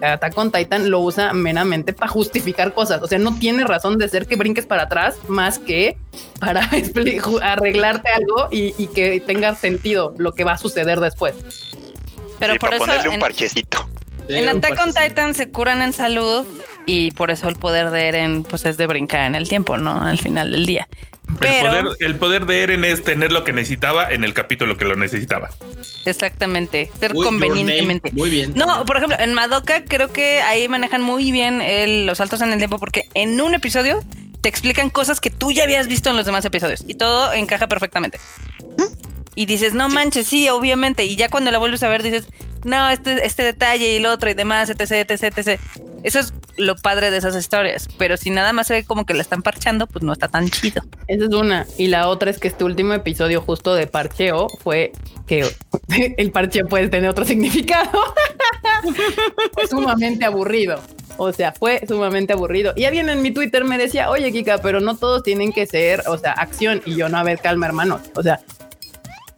Attack 0.00 0.36
on 0.38 0.50
Titan 0.50 0.90
lo 0.90 1.00
usa 1.00 1.32
meramente 1.32 1.92
para 1.92 2.10
justificar 2.10 2.72
cosas. 2.74 3.02
O 3.02 3.06
sea, 3.06 3.18
no 3.18 3.38
tiene 3.38 3.64
razón 3.64 3.98
de 3.98 4.08
ser 4.08 4.26
que 4.26 4.36
brinques 4.36 4.66
para 4.66 4.82
atrás 4.84 5.16
más 5.28 5.58
que 5.58 5.96
para 6.40 6.62
arreglarte 7.42 8.08
algo 8.10 8.48
y, 8.50 8.74
y 8.78 8.86
que 8.88 9.20
tenga 9.20 9.54
sentido 9.54 10.14
lo 10.18 10.32
que 10.32 10.44
va 10.44 10.52
a 10.52 10.58
suceder 10.58 11.00
después. 11.00 11.34
Pero 12.38 12.52
Sí, 12.54 12.58
por 12.58 12.70
para 12.70 12.76
eso 12.76 12.86
ponerle 12.86 13.08
un 13.08 13.14
en, 13.14 13.20
parchecito. 13.20 13.88
en 14.28 14.44
un 14.44 14.56
Attack 14.58 14.80
on. 14.86 14.92
Titan 14.94 15.34
se 15.34 15.50
curan 15.50 15.82
en 15.82 15.92
salud 15.92 16.46
y 16.86 17.10
por 17.12 17.30
eso 17.30 17.48
el 17.48 17.56
poder 17.56 17.90
de 17.90 18.08
Eren 18.08 18.44
pues 18.44 18.64
es 18.64 18.76
de 18.76 18.86
brincar 18.86 19.26
en 19.26 19.34
el 19.34 19.48
tiempo, 19.48 19.76
¿no? 19.76 20.00
Al 20.00 20.18
final 20.18 20.52
del 20.52 20.64
día. 20.66 20.88
Pero, 21.40 21.72
El, 21.72 21.82
poder, 21.84 21.96
el 22.00 22.14
poder 22.16 22.46
de 22.46 22.62
Eren 22.62 22.84
es 22.84 23.04
tener 23.04 23.32
lo 23.32 23.44
que 23.44 23.52
necesitaba 23.52 24.10
en 24.10 24.24
el 24.24 24.32
capítulo 24.34 24.76
que 24.76 24.84
lo 24.86 24.96
necesitaba. 24.96 25.50
exactamente, 26.06 26.90
ser 26.98 27.14
Uy, 27.14 27.24
convenientemente. 27.24 28.10
Muy 28.12 28.30
bien. 28.30 28.52
No, 28.56 28.84
por 28.84 28.96
ejemplo, 28.96 29.16
en 29.20 29.34
Madoka 29.34 29.84
creo 29.84 30.12
que 30.12 30.40
ahí 30.40 30.68
manejan 30.68 31.02
muy 31.02 31.30
bien 31.30 31.60
el- 31.60 32.06
los 32.06 32.18
saltos 32.18 32.40
en 32.40 32.52
el 32.52 32.58
tiempo 32.58 32.78
porque 32.78 33.02
en 33.14 33.40
un 33.40 33.54
episodio 33.54 34.00
te 34.40 34.48
explican 34.48 34.88
cosas 34.90 35.20
que 35.20 35.30
tú 35.30 35.52
ya 35.52 35.64
habías 35.64 35.86
visto 35.88 36.10
en 36.10 36.16
los 36.16 36.24
demás 36.26 36.44
episodios 36.44 36.84
y 36.86 36.94
todo 36.94 37.32
encaja 37.32 37.66
perfectamente. 37.66 38.18
Y 39.34 39.46
dices, 39.46 39.72
no 39.74 39.88
manches, 39.88 40.26
sí, 40.26 40.48
obviamente. 40.48 41.04
Y 41.04 41.14
ya 41.14 41.28
cuando 41.28 41.50
la 41.52 41.58
vuelves 41.58 41.82
a 41.84 41.88
ver 41.88 42.02
dices, 42.02 42.26
no, 42.68 42.90
este, 42.90 43.26
este 43.26 43.42
detalle 43.42 43.92
y 43.92 43.96
el 43.96 44.06
otro 44.06 44.30
y 44.30 44.34
demás, 44.34 44.70
etc, 44.70 45.10
etc, 45.10 45.38
etc. 45.38 45.60
Eso 46.02 46.20
es 46.20 46.32
lo 46.56 46.76
padre 46.76 47.10
de 47.10 47.16
esas 47.16 47.34
historias. 47.36 47.88
Pero 47.98 48.16
si 48.16 48.30
nada 48.30 48.52
más 48.52 48.68
se 48.68 48.74
ve 48.74 48.84
como 48.84 49.04
que 49.04 49.14
la 49.14 49.22
están 49.22 49.42
parchando, 49.42 49.86
pues 49.86 50.04
no 50.04 50.12
está 50.12 50.28
tan 50.28 50.48
chido. 50.48 50.82
Esa 51.06 51.24
es 51.24 51.34
una. 51.34 51.66
Y 51.76 51.88
la 51.88 52.08
otra 52.08 52.30
es 52.30 52.38
que 52.38 52.48
este 52.48 52.64
último 52.64 52.94
episodio 52.94 53.40
justo 53.40 53.74
de 53.74 53.86
parcheo 53.86 54.48
fue 54.62 54.92
que 55.26 55.48
el 56.16 56.30
parcheo 56.30 56.66
puede 56.68 56.88
tener 56.88 57.10
otro 57.10 57.24
significado. 57.24 57.90
fue 59.52 59.66
sumamente 59.66 60.24
aburrido. 60.24 60.80
O 61.16 61.32
sea, 61.32 61.52
fue 61.52 61.82
sumamente 61.88 62.32
aburrido. 62.32 62.72
Y 62.76 62.84
alguien 62.84 63.08
en 63.08 63.22
mi 63.22 63.32
Twitter 63.32 63.64
me 63.64 63.76
decía, 63.76 64.08
oye, 64.08 64.30
Kika, 64.30 64.58
pero 64.58 64.80
no 64.80 64.96
todos 64.96 65.24
tienen 65.24 65.52
que 65.52 65.66
ser, 65.66 66.04
o 66.06 66.16
sea, 66.16 66.32
acción. 66.32 66.80
Y 66.86 66.94
yo, 66.94 67.08
no, 67.08 67.18
a 67.18 67.24
ver, 67.24 67.40
calma, 67.40 67.66
hermano. 67.66 68.00
O 68.14 68.22
sea, 68.22 68.40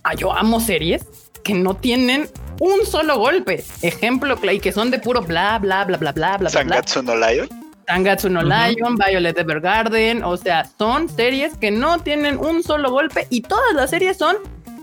ah, 0.02 0.14
yo 0.14 0.30
amo 0.30 0.60
series 0.60 1.06
que 1.42 1.54
no 1.54 1.74
tienen 1.76 2.28
un 2.60 2.84
solo 2.86 3.18
golpe. 3.18 3.64
Ejemplo, 3.82 4.38
y 4.50 4.60
que 4.60 4.72
son 4.72 4.90
de 4.90 4.98
puro 4.98 5.22
bla, 5.22 5.58
bla, 5.58 5.84
bla, 5.84 5.96
bla, 5.96 6.12
bla, 6.12 6.36
bla, 6.36 6.50
bla. 6.50 6.62
bla. 6.62 6.74
Sangatsu 6.76 7.02
no 7.02 7.16
Lion. 7.16 7.48
Tangatsu 7.86 8.28
no 8.28 8.40
Ujú. 8.40 8.48
Lion, 8.48 8.96
Violet 8.96 9.36
Evergarden, 9.38 10.22
o 10.22 10.36
sea, 10.36 10.64
son 10.78 11.08
series 11.08 11.56
que 11.56 11.70
no 11.70 11.98
tienen 11.98 12.38
un 12.38 12.62
solo 12.62 12.90
golpe 12.90 13.26
y 13.30 13.40
todas 13.42 13.74
las 13.74 13.90
series 13.90 14.16
son 14.16 14.36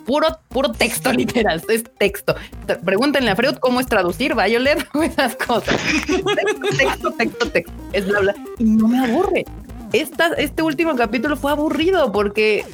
puro, 0.06 0.28
puro 0.50 0.72
texto 0.72 1.14
literal, 1.14 1.62
es 1.70 1.84
texto. 1.98 2.36
Pregúntenle 2.84 3.32
a 3.32 3.36
Freud 3.36 3.58
cómo 3.60 3.80
es 3.80 3.88
traducir 3.88 4.36
Violet 4.36 4.86
o 4.94 5.04
esas 5.04 5.36
cosas. 5.36 5.78
texto, 6.06 6.72
texto, 6.78 7.12
texto, 7.12 7.50
texto. 7.50 7.74
Es 7.94 8.06
bla, 8.08 8.20
bla. 8.20 8.36
Y 8.58 8.64
no 8.66 8.88
me 8.88 9.00
aburre. 9.00 9.46
Esta, 9.94 10.28
este 10.34 10.64
último 10.64 10.96
capítulo 10.98 11.38
fue 11.38 11.52
aburrido 11.52 12.12
porque 12.12 12.66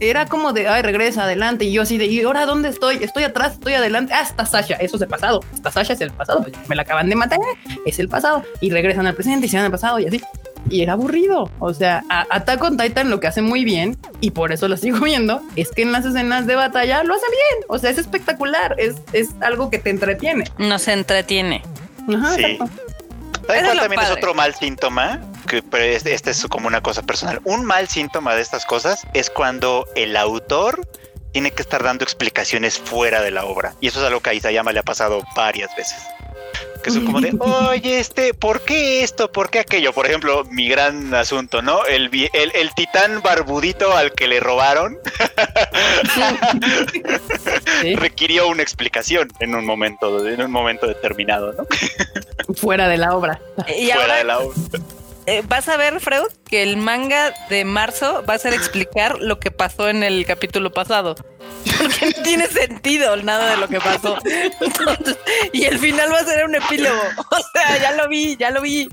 era 0.00 0.26
como 0.26 0.52
de, 0.52 0.68
ay, 0.68 0.82
regresa, 0.82 1.24
adelante. 1.24 1.64
Y 1.64 1.72
yo 1.72 1.82
así 1.82 1.98
de, 1.98 2.06
¿y 2.06 2.22
ahora 2.22 2.46
dónde 2.46 2.68
estoy? 2.68 3.02
Estoy 3.02 3.24
atrás, 3.24 3.54
estoy 3.54 3.74
adelante. 3.74 4.12
Ah, 4.14 4.22
está 4.22 4.46
Sasha. 4.46 4.74
Eso 4.76 4.96
es 4.96 5.02
el 5.02 5.08
pasado. 5.08 5.40
Está 5.54 5.70
Sasha 5.70 5.92
es 5.94 6.00
el 6.00 6.10
pasado. 6.10 6.42
Pues, 6.42 6.54
me 6.68 6.76
la 6.76 6.82
acaban 6.82 7.08
de 7.08 7.16
matar. 7.16 7.38
Es 7.86 7.98
el 7.98 8.08
pasado. 8.08 8.42
Y 8.60 8.70
regresan 8.70 9.06
al 9.06 9.14
presente 9.14 9.46
y 9.46 9.48
se 9.48 9.56
van 9.56 9.66
al 9.66 9.72
pasado 9.72 9.98
y 9.98 10.06
así. 10.06 10.20
Y 10.70 10.82
era 10.82 10.94
aburrido. 10.94 11.50
O 11.58 11.74
sea, 11.74 12.02
a 12.08 12.26
Attack 12.30 12.62
on 12.64 12.76
Titan 12.78 13.10
lo 13.10 13.20
que 13.20 13.26
hace 13.26 13.42
muy 13.42 13.64
bien, 13.64 13.98
y 14.20 14.30
por 14.30 14.50
eso 14.52 14.66
lo 14.68 14.76
sigo 14.78 14.98
viendo, 15.04 15.42
es 15.56 15.70
que 15.70 15.82
en 15.82 15.92
las 15.92 16.04
escenas 16.06 16.46
de 16.46 16.54
batalla 16.56 17.02
lo 17.04 17.14
hace 17.14 17.26
bien. 17.30 17.64
O 17.68 17.78
sea, 17.78 17.90
es 17.90 17.98
espectacular. 17.98 18.74
Es, 18.78 18.96
es 19.12 19.30
algo 19.40 19.68
que 19.70 19.78
te 19.78 19.90
entretiene. 19.90 20.44
Nos 20.58 20.88
entretiene. 20.88 21.62
Ajá, 22.08 22.34
Sí. 22.34 22.42
exacto. 22.44 22.82
¿Sabes 23.46 23.64
cuál 23.64 23.78
también 23.78 24.02
es 24.02 24.10
otro 24.10 24.34
mal 24.34 24.54
síntoma? 24.54 25.20
Que, 25.46 25.62
pero 25.62 25.84
este, 25.84 26.14
este 26.14 26.30
es 26.30 26.46
como 26.48 26.66
una 26.66 26.82
cosa 26.82 27.02
personal. 27.02 27.40
Un 27.44 27.64
mal 27.64 27.88
síntoma 27.88 28.34
de 28.34 28.42
estas 28.42 28.64
cosas 28.64 29.06
es 29.12 29.30
cuando 29.30 29.86
el 29.94 30.16
autor 30.16 30.86
tiene 31.32 31.50
que 31.50 31.62
estar 31.62 31.82
dando 31.82 32.04
explicaciones 32.04 32.78
fuera 32.78 33.20
de 33.20 33.30
la 33.30 33.44
obra. 33.44 33.74
Y 33.80 33.88
eso 33.88 34.00
es 34.00 34.06
algo 34.06 34.20
que 34.20 34.30
a 34.30 34.34
Isayama 34.34 34.72
le 34.72 34.80
ha 34.80 34.84
pasado 34.84 35.22
varias 35.34 35.74
veces. 35.76 35.98
Que 36.84 36.90
son 36.90 37.06
como 37.06 37.20
de, 37.20 37.32
oye, 37.40 37.98
este, 37.98 38.34
¿por 38.34 38.60
qué 38.60 39.02
esto? 39.02 39.32
¿Por 39.32 39.48
qué 39.48 39.60
aquello? 39.60 39.92
Por 39.94 40.04
ejemplo, 40.06 40.44
mi 40.50 40.68
gran 40.68 41.14
asunto, 41.14 41.62
¿no? 41.62 41.84
El, 41.86 42.10
vi- 42.10 42.28
el, 42.34 42.52
el 42.54 42.74
titán 42.74 43.22
barbudito 43.22 43.96
al 43.96 44.12
que 44.12 44.28
le 44.28 44.38
robaron 44.38 44.98
Sí, 47.80 47.94
requirió 47.96 48.48
una 48.48 48.62
explicación 48.62 49.28
en 49.40 49.54
un 49.54 49.64
momento, 49.64 50.26
en 50.26 50.42
un 50.42 50.50
momento 50.50 50.86
determinado, 50.86 51.52
¿no? 51.54 51.66
fuera 52.54 52.88
de 52.88 52.98
la 52.98 53.16
obra. 53.16 53.40
Y 53.68 53.86
Fuera 53.86 54.00
ahora 54.02 54.16
de 54.16 54.24
la 54.24 54.38
obra. 54.40 54.56
eh, 55.26 55.42
vas 55.48 55.68
a 55.68 55.76
ver, 55.76 56.00
Freud, 56.00 56.26
que 56.48 56.62
el 56.62 56.76
manga 56.76 57.32
de 57.48 57.64
marzo 57.64 58.22
va 58.28 58.34
a 58.34 58.38
ser 58.38 58.52
explicar 58.54 59.18
lo 59.20 59.38
que 59.40 59.50
pasó 59.50 59.88
en 59.88 60.02
el 60.02 60.26
capítulo 60.26 60.72
pasado. 60.72 61.14
Porque 61.78 62.06
no 62.16 62.22
tiene 62.22 62.46
sentido 62.48 63.16
nada 63.16 63.50
de 63.52 63.56
lo 63.58 63.68
que 63.68 63.80
pasó. 63.80 64.18
Entonces, 64.60 65.16
y 65.52 65.64
el 65.64 65.78
final 65.78 66.12
va 66.12 66.18
a 66.18 66.24
ser 66.24 66.44
un 66.44 66.54
epílogo. 66.54 67.00
O 67.30 67.36
sea, 67.52 67.78
ya 67.80 67.92
lo 67.92 68.08
vi, 68.08 68.36
ya 68.36 68.50
lo 68.50 68.60
vi. 68.62 68.88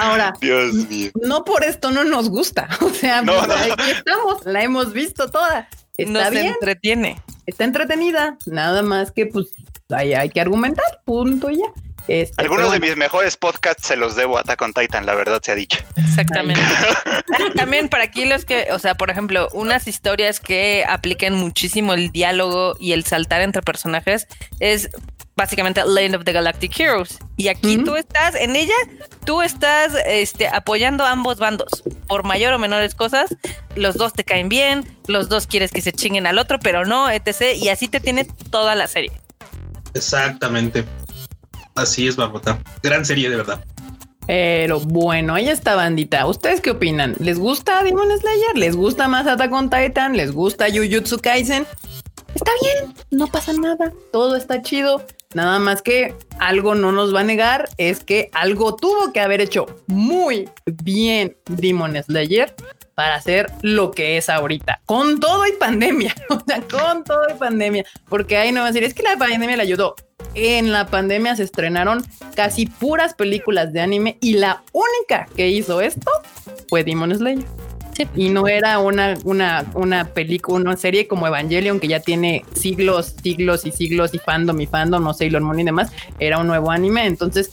Ahora, 0.00 0.32
Dios 0.40 0.74
mío. 0.74 1.10
no 1.22 1.44
por 1.44 1.64
esto 1.64 1.90
no 1.90 2.04
nos 2.04 2.28
gusta. 2.28 2.68
O 2.80 2.90
sea, 2.90 3.22
No, 3.22 3.34
pues, 3.34 3.48
no. 3.48 3.54
aquí 3.54 3.90
estamos, 3.90 4.44
la 4.46 4.62
hemos 4.62 4.92
visto 4.92 5.30
toda. 5.30 5.68
Está 5.96 6.12
Nos 6.24 6.30
bien, 6.30 6.46
entretiene. 6.46 7.20
está 7.46 7.64
entretenida. 7.64 8.36
Nada 8.46 8.82
más 8.82 9.12
que 9.12 9.26
pues 9.26 9.46
hay, 9.90 10.14
hay 10.14 10.28
que 10.30 10.40
argumentar, 10.40 10.84
punto 11.04 11.50
y 11.50 11.58
ya. 11.58 11.66
Este, 12.08 12.40
Algunos 12.40 12.72
de 12.72 12.80
mis 12.80 12.96
mejores 12.96 13.36
podcasts 13.36 13.86
se 13.86 13.96
los 13.96 14.16
debo 14.16 14.38
a 14.38 14.40
Attack 14.40 14.62
on 14.62 14.72
Titan, 14.72 15.06
la 15.06 15.14
verdad 15.14 15.40
se 15.42 15.52
ha 15.52 15.54
dicho. 15.54 15.78
Exactamente. 15.96 16.62
También 17.56 17.88
para 17.88 18.04
aquí 18.04 18.24
los 18.24 18.44
que, 18.44 18.68
o 18.72 18.78
sea, 18.78 18.94
por 18.94 19.10
ejemplo, 19.10 19.48
unas 19.52 19.88
historias 19.88 20.40
que 20.40 20.84
apliquen 20.88 21.34
muchísimo 21.34 21.94
el 21.94 22.10
diálogo 22.10 22.74
y 22.78 22.92
el 22.92 23.04
saltar 23.04 23.40
entre 23.42 23.62
personajes 23.62 24.26
es 24.60 24.90
básicamente 25.36 25.82
Land 25.84 26.14
of 26.16 26.24
the 26.24 26.32
Galactic 26.32 26.78
Heroes. 26.80 27.18
Y 27.36 27.48
aquí 27.48 27.78
tú 27.84 27.94
estás, 27.96 28.34
en 28.34 28.56
ella, 28.56 28.74
tú 29.24 29.42
estás 29.42 29.92
este, 30.06 30.48
apoyando 30.48 31.04
a 31.04 31.10
ambos 31.10 31.38
bandos, 31.38 31.84
por 32.08 32.24
mayor 32.24 32.54
o 32.54 32.58
menores 32.58 32.94
cosas. 32.94 33.36
Los 33.74 33.96
dos 33.96 34.14
te 34.14 34.24
caen 34.24 34.48
bien, 34.48 34.84
los 35.06 35.28
dos 35.28 35.46
quieres 35.46 35.70
que 35.70 35.82
se 35.82 35.92
chinguen 35.92 36.26
al 36.26 36.38
otro, 36.38 36.58
pero 36.58 36.86
no, 36.86 37.10
etc. 37.10 37.54
Y 37.54 37.68
así 37.68 37.88
te 37.88 38.00
tiene 38.00 38.24
toda 38.50 38.74
la 38.74 38.86
serie. 38.86 39.12
Exactamente. 39.94 40.84
Así 41.76 42.08
es, 42.08 42.16
Barbota. 42.16 42.58
Gran 42.82 43.04
serie, 43.04 43.30
de 43.30 43.36
verdad. 43.36 43.64
Pero 44.26 44.80
bueno, 44.80 45.34
ahí 45.34 45.48
está 45.48 45.76
bandita. 45.76 46.26
¿Ustedes 46.26 46.60
qué 46.60 46.70
opinan? 46.70 47.14
¿Les 47.20 47.38
gusta 47.38 47.84
Demon 47.84 48.08
Slayer? 48.18 48.56
¿Les 48.56 48.74
gusta 48.74 49.06
más 49.06 49.26
Attack 49.26 49.52
on 49.52 49.70
Titan? 49.70 50.16
¿Les 50.16 50.32
gusta 50.32 50.66
Jujutsu 50.68 51.18
Kaisen? 51.18 51.66
Está 52.34 52.50
bien, 52.60 52.94
no 53.10 53.28
pasa 53.28 53.52
nada. 53.52 53.92
Todo 54.12 54.36
está 54.36 54.62
chido. 54.62 55.02
Nada 55.34 55.58
más 55.58 55.82
que 55.82 56.14
algo 56.38 56.74
no 56.74 56.92
nos 56.92 57.14
va 57.14 57.20
a 57.20 57.24
negar 57.24 57.68
es 57.78 58.02
que 58.02 58.30
algo 58.32 58.74
tuvo 58.74 59.12
que 59.12 59.20
haber 59.20 59.40
hecho 59.40 59.66
muy 59.86 60.48
bien 60.64 61.36
Demon 61.46 62.02
Slayer 62.02 62.54
para 62.94 63.16
hacer 63.16 63.52
lo 63.62 63.90
que 63.90 64.16
es 64.16 64.28
ahorita. 64.28 64.80
Con 64.86 65.20
todo 65.20 65.46
y 65.46 65.52
pandemia. 65.52 66.14
O 66.30 66.42
sea, 66.46 66.62
con 66.62 67.04
todo 67.04 67.22
y 67.28 67.34
pandemia. 67.34 67.84
Porque 68.08 68.36
ahí 68.36 68.50
no 68.50 68.60
va 68.60 68.68
a 68.68 68.72
decir, 68.72 68.84
es 68.84 68.94
que 68.94 69.02
la 69.02 69.16
pandemia 69.16 69.56
le 69.56 69.62
ayudó. 69.62 69.94
En 70.38 70.70
la 70.70 70.86
pandemia 70.86 71.34
se 71.34 71.44
estrenaron 71.44 72.04
casi 72.34 72.66
puras 72.66 73.14
películas 73.14 73.72
de 73.72 73.80
anime 73.80 74.18
y 74.20 74.34
la 74.34 74.62
única 74.72 75.26
que 75.34 75.48
hizo 75.48 75.80
esto 75.80 76.10
fue 76.68 76.84
Demon 76.84 77.14
Slayer. 77.14 77.46
Y 78.14 78.28
no 78.28 78.46
era 78.46 78.78
una, 78.78 79.16
una, 79.24 79.64
una 79.72 80.04
película, 80.04 80.60
una 80.60 80.76
serie 80.76 81.08
como 81.08 81.26
Evangelion 81.26 81.80
que 81.80 81.88
ya 81.88 82.00
tiene 82.00 82.44
siglos, 82.54 83.14
siglos 83.22 83.64
y 83.64 83.72
siglos 83.72 84.12
y 84.12 84.18
fandom 84.18 84.60
y 84.60 84.66
fandom, 84.66 85.02
no 85.02 85.14
Sailor 85.14 85.40
Moon 85.40 85.60
y 85.60 85.64
demás. 85.64 85.90
Era 86.18 86.38
un 86.38 86.46
nuevo 86.46 86.70
anime. 86.70 87.06
Entonces, 87.06 87.52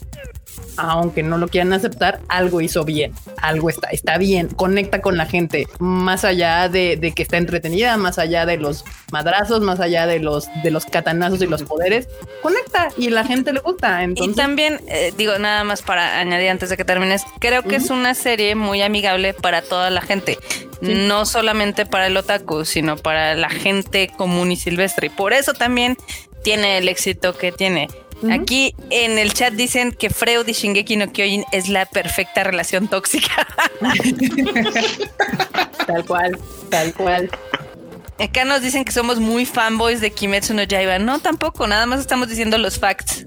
aunque 0.78 1.24
no 1.24 1.38
lo 1.38 1.48
quieran 1.48 1.74
aceptar, 1.74 2.20
algo 2.28 2.62
hizo 2.62 2.84
bien, 2.84 3.14
algo 3.42 3.70
está, 3.70 3.90
está 3.90 4.18
bien, 4.18 4.48
conecta 4.48 5.02
con 5.02 5.18
la 5.18 5.26
gente, 5.26 5.68
más 5.80 6.26
allá 6.26 6.70
de, 6.70 6.98
de 6.98 7.12
que 7.12 7.24
está 7.24 7.38
entretenida, 7.38 7.98
más 7.98 8.20
allá 8.20 8.46
de 8.46 8.58
los 8.58 8.86
madrazos, 9.12 9.62
más 9.62 9.80
allá 9.80 10.08
de 10.08 10.20
los, 10.20 10.48
de 10.64 10.72
los 10.72 10.86
catanazos 10.86 11.42
y 11.42 11.48
los 11.48 11.64
poderes, 11.64 12.08
conecta 12.42 12.90
y 12.98 13.10
la 13.10 13.24
gente 13.24 13.54
le 13.54 13.60
gusta. 13.60 14.02
Y 14.02 14.06
Entonces, 14.06 14.36
también, 14.36 14.82
eh, 14.88 15.14
digo, 15.18 15.38
nada 15.40 15.64
más 15.64 15.82
para 15.82 16.20
añadir 16.20 16.50
antes 16.50 16.70
de 16.70 16.78
que 16.78 16.86
termines, 16.86 17.24
creo 17.40 17.64
que 17.64 17.76
es 17.76 17.90
una 17.90 18.14
serie 18.14 18.56
muy 18.56 18.82
amigable 18.82 19.34
para 19.34 19.62
toda 19.62 19.90
la 19.90 20.02
gente. 20.02 20.38
No 20.82 21.26
solamente 21.26 21.86
para 21.86 22.08
el 22.08 22.18
otaku, 22.18 22.66
sino 22.66 22.98
para 22.98 23.36
la 23.36 23.50
gente 23.50 24.12
común 24.18 24.52
y 24.52 24.58
silvestre. 24.58 25.08
Y 25.08 25.10
por 25.10 25.32
eso 25.32 25.54
también 25.54 25.96
tiene 26.44 26.78
el 26.78 26.90
éxito 26.90 27.38
que 27.38 27.52
tiene. 27.52 27.88
Aquí 28.32 28.76
en 28.90 29.18
el 29.18 29.34
chat 29.34 29.54
dicen 29.54 29.92
que 29.92 30.10
Freud 30.10 30.48
y 30.48 30.54
Shingeki 30.54 30.96
no 30.96 31.12
Kyojin 31.12 31.44
es 31.52 31.70
la 31.70 31.86
perfecta 31.86 32.44
relación 32.44 32.88
tóxica. 32.88 33.48
tal 35.88 36.06
cual, 36.06 36.38
tal 36.70 36.94
cual. 36.94 37.30
Acá 38.20 38.46
nos 38.46 38.62
dicen 38.62 38.86
que 38.86 38.92
somos 38.92 39.20
muy 39.20 39.46
fanboys 39.46 40.00
de 40.00 40.12
Kimetsu 40.12 40.54
no 40.54 40.64
Yaiba. 40.64 41.00
No, 41.00 41.20
tampoco, 41.20 41.68
nada 41.68 41.86
más 41.86 42.00
estamos 42.00 42.30
diciendo 42.30 42.58
los 42.58 42.80
facts. 42.80 43.26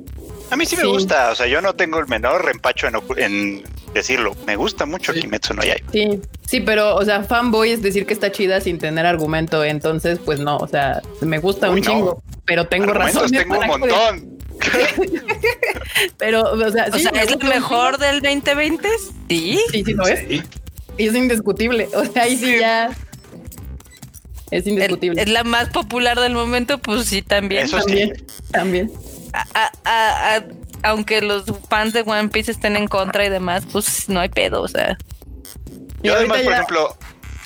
A 0.51 0.56
mí 0.56 0.64
sí, 0.64 0.77
me 0.77 0.85
gusta, 0.85 1.32
o 1.32 1.35
sea, 1.35 1.48
yo 1.48 1.60
no 1.60 1.74
tengo 1.74 1.98
el 1.98 2.06
menor 2.06 2.44
rempacho 2.44 2.86
en, 3.16 3.64
decirlo. 3.93 4.36
Me 4.47 4.55
gusta 4.55 4.86
mucho 4.86 5.12
Sí. 5.12 5.20
Kimetsu 5.20 5.55
no 5.55 5.62
Yaiba. 5.62 5.90
Sí, 5.93 6.20
sí, 6.47 6.60
pero, 6.60 6.94
o 6.94 7.05
sea, 7.05 7.24
fanboy 7.24 7.73
es 7.73 7.82
decir 7.82 8.06
que 8.06 8.14
está 8.14 8.31
chida 8.31 8.60
sin 8.60 8.78
tener 8.78 9.06
argumento, 9.06 9.64
entonces, 9.64 10.20
pues 10.24 10.39
no, 10.39 10.56
o 10.56 10.68
sea, 10.68 11.02
me 11.20 11.39
gusta 11.39 11.68
Uy, 11.68 11.81
un 11.81 11.85
no. 11.85 11.90
chingo, 11.90 12.23
pero 12.44 12.68
tengo 12.68 12.93
Argumentos 12.93 13.23
razón. 13.23 13.31
tengo 13.32 13.59
un 13.59 13.66
montón. 13.66 14.35
Pero, 16.19 16.43
o 16.53 16.70
sea, 16.70 16.87
O 16.93 16.97
sí, 16.97 17.03
sea, 17.03 17.12
me 17.12 17.23
¿es 17.23 17.35
un 17.35 17.49
mejor 17.49 17.99
del 17.99 18.20
2020? 18.20 18.89
Sí. 19.28 19.59
Sí, 19.70 19.85
sí, 19.85 19.93
lo 19.95 20.07
es. 20.07 20.20
Sí. 20.28 20.43
Y 20.99 21.09
es 21.09 21.15
indiscutible. 21.15 21.89
O 21.95 22.05
sea, 22.05 22.23
ahí 22.23 22.37
sí, 22.37 22.47
Sí. 22.55 22.59
ya 22.61 22.91
es 24.51 24.66
indiscutible. 24.66 25.20
Es 25.23 25.28
la 25.28 25.45
más 25.45 25.69
popular 25.70 26.19
del 26.19 26.33
momento, 26.33 26.78
pues 26.78 27.07
sí, 27.07 27.23
también. 27.23 27.65
Eso 27.65 27.78
sí. 27.81 27.87
también, 27.87 28.27
también. 28.51 28.93
A- 29.33 29.47
a- 29.55 29.73
a- 29.85 30.37
a- 30.37 30.45
aunque 30.85 31.20
los 31.20 31.45
fans 31.69 31.93
de 31.93 32.03
One 32.03 32.28
Piece 32.28 32.53
estén 32.53 32.77
en 32.77 32.87
contra 32.87 33.24
y 33.27 33.28
demás, 33.28 33.65
pues 33.70 34.09
no 34.09 34.20
hay 34.20 34.28
pedo, 34.28 34.62
o 34.62 34.69
sea. 34.69 34.97
Yo 36.03 36.15
además, 36.15 36.39
por 36.39 36.47
ya- 36.47 36.53
ejemplo, 36.55 36.97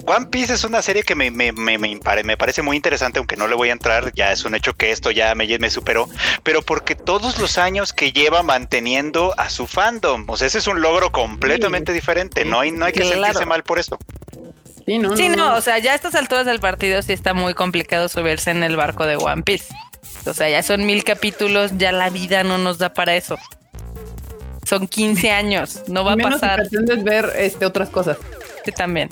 One 0.07 0.27
Piece 0.27 0.55
es 0.55 0.65
una 0.65 0.83
serie 0.83 1.03
que 1.03 1.15
me, 1.15 1.31
me, 1.31 1.53
me, 1.53 1.79
me 1.79 1.89
impare- 1.89 2.25
me 2.25 2.37
parece 2.37 2.63
muy 2.63 2.77
interesante, 2.77 3.19
aunque 3.19 3.37
no 3.37 3.47
le 3.49 3.55
voy 3.55 3.69
a 3.69 3.73
entrar, 3.73 4.13
ya 4.15 4.33
es 4.33 4.45
un 4.45 4.55
hecho 4.55 4.75
que 4.75 4.91
esto 4.91 5.11
ya 5.11 5.35
me, 5.35 5.47
me 5.59 5.71
superó, 5.71 6.09
pero 6.43 6.63
porque 6.63 6.95
todos 6.95 7.39
los 7.39 7.59
años 7.59 7.93
que 7.93 8.13
lleva 8.13 8.43
manteniendo 8.43 9.35
a 9.39 9.51
su 9.51 9.67
fandom, 9.67 10.25
o 10.29 10.37
sea, 10.37 10.47
ese 10.47 10.59
es 10.59 10.67
un 10.67 10.81
logro 10.81 11.13
completamente 11.13 11.93
diferente, 11.93 12.45
no 12.45 12.61
hay, 12.61 12.73
no 12.73 12.87
hay 12.87 12.93
que 12.93 13.01
Claro. 13.01 13.17
sentirse 13.25 13.47
mal 13.47 13.63
por 13.63 13.79
eso. 13.79 13.99
Sí, 14.87 14.99
no, 14.99 15.17
Sí, 15.17 15.29
no, 15.29 15.37
no, 15.37 15.49
no. 15.51 15.57
o 15.57 15.61
sea, 15.61 15.79
ya 15.79 15.93
a 15.93 15.95
estas 15.95 16.15
alturas 16.15 16.47
del 16.47 16.59
partido 16.61 17.01
sí 17.03 17.13
está 17.13 17.35
muy 17.35 17.55
complicado 17.55 18.09
subirse 18.09 18.51
en 18.51 18.63
el 18.65 18.77
barco 18.77 19.07
de 19.07 19.17
One 19.17 19.43
Piece. 19.43 19.73
O 20.27 20.35
sea, 20.35 20.49
ya 20.49 20.63
son 20.63 20.85
mil 20.87 21.05
capítulos, 21.05 21.73
ya 21.77 21.93
la 21.93 22.11
vida 22.11 22.43
no 22.43 22.59
nos 22.59 22.79
da 22.79 22.93
para 22.93 23.15
eso. 23.15 23.39
Son 24.67 24.87
15 24.89 25.31
años, 25.31 25.83
no 25.89 26.05
va 26.05 26.13
a 26.13 26.17
Menos 26.17 26.35
si 26.35 26.41
pasar. 26.41 26.61
pretendes 26.69 27.05
ver 27.05 27.33
este, 27.37 27.67
otras 27.67 27.89
cosas. 27.91 28.17
Sí, 28.65 28.73
también. 28.73 29.09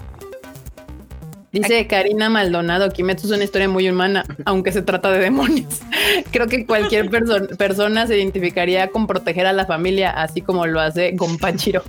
Dice 1.50 1.86
Karina 1.86 2.28
Maldonado, 2.28 2.90
Kimetsu 2.90 3.26
es 3.26 3.32
una 3.32 3.44
historia 3.44 3.68
muy 3.68 3.88
humana, 3.88 4.24
aunque 4.44 4.70
se 4.70 4.82
trata 4.82 5.10
de 5.10 5.18
demonios. 5.18 5.80
Creo 6.30 6.46
que 6.46 6.66
cualquier 6.66 7.08
perso- 7.10 7.56
persona 7.56 8.06
se 8.06 8.18
identificaría 8.18 8.88
con 8.88 9.06
proteger 9.06 9.46
a 9.46 9.52
la 9.54 9.64
familia, 9.64 10.10
así 10.10 10.42
como 10.42 10.66
lo 10.66 10.80
hace 10.80 11.12
Gonpachiro. 11.12 11.82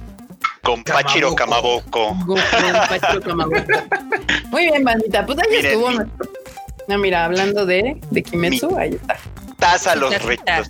Con 0.62 0.84
Pachiro 0.84 1.36
Kamaboko. 1.36 2.10
Kamaboko. 2.10 2.26
Gonpachiro 2.26 3.22
Kamabuka. 3.22 3.86
Muy 4.52 4.64
bien, 4.66 4.84
bandita. 4.84 5.26
Pues 5.26 5.40
ahí 5.40 5.46
Miren, 5.50 5.66
estuvo 5.66 5.90
mi- 5.90 5.96
nuestro, 5.98 6.30
No, 6.88 6.98
mira, 6.98 7.26
hablando 7.26 7.66
de, 7.66 8.00
de 8.12 8.24
Kimetsu, 8.24 8.78
ahí 8.78 8.92
está. 8.96 9.18
Taza 9.58 9.96
los 9.96 10.22
ricos. 10.24 10.70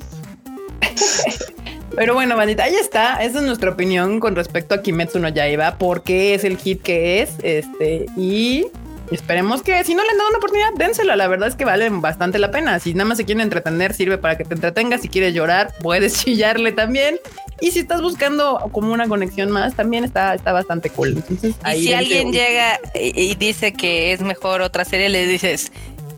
Pero 1.95 2.13
bueno, 2.13 2.37
bandita, 2.37 2.63
ahí 2.63 2.75
está. 2.75 3.21
Esa 3.23 3.39
es 3.39 3.43
nuestra 3.45 3.71
opinión 3.71 4.19
con 4.19 4.35
respecto 4.35 4.75
a 4.75 4.81
Kimetsu 4.81 5.19
no 5.19 5.27
Yaiba, 5.29 5.77
porque 5.77 6.33
es 6.35 6.43
el 6.43 6.57
hit 6.57 6.81
que 6.81 7.21
es. 7.21 7.31
Este, 7.41 8.05
y 8.15 8.67
esperemos 9.15 9.63
que 9.63 9.83
si 9.83 9.95
no 9.95 10.03
le 10.03 10.09
han 10.09 10.17
dado 10.17 10.29
una 10.29 10.37
oportunidad, 10.37 10.73
dénsela. 10.75 11.15
La 11.15 11.27
verdad 11.27 11.47
es 11.49 11.55
que 11.55 11.65
valen 11.65 12.01
bastante 12.01 12.39
la 12.39 12.51
pena. 12.51 12.79
Si 12.79 12.93
nada 12.93 13.05
más 13.09 13.17
se 13.17 13.25
quieren 13.25 13.41
entretener, 13.41 13.93
sirve 13.93 14.17
para 14.17 14.37
que 14.37 14.45
te 14.45 14.53
entretengas. 14.53 15.01
Si 15.01 15.09
quieres 15.09 15.33
llorar, 15.33 15.73
puedes 15.81 16.13
chillarle 16.23 16.71
también. 16.71 17.19
Y 17.61 17.71
si 17.71 17.79
estás 17.79 18.01
buscando 18.01 18.69
como 18.71 18.93
una 18.93 19.07
conexión 19.07 19.51
más, 19.51 19.75
también 19.75 20.03
está, 20.05 20.33
está 20.33 20.53
bastante 20.53 20.89
cool. 20.89 21.09
Entonces, 21.09 21.55
Y 21.75 21.81
si 21.81 21.93
alguien 21.93 22.31
llega 22.31 22.79
y, 22.95 23.31
y 23.31 23.35
dice 23.35 23.73
que 23.73 24.13
es 24.13 24.21
mejor 24.21 24.61
otra 24.61 24.85
serie, 24.85 25.09
le 25.09 25.27
dices, 25.27 25.71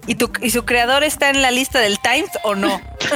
¿y, 0.07 0.15
tu, 0.15 0.31
¿y 0.41 0.49
su 0.51 0.65
creador 0.65 1.03
está 1.03 1.29
en 1.29 1.41
la 1.41 1.51
lista 1.51 1.79
del 1.79 1.99
Times 1.99 2.31
o 2.43 2.55
no? 2.55 2.81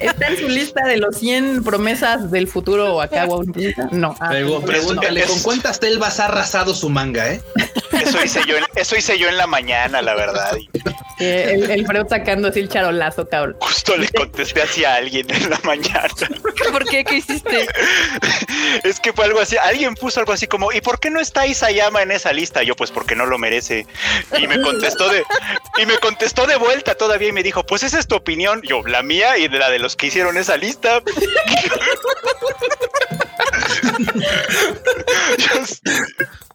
Está 0.00 0.28
en 0.28 0.38
su 0.38 0.48
lista 0.48 0.86
de 0.86 0.96
los 0.96 1.16
100 1.16 1.62
promesas 1.64 2.30
del 2.30 2.48
futuro 2.48 3.00
acá. 3.00 3.26
No. 3.90 4.16
Ah, 4.20 4.30
pregúntale, 4.64 5.24
¿con 5.24 5.40
cuántas 5.40 5.80
telvas 5.80 6.20
ha 6.20 6.26
arrasado 6.26 6.74
su 6.74 6.88
manga, 6.88 7.32
eh? 7.32 7.42
Eso 8.04 8.24
hice 8.24 8.40
yo 8.46 8.56
en, 8.56 8.64
eso 8.76 8.96
hice 8.96 9.18
yo 9.18 9.28
en 9.28 9.36
la 9.36 9.46
mañana, 9.46 10.02
la 10.02 10.14
verdad. 10.14 10.56
Y 10.56 11.24
el, 11.24 11.70
el 11.70 11.86
Freud 11.86 12.06
sacando 12.08 12.48
así 12.48 12.60
el 12.60 12.68
charolazo, 12.68 13.28
cabrón. 13.28 13.56
justo 13.60 13.96
le 13.96 14.08
contesté 14.08 14.62
así 14.62 14.84
a 14.84 14.96
alguien 14.96 15.30
en 15.30 15.50
la 15.50 15.60
mañana. 15.62 16.08
¿Por 16.72 16.84
qué? 16.84 17.04
¿Qué 17.04 17.16
hiciste? 17.16 17.66
Es 18.82 19.00
que 19.00 19.12
fue 19.12 19.26
algo 19.26 19.40
así. 19.40 19.56
Alguien 19.56 19.94
puso 19.94 20.20
algo 20.20 20.32
así 20.32 20.46
como, 20.46 20.72
¿y 20.72 20.80
por 20.80 20.98
qué 20.98 21.10
no 21.10 21.20
está 21.20 21.46
Isayama 21.46 22.02
en 22.02 22.10
esa 22.10 22.32
lista? 22.32 22.62
Yo, 22.62 22.74
pues 22.74 22.90
porque 22.90 23.14
no 23.14 23.26
lo 23.26 23.38
merece. 23.38 23.86
Y 24.38 24.46
me 24.46 24.60
contestó 24.60 25.08
de, 25.08 25.24
y 25.78 25.86
me 25.86 25.98
contestó 25.98 26.46
de 26.46 26.56
vuelta 26.56 26.94
todavía 26.94 27.28
y 27.28 27.32
me 27.32 27.42
dijo, 27.42 27.64
pues 27.64 27.82
esa 27.82 27.98
es 27.98 28.08
tu 28.08 28.16
opinión. 28.16 28.62
Yo, 28.62 28.82
la 28.86 29.02
mía 29.02 29.38
y 29.38 29.48
de 29.48 29.58
la 29.58 29.70
de 29.70 29.78
los 29.78 29.96
que 29.96 30.06
hicieron 30.06 30.36
esa 30.36 30.56
lista. 30.56 31.02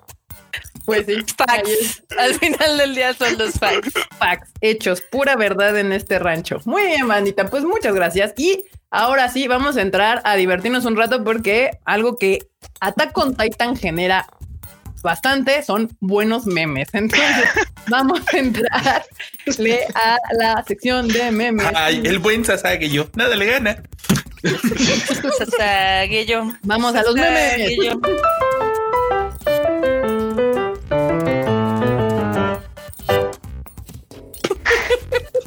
Pues 0.89 1.05
sí. 1.05 1.17
Facts. 1.37 2.03
Al 2.17 2.33
final 2.33 2.77
del 2.79 2.95
día 2.95 3.13
son 3.13 3.37
los 3.37 3.53
facts. 3.53 3.93
facts, 4.17 4.49
hechos, 4.59 5.01
pura 5.01 5.35
verdad 5.35 5.77
en 5.77 5.93
este 5.93 6.17
rancho. 6.17 6.59
Muy 6.65 6.83
bien, 6.83 7.07
bandita, 7.07 7.45
pues 7.47 7.63
muchas 7.63 7.93
gracias. 7.93 8.33
Y 8.37 8.65
ahora 8.89 9.29
sí, 9.29 9.47
vamos 9.47 9.77
a 9.77 9.83
entrar 9.83 10.23
a 10.25 10.35
divertirnos 10.35 10.85
un 10.85 10.97
rato 10.97 11.23
porque 11.23 11.77
algo 11.85 12.17
que 12.17 12.39
Attack 12.79 13.15
on 13.19 13.35
Titan 13.35 13.75
genera 13.75 14.25
bastante 15.03 15.61
son 15.61 15.95
buenos 15.99 16.47
memes. 16.47 16.89
Entonces, 16.93 17.45
vamos 17.87 18.21
a 18.33 18.37
entrarle 18.37 19.87
a 19.93 20.17
la 20.39 20.63
sección 20.67 21.07
de 21.07 21.29
memes. 21.29 21.67
ay, 21.75 22.01
el 22.03 22.17
buen 22.17 22.43
Sasage 22.43 22.89
yo. 22.89 23.07
Nada 23.15 23.35
le 23.35 23.45
gana. 23.45 23.83
Sasaguillo. 25.37 26.51
Vamos 26.63 26.95
a 26.95 27.03
los 27.03 27.13
memes. 27.13 27.77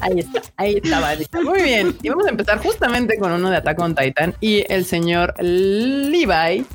Ahí 0.03 0.19
está, 0.19 0.43
ahí 0.57 0.81
está, 0.83 0.99
bandita. 0.99 1.41
Muy 1.43 1.63
bien. 1.63 1.97
Y 2.03 2.09
vamos 2.09 2.27
a 2.27 2.31
empezar 2.31 2.59
justamente 2.59 3.17
con 3.19 3.31
uno 3.31 3.51
de 3.51 3.59
Attack 3.59 3.79
on 3.79 3.95
Titan 3.95 4.35
y 4.41 4.65
el 4.69 4.85
señor 4.85 5.33
Levi, 5.41 6.67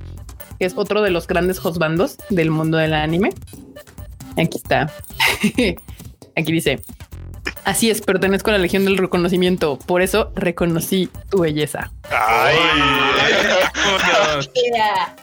que 0.57 0.65
es 0.65 0.73
otro 0.77 1.01
de 1.01 1.09
los 1.09 1.27
grandes 1.27 1.63
hostbandos 1.63 2.17
del 2.29 2.51
mundo 2.51 2.77
del 2.77 2.93
anime. 2.93 3.31
Aquí 4.37 4.57
está. 4.57 4.89
Aquí 6.37 6.51
dice. 6.53 6.79
Así 7.65 7.89
es, 7.89 8.01
pertenezco 8.01 8.49
a 8.49 8.53
la 8.53 8.59
Legión 8.59 8.85
del 8.85 8.97
Reconocimiento. 8.97 9.77
Por 9.77 10.01
eso 10.01 10.31
reconocí 10.35 11.09
tu 11.29 11.41
belleza. 11.41 11.91
Ay. 12.09 12.55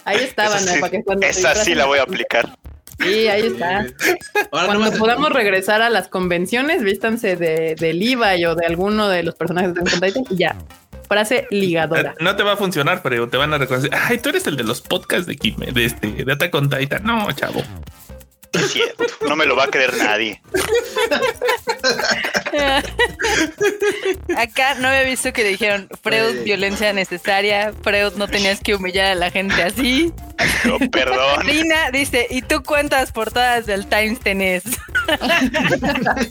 Ahí 0.05 0.17
está, 0.17 0.45
Esa 0.45 0.55
banda, 0.55 0.73
sí, 0.73 0.79
para 0.79 0.91
que 0.91 1.03
cuando 1.03 1.25
esa 1.25 1.55
sí 1.55 1.73
la 1.73 1.85
voy 1.85 1.97
a 1.97 2.03
aplicar. 2.03 2.55
Sí, 2.99 3.27
ahí 3.27 3.47
está. 3.47 3.79
Ahora 3.79 4.65
Cuando 4.67 4.73
nomás- 4.85 4.97
podamos 4.97 5.29
regresar 5.31 5.81
a 5.81 5.89
las 5.89 6.07
convenciones, 6.07 6.81
vístanse 6.83 7.35
de, 7.35 7.75
de 7.79 7.93
Levi 7.93 8.45
o 8.45 8.55
de 8.55 8.65
alguno 8.65 9.07
de 9.09 9.23
los 9.23 9.35
personajes 9.35 9.73
de 9.73 9.81
Titan 9.83 10.23
y 10.29 10.35
ya. 10.37 10.55
Frase 11.07 11.45
ligadora. 11.51 12.15
No 12.19 12.35
te 12.35 12.41
va 12.41 12.53
a 12.53 12.57
funcionar, 12.57 13.01
pero 13.03 13.27
te 13.29 13.37
van 13.37 13.53
a 13.53 13.57
reconocer. 13.59 13.91
Ay, 13.93 14.17
tú 14.17 14.29
eres 14.29 14.47
el 14.47 14.55
de 14.57 14.63
los 14.63 14.81
podcasts 14.81 15.27
de 15.27 15.35
Kime, 15.35 15.67
de 15.71 15.85
este, 15.85 16.07
de 16.25 16.31
Attack 16.33 16.55
on 16.55 16.69
Titan. 16.69 17.03
No, 17.03 17.31
chavo. 17.33 17.61
Es 18.55 18.71
cierto. 18.71 19.05
No 19.27 19.35
me 19.35 19.45
lo 19.45 19.55
va 19.55 19.65
a 19.65 19.67
creer 19.67 19.95
nadie. 19.97 20.41
Acá 24.37 24.75
no 24.75 24.87
había 24.87 25.03
visto 25.03 25.33
que 25.33 25.43
le 25.43 25.49
dijeron 25.49 25.89
Freud, 26.01 26.43
violencia 26.43 26.93
necesaria. 26.93 27.73
Freud, 27.83 28.13
no 28.15 28.27
tenías 28.27 28.59
que 28.61 28.75
humillar 28.75 29.07
a 29.07 29.15
la 29.15 29.31
gente 29.31 29.61
así. 29.61 30.13
No, 30.63 30.79
perdón. 30.89 31.45
Rina 31.45 31.91
dice, 31.91 32.27
¿y 32.29 32.41
tú 32.41 32.63
cuántas 32.63 33.11
portadas 33.11 33.65
del 33.65 33.87
Times 33.87 34.19
tenés? 34.19 34.63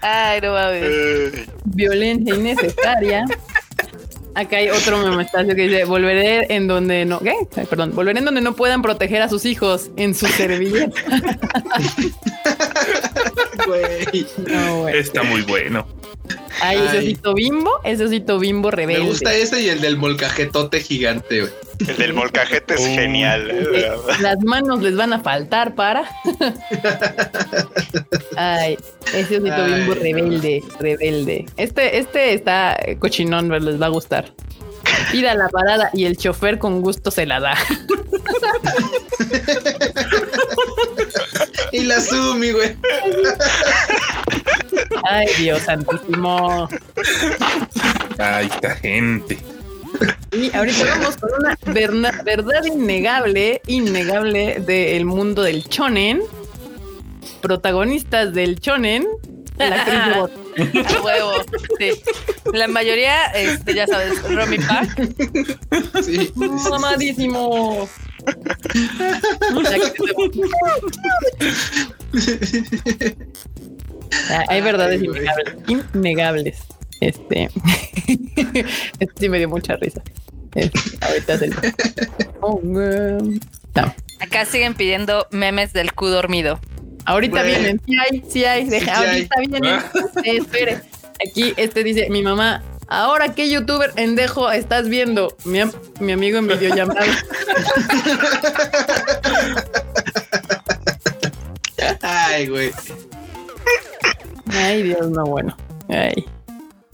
Ay, 0.00 0.40
no 0.40 0.52
mames. 0.52 0.82
Ay, 0.82 1.46
Violencia 1.64 2.34
innecesaria. 2.34 3.24
Acá 4.34 4.56
hay 4.56 4.68
otro 4.70 4.98
memestacio 4.98 5.54
que 5.54 5.62
dice: 5.62 5.84
Volveré 5.84 6.52
en 6.54 6.66
donde 6.66 7.04
no. 7.04 7.20
¿Qué? 7.20 7.34
Ay, 7.56 7.66
perdón. 7.66 7.92
Volveré 7.94 8.18
en 8.18 8.24
donde 8.24 8.40
no 8.40 8.54
puedan 8.54 8.82
proteger 8.82 9.22
a 9.22 9.28
sus 9.28 9.44
hijos 9.44 9.90
en 9.96 10.14
su 10.14 10.26
servilleta. 10.26 11.00
Güey. 13.66 14.26
No, 14.46 14.80
güey. 14.82 14.98
Está 14.98 15.22
muy 15.22 15.42
bueno. 15.42 15.86
Ay, 16.60 16.78
ese 16.86 16.98
osito 16.98 17.34
bimbo. 17.34 17.70
Ese 17.84 18.04
osito 18.04 18.38
bimbo 18.38 18.70
Me 18.70 18.76
rebelde. 18.76 19.06
gusta 19.06 19.34
ese 19.34 19.62
y 19.62 19.68
el 19.68 19.80
del 19.80 19.96
molcajetote 19.96 20.80
gigante, 20.80 21.40
güey. 21.40 21.52
El 21.86 21.96
del 21.96 22.12
molcajete 22.14 22.74
es 22.74 22.80
Oh. 22.80 22.84
genial. 22.94 23.50
eh, 23.50 23.92
Las 24.20 24.38
manos 24.44 24.80
les 24.82 24.96
van 24.96 25.12
a 25.12 25.20
faltar 25.20 25.74
para. 25.74 26.04
Ay, 28.36 28.78
ese 29.14 29.38
osito 29.38 29.54
Ay, 29.54 29.74
bimbo 29.74 29.94
no. 29.94 30.00
rebelde, 30.00 30.62
rebelde. 30.78 31.46
Este, 31.56 31.98
este 31.98 32.34
está 32.34 32.78
cochinón, 32.98 33.48
pero 33.48 33.60
les 33.64 33.80
va 33.80 33.86
a 33.86 33.90
gustar. 33.90 34.32
Pida 35.10 35.34
la 35.34 35.48
parada 35.48 35.90
y 35.92 36.04
el 36.04 36.16
chofer 36.16 36.58
con 36.58 36.80
gusto 36.82 37.10
se 37.10 37.26
la 37.26 37.40
da. 37.40 37.54
Y 41.72 41.84
la 41.84 42.00
Sumi, 42.00 42.50
güey. 42.52 42.76
Ay, 45.04 45.26
Dios 45.38 45.62
santísimo. 45.62 46.68
Ay, 48.18 48.46
esta 48.46 48.76
gente. 48.76 49.38
Y 50.32 50.54
ahorita 50.54 50.84
vamos 50.98 51.16
con 51.16 51.30
una 51.38 51.56
verna- 51.66 52.22
verdad 52.24 52.64
innegable, 52.64 53.60
innegable 53.66 54.58
del 54.60 55.04
mundo 55.04 55.42
del 55.42 55.64
chonen. 55.68 56.20
Protagonistas 57.40 58.32
del 58.34 58.58
chonen. 58.60 59.06
La 59.58 59.66
actriz 59.82 60.14
robot. 60.14 60.32
A 60.96 61.02
huevo. 61.02 61.32
Sí. 61.78 61.90
La 62.52 62.66
mayoría, 62.68 63.26
este, 63.34 63.74
ya 63.74 63.86
sabes, 63.86 64.20
Romy 64.30 64.58
Pack. 64.58 66.02
Sí. 66.02 66.32
Mamadísimo. 66.36 67.88
Ah, 74.30 74.44
Hay 74.48 74.60
verdades 74.60 75.02
innegables. 75.02 75.54
Innegables. 75.66 76.58
Este. 77.00 77.50
este 79.00 79.14
sí 79.18 79.28
me 79.28 79.38
dio 79.38 79.48
mucha 79.48 79.76
risa. 79.76 80.02
Este, 80.54 80.78
ahorita 81.00 81.38
se 81.38 81.48
no. 81.48 81.56
Acá 84.20 84.44
siguen 84.44 84.74
pidiendo 84.74 85.26
memes 85.30 85.72
del 85.72 85.92
Q 85.92 86.08
dormido. 86.08 86.60
Ahorita 87.06 87.42
vienen, 87.42 87.80
sí 87.86 87.96
hay, 87.98 88.22
sí 88.28 88.44
hay, 88.44 88.64
deja, 88.64 88.96
Sí, 88.96 89.04
ahorita 89.04 89.36
vienen. 89.40 89.64
Eh, 90.24 90.36
espere. 90.38 90.80
Aquí 91.28 91.52
este 91.56 91.84
dice, 91.84 92.08
mi 92.10 92.22
mamá, 92.22 92.62
ahora 92.88 93.34
qué 93.34 93.50
youtuber 93.50 93.92
endejo 93.96 94.50
estás 94.50 94.88
viendo, 94.88 95.36
mi, 95.44 95.60
am- 95.60 95.72
mi 96.00 96.12
amigo 96.12 96.38
en 96.38 96.46
videollamada. 96.48 97.04
Ay, 102.02 102.46
güey. 102.48 102.70
Ay, 104.52 104.82
Dios, 104.82 105.08
no, 105.10 105.24
bueno. 105.24 105.56
Ay, 105.88 106.24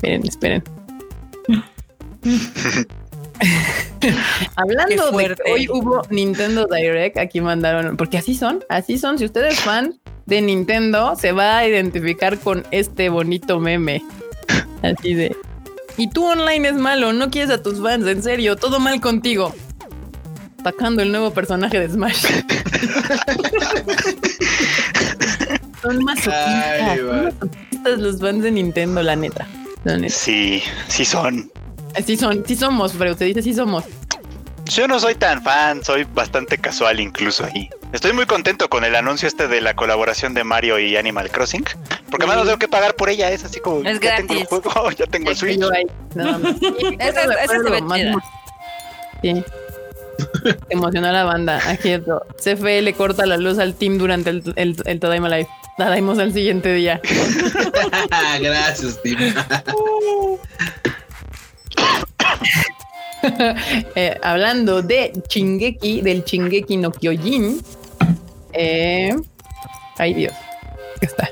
esperen, 0.00 0.26
esperen. 0.26 0.62
Hablando 4.56 5.10
de 5.12 5.34
que 5.34 5.52
hoy 5.52 5.68
hubo 5.68 6.02
Nintendo 6.10 6.66
Direct, 6.66 7.18
aquí 7.18 7.40
mandaron, 7.40 7.96
porque 7.96 8.18
así 8.18 8.34
son, 8.34 8.64
así 8.68 8.98
son. 8.98 9.18
Si 9.18 9.24
usted 9.24 9.44
es 9.46 9.60
fan 9.60 9.98
de 10.26 10.42
Nintendo, 10.42 11.16
se 11.16 11.32
va 11.32 11.58
a 11.58 11.66
identificar 11.66 12.38
con 12.38 12.64
este 12.70 13.08
bonito 13.08 13.58
meme. 13.60 14.02
Así 14.82 15.14
de. 15.14 15.36
Y 15.96 16.08
tú 16.08 16.24
online 16.24 16.68
es 16.68 16.74
malo, 16.74 17.12
no 17.12 17.30
quieres 17.30 17.50
a 17.50 17.62
tus 17.62 17.82
fans, 17.82 18.06
en 18.06 18.22
serio, 18.22 18.56
todo 18.56 18.80
mal 18.80 19.00
contigo. 19.00 19.54
Atacando 20.60 21.02
el 21.02 21.12
nuevo 21.12 21.30
personaje 21.32 21.78
de 21.78 21.88
Smash. 21.88 22.24
Son 25.82 26.04
masoquistas. 26.04 26.80
Ay, 26.80 26.98
son 26.98 27.24
masoquistas 27.24 27.98
los 27.98 28.20
fans 28.20 28.42
de 28.42 28.50
Nintendo, 28.50 29.02
la 29.02 29.16
neta. 29.16 29.46
La 29.84 29.96
neta. 29.96 30.14
Sí, 30.14 30.62
sí 30.88 31.04
son. 31.04 31.50
Sí 32.04 32.16
son, 32.16 32.44
sí 32.46 32.54
somos, 32.56 32.92
Freud. 32.92 33.16
Se 33.16 33.24
dice 33.24 33.42
sí 33.42 33.54
somos. 33.54 33.84
Yo 34.66 34.86
no 34.86 35.00
soy 35.00 35.16
tan 35.16 35.42
fan, 35.42 35.82
soy 35.82 36.04
bastante 36.04 36.56
casual 36.58 37.00
incluso 37.00 37.44
ahí. 37.44 37.68
Estoy 37.92 38.12
muy 38.12 38.26
contento 38.26 38.68
con 38.70 38.84
el 38.84 38.94
anuncio 38.94 39.26
este 39.26 39.48
de 39.48 39.60
la 39.60 39.74
colaboración 39.74 40.32
de 40.32 40.44
Mario 40.44 40.78
y 40.78 40.96
Animal 40.96 41.28
Crossing, 41.30 41.64
porque 42.08 42.24
además 42.24 42.36
no 42.36 42.44
tengo 42.44 42.58
que 42.58 42.68
pagar 42.68 42.94
por 42.94 43.08
ella, 43.10 43.32
es 43.32 43.42
así 43.42 43.58
como 43.58 43.80
Es 43.88 43.98
ya 43.98 44.16
tengo 44.18 44.34
el 44.34 44.38
gratis. 44.46 44.48
juego, 44.72 44.90
ya 44.96 45.06
tengo 45.06 45.30
el 45.30 45.36
Sí, 45.36 45.40
Switch. 45.40 45.60
Sí, 45.60 46.96
esa 47.00 47.22
fue 47.22 47.48
se 47.48 47.58
lo 47.58 47.70
ve 47.72 47.82
más 47.82 47.98
chida. 47.98 48.12
mo- 48.12 48.22
Sí. 49.22 49.44
Emocionó 50.68 51.08
a 51.08 51.12
la 51.12 51.24
banda. 51.24 51.60
Aquí 51.68 51.90
esto. 51.90 52.26
CFE 52.36 52.82
le 52.82 52.94
corta 52.94 53.26
la 53.26 53.36
luz 53.36 53.58
al 53.58 53.74
team 53.74 53.98
durante 53.98 54.30
el, 54.30 54.42
el, 54.56 54.76
el 54.84 55.00
Tadaima 55.00 55.28
Live. 55.28 55.48
Tadaimos 55.76 56.18
al 56.18 56.32
siguiente 56.32 56.72
día. 56.74 57.00
Gracias, 58.40 59.00
Tim. 59.02 59.18
Eh, 63.94 64.16
hablando 64.22 64.80
de 64.80 65.12
Chingeki, 65.28 66.00
del 66.00 66.24
Chingeki 66.24 66.78
no 66.78 66.90
Kyojin. 66.90 67.60
Eh, 68.54 69.14
ay, 69.98 70.14
Dios. 70.14 70.32
Aquí 70.96 71.04
está. 71.04 71.28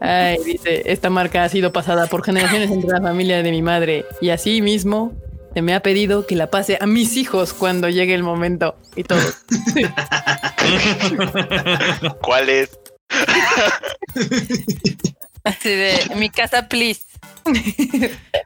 Ay, 0.00 0.38
dice, 0.44 0.82
esta 0.86 1.10
marca 1.10 1.44
ha 1.44 1.48
sido 1.48 1.72
pasada 1.72 2.06
por 2.06 2.24
generaciones 2.24 2.70
entre 2.70 2.90
la 2.90 3.00
familia 3.00 3.42
de 3.42 3.50
mi 3.50 3.60
madre 3.60 4.04
y 4.20 4.30
así 4.30 4.62
mismo 4.62 5.12
se 5.56 5.62
me 5.62 5.72
ha 5.74 5.80
pedido 5.80 6.26
que 6.26 6.36
la 6.36 6.50
pase 6.50 6.76
a 6.82 6.86
mis 6.86 7.16
hijos 7.16 7.54
cuando 7.54 7.88
llegue 7.88 8.12
el 8.12 8.22
momento 8.22 8.76
y 8.94 9.04
todo. 9.04 9.22
¿Cuál 12.20 12.50
es? 12.50 12.78
Así 15.44 15.70
de 15.70 16.10
mi 16.16 16.28
casa, 16.28 16.68
please. 16.68 17.00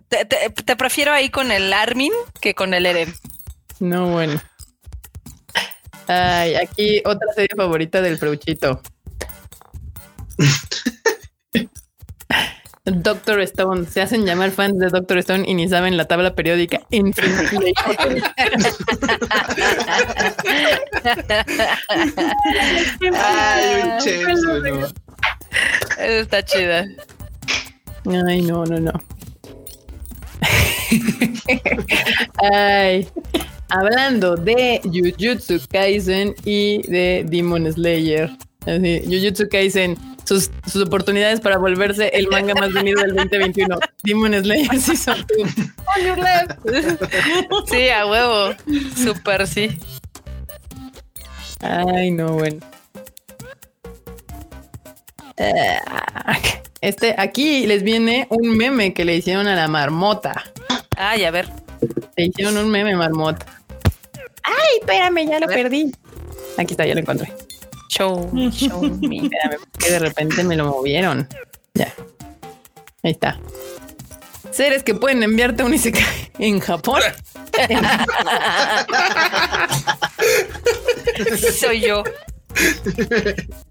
te, 0.08 0.24
te- 0.24 0.50
te 0.50 0.76
prefiero 0.76 1.12
ahí 1.12 1.30
con 1.30 1.50
el 1.50 1.72
Armin 1.72 2.12
que 2.40 2.54
con 2.54 2.74
el 2.74 2.86
Eren. 2.86 3.12
No, 3.80 4.06
bueno. 4.10 4.40
Ay, 6.06 6.54
aquí 6.54 7.02
otra 7.04 7.26
serie 7.34 7.56
favorita 7.56 8.00
del 8.02 8.18
Freuchito. 8.18 8.80
Doctor 12.90 13.40
Stone. 13.40 13.86
Se 13.86 14.00
hacen 14.00 14.24
llamar 14.24 14.50
fans 14.50 14.78
de 14.78 14.88
Doctor 14.88 15.18
Stone 15.18 15.44
y 15.48 15.54
ni 15.54 15.68
saben 15.68 15.96
la 15.96 16.06
tabla 16.06 16.34
periódica 16.34 16.80
Infinity. 16.90 17.72
Ay, 23.14 23.82
un 23.82 23.98
chems, 23.98 24.46
bueno. 24.46 24.86
Está 25.98 26.42
chida. 26.44 26.84
Ay, 28.28 28.42
no, 28.42 28.64
no, 28.64 28.80
no. 28.80 28.92
Ay, 32.52 33.08
hablando 33.68 34.36
de 34.36 34.80
Jujutsu 34.84 35.60
Kaisen 35.70 36.34
y 36.44 36.82
de 36.90 37.24
Demon 37.28 37.70
Slayer. 37.72 38.30
Así, 38.66 39.02
Jujutsu 39.04 39.48
Kaisen, 39.48 39.96
sus, 40.31 40.48
sus 40.70 40.86
oportunidades 40.86 41.40
para 41.40 41.59
volverse 41.59 42.09
el 42.15 42.28
manga 42.28 42.55
más 42.55 42.73
vendido 42.73 43.02
del 43.02 43.16
2021. 43.16 43.81
Demon 44.05 44.32
Slayer 44.32 44.81
Season 44.81 45.27
2. 45.27 45.48
On 45.97 46.07
your 46.07 46.19
left. 46.19 47.69
Sí, 47.69 47.89
a 47.89 48.07
huevo. 48.07 48.55
Súper 48.97 49.48
sí. 49.48 49.77
Ay, 51.62 52.12
no, 52.12 52.35
bueno. 52.35 52.61
Eh, 55.36 55.78
Este, 56.81 57.16
aquí 57.19 57.66
les 57.66 57.82
viene 57.82 58.28
un 58.31 58.57
meme 58.57 58.94
que 58.94 59.05
le 59.05 59.16
hicieron 59.16 59.48
a 59.48 59.57
la 59.57 59.66
marmota. 59.66 60.44
Ay, 60.97 61.24
a 61.24 61.32
ver. 61.32 61.48
Le 62.16 62.27
hicieron 62.27 62.57
un 62.57 62.70
meme 62.70 62.94
marmota. 62.94 63.44
Ay, 64.44 64.78
espérame, 64.81 65.28
ya 65.28 65.40
lo 65.40 65.48
perdí. 65.48 65.93
Aquí 66.57 66.74
está, 66.74 66.86
ya 66.86 66.94
lo 66.94 67.01
encontré. 67.01 67.32
Show, 67.90 68.30
show 68.52 68.82
me. 69.00 69.16
Espérame, 69.16 69.58
que 69.76 69.90
de 69.90 69.98
repente 69.98 70.44
me 70.44 70.54
lo 70.54 70.66
movieron. 70.66 71.28
Ya. 71.74 71.92
Ahí 73.02 73.10
está. 73.10 73.40
Seres 74.52 74.84
que 74.84 74.94
pueden 74.94 75.24
enviarte 75.24 75.64
un 75.64 75.74
Isekai 75.74 76.30
en 76.38 76.60
Japón. 76.60 77.02
Soy 81.58 81.80
yo. 81.80 82.04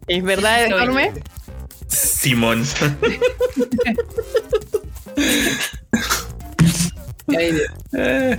¿Es 0.07 0.23
verdad, 0.23 0.65
enorme? 0.65 1.13
Simón. 1.87 2.65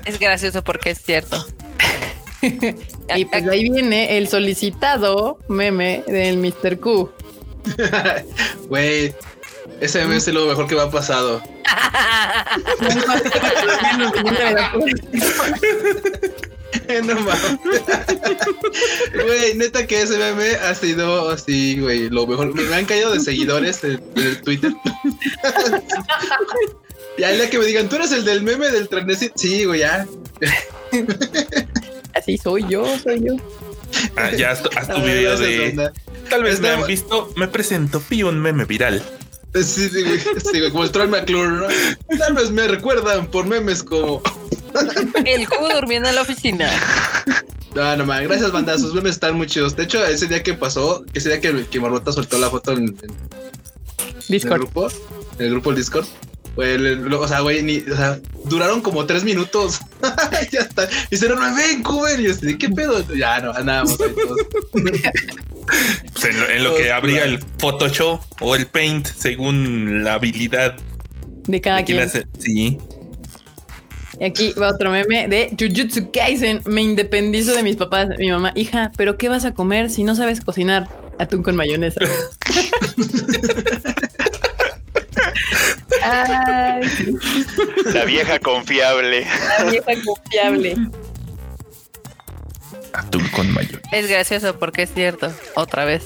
Es 0.04 0.18
gracioso 0.18 0.62
porque 0.62 0.90
es 0.90 1.00
cierto. 1.00 1.42
Y 3.16 3.24
pues 3.24 3.48
ahí 3.48 3.68
viene 3.68 4.18
el 4.18 4.28
solicitado 4.28 5.38
meme 5.48 6.04
del 6.06 6.36
Mr. 6.38 6.78
Q. 6.78 7.10
Güey, 8.68 9.12
ese 9.80 10.04
mes 10.06 10.28
es 10.28 10.34
lo 10.34 10.46
mejor 10.46 10.66
que 10.66 10.74
me 10.74 10.80
ha 10.82 10.90
pasado. 10.90 11.42
no 17.04 17.14
mames. 17.14 17.58
Güey, 19.12 19.54
neta 19.56 19.86
que 19.86 20.02
ese 20.02 20.18
meme 20.18 20.56
ha 20.56 20.74
sido 20.74 21.30
así, 21.30 21.78
güey, 21.80 22.10
lo 22.10 22.26
mejor. 22.26 22.52
Me 22.54 22.74
han 22.74 22.84
caído 22.84 23.12
de 23.12 23.20
seguidores 23.20 23.82
en, 23.84 24.02
el 24.16 24.42
Twitter. 24.42 24.72
y 27.18 27.24
ahí 27.24 27.38
la 27.38 27.48
que 27.50 27.58
me 27.58 27.66
digan, 27.66 27.88
tú 27.88 27.96
eres 27.96 28.12
el 28.12 28.24
del 28.24 28.42
meme 28.42 28.70
del 28.70 28.88
trenecito. 28.88 29.34
Sí, 29.36 29.64
güey, 29.64 29.80
ya. 29.80 30.06
Así 32.20 32.38
soy 32.38 32.64
yo, 32.68 32.84
soy 32.98 33.20
yo. 33.24 33.36
Ah, 34.16 34.30
ya 34.36 34.52
haz 34.52 34.62
tu, 34.62 34.68
haz 34.78 34.88
tu 34.88 35.00
video 35.02 35.36
de. 35.38 35.90
Tal 36.28 36.42
vez 36.42 36.60
me 36.60 36.68
han 36.70 36.86
visto. 36.86 37.32
Me 37.36 37.48
presento. 37.48 37.98
Fui 38.00 38.22
un 38.22 38.38
meme 38.40 38.64
viral. 38.64 39.02
Sí, 39.54 39.62
sí, 39.88 40.02
güey, 40.04 40.18
sí, 40.20 40.60
güey, 40.60 40.70
como 40.70 40.84
el 40.84 40.92
Troll 40.92 41.08
McClure, 41.08 41.48
¿no? 41.50 41.66
Tal 42.18 42.34
vez 42.34 42.50
me 42.52 42.68
recuerdan 42.68 43.26
por 43.26 43.46
memes 43.46 43.82
como. 43.82 44.22
El 45.24 45.48
Q 45.48 45.54
durmiendo 45.74 46.08
en 46.08 46.14
la 46.14 46.22
oficina. 46.22 46.70
No, 47.74 47.96
no 47.96 48.06
mames, 48.06 48.28
gracias, 48.28 48.52
banda. 48.52 48.78
Sus 48.78 48.94
memes 48.94 49.12
están 49.14 49.34
muy 49.36 49.46
chidos. 49.48 49.74
De 49.74 49.82
hecho, 49.84 50.04
ese 50.06 50.26
día 50.28 50.42
que 50.42 50.54
pasó, 50.54 51.04
ese 51.14 51.30
día 51.30 51.40
que, 51.40 51.66
que 51.66 51.80
Marmota 51.80 52.12
soltó 52.12 52.38
la 52.38 52.48
foto 52.50 52.72
en, 52.72 52.78
en- 52.78 52.96
en 53.02 53.10
el 54.16 54.24
Discord. 54.28 54.58
grupo, 54.60 54.88
en 55.38 55.46
el 55.46 55.50
grupo 55.50 55.70
del 55.70 55.78
Discord. 55.78 56.06
Güey, 56.56 57.12
o 57.12 57.28
sea, 57.28 57.40
güey, 57.40 57.62
ni, 57.62 57.78
o 57.78 57.96
sea, 57.96 58.18
duraron 58.44 58.80
como 58.80 59.06
tres 59.06 59.24
minutos. 59.24 59.80
ya 60.52 60.60
está. 60.60 60.88
Y 61.10 61.16
se 61.16 61.28
ven, 61.28 61.82
Cuber. 61.82 62.20
Y 62.20 62.24
yo 62.24 62.32
así, 62.32 62.58
¿qué 62.58 62.68
pedo? 62.68 63.02
Ya 63.14 63.40
no, 63.40 63.52
andábamos. 63.52 63.96
Pues 66.12 66.24
en, 66.24 66.40
lo, 66.40 66.50
en 66.50 66.64
lo 66.64 66.76
que 66.76 66.92
abría 66.92 67.24
el 67.24 67.38
Photoshop 67.58 68.20
o 68.40 68.56
el 68.56 68.66
Paint, 68.66 69.06
según 69.06 70.02
la 70.02 70.14
habilidad 70.14 70.76
De 71.46 71.60
cada 71.60 71.78
de 71.78 71.84
quien 71.84 71.98
quien. 71.98 72.08
hace. 72.08 72.26
Sí. 72.38 72.78
Y 74.18 74.24
aquí 74.24 74.52
va 74.52 74.68
otro 74.68 74.90
meme 74.90 75.28
de 75.28 75.56
Jujutsu 75.58 76.10
Kaisen. 76.12 76.60
Me 76.66 76.82
independizo 76.82 77.54
de 77.54 77.62
mis 77.62 77.76
papás. 77.76 78.08
Mi 78.18 78.30
mamá, 78.30 78.52
hija, 78.54 78.90
¿pero 78.96 79.16
qué 79.16 79.28
vas 79.28 79.44
a 79.44 79.54
comer 79.54 79.88
si 79.88 80.04
no 80.04 80.14
sabes 80.14 80.42
cocinar? 80.42 80.88
Atún 81.18 81.42
con 81.42 81.56
mayonesa. 81.56 82.00
Ay, 86.02 86.82
La 87.92 88.04
vieja 88.04 88.38
confiable. 88.38 89.26
la 89.58 89.64
vieja 89.70 89.92
confiable. 90.04 90.76
Atún 92.92 93.26
con 93.28 93.52
mayor. 93.52 93.80
Es 93.92 94.08
gracioso 94.08 94.58
porque 94.58 94.82
es 94.82 94.92
cierto. 94.92 95.32
Otra 95.54 95.84
vez. 95.84 96.04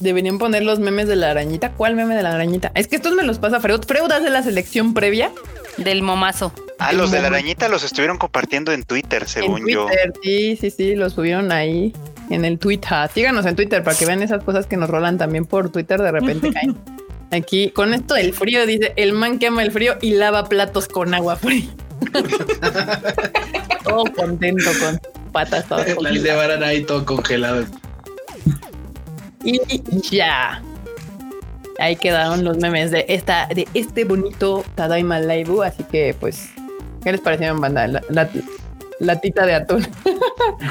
Deberían 0.00 0.38
poner 0.38 0.62
los 0.62 0.78
memes 0.78 1.06
de 1.08 1.16
la 1.16 1.30
arañita. 1.30 1.72
¿Cuál 1.72 1.94
meme 1.94 2.14
de 2.14 2.22
la 2.22 2.32
arañita? 2.34 2.72
Es 2.74 2.88
que 2.88 2.96
estos 2.96 3.12
me 3.14 3.22
los 3.22 3.38
pasa 3.38 3.60
Freud. 3.60 3.82
Freud 3.86 4.10
hace 4.10 4.30
la 4.30 4.42
selección 4.42 4.94
previa. 4.94 5.30
Del 5.76 6.02
momazo. 6.02 6.52
Ah, 6.78 6.92
los 6.92 7.10
de 7.10 7.20
la 7.20 7.28
arañita 7.28 7.68
los 7.68 7.84
estuvieron 7.84 8.16
compartiendo 8.18 8.72
en 8.72 8.82
Twitter, 8.82 9.28
según 9.28 9.60
en 9.62 9.68
yo. 9.68 9.86
Twitter. 9.86 10.12
Sí, 10.22 10.56
sí, 10.60 10.70
sí, 10.70 10.94
los 10.94 11.12
subieron 11.12 11.52
ahí 11.52 11.92
en 12.30 12.44
el 12.44 12.58
Twitter. 12.58 13.08
Síganos 13.14 13.44
en 13.46 13.54
Twitter 13.56 13.82
para 13.84 13.96
que 13.96 14.06
vean 14.06 14.22
esas 14.22 14.42
cosas 14.42 14.66
que 14.66 14.76
nos 14.76 14.88
rolan 14.90 15.18
también 15.18 15.44
por 15.44 15.70
Twitter. 15.70 16.00
De 16.00 16.10
repente 16.10 16.50
caen. 16.54 16.76
Aquí, 17.32 17.70
con 17.70 17.94
esto 17.94 18.14
del 18.14 18.34
frío, 18.34 18.66
dice 18.66 18.92
el 18.96 19.12
man 19.12 19.38
que 19.38 19.46
ama 19.46 19.62
el 19.62 19.70
frío 19.70 19.96
y 20.00 20.14
lava 20.14 20.48
platos 20.48 20.88
con 20.88 21.14
agua 21.14 21.36
fría. 21.36 21.64
todo 23.84 24.04
contento 24.16 24.70
con 24.80 25.00
patas 25.32 25.66
todas 25.66 25.86
La 25.88 25.94
congeladas. 25.94 26.22
llevaran 26.22 26.62
ahí 26.64 26.82
todo 26.84 27.04
congelado. 27.04 27.66
Y 29.44 29.60
ya. 30.10 30.62
Ahí 31.78 31.96
quedaron 31.96 32.44
los 32.44 32.58
memes 32.58 32.90
de 32.90 33.06
esta, 33.08 33.46
de 33.46 33.66
este 33.74 34.04
bonito 34.04 34.64
Tadaima 34.74 35.20
Live. 35.20 35.64
Así 35.64 35.84
que, 35.84 36.14
pues, 36.18 36.50
¿qué 37.02 37.12
les 37.12 37.20
pareció, 37.20 37.58
banda? 37.58 37.86
La, 37.86 38.02
la, 38.10 38.28
latita 38.98 39.46
de 39.46 39.54
atún. 39.54 39.86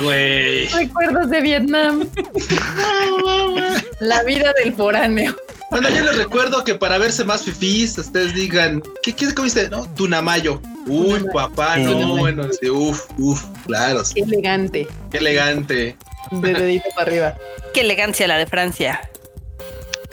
Güey. 0.02 0.68
Recuerdos 0.74 1.30
de 1.30 1.42
Vietnam. 1.42 2.08
La 4.00 4.24
vida 4.24 4.54
del 4.64 4.74
foráneo. 4.74 5.36
Bueno, 5.72 5.90
yo 5.90 6.04
les 6.04 6.18
recuerdo 6.18 6.64
que 6.64 6.74
para 6.76 6.98
verse 6.98 7.24
más 7.24 7.44
fifís, 7.44 7.98
ustedes 7.98 8.34
digan, 8.34 8.82
¿qué, 9.04 9.14
qué 9.14 9.34
comiste? 9.36 9.70
No, 9.70 9.88
tunamayo. 9.94 10.60
Uy, 10.88 11.24
papá, 11.32 11.78
no, 11.78 11.92
Tunamayo. 11.92 12.18
bueno, 12.18 12.44
sí, 12.60 12.70
uf, 12.70 13.06
uf, 13.20 13.44
claro, 13.68 14.02
Qué 14.14 14.22
elegante. 14.22 14.88
qué 15.12 15.18
elegante. 15.20 15.98
De 16.32 16.54
dedito 16.54 16.86
para 16.96 17.08
arriba. 17.12 17.38
Qué 17.74 17.82
elegancia 17.82 18.28
la 18.28 18.38
de 18.38 18.48
Francia. 18.48 19.02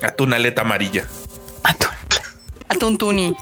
Atún 0.02 0.34
aleta 0.34 0.60
amarilla. 0.62 1.06
Atún 2.68 2.98
tuni. 2.98 3.34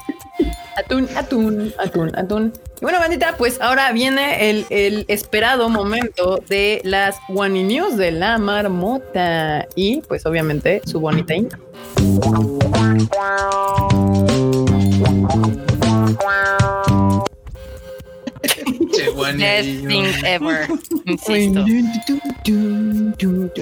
Atún, 0.75 1.07
atún, 1.15 1.73
atún, 1.79 2.11
atún. 2.17 2.53
Y 2.79 2.81
bueno, 2.81 2.99
bandita, 2.99 3.35
pues 3.37 3.61
ahora 3.61 3.91
viene 3.91 4.49
el, 4.49 4.65
el 4.69 5.05
esperado 5.07 5.69
momento 5.69 6.43
de 6.49 6.81
las 6.83 7.17
One 7.29 7.63
News 7.63 7.95
de 7.95 8.11
la 8.11 8.37
marmota. 8.37 9.67
Y 9.75 10.01
pues 10.01 10.25
obviamente 10.25 10.81
su 10.85 10.99
bonita. 10.99 11.33
Best 19.37 19.87
thing 19.87 20.05
ever. 20.25 20.67
Insisto. 21.05 21.63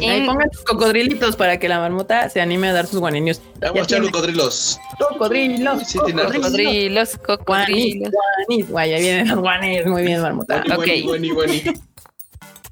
Ahí 0.01 0.25
pongan 0.25 0.49
sus 0.51 0.63
cocodrilitos 0.65 1.35
para 1.35 1.57
que 1.59 1.67
la 1.69 1.79
marmota 1.79 2.29
se 2.29 2.41
anime 2.41 2.69
a 2.69 2.73
dar 2.73 2.87
sus 2.87 3.01
News. 3.01 3.41
Vamos 3.59 3.75
a 3.79 3.83
echar 3.83 3.99
tiene- 3.99 4.11
cocodrilos. 4.11 4.79
Cocodrilos, 4.97 5.87
Sí. 5.87 5.97
Cocodrilos, 5.99 7.17
Guanis, 7.17 7.17
cocodrilos. 7.17 8.11
guanis. 8.47 8.69
Guay, 8.69 8.91
ya 8.91 8.97
vienen 8.97 9.27
los 9.29 9.39
guanis. 9.39 9.85
Muy 9.85 10.03
bien, 10.03 10.21
marmota. 10.21 10.63
Guani, 10.65 10.73
Ok. 10.73 11.05
guani, 11.05 11.29
guani, 11.29 11.59
guani. 11.61 11.63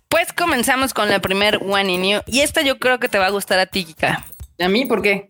Pues 0.09 0.33
comenzamos 0.33 0.93
con 0.93 1.09
la 1.09 1.19
primer 1.19 1.59
One 1.63 1.93
in 1.93 2.03
You. 2.03 2.19
Y 2.27 2.41
esta 2.41 2.61
yo 2.61 2.77
creo 2.79 2.99
que 2.99 3.07
te 3.09 3.17
va 3.17 3.27
a 3.27 3.31
gustar 3.31 3.59
a 3.59 3.65
ti, 3.65 3.85
Kika. 3.85 4.25
¿A 4.59 4.67
mí 4.67 4.85
por 4.85 5.01
qué? 5.01 5.27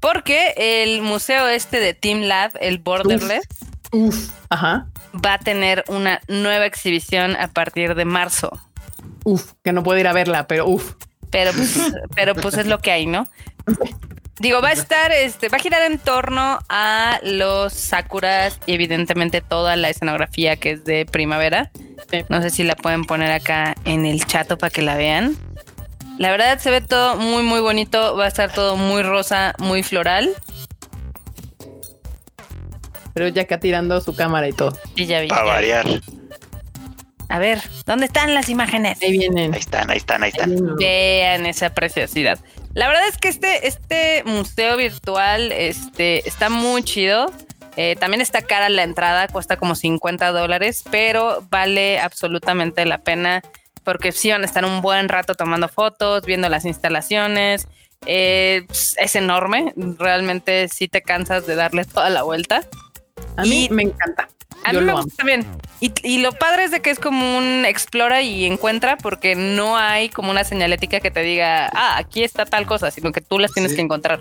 Porque 0.00 0.54
el 0.56 1.02
museo 1.02 1.48
este 1.48 1.80
de 1.80 1.94
Team 1.94 2.22
Lab, 2.22 2.52
el 2.60 2.78
Borderless, 2.78 3.46
Uf. 3.92 4.30
Ajá. 4.50 4.86
Va 5.14 5.34
a 5.34 5.38
tener 5.38 5.84
una 5.88 6.20
nueva 6.28 6.66
exhibición 6.66 7.36
a 7.36 7.48
partir 7.48 7.94
de 7.94 8.04
marzo. 8.04 8.50
Uf, 9.24 9.52
que 9.62 9.72
no 9.72 9.82
puedo 9.82 9.98
ir 9.98 10.08
a 10.08 10.12
verla, 10.12 10.46
pero 10.46 10.66
uf. 10.66 10.94
Pero 11.30 11.52
pues, 11.52 11.78
pero 12.14 12.34
pues 12.34 12.56
es 12.56 12.66
lo 12.66 12.78
que 12.78 12.90
hay, 12.90 13.06
¿no? 13.06 13.26
Digo, 14.38 14.62
va 14.62 14.68
a 14.68 14.72
estar, 14.72 15.10
este, 15.10 15.48
va 15.48 15.56
a 15.56 15.60
girar 15.60 15.82
en 15.82 15.98
torno 15.98 16.60
a 16.68 17.18
los 17.24 17.72
sakuras 17.72 18.60
y 18.66 18.74
evidentemente 18.74 19.40
toda 19.40 19.74
la 19.74 19.90
escenografía 19.90 20.56
que 20.56 20.72
es 20.72 20.84
de 20.84 21.06
primavera. 21.06 21.72
No 22.28 22.40
sé 22.40 22.50
si 22.50 22.62
la 22.62 22.76
pueden 22.76 23.04
poner 23.04 23.32
acá 23.32 23.74
en 23.84 24.06
el 24.06 24.24
chat 24.24 24.46
para 24.56 24.70
que 24.70 24.82
la 24.82 24.94
vean. 24.94 25.36
La 26.18 26.30
verdad 26.30 26.58
se 26.58 26.70
ve 26.70 26.80
todo 26.80 27.16
muy, 27.16 27.42
muy 27.42 27.60
bonito. 27.60 28.16
Va 28.16 28.24
a 28.24 28.28
estar 28.28 28.52
todo 28.52 28.76
muy 28.76 29.02
rosa, 29.02 29.54
muy 29.58 29.82
floral. 29.82 30.30
Pero 33.18 33.30
ya 33.30 33.42
acá 33.42 33.58
tirando 33.58 34.00
su 34.00 34.14
cámara 34.14 34.46
y 34.46 34.52
todo. 34.52 34.78
Y 34.94 35.06
ya 35.06 35.20
vi. 35.20 35.26
Para 35.26 35.42
variar. 35.42 35.84
A 37.28 37.40
ver, 37.40 37.60
¿dónde 37.84 38.06
están 38.06 38.32
las 38.32 38.48
imágenes? 38.48 39.02
Ahí 39.02 39.10
vienen. 39.10 39.52
Ahí 39.54 39.58
están, 39.58 39.90
ahí 39.90 39.96
están, 39.96 40.22
ahí 40.22 40.30
están. 40.30 40.76
Vean 40.76 41.44
esa 41.44 41.74
preciosidad. 41.74 42.38
La 42.74 42.86
verdad 42.86 43.08
es 43.08 43.18
que 43.18 43.26
este, 43.26 43.66
este 43.66 44.22
museo 44.24 44.76
virtual 44.76 45.50
este, 45.50 46.28
está 46.28 46.48
muy 46.48 46.84
chido. 46.84 47.32
Eh, 47.76 47.96
también 47.98 48.20
está 48.20 48.40
cara 48.40 48.68
la 48.68 48.84
entrada, 48.84 49.26
cuesta 49.26 49.56
como 49.56 49.74
50 49.74 50.30
dólares, 50.30 50.84
pero 50.88 51.44
vale 51.50 51.98
absolutamente 51.98 52.86
la 52.86 52.98
pena 52.98 53.42
porque 53.82 54.12
sí 54.12 54.30
van 54.30 54.42
a 54.42 54.46
estar 54.46 54.64
un 54.64 54.80
buen 54.80 55.08
rato 55.08 55.34
tomando 55.34 55.66
fotos, 55.66 56.24
viendo 56.24 56.48
las 56.48 56.64
instalaciones. 56.64 57.66
Eh, 58.06 58.64
es 58.70 59.16
enorme, 59.16 59.72
realmente 59.98 60.68
sí 60.68 60.86
te 60.86 61.02
cansas 61.02 61.48
de 61.48 61.56
darle 61.56 61.84
toda 61.84 62.10
la 62.10 62.22
vuelta. 62.22 62.62
A 63.38 63.42
mí 63.44 63.64
Y- 63.66 63.68
me 63.70 63.84
encanta. 63.84 64.28
A 64.64 64.72
mí 64.72 64.80
me 64.80 64.92
gusta 64.92 65.24
bien. 65.24 65.46
Y, 65.80 65.92
y 66.02 66.18
lo 66.18 66.32
padre 66.32 66.64
es 66.64 66.70
de 66.72 66.80
que 66.80 66.90
es 66.90 66.98
como 66.98 67.38
un 67.38 67.64
explora 67.64 68.20
y 68.22 68.44
encuentra 68.44 68.96
porque 68.98 69.34
no 69.36 69.78
hay 69.78 70.08
como 70.10 70.30
una 70.30 70.42
señalética 70.44 71.00
que 71.00 71.10
te 71.10 71.20
diga, 71.22 71.70
ah, 71.72 71.96
aquí 71.96 72.24
está 72.24 72.44
tal 72.44 72.66
cosa, 72.66 72.90
sino 72.90 73.12
que 73.12 73.20
tú 73.20 73.38
las 73.38 73.52
tienes 73.52 73.70
Sí. 73.72 73.76
que 73.76 73.82
encontrar. 73.82 74.20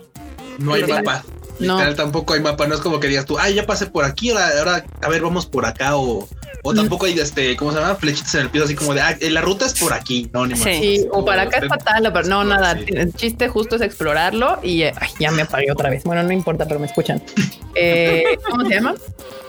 No 0.59 0.73
hay 0.75 0.85
Sí. 0.85 0.91
mapa. 0.91 1.23
No. 1.59 1.73
Literal, 1.75 1.95
tampoco 1.95 2.33
hay 2.33 2.41
mapa. 2.41 2.67
No 2.67 2.75
es 2.75 2.81
como 2.81 2.99
que 2.99 3.07
digas 3.07 3.25
tú, 3.25 3.37
ay, 3.39 3.55
ya 3.55 3.65
pasé 3.65 3.87
por 3.87 4.05
aquí, 4.05 4.29
ahora, 4.29 4.49
ahora 4.59 4.85
a 5.01 5.09
ver, 5.09 5.21
vamos 5.21 5.45
por 5.45 5.65
acá. 5.65 5.95
O, 5.95 6.27
o 6.63 6.73
tampoco 6.73 7.05
hay, 7.05 7.17
este, 7.19 7.55
¿cómo 7.55 7.71
se 7.71 7.79
llama? 7.79 7.95
Flechitas 7.95 8.35
en 8.35 8.41
el 8.41 8.49
piso, 8.49 8.65
así 8.65 8.75
como 8.75 8.93
de, 8.93 9.01
ah, 9.01 9.17
la 9.21 9.41
ruta 9.41 9.65
es 9.65 9.73
por 9.73 9.93
aquí. 9.93 10.29
No, 10.33 10.45
ni 10.45 10.53
más. 10.53 10.63
Sí. 10.63 10.79
Sí, 10.79 11.07
o 11.11 11.23
para 11.25 11.43
acá 11.43 11.57
es 11.59 11.67
fatal, 11.67 12.05
o 12.05 12.13
para- 12.13 12.27
no, 12.27 12.43
nada. 12.43 12.75
Sí. 12.77 12.85
El 12.89 13.13
chiste 13.13 13.47
justo 13.47 13.75
es 13.77 13.81
explorarlo 13.81 14.59
y 14.61 14.83
eh, 14.83 14.93
ay, 14.99 15.09
ya 15.19 15.31
me 15.31 15.43
apagué 15.43 15.71
otra 15.71 15.89
vez. 15.89 16.03
Bueno, 16.03 16.23
no 16.23 16.31
importa, 16.31 16.65
pero 16.67 16.79
me 16.79 16.85
escuchan. 16.87 17.21
Eh, 17.79 18.39
¿Cómo 18.49 18.65
se 18.67 18.73
llama? 18.73 18.95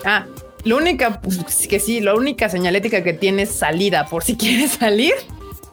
Ah, 0.05 0.27
la 0.65 0.75
única 0.77 1.19
pues, 1.23 1.67
que 1.67 1.81
sí, 1.81 2.01
la 2.01 2.15
única 2.15 2.51
señalética 2.51 3.03
que 3.03 3.15
tiene 3.15 3.43
es 3.45 3.53
salida 3.55 4.05
por 4.05 4.23
si 4.23 4.37
quieres 4.39 4.73
salir. 4.73 5.15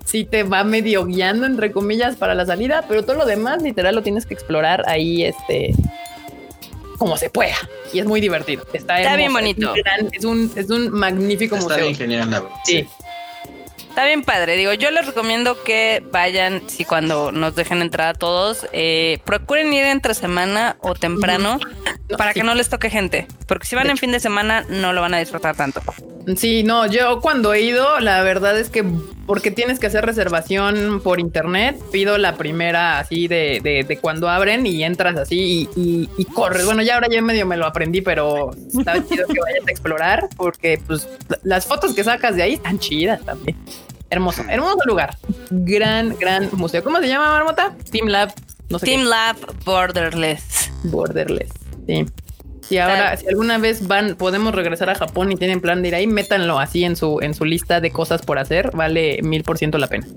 Sí 0.06 0.24
te 0.24 0.44
va 0.44 0.64
medio 0.64 1.04
guiando 1.06 1.48
entre 1.48 1.72
comillas 1.74 2.16
para 2.16 2.34
la 2.34 2.46
salida, 2.46 2.86
pero 2.88 3.04
todo 3.04 3.16
lo 3.18 3.26
demás 3.26 3.62
literal 3.62 3.94
lo 3.96 4.04
tienes 4.04 4.26
que 4.26 4.36
explorar 4.36 4.84
ahí, 4.88 5.24
este, 5.26 5.74
como 6.98 7.18
se 7.18 7.30
pueda. 7.30 7.56
Y 7.94 8.00
es 8.00 8.06
muy 8.06 8.22
divertido. 8.22 8.66
Está, 8.74 9.00
Está 9.00 9.16
bien 9.16 9.34
bonito. 9.34 9.74
Es 10.12 10.26
un, 10.26 10.52
es 10.56 10.70
un, 10.70 10.90
magnífico 10.92 11.56
Está 11.56 11.68
museo. 11.70 11.84
bien 11.86 11.96
genial, 11.98 12.32
la 12.32 12.40
verdad. 12.42 12.56
Sí. 12.66 12.88
Está 13.90 14.06
bien 14.06 14.24
padre. 14.24 14.58
Digo, 14.58 14.74
yo 14.74 14.92
les 14.92 15.06
recomiendo 15.06 15.64
que 15.64 16.04
vayan, 16.12 16.64
si 16.68 16.84
cuando 16.84 17.32
nos 17.32 17.56
dejen 17.56 17.82
entrar 17.82 18.10
a 18.10 18.14
todos, 18.14 18.68
eh, 18.74 19.20
procuren 19.24 19.72
ir 19.72 19.86
entre 19.86 20.14
semana 20.14 20.76
o 20.82 20.96
temprano 20.96 21.60
para 22.18 22.34
que 22.34 22.44
no 22.44 22.56
les 22.56 22.68
toque 22.68 22.90
gente. 22.90 23.26
Porque 23.48 23.66
si 23.66 23.76
van 23.76 23.86
De 23.86 23.92
en 23.92 23.94
hecho. 23.96 24.02
fin 24.02 24.12
de 24.12 24.20
semana, 24.20 24.66
no 24.68 24.92
lo 24.92 25.00
van 25.00 25.14
a 25.14 25.20
disfrutar 25.20 25.56
tanto. 25.56 25.82
Sí, 26.36 26.64
no, 26.64 26.86
yo 26.88 27.22
cuando 27.22 27.54
he 27.54 27.62
ido, 27.62 28.02
la 28.02 28.22
verdad 28.22 28.60
es 28.60 28.70
que 28.70 28.84
porque 29.26 29.52
tienes 29.52 29.80
que 29.80 29.88
hacer 29.88 30.06
reservación 30.06 31.02
por 31.04 31.20
internet, 31.20 31.80
pido 31.92 32.18
la 32.18 32.36
primera 32.36 33.00
así 33.00 33.28
de, 33.28 33.60
de, 33.64 33.84
de 33.84 33.98
cuando 33.98 34.30
abren 34.30 34.66
y 34.66 34.84
entras 34.84 35.16
así 35.18 35.70
y, 35.76 35.80
y- 35.82 36.10
y 36.18 36.26
corres. 36.26 36.66
Bueno, 36.66 36.82
ya 36.84 36.96
ahora 36.96 37.08
ya 37.12 37.22
medio 37.22 37.46
me 37.46 37.58
lo 37.58 37.66
aprendí, 37.66 38.02
pero 38.02 38.52
está 38.78 38.94
chido 39.08 39.28
que 39.28 39.40
vayas 39.40 39.68
a 39.68 39.72
explorar 39.72 40.28
porque 40.38 40.80
pues 40.86 41.08
las 41.44 41.66
fotos 41.66 41.94
que 41.94 42.04
sacas 42.04 42.36
de 42.36 42.44
ahí 42.44 42.54
están 42.54 42.80
chidas 42.80 43.22
también. 43.26 43.58
Hermoso, 44.10 44.44
hermoso 44.48 44.78
lugar. 44.86 45.18
Gran, 45.50 46.16
gran 46.20 46.48
museo. 46.54 46.84
¿Cómo 46.84 47.00
se 47.00 47.08
llama, 47.08 47.32
Marmota? 47.32 47.76
Team 47.92 48.08
Lab. 48.08 48.32
No 48.70 48.78
sé 48.80 48.86
qué. 48.86 48.92
Team 48.94 49.06
Lab 49.08 49.36
Borderless. 49.66 50.72
Borderless. 50.84 51.50
Sí. 51.88 52.06
Y 52.70 52.78
ahora, 52.78 53.16
si 53.18 53.28
alguna 53.28 53.58
vez 53.58 53.88
van, 53.88 54.16
podemos 54.16 54.56
regresar 54.56 54.90
a 54.90 54.96
Japón 54.96 55.32
y 55.32 55.36
tienen 55.36 55.62
plan 55.62 55.82
de 55.82 55.90
ir 55.90 55.96
ahí, 55.96 56.08
métanlo 56.08 56.60
así 56.60 56.84
en 56.84 56.96
su, 56.96 57.20
en 57.22 57.34
su 57.34 57.46
lista 57.46 57.80
de 57.80 57.92
cosas 57.92 58.22
por 58.22 58.40
hacer. 58.40 58.72
Vale 58.74 59.20
mil 59.22 59.44
por 59.44 59.58
ciento 59.58 59.78
la 59.78 59.88
pena. 59.88 60.08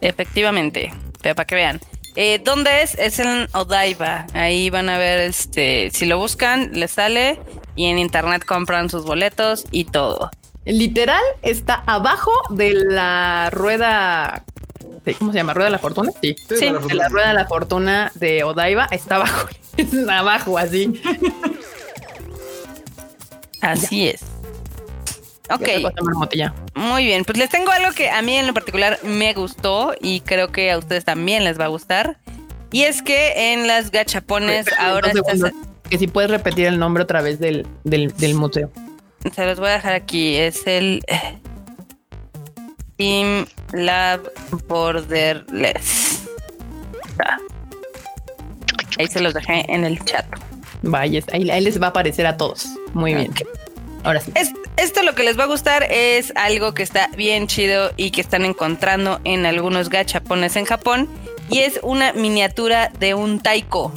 Efectivamente, 0.00 0.92
pero 1.22 1.34
para 1.34 1.46
que 1.46 1.54
vean. 1.54 1.80
Eh, 2.14 2.40
¿Dónde 2.44 2.82
es? 2.82 2.94
Es 2.98 3.18
en 3.18 3.48
Odaiba. 3.54 4.26
Ahí 4.34 4.68
van 4.68 4.90
a 4.90 4.98
ver, 4.98 5.20
este, 5.20 5.90
si 5.90 6.04
lo 6.04 6.18
buscan, 6.18 6.70
les 6.72 6.90
sale 6.90 7.38
y 7.74 7.86
en 7.86 7.98
internet 7.98 8.44
compran 8.44 8.90
sus 8.90 9.04
boletos 9.04 9.64
y 9.70 9.86
todo. 9.86 10.30
Literal 10.64 11.22
está 11.40 11.82
abajo 11.86 12.32
de 12.50 12.74
la 12.74 13.48
rueda. 13.50 14.44
¿Cómo 15.18 15.32
se 15.32 15.38
llama? 15.38 15.54
¿Rueda 15.54 15.66
de 15.66 15.72
la 15.72 15.78
fortuna? 15.78 16.12
Sí. 16.20 16.36
Sí, 16.48 16.70
De 16.70 16.94
la 16.94 17.08
rueda 17.08 17.28
de 17.28 17.34
la 17.34 17.46
fortuna 17.46 18.12
de 18.14 18.44
Odaiba 18.44 18.86
está 18.90 19.16
abajo. 19.16 19.48
Abajo, 20.10 20.58
así. 20.58 21.00
Así 23.60 24.08
es. 24.08 24.22
Ok, 25.50 25.68
Ya 26.34 26.54
muy 26.74 27.04
bien. 27.04 27.24
Pues 27.24 27.36
les 27.38 27.50
tengo 27.50 27.70
algo 27.70 27.92
que 27.92 28.10
a 28.10 28.22
mí 28.22 28.34
en 28.36 28.46
lo 28.46 28.54
particular 28.54 28.98
me 29.02 29.34
gustó 29.34 29.94
y 30.00 30.20
creo 30.20 30.50
que 30.50 30.70
a 30.70 30.78
ustedes 30.78 31.04
también 31.04 31.44
les 31.44 31.58
va 31.60 31.66
a 31.66 31.68
gustar. 31.68 32.18
Y 32.70 32.82
es 32.84 33.02
que 33.02 33.52
en 33.52 33.66
las 33.66 33.90
gachapones 33.90 34.66
Espérame 34.66 34.88
ahora 34.90 35.12
estás- 35.12 35.52
Que 35.90 35.98
si 35.98 36.06
puedes 36.06 36.30
repetir 36.30 36.66
el 36.66 36.78
nombre 36.78 37.02
otra 37.02 37.20
vez 37.20 37.38
del, 37.38 37.66
del, 37.84 38.16
del 38.16 38.34
museo. 38.34 38.70
Se 39.34 39.44
los 39.44 39.58
voy 39.58 39.68
a 39.68 39.72
dejar 39.72 39.92
aquí. 39.92 40.36
Es 40.36 40.66
el 40.66 41.04
eh, 41.06 41.38
Team 42.96 43.46
Lab 43.72 44.22
Borderless. 44.68 46.22
Ah. 47.22 47.36
Ahí 48.98 49.06
se 49.06 49.20
los 49.20 49.34
dejé 49.34 49.64
en 49.72 49.84
el 49.84 50.02
chat. 50.04 50.26
Vaya, 50.82 51.20
ahí, 51.32 51.50
ahí 51.50 51.60
les 51.60 51.80
va 51.80 51.86
a 51.86 51.90
aparecer 51.90 52.26
a 52.26 52.36
todos. 52.36 52.66
Muy 52.92 53.14
bien. 53.14 53.32
Ahora 54.04 54.20
sí. 54.20 54.32
Es- 54.34 54.52
esto 54.76 55.02
lo 55.02 55.14
que 55.14 55.22
les 55.22 55.38
va 55.38 55.44
a 55.44 55.46
gustar 55.46 55.84
es 55.90 56.32
algo 56.34 56.74
que 56.74 56.82
está 56.82 57.08
bien 57.16 57.46
chido 57.46 57.92
y 57.96 58.10
que 58.10 58.20
están 58.20 58.44
encontrando 58.44 59.20
en 59.24 59.46
algunos 59.46 59.88
gachapones 59.90 60.56
en 60.56 60.64
Japón. 60.64 61.08
Y 61.50 61.58
es 61.60 61.78
una 61.82 62.12
miniatura 62.12 62.90
de 62.98 63.14
un 63.14 63.38
taiko. 63.40 63.92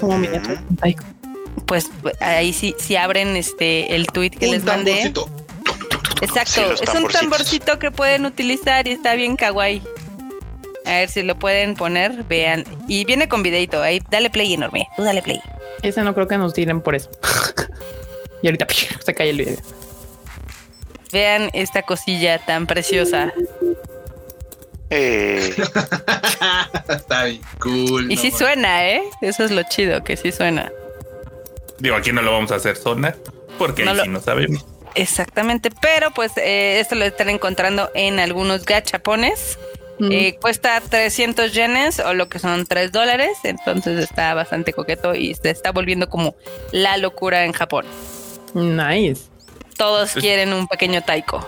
Como 0.00 0.18
miniatura. 0.18 0.62
Ay, 0.82 0.96
Pues 1.66 1.90
ahí 2.20 2.52
sí, 2.52 2.74
si 2.78 2.96
abren 2.96 3.36
este 3.36 3.94
el 3.94 4.06
tweet 4.06 4.30
que 4.30 4.46
Un 4.46 4.52
les 4.52 4.64
mandé. 4.64 4.92
tamborcito. 5.02 5.30
Exacto, 6.20 6.76
Sí, 6.76 6.82
es 6.82 6.94
un 6.94 7.08
tamborcito 7.08 7.78
que 7.78 7.90
pueden 7.90 8.26
utilizar 8.26 8.88
y 8.88 8.92
está 8.92 9.14
bien 9.14 9.36
kawaii. 9.36 9.82
A 10.88 10.92
ver 11.00 11.08
si 11.10 11.22
lo 11.22 11.38
pueden 11.38 11.74
poner, 11.74 12.24
vean. 12.24 12.64
Y 12.88 13.04
viene 13.04 13.28
con 13.28 13.42
videito, 13.42 13.82
ahí 13.82 14.00
dale 14.10 14.30
play 14.30 14.54
enorme, 14.54 14.88
tú 14.96 15.02
dale 15.02 15.22
play. 15.22 15.40
Ese 15.82 16.02
no 16.02 16.14
creo 16.14 16.26
que 16.26 16.38
nos 16.38 16.54
tiren 16.54 16.80
por 16.80 16.94
eso. 16.94 17.10
y 18.42 18.46
ahorita 18.48 18.66
se 19.04 19.14
cae 19.14 19.30
el 19.30 19.36
video. 19.38 19.56
Vean 21.12 21.50
esta 21.52 21.82
cosilla 21.82 22.38
tan 22.38 22.66
preciosa. 22.66 23.32
Eh, 24.90 25.54
Está 26.88 27.24
bien 27.24 27.40
cool. 27.60 28.10
Y 28.10 28.16
no 28.16 28.20
sí 28.22 28.30
suena, 28.30 28.88
¿eh? 28.88 29.02
Eso 29.20 29.44
es 29.44 29.50
lo 29.50 29.62
chido, 29.64 30.02
que 30.02 30.16
sí 30.16 30.32
suena. 30.32 30.72
Digo, 31.78 31.96
aquí 31.96 32.12
no 32.12 32.22
lo 32.22 32.32
vamos 32.32 32.50
a 32.50 32.56
hacer 32.56 32.76
zona, 32.76 33.14
porque 33.58 33.84
No 33.84 33.90
ahí 33.92 33.96
lo- 33.98 34.02
sí 34.04 34.08
no 34.08 34.20
sabemos. 34.20 34.64
Exactamente, 34.94 35.70
pero 35.80 36.10
pues 36.12 36.32
eh, 36.38 36.80
esto 36.80 36.94
lo 36.94 37.04
están 37.04 37.28
encontrando 37.28 37.90
en 37.94 38.18
algunos 38.18 38.64
gachapones. 38.64 39.58
Mm. 39.98 40.12
Eh, 40.12 40.38
cuesta 40.40 40.80
300 40.80 41.52
yenes 41.52 41.98
o 42.00 42.14
lo 42.14 42.28
que 42.28 42.38
son 42.38 42.66
3 42.66 42.92
dólares, 42.92 43.38
entonces 43.42 43.98
está 43.98 44.34
bastante 44.34 44.72
coqueto 44.72 45.14
y 45.14 45.34
se 45.34 45.50
está 45.50 45.72
volviendo 45.72 46.08
como 46.08 46.36
la 46.72 46.96
locura 46.96 47.44
en 47.44 47.52
Japón. 47.52 47.86
Nice. 48.54 49.22
Todos 49.76 50.12
quieren 50.12 50.52
un 50.52 50.68
pequeño 50.68 51.02
taiko. 51.02 51.46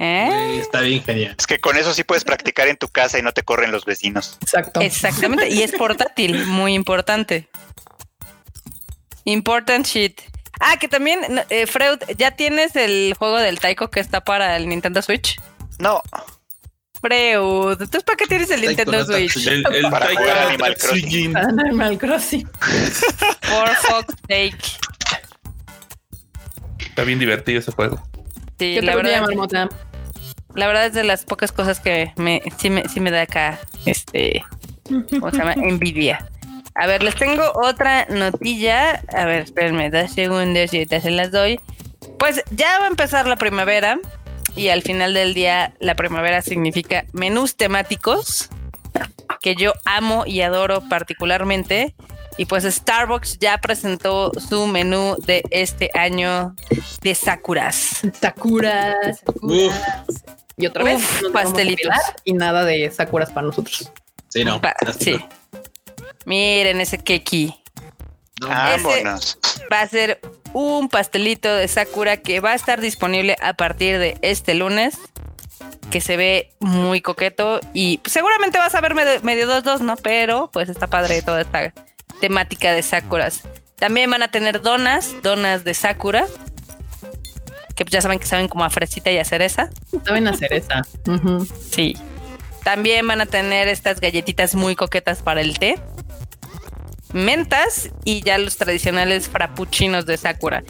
¿Eh? 0.00 0.58
Está 0.60 0.80
bien 0.80 1.02
genial. 1.02 1.34
es 1.36 1.46
que 1.46 1.58
con 1.58 1.76
eso 1.76 1.92
sí 1.92 2.04
puedes 2.04 2.22
practicar 2.22 2.68
en 2.68 2.76
tu 2.76 2.86
casa 2.86 3.18
y 3.18 3.22
no 3.22 3.32
te 3.32 3.42
corren 3.42 3.72
los 3.72 3.84
vecinos. 3.84 4.38
Exacto. 4.40 4.80
Exactamente, 4.80 5.48
y 5.48 5.62
es 5.62 5.72
portátil, 5.72 6.46
muy 6.46 6.74
importante. 6.74 7.48
Important 9.24 9.86
shit. 9.86 10.20
Ah, 10.60 10.76
que 10.78 10.88
también, 10.88 11.20
eh, 11.50 11.66
Freud, 11.66 11.98
¿ya 12.16 12.32
tienes 12.32 12.74
el 12.76 13.14
juego 13.18 13.38
del 13.38 13.58
taiko 13.58 13.90
que 13.90 14.00
está 14.00 14.22
para 14.22 14.56
el 14.56 14.68
Nintendo 14.68 15.02
Switch? 15.02 15.38
No, 15.78 16.02
Freud, 17.00 17.72
¿entonces 17.72 18.02
para 18.02 18.16
qué 18.16 18.26
tienes 18.26 18.50
el 18.50 18.60
Nintendo 18.60 19.04
Switch? 19.04 19.46
El, 19.46 19.64
el 19.72 19.82
Para 19.90 20.08
jugar 20.08 20.36
no 20.36 20.48
Animal 20.48 20.74
Tatsujin. 20.76 21.36
Animal 21.36 21.98
Crossing. 21.98 22.48
For 23.42 23.68
fuck's 23.68 24.14
sake. 24.28 24.58
Está 26.80 27.04
bien 27.04 27.18
divertido 27.18 27.60
ese 27.60 27.72
juego. 27.72 28.02
Sí, 28.58 28.74
¿Qué 28.74 28.82
la 28.82 28.96
verdad, 28.96 29.68
la 30.54 30.66
verdad 30.66 30.86
es 30.86 30.92
de 30.94 31.04
las 31.04 31.24
pocas 31.24 31.52
cosas 31.52 31.78
que 31.78 32.12
me, 32.16 32.42
sí, 32.58 32.70
me, 32.70 32.88
sí 32.88 32.98
me 32.98 33.12
da 33.12 33.22
acá, 33.22 33.60
este, 33.86 34.44
¿cómo 35.10 35.30
se 35.30 35.36
llama? 35.36 35.52
Envidia. 35.56 36.28
A 36.74 36.86
ver, 36.86 37.02
les 37.02 37.14
tengo 37.14 37.42
otra 37.54 38.06
notilla. 38.06 39.02
A 39.12 39.24
ver, 39.24 39.42
espérenme, 39.42 39.90
dos 39.90 40.10
segundos 40.12 40.72
y 40.72 40.78
ahorita 40.78 41.00
se 41.00 41.10
las 41.10 41.30
doy. 41.30 41.60
Pues 42.18 42.42
ya 42.50 42.78
va 42.80 42.86
a 42.86 42.88
empezar 42.88 43.26
la 43.26 43.36
primavera 43.36 43.98
y 44.58 44.68
al 44.68 44.82
final 44.82 45.14
del 45.14 45.34
día 45.34 45.74
la 45.80 45.94
primavera 45.94 46.42
significa 46.42 47.04
menús 47.12 47.56
temáticos 47.56 48.48
que 49.40 49.54
yo 49.54 49.72
amo 49.84 50.24
y 50.26 50.40
adoro 50.42 50.82
particularmente. 50.88 51.94
Y 52.36 52.44
pues 52.44 52.64
Starbucks 52.64 53.38
ya 53.40 53.58
presentó 53.58 54.30
su 54.38 54.66
menú 54.68 55.16
de 55.26 55.42
este 55.50 55.90
año 55.94 56.54
de 57.02 57.14
Sakuras. 57.14 58.00
Sakuras. 58.20 58.94
Uf. 59.42 59.74
Y 60.56 60.66
otra 60.66 60.84
vez, 60.84 60.96
Uf, 61.02 61.32
pastelitos. 61.32 61.92
Y 62.24 62.32
nada 62.34 62.64
de 62.64 62.90
Sakuras 62.90 63.30
para 63.30 63.46
nosotros. 63.48 63.90
Sí, 64.28 64.44
no. 64.44 64.60
Pa- 64.60 64.76
sí. 64.98 65.18
Miren 66.26 66.80
ese 66.80 66.98
keki. 66.98 67.54
No, 68.40 68.48
vámonos. 68.48 69.38
Va 69.72 69.80
a 69.80 69.88
ser 69.88 70.20
un 70.52 70.88
pastelito 70.88 71.54
de 71.54 71.68
Sakura 71.68 72.18
que 72.18 72.40
va 72.40 72.52
a 72.52 72.54
estar 72.54 72.80
disponible 72.80 73.36
a 73.42 73.54
partir 73.54 73.98
de 73.98 74.16
este 74.22 74.54
lunes. 74.54 74.98
Que 75.90 76.00
se 76.02 76.18
ve 76.18 76.50
muy 76.60 77.00
coqueto 77.00 77.60
y 77.72 78.00
seguramente 78.04 78.58
vas 78.58 78.74
a 78.74 78.80
ver 78.82 78.94
medio, 78.94 79.22
medio 79.22 79.46
dos 79.46 79.64
dos, 79.64 79.80
¿no? 79.80 79.96
Pero 79.96 80.50
pues 80.52 80.68
está 80.68 80.86
padre 80.86 81.22
toda 81.22 81.40
esta 81.40 81.72
temática 82.20 82.72
de 82.72 82.82
Sakuras. 82.82 83.42
También 83.76 84.10
van 84.10 84.22
a 84.22 84.28
tener 84.28 84.60
donas, 84.60 85.14
donas 85.22 85.64
de 85.64 85.72
Sakura. 85.72 86.26
Que 87.74 87.84
pues, 87.84 87.92
ya 87.92 88.02
saben 88.02 88.18
que 88.18 88.26
saben 88.26 88.48
como 88.48 88.64
a 88.64 88.70
fresita 88.70 89.10
y 89.10 89.18
a 89.18 89.24
cereza. 89.24 89.70
Saben 90.04 90.26
hacer 90.28 90.52
esa. 90.52 90.82
Ujú. 91.06 91.46
Sí. 91.70 91.96
También 92.64 93.06
van 93.06 93.20
a 93.20 93.26
tener 93.26 93.68
estas 93.68 94.00
galletitas 94.00 94.54
muy 94.54 94.74
coquetas 94.74 95.22
para 95.22 95.40
el 95.40 95.58
té. 95.58 95.80
Mentas 97.12 97.90
y 98.04 98.22
ya 98.22 98.38
los 98.38 98.56
tradicionales 98.56 99.28
frappuccinos 99.28 100.06
de 100.06 100.16
Sakura. 100.16 100.62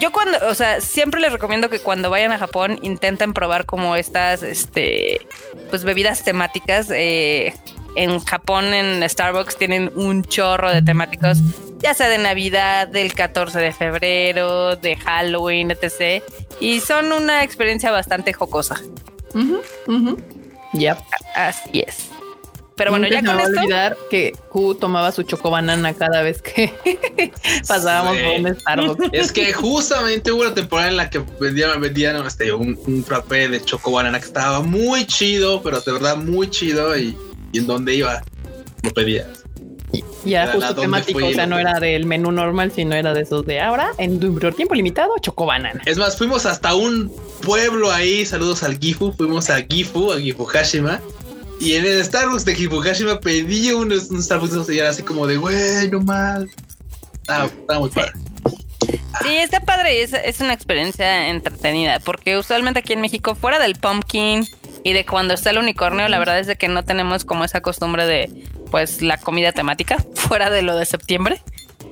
Yo 0.00 0.10
cuando, 0.12 0.38
o 0.48 0.54
sea, 0.54 0.80
siempre 0.80 1.20
les 1.20 1.32
recomiendo 1.32 1.70
que 1.70 1.78
cuando 1.78 2.10
vayan 2.10 2.32
a 2.32 2.38
Japón 2.38 2.78
intenten 2.82 3.32
probar 3.32 3.64
como 3.64 3.96
estas, 3.96 4.42
este, 4.42 5.26
pues 5.70 5.84
bebidas 5.84 6.24
temáticas. 6.24 6.90
eh, 6.90 7.54
en 7.96 8.18
Japón, 8.20 8.74
en 8.74 9.08
Starbucks, 9.08 9.56
tienen 9.56 9.92
un 9.94 10.24
chorro 10.24 10.72
de 10.72 10.82
temáticos, 10.82 11.38
ya 11.78 11.94
sea 11.94 12.08
de 12.08 12.18
Navidad, 12.18 12.88
del 12.88 13.14
14 13.14 13.58
de 13.60 13.72
febrero, 13.72 14.76
de 14.76 14.96
Halloween, 14.96 15.70
etc. 15.70 16.22
Y 16.60 16.80
son 16.80 17.12
una 17.12 17.44
experiencia 17.44 17.90
bastante 17.90 18.32
jocosa. 18.32 18.80
Yep. 20.72 20.98
Así 21.36 21.84
es. 21.86 22.10
Pero 22.76 22.90
bueno, 22.90 23.06
Nunca 23.06 23.20
ya 23.20 23.26
con 23.26 23.36
me 23.36 23.42
va 23.42 23.46
a 23.46 23.50
esto. 23.50 23.60
olvidar 23.60 23.96
que 24.10 24.32
Q 24.50 24.74
tomaba 24.74 25.12
su 25.12 25.22
chocobanana 25.22 25.94
cada 25.94 26.22
vez 26.22 26.42
que 26.42 26.72
pasábamos 27.68 28.16
Sí. 28.16 28.22
por 28.24 28.50
un 28.50 28.60
Starbucks. 28.60 29.08
Es 29.12 29.30
que 29.32 29.52
justamente 29.52 30.32
hubo 30.32 30.42
una 30.42 30.54
temporada 30.54 30.88
en 30.88 30.96
la 30.96 31.08
que 31.08 31.22
vendían, 31.40 31.80
vendían 31.80 32.16
este, 32.26 32.52
un, 32.52 32.78
un 32.86 33.04
frappé 33.04 33.48
de 33.48 33.62
choco 33.62 33.92
banana 33.92 34.18
que 34.18 34.26
estaba 34.26 34.60
muy 34.60 35.06
chido, 35.06 35.62
pero 35.62 35.80
de 35.80 35.92
verdad 35.92 36.16
muy 36.16 36.50
chido 36.50 36.96
y, 36.98 37.16
y 37.52 37.58
en 37.58 37.66
donde 37.68 37.94
iba 37.94 38.22
lo 38.82 38.90
pedías. 38.90 39.26
Y 40.24 40.34
era 40.34 40.46
la 40.46 40.52
justo 40.54 40.74
temático, 40.74 41.24
o 41.24 41.32
sea, 41.32 41.46
no 41.46 41.58
era 41.58 41.78
del 41.78 42.06
menú 42.06 42.32
normal, 42.32 42.72
sino 42.74 42.96
era 42.96 43.14
de 43.14 43.20
esos 43.20 43.46
de 43.46 43.60
ahora, 43.60 43.92
en 43.98 44.18
tiempo 44.56 44.74
limitado, 44.74 45.12
chocobanana. 45.20 45.82
Es 45.86 45.98
más, 45.98 46.16
fuimos 46.18 46.46
hasta 46.46 46.74
un 46.74 47.12
pueblo 47.42 47.92
ahí, 47.92 48.26
saludos 48.26 48.62
al 48.64 48.78
Gifu, 48.78 49.12
fuimos 49.12 49.50
a 49.50 49.62
Gifu, 49.62 50.12
a 50.12 50.18
Gifuhashima. 50.18 51.00
Y 51.60 51.74
en 51.74 51.84
el 51.84 52.04
Starbucks 52.04 52.44
de 52.44 52.54
Gifuhashima 52.54 53.20
pedí 53.20 53.72
un, 53.72 53.92
un 53.92 54.22
Starbucks 54.22 54.68
y 54.68 54.78
era 54.78 54.90
así 54.90 55.02
como 55.02 55.26
de, 55.26 55.36
güey, 55.36 55.88
no 55.90 56.00
mal. 56.00 56.50
Ah, 57.28 57.46
estaba 57.46 57.80
muy 57.80 57.90
padre. 57.90 58.12
Sí, 59.22 59.36
está 59.36 59.60
padre 59.60 59.98
y 59.98 60.00
es, 60.02 60.12
es 60.12 60.40
una 60.40 60.52
experiencia 60.52 61.28
entretenida. 61.28 62.00
Porque 62.00 62.36
usualmente 62.36 62.80
aquí 62.80 62.92
en 62.92 63.00
México, 63.00 63.34
fuera 63.34 63.58
del 63.58 63.76
pumpkin 63.76 64.46
y 64.82 64.92
de 64.92 65.06
cuando 65.06 65.34
está 65.34 65.50
el 65.50 65.58
unicornio, 65.58 66.08
la 66.08 66.18
verdad 66.18 66.38
es 66.38 66.46
de 66.46 66.56
que 66.56 66.68
no 66.68 66.84
tenemos 66.84 67.24
como 67.24 67.44
esa 67.44 67.60
costumbre 67.60 68.06
de 68.06 68.30
pues 68.70 69.02
la 69.02 69.18
comida 69.18 69.52
temática, 69.52 70.04
fuera 70.14 70.50
de 70.50 70.62
lo 70.62 70.76
de 70.76 70.84
septiembre. 70.84 71.40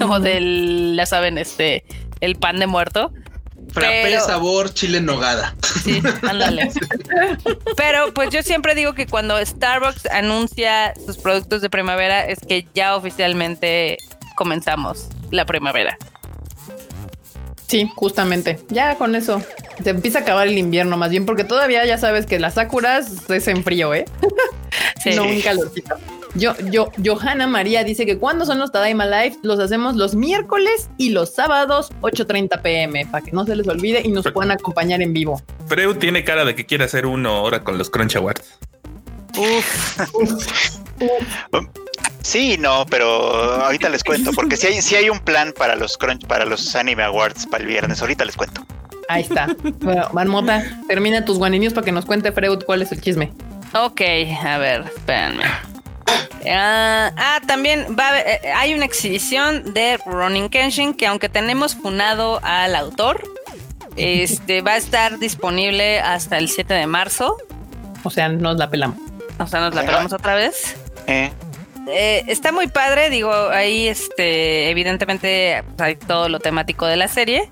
O 0.00 0.18
del, 0.18 0.94
ya 0.96 1.06
saben, 1.06 1.38
este, 1.38 1.84
el 2.20 2.36
pan 2.36 2.58
de 2.58 2.66
muerto. 2.66 3.12
Frappé 3.72 4.02
Pero- 4.04 4.24
sabor 4.26 4.72
chile 4.74 4.98
en 4.98 5.06
nogada. 5.06 5.54
Sí, 5.82 6.00
ándale. 6.22 6.70
Pero 7.76 8.12
pues 8.14 8.30
yo 8.30 8.42
siempre 8.42 8.74
digo 8.74 8.92
que 8.94 9.06
cuando 9.06 9.44
Starbucks 9.44 10.06
anuncia 10.06 10.92
sus 11.06 11.16
productos 11.18 11.62
de 11.62 11.70
primavera 11.70 12.26
es 12.26 12.38
que 12.46 12.66
ya 12.74 12.94
oficialmente 12.96 13.98
comenzamos 14.36 15.08
la 15.30 15.46
primavera. 15.46 15.96
Sí, 17.66 17.90
justamente. 17.96 18.58
Ya 18.68 18.96
con 18.96 19.14
eso. 19.14 19.42
Se 19.82 19.90
empieza 19.90 20.18
a 20.18 20.22
acabar 20.22 20.46
el 20.46 20.58
invierno, 20.58 20.98
más 20.98 21.08
bien, 21.10 21.24
porque 21.24 21.44
todavía 21.44 21.84
ya 21.86 21.96
sabes 21.96 22.26
que 22.26 22.38
las 22.38 22.54
Sakuras 22.54 23.30
es 23.30 23.48
en 23.48 23.64
frío, 23.64 23.94
¿eh? 23.94 24.04
Sí. 25.02 25.10
No 25.16 25.24
un 25.24 25.40
calorcito. 25.40 25.96
Yo, 26.34 26.54
yo, 26.70 26.90
Johanna 27.04 27.46
María 27.46 27.84
dice 27.84 28.06
que 28.06 28.18
cuando 28.18 28.46
son 28.46 28.58
los 28.58 28.72
Tadaima 28.72 29.04
Live, 29.06 29.36
los 29.42 29.58
hacemos 29.58 29.96
los 29.96 30.14
miércoles 30.14 30.88
y 30.96 31.10
los 31.10 31.34
sábados, 31.34 31.92
8:30 32.00 32.62
pm, 32.62 33.06
para 33.06 33.24
que 33.24 33.32
no 33.32 33.44
se 33.44 33.54
les 33.54 33.68
olvide 33.68 34.00
y 34.02 34.08
nos 34.08 34.30
puedan 34.32 34.50
acompañar 34.50 35.02
en 35.02 35.12
vivo. 35.12 35.42
Freud 35.66 35.96
tiene 35.98 36.24
cara 36.24 36.44
de 36.44 36.54
que 36.54 36.64
quiere 36.64 36.84
hacer 36.84 37.04
uno 37.04 37.30
ahora 37.30 37.62
con 37.62 37.76
los 37.76 37.90
Crunch 37.90 38.16
Awards. 38.16 38.58
Sí, 42.22 42.56
no, 42.58 42.86
pero 42.88 43.06
ahorita 43.64 43.88
les 43.88 44.04
cuento, 44.04 44.32
porque 44.32 44.56
si 44.56 44.68
hay, 44.68 44.80
sí 44.80 44.94
hay 44.94 45.10
un 45.10 45.18
plan 45.18 45.52
para 45.56 45.74
los 45.74 45.98
crunch, 45.98 46.24
para 46.26 46.44
los 46.44 46.74
Anime 46.76 47.02
Awards 47.02 47.46
para 47.46 47.62
el 47.62 47.68
viernes. 47.68 48.00
Ahorita 48.00 48.24
les 48.24 48.36
cuento. 48.36 48.64
Ahí 49.08 49.22
está. 49.22 49.48
Bueno, 49.80 50.08
Marmota, 50.12 50.62
termina 50.86 51.24
tus 51.24 51.38
guaninios 51.38 51.74
para 51.74 51.84
que 51.84 51.92
nos 51.92 52.06
cuente 52.06 52.30
Freud 52.30 52.60
cuál 52.64 52.82
es 52.82 52.92
el 52.92 53.00
chisme. 53.00 53.32
Ok, 53.74 54.00
a 54.44 54.58
ver, 54.58 54.84
espérenme. 54.94 55.44
Ah, 56.50 57.12
ah, 57.16 57.40
también 57.46 57.96
va 57.98 58.06
a 58.06 58.08
haber- 58.10 58.26
eh, 58.26 58.52
hay 58.54 58.74
una 58.74 58.84
exhibición 58.84 59.72
de 59.74 59.98
Ronin 60.04 60.48
Kenshin 60.48 60.94
que 60.94 61.06
aunque 61.06 61.28
tenemos 61.28 61.74
funado 61.74 62.40
al 62.42 62.74
autor, 62.76 63.22
este 63.96 64.62
va 64.62 64.72
a 64.72 64.76
estar 64.76 65.18
disponible 65.18 66.00
hasta 66.00 66.38
el 66.38 66.48
7 66.48 66.74
de 66.74 66.86
marzo. 66.86 67.36
O 68.04 68.10
sea, 68.10 68.28
nos 68.28 68.56
la 68.56 68.68
pelamos. 68.70 68.98
O 69.38 69.46
sea, 69.46 69.60
nos 69.60 69.74
la 69.74 69.82
pelamos 69.84 70.12
otra 70.12 70.34
vez. 70.34 70.76
Eh, 71.06 71.30
Eh, 71.88 72.22
está 72.28 72.52
muy 72.52 72.68
padre, 72.68 73.10
digo, 73.10 73.32
ahí 73.50 73.88
este, 73.88 74.70
evidentemente 74.70 75.64
pues, 75.76 75.80
hay 75.80 75.96
todo 75.96 76.28
lo 76.28 76.38
temático 76.38 76.86
de 76.86 76.96
la 76.96 77.08
serie. 77.08 77.50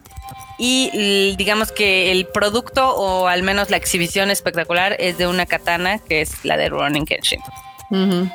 y 0.63 1.35
digamos 1.37 1.73
que 1.73 2.13
el 2.13 2.27
producto 2.27 2.95
o 2.95 3.27
al 3.29 3.43
menos 3.43 3.71
la 3.71 3.79
exhibición 3.79 4.31
espectacular 4.31 4.95
es 4.99 5.17
de 5.17 5.27
una 5.27 5.47
katana 5.47 5.99
que 5.99 6.21
es 6.21 6.45
la 6.45 6.57
de 6.59 6.69
Ronin 6.69 7.07
Kenshin. 7.07 7.41
Ujú. 7.91 8.31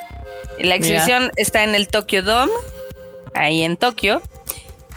La 0.60 0.76
exhibición 0.76 1.32
está 1.36 1.64
en 1.64 1.76
el 1.76 1.88
Tokyo 1.88 2.24
Dome, 2.24 2.52
ahí 3.34 3.64
en 3.64 3.78
Tokio, 3.78 4.22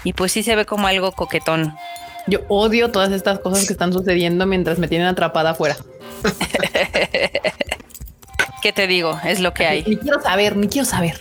y 0.04 0.12
pues 0.12 0.32
sí 0.32 0.42
se 0.42 0.56
ve 0.56 0.66
como 0.66 0.86
algo 0.86 1.12
coquetón. 1.12 1.74
Yo 2.26 2.40
odio 2.48 2.90
todas 2.90 3.12
estas 3.12 3.38
cosas 3.38 3.66
que 3.66 3.72
están 3.72 3.92
sucediendo 3.92 4.46
mientras 4.46 4.78
me 4.78 4.88
tienen 4.88 5.08
atrapada 5.08 5.50
afuera. 5.50 5.76
¿Qué 8.62 8.72
te 8.72 8.86
digo? 8.86 9.18
Es 9.24 9.40
lo 9.40 9.54
que 9.54 9.66
hay. 9.66 9.84
Ni 9.86 9.96
quiero 9.96 10.20
saber, 10.20 10.56
ni 10.56 10.68
quiero 10.68 10.84
saber. 10.84 11.20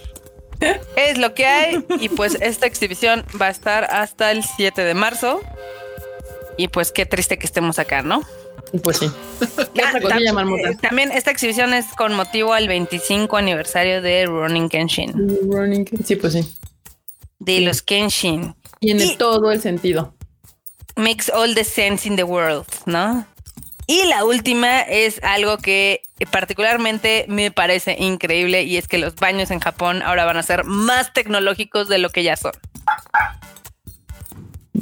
Es 0.96 1.18
lo 1.18 1.34
que 1.34 1.46
hay 1.46 1.86
y 2.00 2.10
pues 2.10 2.38
esta 2.42 2.66
exhibición 2.66 3.24
va 3.40 3.48
a 3.48 3.50
estar 3.50 3.86
hasta 3.86 4.32
el 4.32 4.44
7 4.44 4.84
de 4.84 4.94
marzo. 4.94 5.42
Y 6.58 6.70
pues 6.70 6.92
qué 6.92 7.06
triste 7.06 7.38
que 7.38 7.46
estemos 7.46 7.78
acá, 7.78 8.02
¿no? 8.02 8.24
Pues 8.84 8.98
sí. 8.98 9.10
¿Qué 9.74 9.82
Ah, 9.82 9.90
otra 9.90 10.02
cosilla, 10.02 10.32
tam- 10.32 10.34
marmota? 10.36 10.72
También 10.82 11.12
esta 11.12 11.32
exhibición 11.32 11.74
es 11.74 11.86
con 11.98 12.14
motivo 12.14 12.54
al 12.54 12.68
25 12.68 13.38
aniversario 13.38 14.02
de 14.02 14.26
Ronin 14.26 14.70
Kenshin, 14.70 15.14
Running 15.52 15.86
King. 15.86 15.98
Sí, 16.06 16.16
pues 16.16 16.34
sí. 16.34 16.58
de 17.40 17.62
los 17.62 17.82
Kenshin. 17.82 18.56
Tiene 18.80 19.06
Y- 19.06 19.16
todo 19.18 19.52
el 19.52 19.62
sentido. 19.62 20.14
Makes 20.96 21.32
all 21.32 21.54
the 21.56 21.64
sense 21.64 22.08
in 22.08 22.16
the 22.16 22.24
world, 22.24 22.66
¿no? 22.86 23.26
Y 23.86 24.04
la 24.06 24.26
última 24.26 24.82
es 24.82 25.24
algo 25.24 25.58
que 25.60 26.02
particularmente 26.32 27.26
me 27.30 27.52
parece 27.52 27.96
increíble 27.98 28.64
y 28.64 28.76
es 28.78 28.88
que 28.88 28.98
los 28.98 29.16
baños 29.16 29.50
en 29.52 29.60
Japón 29.60 30.02
ahora 30.02 30.26
van 30.26 30.36
a 30.38 30.44
ser 30.44 30.66
más 30.66 31.14
tecnológicos 31.14 31.88
de 31.88 32.00
lo 32.00 32.10
que 32.10 32.24
ya 32.24 32.36
son. 32.36 32.52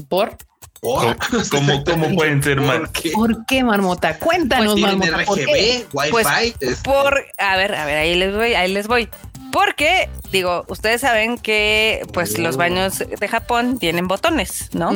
¿Por? 0.10 0.38
¿Por? 0.82 1.18
¿Cómo, 1.50 1.84
cómo 1.86 2.16
pueden 2.16 2.44
ser 2.44 2.62
más? 2.62 2.78
¿Por 2.80 2.92
qué? 2.92 3.12
¿Por 3.12 3.46
qué, 3.46 3.64
marmota? 3.64 4.18
Cuéntanos, 4.20 4.74
Pues 4.74 4.82
marmota. 4.82 5.26
¿por 5.26 5.38
qué? 5.38 5.86
Wi-Fi. 5.94 6.12
Pues, 6.12 6.28
es- 6.60 6.80
Por, 6.82 7.26
a 7.38 7.58
ver, 7.58 7.74
a 7.76 7.86
ver, 7.86 7.98
ahí 7.98 8.16
les 8.16 8.36
voy, 8.36 8.54
ahí 8.54 8.72
les 8.72 8.88
voy. 8.88 9.10
Porque, 9.52 10.10
digo, 10.32 10.66
ustedes 10.68 11.00
saben 11.00 11.38
que 11.38 12.06
pues 12.12 12.38
los 12.38 12.58
baños 12.58 12.98
de 13.00 13.28
Japón 13.30 13.80
tienen 13.80 14.06
botones, 14.10 14.70
¿no? 14.74 14.90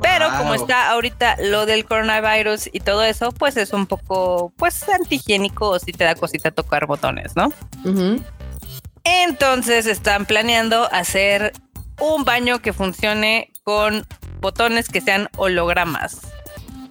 Pero 0.00 0.30
Wow. 0.30 0.38
como 0.38 0.54
está 0.54 0.88
ahorita 0.90 1.36
lo 1.42 1.66
del 1.66 1.84
coronavirus 1.84 2.70
y 2.72 2.80
todo 2.80 3.04
eso, 3.04 3.32
pues 3.32 3.58
es 3.58 3.74
un 3.74 3.86
poco, 3.86 4.50
pues, 4.56 4.88
antihigiénico 4.88 5.68
o 5.68 5.78
si 5.78 5.92
te 5.92 6.04
da 6.04 6.14
cosita 6.14 6.52
tocar 6.52 6.86
botones, 6.86 7.36
¿no? 7.36 7.52
Entonces 9.04 9.86
están 9.86 10.24
planeando 10.26 10.88
hacer 10.92 11.52
un 12.00 12.24
baño 12.24 12.60
que 12.60 12.72
funcione 12.72 13.49
con 13.64 14.06
botones 14.40 14.88
que 14.88 15.00
sean 15.00 15.28
hologramas. 15.36 16.20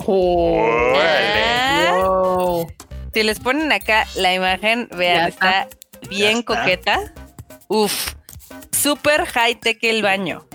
Ah, 0.08 1.96
Wow. 1.96 2.68
Si 3.14 3.24
les 3.24 3.40
ponen 3.40 3.72
acá 3.72 4.06
la 4.16 4.34
imagen, 4.34 4.88
vean, 4.96 5.30
está, 5.30 5.68
bien 6.10 6.40
está. 6.40 6.56
coqueta. 6.62 7.00
Uf, 7.68 8.14
súper 8.72 9.26
high 9.26 9.56
tech 9.60 9.80
el 9.84 10.02
baño. 10.04 10.46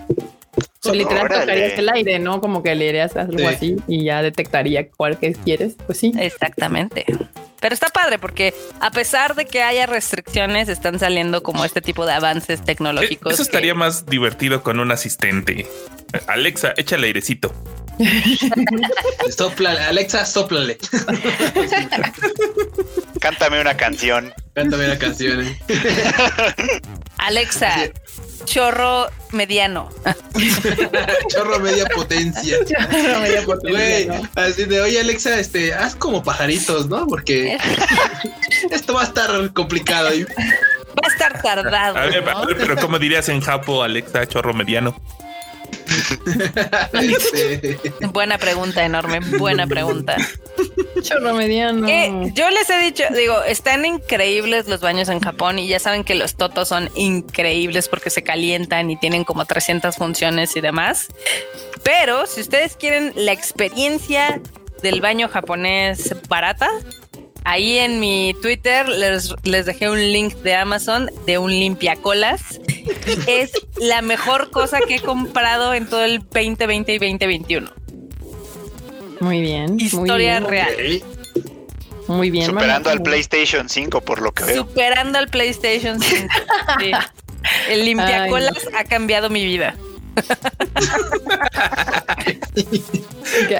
Pues 0.83 0.97
literal 0.97 1.25
Órale. 1.25 1.41
tocarías 1.43 1.79
el 1.79 1.89
aire, 1.89 2.19
¿no? 2.19 2.41
Como 2.41 2.63
que 2.63 2.75
le 2.75 2.89
harías 2.91 3.17
algo 3.17 3.39
Sí. 3.39 3.45
así 3.47 3.77
y 3.89 4.05
ya 4.05 4.23
detectaría 4.23 4.89
cuál 4.91 5.19
que 5.19 5.33
quieres. 5.33 5.77
Pues 5.87 5.99
sí. 5.99 6.13
Exactamente. 6.19 7.05
Pero 7.65 7.73
está 7.73 7.87
padre 7.89 8.19
porque 8.19 8.53
a 8.83 8.91
pesar 8.91 9.35
de 9.37 9.47
que 9.47 9.63
haya 9.63 9.87
restricciones, 9.87 10.69
están 10.69 10.99
saliendo 10.99 11.43
como 11.43 11.65
este 11.65 11.81
tipo 11.81 12.05
de 12.05 12.13
avances 12.13 12.63
tecnológicos. 12.63 13.33
Eso 13.33 13.43
que- 13.43 13.49
estaría 13.49 13.75
más 13.75 14.05
divertido 14.05 14.63
con 14.63 14.81
un 14.81 14.93
asistente. 14.93 15.67
Alexa, 16.27 16.75
échale 16.77 17.07
airecito. 17.07 17.55
Sopla, 19.37 19.89
Alexa, 19.89 20.25
soplale. 20.25 20.79
Cántame 23.21 23.61
una 23.61 23.77
canción. 23.77 24.33
Cántame 24.55 24.87
la 24.89 24.99
canción. 24.99 25.43
eh. 25.47 25.61
Alexa, 27.19 27.91
chorro 28.45 29.09
mediano. 29.33 29.89
Chorro 31.29 31.59
media 31.61 31.87
potencia. 31.87 32.59
Dio 32.65 33.45
potencia, 33.47 33.71
Güey, 33.71 34.07
¿no? 34.07 34.29
así 34.37 34.65
de, 34.65 34.81
oye 34.81 35.01
Alexa, 35.01 35.39
este, 35.39 35.73
haz 35.75 35.95
como 35.97 36.23
pajaritos, 36.23 36.89
¿no? 36.89 37.07
Porque 37.07 37.57
esto 38.71 38.95
va 38.95 39.03
a 39.03 39.05
estar 39.05 39.53
complicado. 39.53 40.13
Y, 40.15 40.25
Va 40.25 41.09
a 41.09 41.13
estar 41.13 41.43
tardado. 41.43 41.97
A 41.99 42.07
ver, 42.07 42.25
¿no? 42.25 42.31
a 42.39 42.47
ver, 42.47 42.57
pero 42.57 42.77
¿cómo 42.77 42.99
dirías 43.01 43.29
en 43.29 43.41
Japo, 43.41 43.83
Alexa, 43.83 44.27
chorro 44.29 44.55
mediano? 44.55 44.95
Buena 48.13 48.39
pregunta, 48.39 48.85
enorme. 48.85 49.21
Buena 49.39 49.67
pregunta. 49.67 50.17
Chorro 51.03 51.35
mediano. 51.35 51.87
Que 51.87 52.31
yo 52.35 52.49
les 52.51 52.69
he 52.71 52.79
dicho, 52.79 53.05
digo, 53.15 53.43
están 53.43 53.85
increíbles 53.85 54.69
los 54.69 54.81
baños 54.81 55.09
en 55.09 55.21
Japón 55.21 55.59
y 55.59 55.69
ya 55.69 55.79
saben 55.79 56.05
que 56.05 56.15
los 56.15 56.37
totos 56.37 56.69
son 56.69 56.91
increíbles 56.95 57.89
porque 57.89 58.11
se 58.11 58.23
calientan 58.23 58.91
y 58.91 58.97
tienen 58.97 59.25
como 59.25 59.45
300 59.45 59.97
funciones 59.97 60.57
y 60.57 60.61
demás. 60.61 61.09
Pero 61.83 62.27
si 62.27 62.41
ustedes 62.41 62.77
quieren 62.77 63.13
la 63.17 63.33
experiencia 63.33 64.41
del 64.83 65.01
baño 65.01 65.29
japonés 65.29 66.15
barata, 66.29 66.69
ahí 67.45 67.79
en 67.79 68.01
mi 68.01 68.35
Twitter 68.43 68.89
les, 68.89 69.35
les 69.45 69.67
dejé 69.67 69.89
un 69.91 69.99
link 69.99 70.35
de 70.37 70.55
Amazon 70.55 71.11
de 71.27 71.39
un 71.39 71.51
limpiacolas. 71.51 72.61
Es 73.27 73.53
la 73.79 74.03
mejor 74.03 74.51
cosa 74.51 74.81
que 74.81 74.97
he 74.97 75.01
comprado 75.01 75.73
en 75.73 75.87
todo 75.87 76.05
el 76.05 76.19
2020 76.19 76.95
y 76.95 76.99
2021. 76.99 77.71
Muy 79.21 79.41
bien. 79.41 79.73
muy 79.73 79.85
Historia 79.85 80.41
bien, 80.41 80.51
real. 80.51 81.03
Muy 82.07 82.31
bien. 82.31 82.47
Superando 82.47 82.91
al 82.91 83.03
PlayStation 83.03 83.69
5, 83.69 84.01
por 84.03 84.21
lo 84.21 84.33
que 84.33 84.45
veo. 84.45 84.57
Superando 84.65 85.19
al 85.19 85.29
PlayStation 85.29 86.01
5. 86.01 86.29
Sí. 86.81 86.91
El 87.69 87.85
limpiacolas 87.85 88.69
ha 88.75 88.85
cambiado 88.85 89.29
mi 89.29 89.45
vida. 89.45 89.75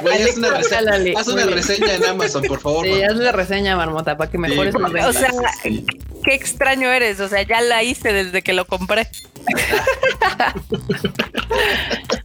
Güey, 0.03 0.23
haz 0.23 0.37
una, 0.37 0.51
reseña, 0.51 1.19
haz 1.19 1.29
una 1.29 1.43
en 1.43 2.05
Amazon, 2.05 2.43
por 2.45 2.61
favor. 2.61 2.87
Sí, 2.87 3.03
haz 3.03 3.17
la 3.17 3.33
reseña, 3.33 3.77
marmota, 3.77 4.17
para 4.17 4.31
que 4.31 4.39
mejores 4.39 4.75
Sí. 4.75 4.81
O 5.05 5.13
sea, 5.13 5.31
qué 5.63 6.35
extraño 6.35 6.91
eres. 6.93 7.21
O 7.21 7.29
sea, 7.29 7.43
ya 7.43 7.61
la 7.61 7.83
hice 7.83 8.13
desde 8.13 8.43
que 8.43 8.53
lo 8.53 8.67
compré. 8.67 9.09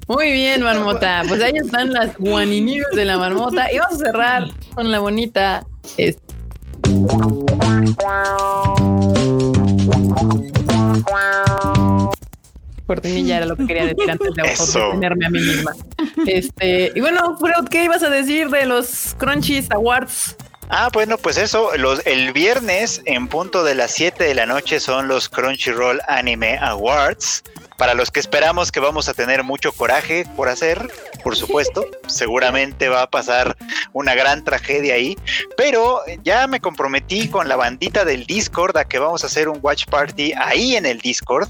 Muy 0.07 0.31
bien, 0.31 0.61
marmota. 0.61 1.23
Pues 1.27 1.41
ahí 1.41 1.53
están 1.55 1.91
las 1.93 2.15
guaninidos 2.17 2.91
de 2.95 3.05
la 3.05 3.17
marmota. 3.17 3.71
Y 3.71 3.79
vamos 3.79 4.01
a 4.01 4.05
cerrar 4.05 4.51
con 4.75 4.91
la 4.91 4.99
bonita. 4.99 5.65
este, 5.97 6.21
Cortinilla 12.89 13.37
era 13.37 13.45
lo 13.45 13.55
que 13.55 13.67
quería 13.67 13.85
decir 13.85 14.09
antes 14.09 14.33
de 14.33 14.41
Eso. 14.51 14.89
tenerme 14.89 15.27
a 15.27 15.29
mí 15.29 15.39
misma. 15.39 15.73
Este, 16.25 16.91
y 16.95 16.99
bueno, 16.99 17.37
Freud, 17.37 17.67
¿qué 17.69 17.83
ibas 17.83 18.01
a 18.01 18.09
decir 18.09 18.49
de 18.49 18.65
los 18.65 19.15
Crunchies 19.19 19.69
Awards? 19.69 20.35
Ah, 20.71 20.89
bueno, 20.91 21.19
pues 21.19 21.37
eso, 21.37 21.69
los, 21.77 22.03
el 22.07 22.33
viernes 22.33 23.03
en 23.05 23.27
punto 23.27 23.63
de 23.63 23.75
las 23.75 23.91
7 23.91 24.23
de 24.23 24.33
la 24.33 24.47
noche 24.47 24.79
son 24.79 25.07
los 25.07 25.29
Crunchyroll 25.29 26.01
Anime 26.07 26.57
Awards. 26.57 27.43
Para 27.77 27.93
los 27.93 28.09
que 28.09 28.19
esperamos 28.19 28.71
que 28.71 28.79
vamos 28.79 29.07
a 29.07 29.13
tener 29.13 29.43
mucho 29.43 29.71
coraje 29.71 30.25
por 30.35 30.49
hacer, 30.49 30.91
por 31.23 31.35
supuesto, 31.35 31.85
seguramente 32.07 32.89
va 32.89 33.03
a 33.03 33.09
pasar 33.09 33.55
una 33.93 34.15
gran 34.15 34.43
tragedia 34.43 34.95
ahí, 34.95 35.15
pero 35.55 36.01
ya 36.23 36.47
me 36.47 36.59
comprometí 36.59 37.27
con 37.29 37.47
la 37.47 37.55
bandita 37.55 38.03
del 38.03 38.25
Discord 38.25 38.75
a 38.77 38.85
que 38.85 38.97
vamos 38.97 39.23
a 39.23 39.27
hacer 39.27 39.47
un 39.47 39.59
watch 39.61 39.85
party 39.85 40.33
ahí 40.35 40.75
en 40.75 40.87
el 40.87 40.99
Discord 40.99 41.49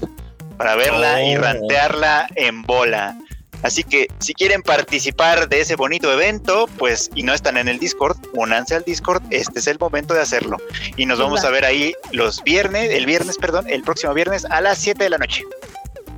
para 0.60 0.76
verla 0.76 1.22
y 1.24 1.36
Oh. 1.36 1.40
rantearla 1.40 2.26
en 2.34 2.60
bola. 2.60 3.16
Así 3.62 3.82
que 3.82 4.08
si 4.18 4.34
quieren 4.34 4.60
participar 4.60 5.48
de 5.48 5.62
ese 5.62 5.74
bonito 5.74 6.12
evento, 6.12 6.68
pues 6.76 7.08
y 7.14 7.22
no 7.22 7.32
están 7.32 7.56
en 7.56 7.66
el 7.66 7.78
Discord, 7.78 8.18
únanse 8.34 8.74
al 8.74 8.82
Discord, 8.84 9.22
este 9.30 9.58
es 9.58 9.66
el 9.68 9.78
momento 9.78 10.12
de 10.12 10.20
hacerlo. 10.20 10.58
Y 10.98 11.06
nos 11.06 11.18
vamos 11.18 11.46
a 11.46 11.50
ver 11.50 11.64
ahí 11.64 11.94
los 12.12 12.42
viernes, 12.44 12.90
el 12.90 13.06
viernes, 13.06 13.38
perdón, 13.38 13.70
el 13.70 13.82
próximo 13.82 14.12
viernes 14.12 14.44
a 14.50 14.60
las 14.60 14.76
7 14.76 15.02
de 15.02 15.08
la 15.08 15.16
noche. 15.16 15.44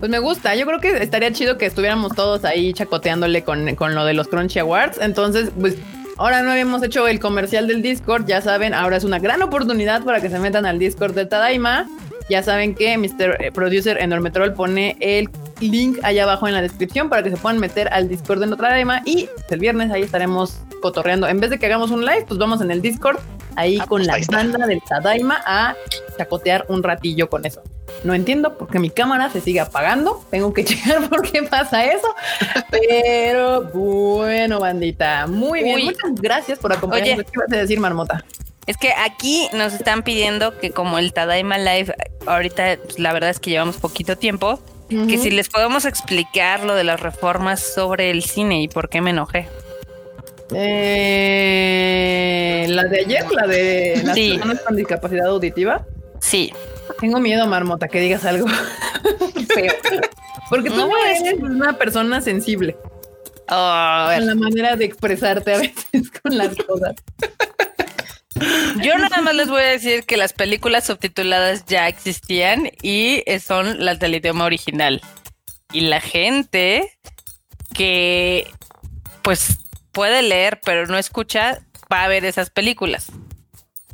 Pues 0.01 0.10
me 0.10 0.19
gusta. 0.19 0.56
Yo 0.56 0.66
creo 0.66 0.81
que 0.81 1.01
estaría 1.05 1.32
chido 1.32 1.56
que 1.56 1.66
estuviéramos 1.66 2.16
todos 2.16 2.44
ahí 2.44 2.73
chacoteándole 2.73 3.44
con, 3.44 3.77
con 3.77 3.94
lo 3.94 4.05
de 4.05 4.14
los 4.14 4.27
Crunchy 4.27 4.59
Awards. 4.59 4.98
Entonces, 5.01 5.51
pues 5.60 5.77
ahora 6.19 6.43
no 6.43 6.51
habíamos 6.51 6.82
hecho 6.82 7.06
el 7.06 7.20
comercial 7.20 7.69
del 7.69 7.81
Discord. 7.81 8.27
Ya 8.27 8.40
saben, 8.43 8.74
ahora 8.74 8.97
es 8.97 9.05
una 9.05 9.20
gran 9.20 9.40
oportunidad 9.43 10.02
para 10.02 10.20
que 10.20 10.31
se 10.31 10.40
metan 10.40 10.66
al 10.66 10.81
Discord 10.81 11.14
de 11.14 11.27
Tadaima. 11.27 11.86
Ya 12.28 12.43
saben 12.43 12.74
que 12.74 12.97
Mr. 12.97 13.53
Producer 13.53 13.99
Enormetrol 14.01 14.55
pone 14.55 14.97
el 15.01 15.28
link 15.61 15.99
allá 16.03 16.24
abajo 16.24 16.49
en 16.49 16.55
la 16.55 16.62
descripción 16.62 17.09
para 17.09 17.23
que 17.23 17.31
se 17.31 17.36
puedan 17.36 17.59
meter 17.59 17.89
al 17.93 18.09
Discord 18.09 18.40
de 18.40 18.57
Tadaima. 18.57 19.03
Y 19.05 19.28
el 19.51 19.59
viernes 19.59 19.90
ahí 19.90 20.03
estaremos 20.03 20.61
cotorreando. 20.81 21.28
En 21.28 21.40
vez 21.40 21.51
de 21.51 21.59
que 21.59 21.66
hagamos 21.66 21.90
un 21.90 22.05
live, 22.05 22.24
pues 22.27 22.39
vamos 22.39 22.61
en 22.61 22.70
el 22.70 22.82
Discord 22.82 23.19
ahí 23.57 23.78
Ah, 23.81 23.86
con 23.86 23.99
pues 23.99 24.07
la 24.07 24.15
ahí 24.15 24.24
banda 24.31 24.66
del 24.66 24.81
Tadaima 24.82 25.43
a 25.44 25.74
chacotear 26.16 26.65
un 26.69 26.82
ratillo 26.82 27.28
con 27.28 27.44
eso. 27.47 27.62
No 28.05 28.15
entiendo 28.15 28.57
por 28.57 28.69
qué 28.69 28.78
mi 28.78 28.90
cámara 28.90 29.31
se 29.31 29.40
sigue 29.40 29.61
apagando. 29.61 30.24
Tengo 30.31 30.53
que 30.53 30.65
checar 30.65 31.09
por 31.09 31.23
qué 31.23 31.43
pasa 31.43 31.85
eso. 31.85 32.15
Pero 32.70 33.65
bueno, 33.65 34.61
bandita. 34.61 35.27
Muy 35.27 35.62
bien. 35.62 35.85
Muchas 35.85 36.15
gracias 36.20 36.59
por 36.59 36.73
acompañarnos. 36.73 37.27
¿Qué 37.27 37.32
ibas 37.35 37.53
a 37.53 37.57
decir, 37.57 37.78
Marmota? 37.78 38.24
Es 38.66 38.76
que 38.76 38.93
aquí 38.93 39.48
nos 39.52 39.72
están 39.72 40.02
pidiendo 40.02 40.59
que 40.59 40.70
como 40.70 40.98
el 40.98 41.12
Tadaima 41.12 41.59
Live, 41.59 41.94
ahorita 42.26 42.78
pues, 42.82 42.98
la 42.98 43.12
verdad 43.12 43.30
es 43.30 43.40
que 43.40 43.51
llevamos 43.51 43.76
poquito 43.76 44.16
tiempo, 44.16 44.60
que 44.89 45.16
si 45.16 45.30
les 45.30 45.48
podemos 45.48 45.86
explicar 45.86 46.64
lo 46.64 46.74
de 46.74 46.84
las 46.84 47.01
reformas 47.01 47.60
sobre 47.60 48.10
el 48.10 48.22
cine 48.22 48.60
y 48.60 48.68
por 48.68 48.90
qué 48.90 49.01
me 49.01 49.10
enojé. 49.10 49.48
Eh, 50.55 51.06
la 52.68 52.84
de 52.84 53.01
ayer, 53.01 53.24
la 53.32 53.47
de 53.47 54.02
las 54.05 54.18
personas 54.18 54.60
con 54.60 54.76
discapacidad 54.76 55.28
auditiva. 55.28 55.86
Sí. 56.20 56.52
Tengo 57.01 57.20
miedo, 57.20 57.47
Marmota, 57.47 57.89
que 57.89 58.01
digas 58.01 58.26
algo 58.26 58.47
feo. 59.55 59.72
Porque 60.51 60.68
tú 60.68 60.76
no, 60.76 60.90
eres 61.06 61.40
una 61.40 61.78
persona 61.78 62.20
sensible. 62.20 62.76
Oh, 63.48 64.10
en 64.12 64.26
la 64.26 64.34
manera 64.34 64.76
de 64.76 64.84
expresarte 64.84 65.55
a 65.55 65.59
veces 65.59 66.10
con 66.22 66.36
las 66.36 66.55
cosas. 66.56 66.94
Yo 68.82 68.97
nada 68.98 69.20
más 69.23 69.35
les 69.35 69.48
voy 69.48 69.62
a 69.62 69.66
decir 69.66 70.05
que 70.05 70.16
las 70.16 70.32
películas 70.32 70.86
subtituladas 70.86 71.64
ya 71.66 71.89
existían 71.89 72.70
y 72.82 73.23
son 73.44 73.85
las 73.85 73.98
del 73.98 74.14
idioma 74.14 74.44
original. 74.44 75.01
Y 75.73 75.82
la 75.82 76.01
gente 76.01 76.98
que 77.74 78.47
pues 79.23 79.59
puede 79.93 80.23
leer 80.23 80.60
pero 80.64 80.86
no 80.86 80.98
escucha 80.98 81.60
va 81.93 82.05
a 82.05 82.09
ver 82.09 82.24
esas 82.24 82.51
películas. 82.51 83.12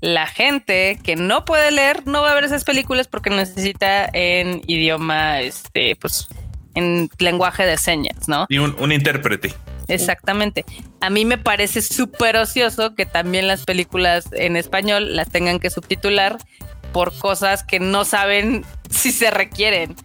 La 0.01 0.27
gente 0.27 0.99
que 1.03 1.17
no 1.17 1.45
puede 1.45 1.73
leer 1.73 2.07
no 2.07 2.23
va 2.23 2.31
a 2.31 2.35
ver 2.35 2.45
esas 2.45 2.65
películas 2.65 3.09
porque 3.09 3.31
necesita 3.31 4.09
en 4.13 4.63
idioma, 4.69 5.41
este, 5.41 5.97
pues, 5.97 6.29
en 6.75 7.11
lenguaje 7.19 7.67
de 7.67 7.77
señas, 7.77 8.29
¿no? 8.29 8.47
Y 8.49 8.59
un, 8.59 8.77
un 8.79 8.93
intérprete. 8.93 9.53
Exactamente. 9.89 10.65
A 11.01 11.11
mí 11.11 11.25
me 11.25 11.39
parece 11.39 11.81
súper 11.83 12.37
ocioso 12.37 12.95
que 12.95 13.07
también 13.07 13.49
las 13.49 13.65
películas 13.65 14.29
en 14.33 14.57
español 14.57 15.17
las 15.17 15.31
tengan 15.31 15.59
que 15.59 15.71
subtitular 15.71 16.39
por 16.93 17.17
cosas 17.19 17.65
que 17.65 17.81
no 17.81 18.05
saben 18.05 18.65
si 18.91 19.13
se 19.13 19.31
requieren. 19.31 19.97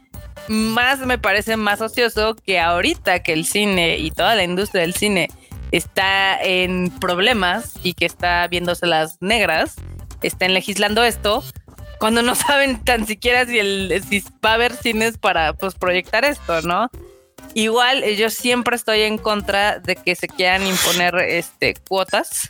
Más 0.48 1.00
me 1.00 1.18
parece 1.18 1.58
más 1.58 1.82
ocioso 1.82 2.36
que 2.36 2.60
ahorita 2.60 3.24
que 3.24 3.34
el 3.34 3.46
cine 3.46 3.98
y 3.98 4.12
toda 4.12 4.36
la 4.36 4.44
industria 4.44 4.82
del 4.82 4.94
cine 4.94 5.30
está 5.72 6.42
en 6.42 6.92
problemas 7.00 7.74
y 7.82 7.94
que 7.94 8.06
está 8.06 8.48
viéndose 8.48 8.86
las 8.86 9.22
negras, 9.22 9.76
estén 10.22 10.54
legislando 10.54 11.04
esto, 11.04 11.44
cuando 11.98 12.22
no 12.22 12.36
saben 12.36 12.84
tan 12.84 13.08
siquiera 13.08 13.46
si, 13.46 13.60
el, 13.60 14.04
si 14.08 14.24
va 14.46 14.52
a 14.52 14.54
haber 14.56 14.74
cines 14.74 15.18
para 15.18 15.54
pues, 15.54 15.76
proyectar 15.76 16.26
esto, 16.26 16.62
¿no? 16.62 16.90
Igual 17.54 18.04
eh, 18.04 18.16
yo 18.16 18.30
siempre 18.30 18.76
estoy 18.76 19.02
en 19.02 19.18
contra 19.18 19.80
de 19.80 19.96
que 19.96 20.16
se 20.16 20.28
quieran 20.28 20.66
imponer 20.66 21.16
este, 21.16 21.76
cuotas, 21.88 22.50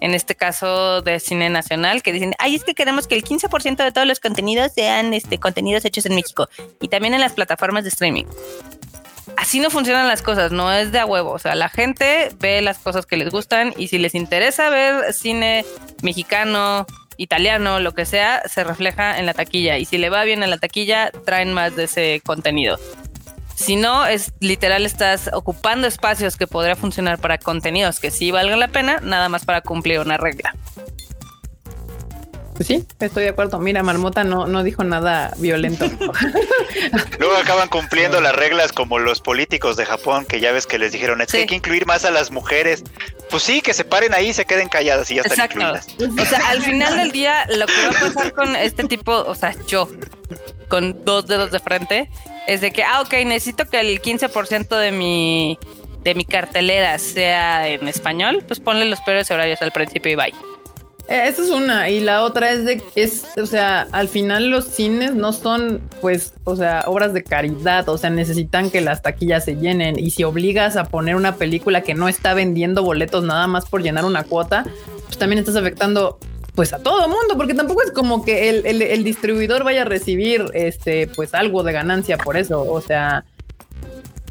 en 0.00 0.14
este 0.14 0.34
caso 0.34 1.00
de 1.00 1.20
cine 1.20 1.48
nacional, 1.48 2.02
que 2.02 2.12
dicen, 2.12 2.34
ay, 2.38 2.56
es 2.56 2.64
que 2.64 2.74
queremos 2.74 3.06
que 3.06 3.14
el 3.14 3.24
15% 3.24 3.76
de 3.76 3.92
todos 3.92 4.06
los 4.06 4.18
contenidos 4.18 4.72
sean 4.72 5.14
este, 5.14 5.38
contenidos 5.38 5.84
hechos 5.84 6.06
en 6.06 6.16
México 6.16 6.48
y 6.80 6.88
también 6.88 7.14
en 7.14 7.20
las 7.20 7.34
plataformas 7.34 7.84
de 7.84 7.90
streaming. 7.90 8.24
Así 9.36 9.60
no 9.60 9.70
funcionan 9.70 10.08
las 10.08 10.20
cosas, 10.20 10.50
no 10.50 10.72
es 10.72 10.92
de 10.92 10.98
a 10.98 11.06
huevo. 11.06 11.30
O 11.30 11.38
sea, 11.38 11.54
la 11.54 11.68
gente 11.68 12.30
ve 12.40 12.60
las 12.62 12.78
cosas 12.78 13.06
que 13.06 13.16
les 13.16 13.30
gustan 13.30 13.72
y 13.76 13.88
si 13.88 13.98
les 13.98 14.14
interesa 14.14 14.70
ver 14.70 15.12
cine 15.12 15.64
mexicano, 16.02 16.86
italiano, 17.16 17.80
lo 17.80 17.92
que 17.92 18.04
sea, 18.04 18.42
se 18.48 18.64
refleja 18.64 19.18
en 19.18 19.26
la 19.26 19.34
taquilla. 19.34 19.78
Y 19.78 19.84
si 19.84 19.98
le 19.98 20.10
va 20.10 20.24
bien 20.24 20.42
en 20.42 20.50
la 20.50 20.58
taquilla, 20.58 21.10
traen 21.24 21.52
más 21.52 21.76
de 21.76 21.84
ese 21.84 22.22
contenido. 22.24 22.78
Si 23.62 23.76
no, 23.76 24.06
es 24.06 24.32
literal, 24.40 24.84
estás 24.84 25.30
ocupando 25.32 25.86
espacios 25.86 26.36
que 26.36 26.48
podría 26.48 26.74
funcionar 26.74 27.20
para 27.20 27.38
contenidos 27.38 28.00
que 28.00 28.10
sí 28.10 28.32
valgan 28.32 28.58
la 28.58 28.66
pena, 28.66 28.98
nada 29.04 29.28
más 29.28 29.44
para 29.44 29.60
cumplir 29.60 30.00
una 30.00 30.16
regla. 30.16 30.56
Pues 32.62 32.80
sí, 32.80 32.86
estoy 33.00 33.24
de 33.24 33.30
acuerdo. 33.30 33.58
Mira, 33.58 33.82
Marmota 33.82 34.22
no, 34.22 34.46
no 34.46 34.62
dijo 34.62 34.84
nada 34.84 35.34
violento. 35.38 35.84
Luego 37.18 37.36
acaban 37.36 37.68
cumpliendo 37.68 38.20
las 38.20 38.36
reglas 38.36 38.72
como 38.72 39.00
los 39.00 39.20
políticos 39.20 39.76
de 39.76 39.84
Japón, 39.84 40.26
que 40.26 40.38
ya 40.38 40.52
ves 40.52 40.68
que 40.68 40.78
les 40.78 40.92
dijeron, 40.92 41.20
es 41.20 41.32
que 41.32 41.38
hay 41.38 41.46
que 41.46 41.56
incluir 41.56 41.86
más 41.86 42.04
a 42.04 42.12
las 42.12 42.30
mujeres. 42.30 42.84
Pues 43.30 43.42
sí, 43.42 43.62
que 43.62 43.74
se 43.74 43.82
paren 43.82 44.14
ahí 44.14 44.28
y 44.28 44.32
se 44.32 44.44
queden 44.44 44.68
calladas 44.68 45.10
y 45.10 45.16
ya 45.16 45.22
están 45.22 45.46
incluidas. 45.46 45.88
O 45.98 46.24
sea, 46.24 46.50
al 46.50 46.62
final 46.62 46.96
del 46.98 47.10
día, 47.10 47.46
lo 47.48 47.66
que 47.66 47.72
va 47.82 47.88
a 47.88 48.00
pasar 48.12 48.32
con 48.32 48.54
este 48.54 48.84
tipo, 48.84 49.10
o 49.12 49.34
sea, 49.34 49.56
yo, 49.66 49.88
con 50.68 51.04
dos 51.04 51.26
dedos 51.26 51.50
de 51.50 51.58
frente, 51.58 52.10
es 52.46 52.60
de 52.60 52.70
que, 52.70 52.84
ah, 52.84 53.00
ok, 53.00 53.12
necesito 53.26 53.64
que 53.64 53.80
el 53.80 54.00
15% 54.00 54.78
de 54.78 54.92
mi, 54.92 55.58
de 56.04 56.14
mi 56.14 56.24
cartelera 56.24 56.96
sea 57.00 57.66
en 57.66 57.88
español, 57.88 58.44
pues 58.46 58.60
ponle 58.60 58.84
los 58.84 59.00
peores 59.00 59.28
horarios 59.32 59.60
al 59.62 59.72
principio 59.72 60.12
y 60.12 60.14
bye. 60.14 60.51
Eh, 61.08 61.24
esa 61.28 61.42
es 61.42 61.50
una. 61.50 61.90
Y 61.90 62.00
la 62.00 62.22
otra 62.22 62.52
es 62.52 62.64
de, 62.64 62.82
es, 62.94 63.24
o 63.36 63.46
sea, 63.46 63.88
al 63.92 64.08
final 64.08 64.50
los 64.50 64.66
cines 64.66 65.14
no 65.14 65.32
son, 65.32 65.80
pues, 66.00 66.34
o 66.44 66.56
sea, 66.56 66.84
obras 66.86 67.12
de 67.12 67.22
caridad. 67.24 67.88
O 67.88 67.98
sea, 67.98 68.10
necesitan 68.10 68.70
que 68.70 68.80
las 68.80 69.02
taquillas 69.02 69.44
se 69.44 69.56
llenen. 69.56 69.98
Y 69.98 70.10
si 70.10 70.24
obligas 70.24 70.76
a 70.76 70.84
poner 70.84 71.16
una 71.16 71.36
película 71.36 71.82
que 71.82 71.94
no 71.94 72.08
está 72.08 72.34
vendiendo 72.34 72.82
boletos 72.82 73.24
nada 73.24 73.46
más 73.46 73.66
por 73.66 73.82
llenar 73.82 74.04
una 74.04 74.24
cuota, 74.24 74.64
pues 75.06 75.18
también 75.18 75.38
estás 75.38 75.56
afectando 75.56 76.18
pues 76.54 76.74
a 76.74 76.78
todo 76.80 77.08
mundo, 77.08 77.36
porque 77.36 77.54
tampoco 77.54 77.82
es 77.82 77.92
como 77.92 78.24
que 78.24 78.50
el, 78.50 78.82
el, 78.82 79.04
distribuidor 79.04 79.64
vaya 79.64 79.82
a 79.82 79.84
recibir 79.86 80.44
este 80.52 81.06
pues 81.06 81.32
algo 81.32 81.62
de 81.62 81.72
ganancia 81.72 82.18
por 82.18 82.36
eso. 82.36 82.62
O 82.62 82.80
sea, 82.82 83.24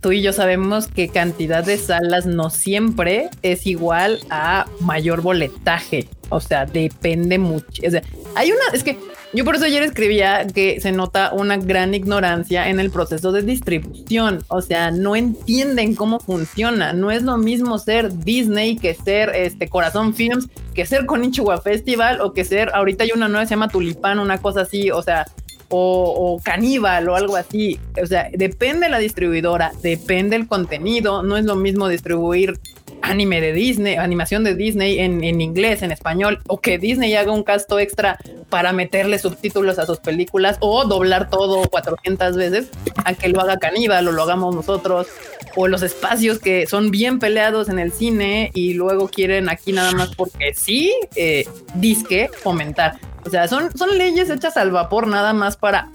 tú 0.01 0.11
y 0.11 0.21
yo 0.21 0.31
sabemos 0.31 0.87
que 0.87 1.09
cantidad 1.09 1.63
de 1.63 1.77
salas 1.77 2.27
no 2.27 2.51
siempre 2.51 3.29
es 3.41 3.65
igual 3.65 4.19
a 4.29 4.67
mayor 4.79 5.21
boletaje. 5.21 6.07
O 6.31 6.39
sea, 6.39 6.65
depende 6.65 7.37
mucho. 7.37 7.83
O 7.85 7.91
sea, 7.91 8.01
hay 8.35 8.51
una, 8.51 8.63
es 8.73 8.83
que 8.83 8.97
yo 9.33 9.45
por 9.45 9.55
eso 9.55 9.65
ayer 9.65 9.83
escribía 9.83 10.47
que 10.47 10.81
se 10.81 10.91
nota 10.91 11.31
una 11.33 11.55
gran 11.57 11.93
ignorancia 11.93 12.67
en 12.67 12.79
el 12.79 12.89
proceso 12.89 13.31
de 13.31 13.43
distribución. 13.43 14.43
O 14.47 14.61
sea, 14.61 14.91
no 14.91 15.15
entienden 15.15 15.95
cómo 15.95 16.19
funciona. 16.19 16.91
No 16.91 17.11
es 17.11 17.23
lo 17.23 17.37
mismo 17.37 17.77
ser 17.77 18.17
Disney 18.19 18.75
que 18.75 18.93
ser 18.93 19.29
este 19.35 19.69
Corazón 19.69 20.13
Films, 20.13 20.49
que 20.73 20.85
ser 20.85 21.05
Konichiwa 21.05 21.61
Festival 21.61 22.19
o 22.19 22.33
que 22.33 22.43
ser, 22.43 22.71
ahorita 22.73 23.03
hay 23.03 23.11
una 23.13 23.27
nueva 23.29 23.45
se 23.45 23.51
llama 23.51 23.69
Tulipán, 23.69 24.19
una 24.19 24.39
cosa 24.39 24.61
así. 24.61 24.91
O 24.91 25.01
sea, 25.01 25.25
o, 25.69 26.39
caníbal 26.43 27.07
o 27.09 27.15
algo 27.15 27.35
así. 27.35 27.79
O 28.01 28.05
sea, 28.05 28.29
depende 28.33 28.89
la 28.89 28.99
distribuidora, 28.99 29.71
depende 29.81 30.35
el 30.35 30.47
contenido. 30.47 31.23
No 31.23 31.37
es 31.37 31.45
lo 31.45 31.55
mismo 31.55 31.87
distribuir 31.87 32.59
anime 33.01 33.41
de 33.41 33.53
Disney, 33.53 33.95
animación 33.95 34.43
de 34.43 34.55
Disney 34.55 34.99
en, 34.99 35.41
inglés, 35.41 35.81
en 35.81 35.91
español, 35.91 36.39
o 36.47 36.59
que 36.59 36.77
Disney 36.77 37.15
haga 37.15 37.31
un 37.31 37.43
casto 37.43 37.79
extra 37.79 38.17
para 38.49 38.73
meterle 38.73 39.19
subtítulos 39.19 39.79
a 39.79 39.85
sus 39.85 39.99
películas 39.99 40.57
o 40.59 40.85
doblar 40.85 41.29
todo 41.29 41.67
400 41.69 42.35
veces 42.35 42.69
a 43.05 43.13
que 43.13 43.29
lo 43.29 43.41
haga 43.41 43.57
caníbal 43.57 44.07
o 44.07 44.11
lo 44.11 44.23
hagamos 44.23 44.55
nosotros 44.55 45.07
o 45.55 45.67
los 45.67 45.81
espacios 45.81 46.39
que 46.39 46.67
son 46.67 46.91
bien 46.91 47.19
peleados 47.19 47.69
en 47.69 47.79
el 47.79 47.91
cine 47.91 48.51
y 48.53 48.73
luego 48.73 49.09
quieren 49.09 49.49
aquí 49.49 49.73
nada 49.73 49.91
más 49.91 50.15
porque 50.15 50.53
sí, 50.53 50.93
eh, 51.15 51.47
disque 51.75 52.29
fomentar. 52.41 52.99
O 53.25 53.29
sea, 53.29 53.47
son, 53.47 53.75
son 53.77 53.97
leyes 53.97 54.29
hechas 54.29 54.57
al 54.57 54.71
vapor 54.71 55.07
nada 55.07 55.33
más 55.33 55.57
para 55.57 55.89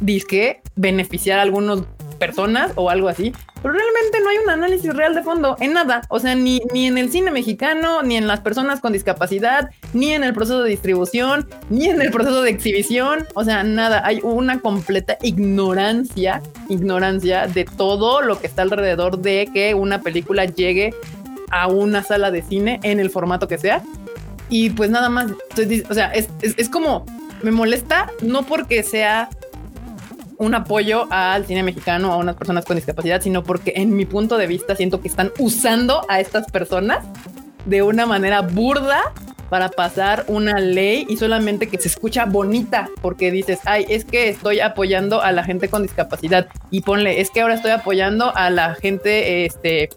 disque 0.00 0.60
beneficiar 0.76 1.38
a 1.38 1.42
algunas 1.42 1.80
personas 2.18 2.72
o 2.74 2.90
algo 2.90 3.08
así, 3.08 3.32
pero 3.62 3.74
realmente 3.74 4.20
no 4.22 4.30
hay 4.30 4.38
un 4.38 4.50
análisis 4.50 4.92
real 4.94 5.14
de 5.14 5.22
fondo 5.22 5.56
en 5.60 5.72
nada. 5.72 6.02
O 6.08 6.18
sea, 6.20 6.34
ni, 6.34 6.60
ni 6.72 6.86
en 6.86 6.98
el 6.98 7.10
cine 7.10 7.30
mexicano, 7.30 8.02
ni 8.02 8.16
en 8.16 8.26
las 8.26 8.40
personas 8.40 8.80
con 8.80 8.92
discapacidad, 8.92 9.70
ni 9.92 10.12
en 10.12 10.24
el 10.24 10.34
proceso 10.34 10.62
de 10.62 10.70
distribución, 10.70 11.48
ni 11.70 11.86
en 11.86 12.00
el 12.00 12.10
proceso 12.10 12.42
de 12.42 12.50
exhibición. 12.50 13.26
O 13.34 13.44
sea, 13.44 13.62
nada. 13.62 14.02
Hay 14.04 14.20
una 14.22 14.60
completa 14.60 15.18
ignorancia, 15.22 16.42
ignorancia 16.68 17.46
de 17.46 17.64
todo 17.64 18.20
lo 18.20 18.40
que 18.40 18.46
está 18.46 18.62
alrededor 18.62 19.18
de 19.18 19.48
que 19.52 19.74
una 19.74 20.02
película 20.02 20.44
llegue 20.44 20.94
a 21.50 21.66
una 21.66 22.02
sala 22.02 22.30
de 22.30 22.42
cine 22.42 22.78
en 22.82 23.00
el 23.00 23.10
formato 23.10 23.48
que 23.48 23.58
sea 23.58 23.82
y 24.50 24.70
pues 24.70 24.90
nada 24.90 25.08
más, 25.08 25.30
o 25.88 25.94
sea, 25.94 26.10
es, 26.12 26.28
es, 26.42 26.68
como, 26.68 27.04
me 27.42 27.50
molesta, 27.50 28.10
no 28.22 28.44
porque 28.44 28.82
sea 28.82 29.28
un 30.38 30.54
apoyo 30.54 31.06
al 31.10 31.46
cine 31.46 31.62
mexicano, 31.62 32.12
a 32.12 32.16
unas 32.16 32.36
personas 32.36 32.64
con 32.64 32.76
discapacidad, 32.76 33.20
sino 33.20 33.42
porque 33.42 33.74
en 33.76 33.94
mi 33.94 34.06
punto 34.06 34.38
de 34.38 34.46
vista 34.46 34.76
siento 34.76 35.00
que 35.00 35.08
están 35.08 35.32
usando 35.38 36.06
a 36.08 36.20
estas 36.20 36.50
personas 36.50 37.04
de 37.66 37.82
una 37.82 38.06
manera 38.06 38.40
burda 38.40 39.12
para 39.50 39.68
pasar 39.68 40.24
una 40.28 40.60
ley 40.60 41.06
y 41.08 41.16
solamente 41.16 41.68
que 41.68 41.78
se 41.78 41.88
escucha 41.88 42.26
bonita 42.26 42.88
porque 43.00 43.30
dices, 43.30 43.60
ay, 43.64 43.86
es 43.88 44.04
que 44.04 44.28
estoy 44.28 44.60
apoyando 44.60 45.22
a 45.22 45.32
la 45.32 45.42
gente 45.42 45.68
con 45.68 45.82
discapacidad 45.82 46.48
y 46.70 46.82
ponle, 46.82 47.20
es 47.20 47.30
que 47.30 47.40
ahora 47.40 47.54
estoy 47.54 47.70
apoyando 47.70 48.34
a 48.36 48.50
la 48.50 48.74
gente, 48.74 49.46
este, 49.46 49.88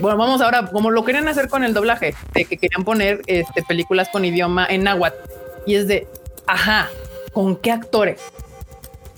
bueno, 0.00 0.16
vamos 0.16 0.40
ahora, 0.40 0.66
como 0.66 0.90
lo 0.90 1.04
querían 1.04 1.28
hacer 1.28 1.48
con 1.48 1.64
el 1.64 1.74
doblaje, 1.74 2.14
de 2.34 2.44
que 2.44 2.56
querían 2.56 2.84
poner 2.84 3.20
este, 3.26 3.62
películas 3.62 4.08
con 4.10 4.24
idioma 4.24 4.66
en 4.68 4.84
náhuatl. 4.84 5.16
Y 5.66 5.74
es 5.74 5.86
de, 5.86 6.06
ajá, 6.46 6.88
¿con 7.32 7.56
qué 7.56 7.72
actores? 7.72 8.20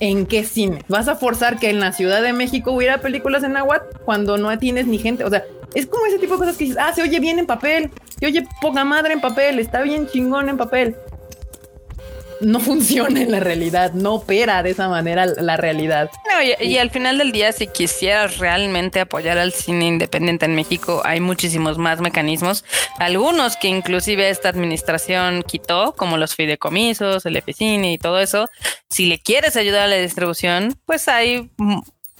¿En 0.01 0.25
qué 0.25 0.43
cine? 0.43 0.83
¿Vas 0.87 1.07
a 1.07 1.15
forzar 1.15 1.59
que 1.59 1.69
en 1.69 1.79
la 1.79 1.91
Ciudad 1.91 2.23
de 2.23 2.33
México 2.33 2.71
hubiera 2.71 3.01
películas 3.01 3.43
en 3.43 3.53
náhuatl 3.53 3.99
cuando 4.03 4.35
no 4.39 4.57
tienes 4.57 4.87
ni 4.87 4.97
gente? 4.97 5.23
O 5.23 5.29
sea, 5.29 5.43
es 5.75 5.85
como 5.85 6.07
ese 6.07 6.17
tipo 6.17 6.33
de 6.33 6.39
cosas 6.39 6.57
que 6.57 6.63
dices, 6.63 6.79
ah, 6.81 6.91
se 6.91 7.03
oye 7.03 7.19
bien 7.19 7.37
en 7.37 7.45
papel, 7.45 7.91
se 8.19 8.25
oye 8.25 8.43
poca 8.61 8.83
madre 8.83 9.13
en 9.13 9.21
papel, 9.21 9.59
está 9.59 9.83
bien 9.83 10.07
chingón 10.07 10.49
en 10.49 10.57
papel 10.57 10.95
no 12.41 12.59
funciona 12.59 13.21
en 13.21 13.31
la 13.31 13.39
realidad, 13.39 13.93
no 13.93 14.15
opera 14.15 14.63
de 14.63 14.71
esa 14.71 14.89
manera 14.89 15.25
la 15.25 15.57
realidad. 15.57 16.09
Y, 16.59 16.77
al 16.77 16.89
final 16.89 17.17
del 17.17 17.31
día, 17.31 17.51
si 17.51 17.67
quisieras 17.67 18.37
realmente 18.39 18.99
apoyar 18.99 19.37
al 19.37 19.53
cine 19.53 19.85
independiente 19.85 20.45
en 20.45 20.55
México, 20.55 21.01
hay 21.05 21.19
muchísimos 21.19 21.77
más 21.77 22.01
mecanismos, 22.01 22.65
algunos 22.97 23.57
que 23.57 23.67
inclusive 23.67 24.29
esta 24.29 24.49
administración 24.49 25.43
quitó, 25.43 25.93
como 25.93 26.17
los 26.17 26.35
fideicomisos, 26.35 27.25
el 27.25 27.37
Eficine 27.37 27.93
y 27.93 27.97
todo 27.97 28.19
eso. 28.19 28.49
Si 28.89 29.05
le 29.05 29.19
quieres 29.19 29.55
ayudar 29.55 29.83
a 29.83 29.87
la 29.87 29.97
distribución, 29.97 30.75
pues 30.85 31.07
hay 31.07 31.51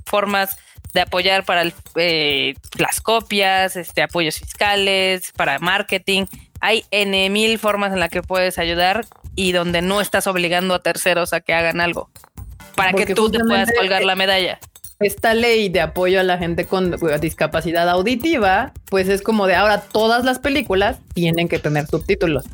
formas 0.05 0.55
de 0.93 1.01
apoyar 1.01 1.45
para 1.45 1.71
eh, 1.95 2.55
las 2.77 3.01
copias, 3.01 3.75
este, 3.75 4.01
apoyos 4.01 4.37
fiscales, 4.39 5.31
para 5.35 5.59
marketing. 5.59 6.25
Hay 6.59 6.83
N 6.91 7.29
mil 7.29 7.57
formas 7.59 7.93
en 7.93 7.99
las 7.99 8.09
que 8.09 8.21
puedes 8.21 8.59
ayudar 8.59 9.05
y 9.35 9.51
donde 9.51 9.81
no 9.81 10.01
estás 10.01 10.27
obligando 10.27 10.73
a 10.73 10.79
terceros 10.79 11.33
a 11.33 11.41
que 11.41 11.53
hagan 11.53 11.81
algo 11.81 12.09
para 12.75 12.93
que 12.93 13.13
tú 13.13 13.29
te 13.29 13.39
puedas 13.39 13.69
colgar 13.77 14.03
la 14.03 14.15
medalla. 14.15 14.59
Esta 14.99 15.33
ley 15.33 15.69
de 15.69 15.81
apoyo 15.81 16.19
a 16.19 16.23
la 16.23 16.37
gente 16.37 16.65
con 16.65 16.95
discapacidad 17.19 17.89
auditiva, 17.89 18.71
pues 18.89 19.07
es 19.09 19.21
como 19.21 19.47
de 19.47 19.55
ahora 19.55 19.81
todas 19.81 20.23
las 20.23 20.39
películas 20.39 20.97
tienen 21.13 21.47
que 21.47 21.59
tener 21.59 21.87
subtítulos. 21.87 22.45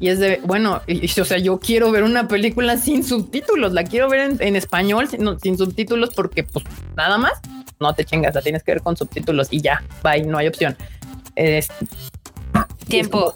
Y 0.00 0.08
es 0.08 0.18
de, 0.18 0.40
bueno, 0.44 0.82
o 1.20 1.24
sea, 1.24 1.38
yo 1.38 1.60
quiero 1.60 1.92
ver 1.92 2.02
una 2.02 2.26
película 2.26 2.76
sin 2.78 3.04
subtítulos, 3.04 3.72
la 3.72 3.84
quiero 3.84 4.08
ver 4.08 4.36
en, 4.40 4.56
español 4.56 5.08
sin, 5.08 5.38
sin, 5.40 5.56
subtítulos 5.56 6.10
porque 6.14 6.42
pues 6.42 6.64
nada 6.96 7.16
más, 7.16 7.40
no 7.78 7.94
te 7.94 8.04
chingas, 8.04 8.34
la 8.34 8.42
tienes 8.42 8.64
que 8.64 8.72
ver 8.72 8.82
con 8.82 8.96
subtítulos 8.96 9.48
y 9.52 9.60
ya, 9.60 9.84
bye, 10.02 10.24
no 10.24 10.38
hay 10.38 10.48
opción. 10.48 10.76
Tiempo. 12.88 13.34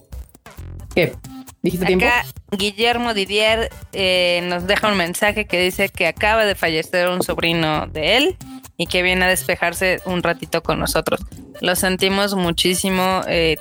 ¿Qué? 0.95 1.15
Acá 1.65 2.25
Guillermo 2.53 3.15
Didier 3.15 3.71
eh, 3.93 4.41
nos 4.45 4.67
deja 4.67 4.89
un 4.89 4.97
mensaje 4.97 5.47
que 5.47 5.61
dice 5.61 5.89
que 5.89 6.07
acaba 6.07 6.45
de 6.45 6.55
fallecer 6.55 7.09
un 7.09 7.23
sobrino 7.23 7.87
de 7.89 8.17
él 8.17 8.37
y 8.77 8.87
que 8.87 9.03
viene 9.03 9.25
a 9.25 9.29
despejarse 9.29 10.01
un 10.05 10.23
ratito 10.23 10.63
con 10.63 10.79
nosotros. 10.79 11.21
Lo 11.61 11.75
sentimos 11.75 12.35
muchísimo. 12.35 13.23
Eh, 13.27 13.57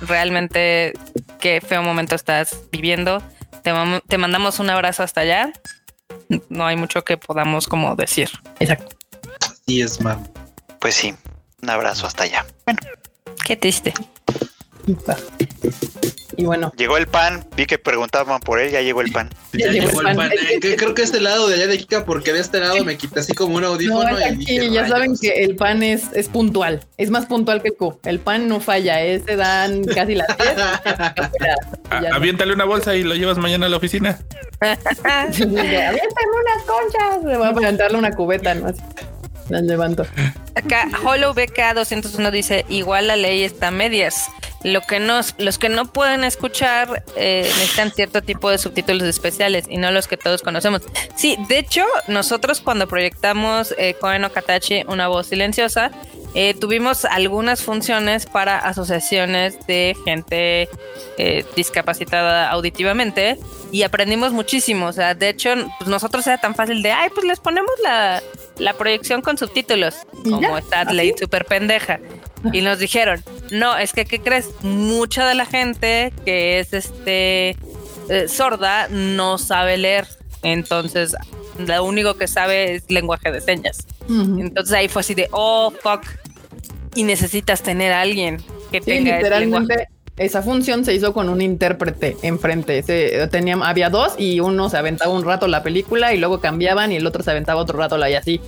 realmente 0.00 0.92
qué 1.40 1.60
feo 1.60 1.82
momento 1.82 2.14
estás 2.14 2.60
viviendo. 2.70 3.20
Te, 3.62 3.72
te 4.06 4.18
mandamos 4.18 4.60
un 4.60 4.70
abrazo 4.70 5.02
hasta 5.02 5.22
allá. 5.22 5.52
No 6.48 6.66
hay 6.66 6.76
mucho 6.76 7.04
que 7.04 7.16
podamos 7.16 7.66
como 7.66 7.96
decir. 7.96 8.30
Exacto. 8.60 8.96
Así 9.40 9.80
es, 9.80 10.00
man. 10.00 10.30
Pues 10.78 10.94
sí, 10.94 11.14
un 11.62 11.70
abrazo 11.70 12.06
hasta 12.06 12.24
allá. 12.24 12.46
Bueno. 12.64 12.80
Qué 13.44 13.56
triste. 13.56 13.92
Y 16.38 16.44
bueno. 16.44 16.72
Llegó 16.76 16.96
el 16.96 17.08
pan, 17.08 17.44
vi 17.56 17.66
que 17.66 17.78
preguntaban 17.78 18.38
por 18.38 18.60
él, 18.60 18.70
ya 18.70 18.80
llegó 18.80 19.00
el 19.00 19.10
pan. 19.10 19.28
Ya, 19.52 19.72
llegó, 19.72 20.00
el 20.02 20.14
pan. 20.14 20.30
Eh, 20.32 20.76
creo 20.78 20.94
que 20.94 21.02
este 21.02 21.20
lado 21.20 21.48
de 21.48 21.56
allá 21.56 21.66
de 21.66 21.76
Kika, 21.78 22.04
porque 22.04 22.32
de 22.32 22.38
este 22.38 22.60
lado 22.60 22.84
me 22.84 22.96
quita 22.96 23.18
así 23.18 23.34
como 23.34 23.56
un 23.56 23.64
audífono. 23.64 24.16
y 24.38 24.70
ya 24.70 24.86
saben 24.86 25.16
que 25.20 25.30
el 25.42 25.56
pan 25.56 25.82
es, 25.82 26.04
es 26.12 26.28
puntual, 26.28 26.84
es 26.96 27.10
más 27.10 27.26
puntual 27.26 27.60
que 27.60 27.70
el 27.70 27.74
Q. 27.74 27.98
El 28.04 28.20
pan 28.20 28.46
no 28.46 28.60
falla, 28.60 29.02
ese 29.02 29.34
dan 29.34 29.84
casi 29.84 30.14
las 30.14 30.28
10. 30.28 32.06
Aviéntale 32.12 32.52
una 32.52 32.66
bolsa 32.66 32.94
y 32.94 33.02
lo 33.02 33.16
llevas 33.16 33.38
mañana 33.38 33.66
a 33.66 33.68
la 33.68 33.78
oficina. 33.78 34.16
Aviéntale 34.60 35.58
unas 35.74 36.62
conchas. 36.68 37.24
Le 37.24 37.36
voy 37.36 37.48
a 37.48 37.52
plantarle 37.52 37.98
una 37.98 38.12
cubeta, 38.12 38.54
¿no? 38.54 38.72
Las 39.48 39.62
levanto. 39.62 40.06
Acá, 40.54 40.88
Hollow 41.02 41.34
BK 41.34 41.74
201 41.74 42.30
dice: 42.30 42.64
Igual 42.68 43.08
la 43.08 43.16
ley 43.16 43.42
está 43.42 43.68
a 43.68 43.70
medias. 43.72 44.30
Lo 44.64 44.80
que 44.80 44.98
nos, 44.98 45.34
los 45.38 45.58
que 45.58 45.68
no 45.68 45.86
pueden 45.86 46.24
escuchar 46.24 47.04
eh, 47.16 47.42
necesitan 47.44 47.92
cierto 47.92 48.22
tipo 48.22 48.50
de 48.50 48.58
subtítulos 48.58 49.04
especiales 49.04 49.66
y 49.68 49.76
no 49.76 49.92
los 49.92 50.08
que 50.08 50.16
todos 50.16 50.42
conocemos. 50.42 50.82
Sí, 51.14 51.36
de 51.48 51.58
hecho, 51.58 51.84
nosotros 52.08 52.60
cuando 52.60 52.88
proyectamos 52.88 53.74
eh, 53.78 53.94
Koen 54.00 54.28
Katachi, 54.28 54.84
una 54.88 55.06
voz 55.06 55.28
silenciosa, 55.28 55.92
eh, 56.34 56.54
tuvimos 56.54 57.04
algunas 57.04 57.62
funciones 57.62 58.26
para 58.26 58.58
asociaciones 58.58 59.66
de 59.66 59.96
gente 60.04 60.68
eh, 61.16 61.44
discapacitada 61.56 62.50
auditivamente 62.50 63.38
y 63.72 63.82
aprendimos 63.82 64.32
muchísimo. 64.32 64.86
O 64.86 64.92
sea, 64.92 65.14
de 65.14 65.30
hecho, 65.30 65.50
pues 65.78 65.88
nosotros 65.88 66.26
era 66.26 66.38
tan 66.38 66.54
fácil 66.54 66.82
de, 66.82 66.92
ay, 66.92 67.08
pues 67.14 67.26
les 67.26 67.40
ponemos 67.40 67.72
la, 67.82 68.22
la 68.58 68.74
proyección 68.74 69.22
con 69.22 69.38
subtítulos, 69.38 69.94
como 70.22 70.58
está 70.58 70.84
ley 70.84 71.14
súper 71.18 71.46
pendeja. 71.46 71.98
Y 72.52 72.60
nos 72.62 72.78
dijeron, 72.78 73.22
no, 73.50 73.76
es 73.76 73.92
que, 73.92 74.04
¿qué 74.04 74.20
crees? 74.20 74.50
Mucha 74.62 75.26
de 75.26 75.34
la 75.34 75.46
gente 75.46 76.12
que 76.24 76.60
es 76.60 76.72
este 76.72 77.56
eh, 78.08 78.28
sorda 78.28 78.88
no 78.88 79.38
sabe 79.38 79.76
leer. 79.76 80.06
Entonces, 80.42 81.16
lo 81.58 81.84
único 81.84 82.14
que 82.14 82.28
sabe 82.28 82.76
es 82.76 82.90
lenguaje 82.90 83.30
de 83.32 83.40
señas. 83.40 83.86
Entonces 84.08 84.74
ahí 84.74 84.88
fue 84.88 85.00
así 85.00 85.14
de, 85.14 85.28
oh, 85.32 85.70
fuck. 85.70 86.02
Y 86.94 87.02
necesitas 87.02 87.62
tener 87.62 87.92
a 87.92 88.00
alguien 88.00 88.38
que 88.70 88.80
tenga 88.80 89.18
literalmente 89.18 89.88
esa 90.18 90.42
función 90.42 90.84
se 90.84 90.94
hizo 90.94 91.12
con 91.12 91.28
un 91.28 91.40
intérprete 91.40 92.16
enfrente. 92.22 92.82
Se, 92.82 93.26
tenía, 93.28 93.56
había 93.62 93.88
dos 93.88 94.14
y 94.18 94.40
uno 94.40 94.68
se 94.68 94.76
aventaba 94.76 95.12
un 95.12 95.24
rato 95.24 95.46
la 95.46 95.62
película 95.62 96.12
y 96.12 96.18
luego 96.18 96.40
cambiaban 96.40 96.92
y 96.92 96.96
el 96.96 97.06
otro 97.06 97.22
se 97.22 97.30
aventaba 97.30 97.60
otro 97.60 97.78
rato 97.78 97.96
la 97.96 98.10
y 98.10 98.14
así. 98.14 98.40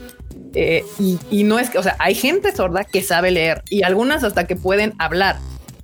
Eh, 0.54 0.84
y, 1.30 1.44
no 1.44 1.58
es 1.58 1.70
que, 1.70 1.78
o 1.78 1.82
sea, 1.82 1.96
hay 1.98 2.14
gente 2.14 2.54
sorda 2.54 2.84
que 2.84 3.02
sabe 3.02 3.30
leer 3.30 3.62
y 3.70 3.82
algunas 3.82 4.24
hasta 4.24 4.46
que 4.46 4.56
pueden 4.56 4.94
hablar, 4.98 5.36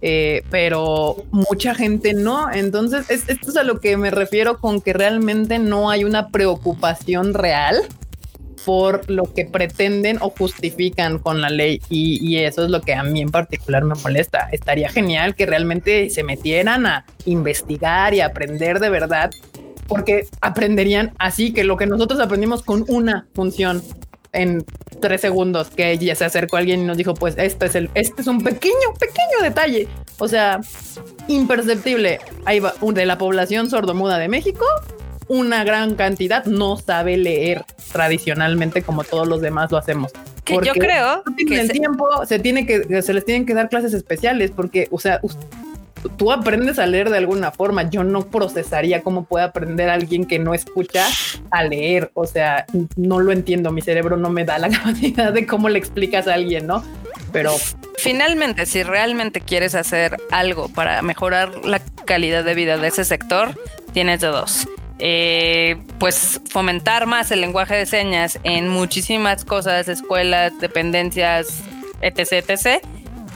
eh, 0.03 0.43
pero 0.51 1.25
mucha 1.31 1.75
gente 1.75 2.15
no. 2.15 2.51
Entonces, 2.53 3.09
esto 3.11 3.51
es 3.51 3.57
a 3.57 3.63
lo 3.63 3.81
que 3.81 3.97
me 3.97 4.11
refiero 4.11 4.59
con 4.59 4.81
que 4.81 4.93
realmente 4.93 5.59
no 5.59 5.91
hay 5.91 6.05
una 6.05 6.29
preocupación 6.29 7.35
real 7.35 7.77
por 8.65 9.09
lo 9.09 9.33
que 9.33 9.45
pretenden 9.45 10.19
o 10.21 10.31
justifican 10.31 11.21
con 11.21 11.41
la 11.41 11.51
ley 11.51 11.81
y, 11.89 12.19
y, 12.27 12.39
eso 12.39 12.65
es 12.65 12.71
lo 12.71 12.81
que 12.81 12.95
a 12.95 13.05
mí 13.05 13.21
en 13.21 13.31
particular 13.31 13.85
me 13.85 13.95
molesta. 13.95 14.49
Estaría 14.51 14.89
genial 14.89 15.37
que 15.37 15.47
realmente 15.47 16.11
se 16.11 16.25
metieran 16.25 16.85
a 16.85 17.07
investigar 17.27 18.13
y 18.13 18.23
aprender 18.23 18.81
de 18.81 18.91
verdad 18.91 19.31
porque 19.87 20.27
aprenderían 20.41 21.13
así 21.19 21.53
que 21.53 21.63
lo 21.63 21.77
que 21.77 21.87
nosotros 21.87 22.19
aprendimos 22.19 22.65
con 22.65 22.85
una 22.89 23.29
función 23.35 23.83
en 24.37 24.65
tres 25.01 25.21
segundos 25.21 25.69
que 25.71 25.97
ya 25.99 26.15
se 26.15 26.25
acercó 26.25 26.57
alguien 26.57 26.81
y 26.81 26.85
nos 26.85 26.97
dijo, 26.97 27.15
pues 27.15 27.35
este 27.39 27.67
es 27.67 27.75
el, 27.75 27.91
este 27.95 28.23
es 28.23 28.29
un 28.29 28.43
pequeño, 28.43 28.95
pequeño 28.99 29.43
detalle. 29.43 29.89
O 30.19 30.29
sea, 30.29 30.61
imperceptible. 31.29 32.21
Ahí 32.45 32.61
va, 32.61 32.75
de 32.81 33.07
la 33.07 33.19
población 33.19 33.69
sordomuda 33.69 34.19
de 34.19 34.29
México, 34.29 34.65
una 35.29 35.65
gran 35.65 35.95
cantidad 35.95 36.45
no 36.45 36.77
sabe 36.77 37.17
leer 37.17 37.65
tradicionalmente 37.93 38.83
como 38.83 39.05
todos 39.05 39.27
los 39.27 39.41
demás 39.41 39.71
lo 39.73 39.79
hacemos. 39.79 40.13
Que 40.45 40.55
yo 40.65 40.73
creo 40.75 41.25
que 41.37 41.61
el 41.61 41.71
tiempo 41.73 42.07
se 42.25 42.39
tiene 42.39 42.67
que 42.67 43.03
se 43.03 43.13
les 43.13 43.25
tienen 43.25 43.47
que 43.47 43.55
dar 43.55 43.69
clases 43.69 43.93
especiales 43.95 44.53
porque, 44.55 44.87
o 44.93 45.01
sea, 45.01 45.21
tú 46.09 46.33
aprendes 46.33 46.79
a 46.79 46.87
leer 46.87 47.11
de 47.11 47.19
alguna 47.19 47.51
forma. 47.51 47.89
Yo 47.89 48.05
no 48.05 48.27
procesaría 48.27 49.03
cómo 49.03 49.25
puede 49.25 49.45
aprender 49.45 49.89
alguien 49.89 50.27
que 50.27 50.39
no 50.39 50.55
escucha 50.55 51.07
a 51.51 51.65
leer. 51.65 52.11
O 52.15 52.27
sea, 52.27 52.67
no 52.97 53.21
lo 53.21 53.33
entiendo. 53.33 53.73
Mi 53.73 53.83
cerebro 53.83 54.17
no 54.17 54.31
me 54.31 54.45
da 54.45 54.59
la 54.59 54.69
capacidad 54.71 55.33
de 55.33 55.47
cómo 55.47 55.69
le 55.69 55.79
explicas 55.79 56.29
a 56.29 56.35
alguien, 56.35 56.67
¿no? 56.67 56.85
Pero 57.33 57.53
finalmente, 57.97 58.67
si 58.67 58.83
realmente 58.83 59.41
quieres 59.41 59.75
hacer 59.75 60.17
algo 60.31 60.69
para 60.69 61.03
mejorar 61.03 61.65
la 61.65 61.81
calidad 62.05 62.45
de 62.45 62.55
vida 62.55 62.79
de 62.79 62.89
ese 62.89 63.05
sector, 63.05 63.51
tienes 63.93 64.21
de 64.21 64.29
dos. 64.29 64.69
Eh, 64.99 65.77
pues 65.99 66.41
fomentar 66.49 67.07
más 67.07 67.31
el 67.31 67.43
lenguaje 67.43 67.75
de 67.75 67.85
señas 67.85 68.39
en 68.45 68.69
muchísimas 68.69 69.45
cosas, 69.45 69.89
escuelas, 69.89 70.59
dependencias, 70.59 71.63
etc, 72.01 72.49
etc 72.49 72.83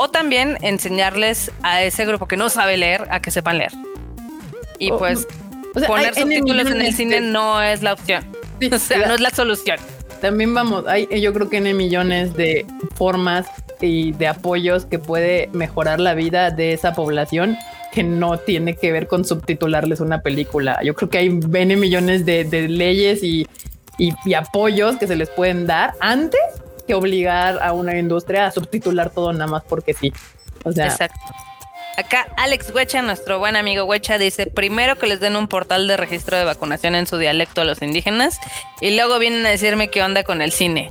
o 0.03 0.09
también 0.09 0.57
enseñarles 0.63 1.53
a 1.63 1.83
ese 1.83 2.07
grupo 2.07 2.27
que 2.27 2.39
no 2.39 2.49
sabe 2.49 2.79
leer 2.79 3.07
a 3.11 3.21
que 3.21 3.31
sepan 3.31 3.59
leer. 3.59 3.73
Y 4.79 4.93
pues 4.93 5.29
poner 5.87 6.15
subtítulos 6.15 6.71
en 6.71 6.81
el 6.81 6.95
cine 6.95 7.21
no 7.21 7.61
es 7.61 7.83
la 7.83 7.93
opción. 7.93 8.25
o 8.73 8.79
sea, 8.79 9.07
no 9.07 9.13
es 9.13 9.21
la 9.21 9.29
solución. 9.29 9.77
También 10.23 10.55
vamos, 10.55 10.87
hay, 10.87 11.07
yo 11.21 11.35
creo 11.35 11.51
que 11.51 11.59
hay 11.59 11.75
millones 11.75 12.35
de 12.35 12.65
formas 12.95 13.47
y 13.83 14.13
de 14.13 14.29
apoyos 14.29 14.87
que 14.87 14.99
puede 14.99 15.51
mejorar 15.53 16.01
la 16.01 16.15
vida 16.15 16.51
de 16.51 16.73
esa 16.73 16.95
población 16.95 17.59
que 17.93 18.03
no 18.03 18.39
tiene 18.39 18.77
que 18.77 18.93
ver 18.93 19.07
con 19.07 19.27
subtitularles 19.27 20.01
una 20.01 20.23
película. 20.23 20.81
Yo 20.83 20.95
creo 20.95 21.11
que 21.11 21.19
hay 21.19 21.27
N 21.27 21.77
millones 21.77 22.25
de, 22.25 22.69
leyes 22.71 23.23
y, 23.23 23.47
y, 23.99 24.33
apoyos 24.33 24.97
que 24.97 25.07
se 25.07 25.17
les 25.17 25.29
pueden 25.29 25.67
dar 25.67 25.93
antes 26.01 26.41
obligar 26.95 27.59
a 27.63 27.73
una 27.73 27.99
industria 27.99 28.47
a 28.47 28.51
subtitular 28.51 29.11
todo 29.11 29.33
nada 29.33 29.47
más 29.47 29.63
porque 29.65 29.95
sí. 29.95 30.13
O 30.65 30.73
sea, 30.73 30.97
Acá 31.97 32.29
Alex 32.37 32.73
Huecha, 32.75 33.03
nuestro 33.03 33.39
buen 33.39 33.57
amigo 33.57 33.85
Huecha, 33.85 34.17
dice 34.17 34.47
primero 34.47 34.97
que 34.97 35.07
les 35.07 35.21
den 35.21 35.37
un 35.37 35.49
portal 35.49 35.87
de 35.87 35.97
registro 35.97 36.39
de 36.39 36.45
vacunación 36.45 36.95
en 36.95 37.07
su 37.07 37.19
dialecto 37.19 37.61
a 37.61 37.65
los 37.65 37.83
indígenas 37.83 38.39
y 38.81 38.97
luego 38.97 39.19
vienen 39.19 39.45
a 39.45 39.51
decirme 39.51 39.91
qué 39.91 40.03
onda 40.03 40.25
con 40.25 40.41
el 40.41 40.53
cine. 40.53 40.91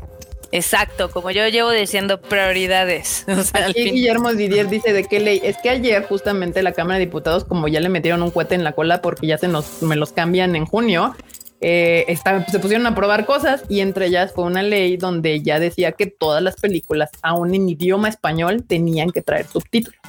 Exacto, 0.52 1.12
como 1.12 1.32
yo 1.32 1.48
llevo 1.48 1.72
diciendo 1.72 2.20
prioridades. 2.22 3.26
O 3.40 3.44
sea, 3.44 3.66
al 3.66 3.72
Aquí 3.72 3.92
Guillermo 3.92 4.34
Didier 4.34 4.68
dice 4.68 4.94
de 4.94 5.04
qué 5.04 5.20
ley. 5.20 5.40
Es 5.44 5.58
que 5.58 5.70
ayer 5.70 6.04
justamente 6.04 6.62
la 6.64 6.74
Cámara 6.74 7.00
de 7.00 7.06
Diputados, 7.06 7.46
como 7.46 7.68
ya 7.68 7.80
le 7.80 7.90
metieron 7.90 8.22
un 8.22 8.32
cohete 8.32 8.56
en 8.56 8.64
la 8.64 8.74
cola 8.74 9.02
porque 9.02 9.28
ya 9.28 9.38
se 9.38 9.48
nos 9.48 9.82
me 9.82 9.96
los 9.96 10.12
cambian 10.12 10.56
en 10.56 10.66
junio, 10.66 11.16
eh, 11.62 12.06
está- 12.08 12.46
se 12.46 12.60
pusieron 12.60 12.86
a 12.88 12.96
probar 12.96 13.26
cosas 13.26 13.64
y 13.70 13.82
entre 13.82 14.08
ellas 14.08 14.32
fue 14.34 14.46
una 14.46 14.64
ley 14.64 14.98
donde 14.98 15.42
ya 15.42 15.60
decía 15.60 15.92
que 15.92 16.08
todas 16.08 16.42
las 16.42 16.56
películas, 16.56 17.10
aún 17.22 17.54
en 17.54 17.68
idioma 17.70 18.08
español, 18.10 18.64
tenían 18.68 19.10
que 19.12 19.22
traer 19.22 19.46
subtítulos. 19.48 20.00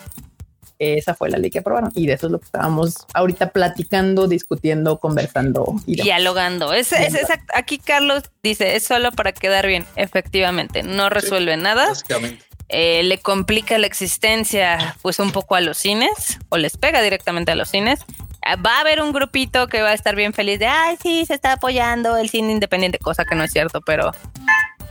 Esa 0.78 1.14
fue 1.14 1.28
la 1.28 1.36
ley 1.36 1.50
que 1.50 1.58
aprobaron 1.58 1.90
y 1.94 2.06
de 2.06 2.14
eso 2.14 2.26
es 2.28 2.32
lo 2.32 2.38
que 2.38 2.46
estábamos 2.46 2.94
ahorita 3.12 3.50
platicando, 3.50 4.26
discutiendo, 4.28 4.98
conversando 4.98 5.74
y 5.86 5.96
demás. 5.96 6.04
dialogando. 6.06 6.72
Es, 6.72 6.92
es 6.92 7.14
exacto. 7.14 7.52
Aquí 7.54 7.76
Carlos 7.76 8.22
dice, 8.42 8.76
es 8.76 8.84
solo 8.84 9.12
para 9.12 9.32
quedar 9.32 9.66
bien. 9.66 9.84
Efectivamente, 9.96 10.82
no 10.82 11.10
resuelve 11.10 11.58
nada. 11.58 11.88
Básicamente. 11.88 12.42
Eh, 12.72 13.02
le 13.02 13.18
complica 13.18 13.78
la 13.78 13.86
existencia 13.88 14.96
pues 15.02 15.18
un 15.18 15.32
poco 15.32 15.56
a 15.56 15.60
los 15.60 15.76
cines 15.76 16.38
o 16.50 16.56
les 16.56 16.76
pega 16.76 17.02
directamente 17.02 17.50
a 17.50 17.56
los 17.56 17.68
cines. 17.68 18.04
Ah, 18.42 18.56
Va 18.56 18.76
a 18.76 18.80
haber 18.80 19.02
un 19.02 19.12
grupito 19.12 19.66
que 19.66 19.82
va 19.82 19.90
a 19.90 19.94
estar 19.94 20.14
bien 20.14 20.32
feliz 20.32 20.60
de, 20.60 20.66
ay, 20.66 20.96
sí, 21.02 21.26
se 21.26 21.34
está 21.34 21.54
apoyando 21.54 22.16
el 22.16 22.28
cine 22.30 22.52
independiente, 22.52 22.98
cosa 22.98 23.24
que 23.24 23.34
no 23.34 23.42
es 23.42 23.52
cierto, 23.52 23.80
pero 23.80 24.12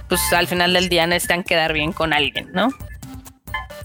pues 0.10 0.22
al 0.34 0.48
final 0.48 0.74
del 0.74 0.90
día 0.90 1.08
necesitan 1.08 1.44
quedar 1.44 1.72
bien 1.72 1.94
con 1.94 2.14
alguien, 2.14 2.50
¿no? 2.52 2.70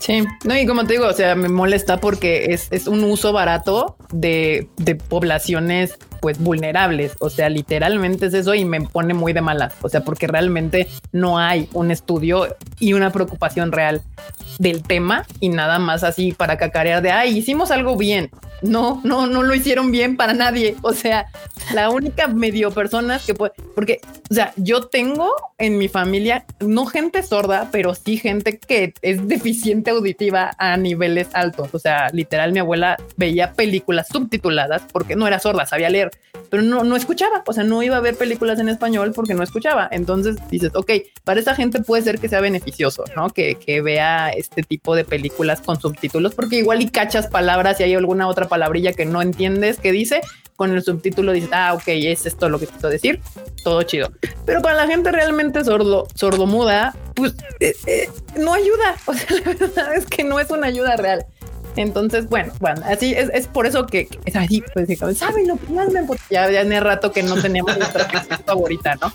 Sí, 0.00 0.22
no, 0.44 0.56
y 0.56 0.66
como 0.66 0.84
te 0.84 0.94
digo, 0.94 1.06
o 1.06 1.12
sea, 1.12 1.34
me 1.34 1.48
molesta 1.48 1.98
porque 1.98 2.46
es, 2.50 2.68
es 2.70 2.86
un 2.86 3.04
uso 3.04 3.32
barato 3.32 3.96
de, 4.12 4.68
de 4.76 4.96
poblaciones 4.96 5.96
pues 6.20 6.38
vulnerables, 6.38 7.16
o 7.20 7.28
sea, 7.28 7.48
literalmente 7.50 8.26
es 8.26 8.34
eso 8.34 8.54
y 8.54 8.64
me 8.64 8.80
pone 8.80 9.12
muy 9.12 9.32
de 9.32 9.42
malas, 9.42 9.74
o 9.82 9.88
sea, 9.88 10.02
porque 10.02 10.26
realmente 10.26 10.88
no 11.12 11.38
hay 11.38 11.68
un 11.74 11.90
estudio 11.90 12.56
y 12.78 12.94
una 12.94 13.12
preocupación 13.12 13.72
real 13.72 14.02
del 14.58 14.82
tema 14.82 15.26
y 15.40 15.50
nada 15.50 15.78
más 15.78 16.02
así 16.02 16.32
para 16.32 16.56
cacarear 16.56 17.02
de, 17.02 17.10
ay, 17.10 17.36
hicimos 17.36 17.70
algo 17.70 17.96
bien. 17.96 18.30
No, 18.62 19.00
no, 19.04 19.26
no 19.26 19.42
lo 19.42 19.54
hicieron 19.54 19.90
bien 19.90 20.16
para 20.16 20.32
nadie. 20.32 20.76
O 20.82 20.92
sea, 20.92 21.26
la 21.72 21.90
única 21.90 22.28
medio 22.28 22.70
personas 22.70 23.24
que 23.24 23.34
puede, 23.34 23.52
porque, 23.74 24.00
o 24.30 24.34
sea, 24.34 24.52
yo 24.56 24.86
tengo 24.86 25.30
en 25.58 25.78
mi 25.78 25.88
familia 25.88 26.44
no 26.60 26.86
gente 26.86 27.22
sorda, 27.22 27.68
pero 27.70 27.94
sí 27.94 28.16
gente 28.16 28.58
que 28.58 28.94
es 29.02 29.26
deficiente 29.28 29.90
auditiva 29.90 30.52
a 30.58 30.76
niveles 30.76 31.28
altos. 31.32 31.68
O 31.72 31.78
sea, 31.78 32.08
literal, 32.12 32.52
mi 32.52 32.58
abuela 32.58 32.96
veía 33.16 33.52
películas 33.52 34.08
subtituladas 34.08 34.82
porque 34.92 35.16
no 35.16 35.26
era 35.26 35.38
sorda, 35.38 35.66
sabía 35.66 35.90
leer, 35.90 36.10
pero 36.50 36.62
no, 36.62 36.84
no 36.84 36.96
escuchaba. 36.96 37.42
O 37.46 37.52
sea, 37.52 37.64
no 37.64 37.82
iba 37.82 37.96
a 37.96 38.00
ver 38.00 38.16
películas 38.16 38.58
en 38.58 38.68
español 38.68 39.12
porque 39.14 39.34
no 39.34 39.42
escuchaba. 39.42 39.88
Entonces 39.90 40.36
dices, 40.50 40.72
ok, 40.74 40.90
para 41.24 41.40
esa 41.40 41.54
gente 41.54 41.80
puede 41.82 42.02
ser 42.02 42.18
que 42.18 42.28
sea 42.28 42.40
beneficioso, 42.40 43.04
¿no? 43.16 43.30
Que, 43.30 43.56
que 43.56 43.80
vea 43.80 44.30
este 44.30 44.62
tipo 44.62 44.94
de 44.94 45.04
películas 45.04 45.60
con 45.60 45.80
subtítulos, 45.80 46.34
porque 46.34 46.56
igual 46.56 46.82
y 46.82 46.88
cachas 46.88 47.26
palabras 47.26 47.80
y 47.80 47.84
hay 47.84 47.94
alguna 47.94 48.28
otra 48.28 48.48
palabrilla 48.54 48.92
que 48.92 49.04
no 49.04 49.20
entiendes 49.20 49.78
que 49.80 49.90
dice, 49.90 50.20
con 50.54 50.70
el 50.70 50.80
subtítulo 50.84 51.32
dices, 51.32 51.50
ah, 51.52 51.74
ok, 51.74 51.88
es 51.88 52.24
esto 52.24 52.48
lo 52.48 52.60
que 52.60 52.68
quiso 52.68 52.88
decir, 52.88 53.20
todo 53.64 53.82
chido. 53.82 54.12
Pero 54.46 54.62
para 54.62 54.76
la 54.76 54.86
gente 54.86 55.10
realmente 55.10 55.64
sordo, 55.64 56.06
sordomuda, 56.14 56.94
pues 57.14 57.34
eh, 57.58 57.74
eh, 57.86 58.08
no 58.38 58.54
ayuda. 58.54 58.94
O 59.06 59.14
sea, 59.14 59.26
la 59.30 59.52
verdad 59.52 59.94
es 59.96 60.06
que 60.06 60.22
no 60.22 60.38
es 60.38 60.50
una 60.50 60.68
ayuda 60.68 60.94
real. 60.96 61.26
Entonces, 61.76 62.28
bueno, 62.28 62.52
bueno, 62.60 62.82
así 62.84 63.14
es, 63.14 63.30
es 63.32 63.46
por 63.46 63.66
eso 63.66 63.86
que, 63.86 64.06
que 64.06 64.18
es 64.24 64.36
así, 64.36 64.62
pues, 64.72 65.18
¿saben 65.18 65.48
lo 65.48 65.56
que 65.56 65.72
más 65.72 65.90
me 65.90 66.00
emputa? 66.00 66.22
Ya, 66.30 66.50
ya 66.50 66.60
en 66.60 66.72
el 66.72 66.82
rato 66.82 67.12
que 67.12 67.22
no 67.22 67.40
teníamos 67.40 67.76
nuestra 67.76 68.08
favorita, 68.46 68.96
¿no? 69.00 69.12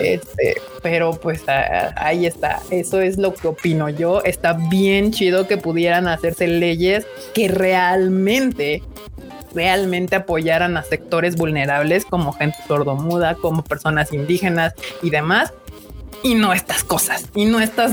Este, 0.00 0.56
pero 0.82 1.12
pues 1.12 1.42
ahí 1.48 2.26
está, 2.26 2.60
eso 2.70 3.00
es 3.00 3.18
lo 3.18 3.34
que 3.34 3.48
opino 3.48 3.88
yo. 3.88 4.22
Está 4.22 4.52
bien 4.52 5.12
chido 5.12 5.46
que 5.46 5.56
pudieran 5.56 6.08
hacerse 6.08 6.46
leyes 6.46 7.06
que 7.32 7.48
realmente 7.48 8.82
realmente 9.54 10.16
apoyaran 10.16 10.76
a 10.76 10.82
sectores 10.82 11.36
vulnerables 11.36 12.04
como 12.04 12.32
gente 12.32 12.58
sordomuda, 12.66 13.36
como 13.36 13.62
personas 13.62 14.12
indígenas 14.12 14.74
y 15.00 15.10
demás, 15.10 15.52
y 16.24 16.34
no 16.34 16.52
estas 16.52 16.82
cosas, 16.82 17.26
y 17.36 17.44
no 17.44 17.60
estas 17.60 17.92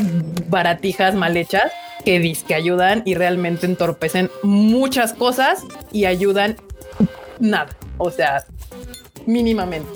baratijas 0.50 1.14
mal 1.14 1.38
hechas 1.38 1.72
que 2.02 2.20
dis 2.20 2.44
que 2.44 2.56
ayudan 2.56 3.04
y 3.06 3.16
realmente 3.16 3.66
entorpecen 3.66 4.30
muchas 4.44 5.14
cosas 5.14 5.60
y 5.92 6.06
ayudan 6.06 6.56
nada, 7.40 7.70
o 7.98 8.12
sea, 8.12 8.44
mínimamente. 9.26 9.90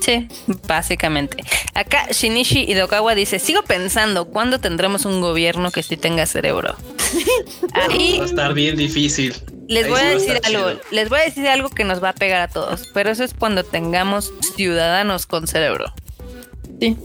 Sí, 0.00 0.26
básicamente. 0.66 1.36
Acá 1.74 2.06
Shinichi 2.10 2.60
Hidokawa 2.70 3.14
dice, 3.14 3.38
sigo 3.38 3.62
pensando, 3.62 4.26
¿cuándo 4.26 4.58
tendremos 4.58 5.04
un 5.04 5.20
gobierno 5.20 5.70
que 5.70 5.82
sí 5.82 5.96
tenga 5.96 6.24
cerebro? 6.26 6.76
Ahí 7.74 8.16
Va 8.18 8.24
a 8.24 8.26
estar 8.26 8.54
bien 8.54 8.76
difícil. 8.76 9.34
les 9.68 9.84
ahí 9.84 9.90
voy 9.90 10.00
sí 10.00 10.06
a 10.06 10.08
decir 10.10 10.40
algo, 10.44 10.68
chido. 10.70 10.80
les 10.92 11.08
voy 11.08 11.20
a 11.20 11.22
decir 11.24 11.46
algo 11.48 11.68
que 11.68 11.84
nos 11.84 12.02
va 12.02 12.10
a 12.10 12.14
pegar 12.14 12.40
a 12.40 12.48
todos, 12.48 12.88
pero 12.94 13.10
eso 13.10 13.22
es 13.24 13.34
cuando 13.34 13.64
tengamos 13.64 14.32
ciudadanos 14.56 15.26
con 15.26 15.46
cerebro. 15.46 15.92
Sí. 16.80 16.96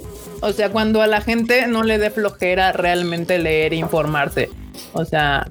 O 0.43 0.51
sea, 0.53 0.69
cuando 0.69 1.01
a 1.01 1.07
la 1.07 1.21
gente 1.21 1.67
no 1.67 1.83
le 1.83 1.97
dé 1.97 2.09
flojera 2.11 2.71
realmente 2.73 3.39
leer 3.39 3.73
e 3.73 3.77
informarse. 3.77 4.49
O 4.93 5.05
sea, 5.05 5.47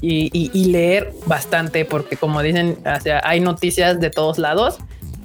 y, 0.00 0.28
y- 0.32 0.50
y 0.52 0.66
leer 0.66 1.12
bastante, 1.26 1.84
porque 1.84 2.16
como 2.16 2.42
dicen, 2.42 2.76
o 2.84 3.00
sea, 3.00 3.20
hay 3.24 3.40
noticias 3.40 4.00
de 4.00 4.10
todos 4.10 4.38
lados 4.38 4.76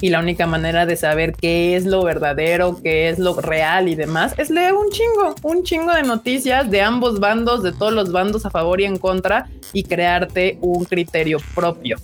y 0.01 0.09
la 0.09 0.19
única 0.21 0.47
manera 0.47 0.85
de 0.85 0.95
saber 0.95 1.33
qué 1.33 1.75
es 1.75 1.85
lo 1.85 2.01
verdadero, 2.03 2.79
qué 2.81 3.09
es 3.09 3.19
lo 3.19 3.33
real 3.41 3.89
y 3.89 3.95
demás 3.95 4.33
es 4.37 4.49
leer 4.49 4.73
un 4.73 4.89
chingo, 4.91 5.35
un 5.43 5.63
chingo 5.63 5.93
de 5.93 6.03
noticias 6.03 6.71
de 6.71 6.81
ambos 6.81 7.19
bandos, 7.19 7.61
de 7.63 7.73
todos 7.73 7.91
los 7.91 8.13
bandos 8.13 8.45
a 8.45 8.49
favor 8.49 8.79
y 8.79 8.85
en 8.85 8.97
contra 8.97 9.49
y 9.73 9.83
crearte 9.83 10.57
un 10.61 10.85
criterio 10.85 11.39
propio 11.53 11.97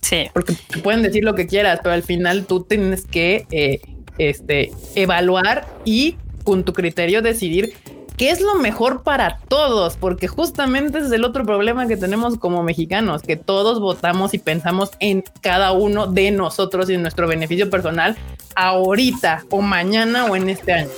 Sí. 0.00 0.26
porque 0.32 0.54
te 0.68 0.78
pueden 0.78 1.02
decir 1.02 1.24
lo 1.24 1.34
que 1.34 1.48
quieras, 1.48 1.80
pero 1.82 1.94
al 1.96 2.04
final 2.04 2.46
tú 2.46 2.62
tienes 2.62 3.04
que 3.06 3.46
eh, 3.50 3.80
este, 4.18 4.70
evaluar 4.94 5.66
y 5.84 6.14
con 6.46 6.64
tu 6.64 6.72
criterio 6.72 7.20
decidir 7.20 7.74
qué 8.16 8.30
es 8.30 8.40
lo 8.40 8.54
mejor 8.54 9.02
para 9.02 9.40
todos, 9.48 9.98
porque 9.98 10.26
justamente 10.26 10.96
ese 10.98 11.08
es 11.08 11.12
el 11.12 11.24
otro 11.24 11.44
problema 11.44 11.86
que 11.86 11.98
tenemos 11.98 12.38
como 12.38 12.62
mexicanos, 12.62 13.20
que 13.20 13.36
todos 13.36 13.78
votamos 13.78 14.32
y 14.32 14.38
pensamos 14.38 14.92
en 15.00 15.22
cada 15.42 15.72
uno 15.72 16.06
de 16.06 16.30
nosotros 16.30 16.88
y 16.88 16.94
en 16.94 17.02
nuestro 17.02 17.28
beneficio 17.28 17.68
personal 17.68 18.16
ahorita 18.54 19.44
o 19.50 19.60
mañana 19.60 20.24
o 20.24 20.34
en 20.36 20.48
este 20.48 20.72
año. 20.72 20.88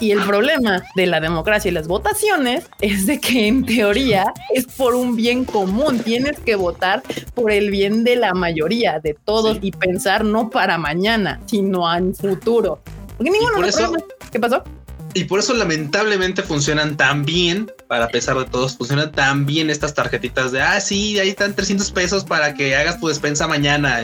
Y 0.00 0.10
el 0.10 0.20
problema 0.22 0.82
de 0.96 1.06
la 1.06 1.20
democracia 1.20 1.68
y 1.70 1.72
las 1.72 1.86
votaciones 1.86 2.68
es 2.80 3.06
de 3.06 3.20
que 3.20 3.46
en 3.46 3.64
teoría 3.64 4.34
es 4.52 4.66
por 4.66 4.96
un 4.96 5.14
bien 5.14 5.44
común. 5.44 6.00
Tienes 6.00 6.40
que 6.40 6.56
votar 6.56 7.04
por 7.34 7.52
el 7.52 7.70
bien 7.70 8.02
de 8.02 8.16
la 8.16 8.34
mayoría, 8.34 8.98
de 8.98 9.14
todos, 9.24 9.58
y 9.60 9.70
pensar 9.70 10.24
no 10.24 10.50
para 10.50 10.76
mañana, 10.78 11.40
sino 11.46 11.90
en 11.94 12.12
futuro. 12.12 12.80
Porque 13.16 13.30
ninguno 13.30 13.52
por 13.54 13.66
nos 13.66 13.68
eso- 13.76 13.92
problema. 13.92 14.04
¿Qué 14.32 14.40
pasó? 14.40 14.64
Y 15.14 15.24
por 15.24 15.38
eso 15.38 15.54
lamentablemente 15.54 16.42
funcionan 16.42 16.96
tan 16.96 17.24
bien, 17.24 17.70
para 17.86 18.08
pesar 18.08 18.36
de 18.36 18.46
todos, 18.46 18.76
funcionan 18.76 19.12
tan 19.12 19.46
bien 19.46 19.70
estas 19.70 19.94
tarjetitas 19.94 20.50
de, 20.50 20.60
ah, 20.60 20.80
sí, 20.80 21.18
ahí 21.20 21.28
están 21.28 21.54
300 21.54 21.92
pesos 21.92 22.24
para 22.24 22.52
que 22.54 22.74
hagas 22.74 22.98
tu 22.98 23.06
despensa 23.06 23.46
mañana. 23.46 24.02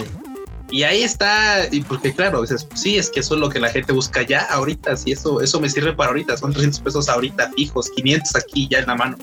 Y 0.70 0.84
ahí 0.84 1.02
está, 1.02 1.66
y 1.72 1.80
porque 1.80 2.14
claro, 2.14 2.42
dices, 2.42 2.68
sí, 2.74 2.96
es 2.96 3.10
que 3.10 3.20
eso 3.20 3.34
es 3.34 3.40
lo 3.40 3.48
que 3.48 3.58
la 3.58 3.70
gente 3.70 3.92
busca 3.92 4.22
ya 4.22 4.42
ahorita, 4.42 4.96
sí, 4.96 5.10
eso, 5.10 5.40
eso 5.40 5.60
me 5.60 5.68
sirve 5.68 5.92
para 5.92 6.10
ahorita, 6.10 6.36
son 6.36 6.52
300 6.52 6.80
pesos 6.80 7.08
ahorita 7.08 7.50
fijos, 7.56 7.90
500 7.90 8.36
aquí 8.36 8.68
ya 8.70 8.78
en 8.78 8.86
la 8.86 8.94
mano. 8.94 9.18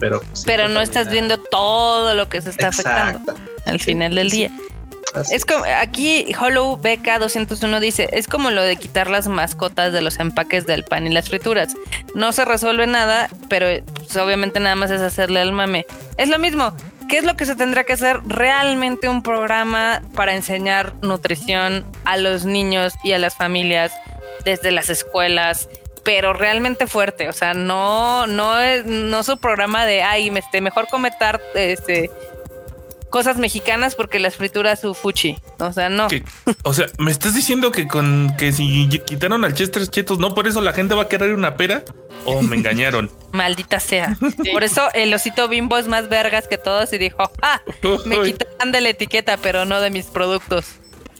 Pero, 0.00 0.20
sí, 0.34 0.42
Pero 0.44 0.68
no 0.68 0.82
estás 0.82 1.10
viendo 1.10 1.38
todo 1.38 2.14
lo 2.14 2.28
que 2.28 2.42
se 2.42 2.50
está 2.50 2.68
afectando 2.68 3.32
Exacto. 3.32 3.42
al 3.64 3.80
final 3.80 4.14
del 4.14 4.28
día. 4.28 4.50
Así 5.14 5.34
Es 5.34 5.44
como 5.44 5.64
aquí 5.64 6.34
Hollow 6.38 6.76
BK 6.76 7.18
201 7.18 7.80
dice, 7.80 8.08
es 8.12 8.26
como 8.26 8.50
lo 8.50 8.62
de 8.62 8.76
quitar 8.76 9.10
las 9.10 9.28
mascotas 9.28 9.92
de 9.92 10.00
los 10.02 10.18
empaques 10.18 10.66
del 10.66 10.84
pan 10.84 11.06
y 11.06 11.10
las 11.10 11.28
frituras. 11.28 11.74
No 12.14 12.32
se 12.32 12.44
resuelve 12.44 12.86
nada, 12.86 13.28
pero 13.48 13.66
pues, 13.94 14.16
obviamente 14.16 14.60
nada 14.60 14.76
más 14.76 14.90
es 14.90 15.00
hacerle 15.00 15.40
al 15.40 15.52
mame. 15.52 15.86
Es 16.16 16.28
lo 16.28 16.38
mismo. 16.38 16.74
¿Qué 17.08 17.18
es 17.18 17.24
lo 17.24 17.34
que 17.36 17.44
se 17.44 17.56
tendrá 17.56 17.82
que 17.82 17.94
hacer? 17.94 18.20
Realmente 18.24 19.08
un 19.08 19.22
programa 19.22 20.00
para 20.14 20.34
enseñar 20.34 20.94
nutrición 21.02 21.84
a 22.04 22.16
los 22.16 22.44
niños 22.44 22.92
y 23.02 23.12
a 23.12 23.18
las 23.18 23.34
familias 23.34 23.92
desde 24.44 24.70
las 24.70 24.90
escuelas, 24.90 25.68
pero 26.04 26.32
realmente 26.32 26.86
fuerte. 26.86 27.28
O 27.28 27.32
sea, 27.32 27.52
no, 27.52 28.28
no 28.28 28.60
es, 28.60 28.86
no 28.86 29.24
su 29.24 29.38
programa 29.38 29.86
de 29.86 30.02
ay, 30.02 30.30
este, 30.36 30.60
mejor 30.60 30.86
cometar 30.86 31.40
este 31.54 32.10
cosas 33.10 33.36
mexicanas 33.36 33.94
porque 33.94 34.18
las 34.18 34.36
fritura 34.36 34.74
su 34.76 34.94
fuchi. 34.94 35.36
O 35.58 35.72
sea, 35.72 35.88
no. 35.88 36.08
Que- 36.08 36.22
o 36.62 36.72
sea, 36.72 36.86
¿me 36.98 37.10
estás 37.10 37.34
diciendo 37.34 37.70
que 37.72 37.86
con 37.86 38.34
que 38.38 38.52
si 38.52 38.88
quitaron 39.04 39.44
al 39.44 39.54
Chester 39.54 39.86
Chetos, 39.86 40.18
no 40.18 40.34
por 40.34 40.46
eso 40.46 40.60
la 40.60 40.72
gente 40.72 40.94
va 40.94 41.02
a 41.02 41.08
querer 41.08 41.34
una 41.34 41.56
pera? 41.56 41.82
¿O 42.24 42.42
me 42.42 42.56
engañaron? 42.56 43.10
Maldita 43.32 43.80
sea. 43.80 44.16
Por 44.52 44.64
eso 44.64 44.88
el 44.92 45.12
osito 45.14 45.48
bimbo 45.48 45.78
es 45.78 45.86
más 45.88 46.08
vergas 46.08 46.48
que 46.48 46.58
todos 46.58 46.92
y 46.92 46.98
dijo, 46.98 47.30
ah, 47.42 47.60
me 48.04 48.20
quitan 48.22 48.72
de 48.72 48.80
la 48.80 48.88
etiqueta, 48.90 49.36
pero 49.38 49.64
no 49.64 49.80
de 49.80 49.90
mis 49.90 50.06
productos. 50.06 50.66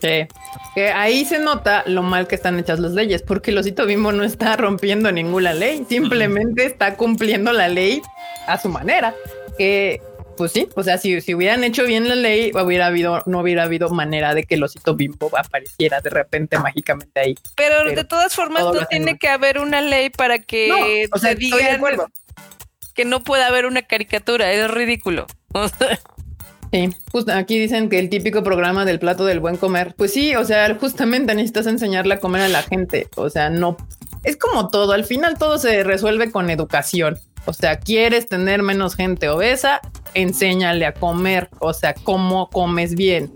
Sí. 0.01 0.27
Que 0.75 0.89
ahí 0.89 1.25
se 1.25 1.39
nota 1.39 1.83
lo 1.85 2.01
mal 2.03 2.27
que 2.27 2.35
están 2.35 2.57
hechas 2.59 2.79
las 2.79 2.91
leyes, 2.91 3.21
porque 3.21 3.51
el 3.51 3.57
osito 3.57 3.85
bimbo 3.85 4.11
no 4.11 4.23
está 4.23 4.57
rompiendo 4.57 5.11
ninguna 5.11 5.53
ley, 5.53 5.85
simplemente 5.87 6.65
está 6.65 6.95
cumpliendo 6.95 7.51
la 7.53 7.67
ley 7.67 8.01
a 8.47 8.57
su 8.57 8.69
manera. 8.69 9.13
Que, 9.57 10.01
pues 10.41 10.53
sí, 10.53 10.67
o 10.75 10.81
sea, 10.81 10.97
si, 10.97 11.21
si 11.21 11.35
hubieran 11.35 11.63
hecho 11.63 11.85
bien 11.85 12.09
la 12.09 12.15
ley, 12.15 12.51
hubiera 12.51 12.87
habido, 12.87 13.21
no 13.27 13.41
hubiera 13.41 13.61
habido 13.61 13.91
manera 13.91 14.33
de 14.33 14.43
que 14.43 14.55
el 14.55 14.63
osito 14.63 14.95
bimbo 14.95 15.29
apareciera 15.37 16.01
de 16.01 16.09
repente 16.09 16.57
mágicamente 16.57 17.19
ahí. 17.19 17.35
Pero, 17.55 17.75
Pero 17.83 17.95
de 17.95 18.03
todas 18.05 18.33
formas 18.33 18.63
no 18.63 18.87
tiene 18.87 19.19
que 19.19 19.27
haber 19.27 19.59
una 19.59 19.81
ley 19.81 20.09
para 20.09 20.39
que 20.39 20.67
No, 20.67 21.15
o 21.15 21.19
sea, 21.19 21.35
se 21.37 21.69
acuerdo. 21.69 22.07
que 22.95 23.05
no 23.05 23.23
pueda 23.23 23.45
haber 23.45 23.67
una 23.67 23.83
caricatura. 23.83 24.51
Es 24.51 24.71
ridículo. 24.71 25.27
Sí, 26.73 26.89
justo 27.11 27.33
aquí 27.33 27.59
dicen 27.59 27.89
que 27.89 27.99
el 27.99 28.09
típico 28.09 28.43
programa 28.43 28.85
del 28.85 28.97
plato 28.97 29.25
del 29.25 29.41
buen 29.41 29.57
comer. 29.57 29.93
Pues 29.97 30.13
sí, 30.13 30.37
o 30.37 30.45
sea, 30.45 30.73
justamente 30.79 31.35
necesitas 31.35 31.67
enseñarle 31.67 32.13
a 32.13 32.19
comer 32.21 32.43
a 32.43 32.47
la 32.47 32.63
gente. 32.63 33.09
O 33.17 33.29
sea, 33.29 33.49
no 33.49 33.75
es 34.23 34.37
como 34.37 34.69
todo. 34.69 34.93
Al 34.93 35.03
final 35.03 35.37
todo 35.37 35.57
se 35.57 35.83
resuelve 35.83 36.31
con 36.31 36.49
educación. 36.49 37.19
O 37.45 37.53
sea, 37.53 37.79
quieres 37.79 38.27
tener 38.27 38.61
menos 38.63 38.95
gente 38.95 39.29
obesa, 39.29 39.81
enséñale 40.13 40.85
a 40.85 40.93
comer. 40.93 41.49
O 41.59 41.73
sea, 41.73 41.93
cómo 41.93 42.49
comes 42.49 42.95
bien. 42.95 43.31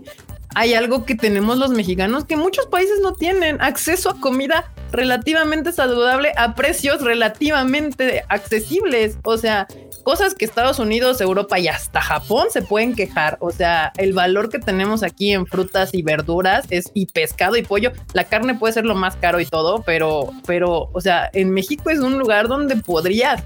Hay 0.54 0.72
algo 0.72 1.04
que 1.04 1.14
tenemos 1.14 1.58
los 1.58 1.70
mexicanos 1.70 2.24
que 2.24 2.36
muchos 2.36 2.66
países 2.66 3.00
no 3.02 3.12
tienen 3.12 3.60
acceso 3.60 4.08
a 4.08 4.20
comida 4.20 4.72
relativamente 4.90 5.70
saludable 5.72 6.32
a 6.36 6.54
precios 6.54 7.02
relativamente 7.02 8.24
accesibles. 8.28 9.18
O 9.22 9.36
sea, 9.36 9.66
cosas 10.02 10.34
que 10.34 10.44
Estados 10.44 10.78
Unidos, 10.78 11.20
Europa 11.20 11.58
y 11.58 11.68
hasta 11.68 12.00
Japón 12.00 12.46
se 12.50 12.62
pueden 12.62 12.94
quejar. 12.94 13.36
O 13.40 13.50
sea, 13.50 13.92
el 13.96 14.12
valor 14.12 14.48
que 14.48 14.58
tenemos 14.58 15.02
aquí 15.02 15.32
en 15.32 15.46
frutas 15.46 15.92
y 15.92 16.02
verduras 16.02 16.64
es 16.70 16.90
y 16.94 17.06
pescado 17.06 17.56
y 17.56 17.62
pollo. 17.62 17.92
La 18.12 18.24
carne 18.24 18.54
puede 18.54 18.72
ser 18.72 18.86
lo 18.86 18.94
más 18.94 19.16
caro 19.16 19.40
y 19.40 19.46
todo, 19.46 19.82
pero, 19.82 20.30
pero, 20.46 20.90
o 20.92 21.00
sea, 21.00 21.28
en 21.32 21.50
México 21.50 21.90
es 21.90 21.98
un 21.98 22.18
lugar 22.18 22.48
donde 22.48 22.76
podrías, 22.76 23.42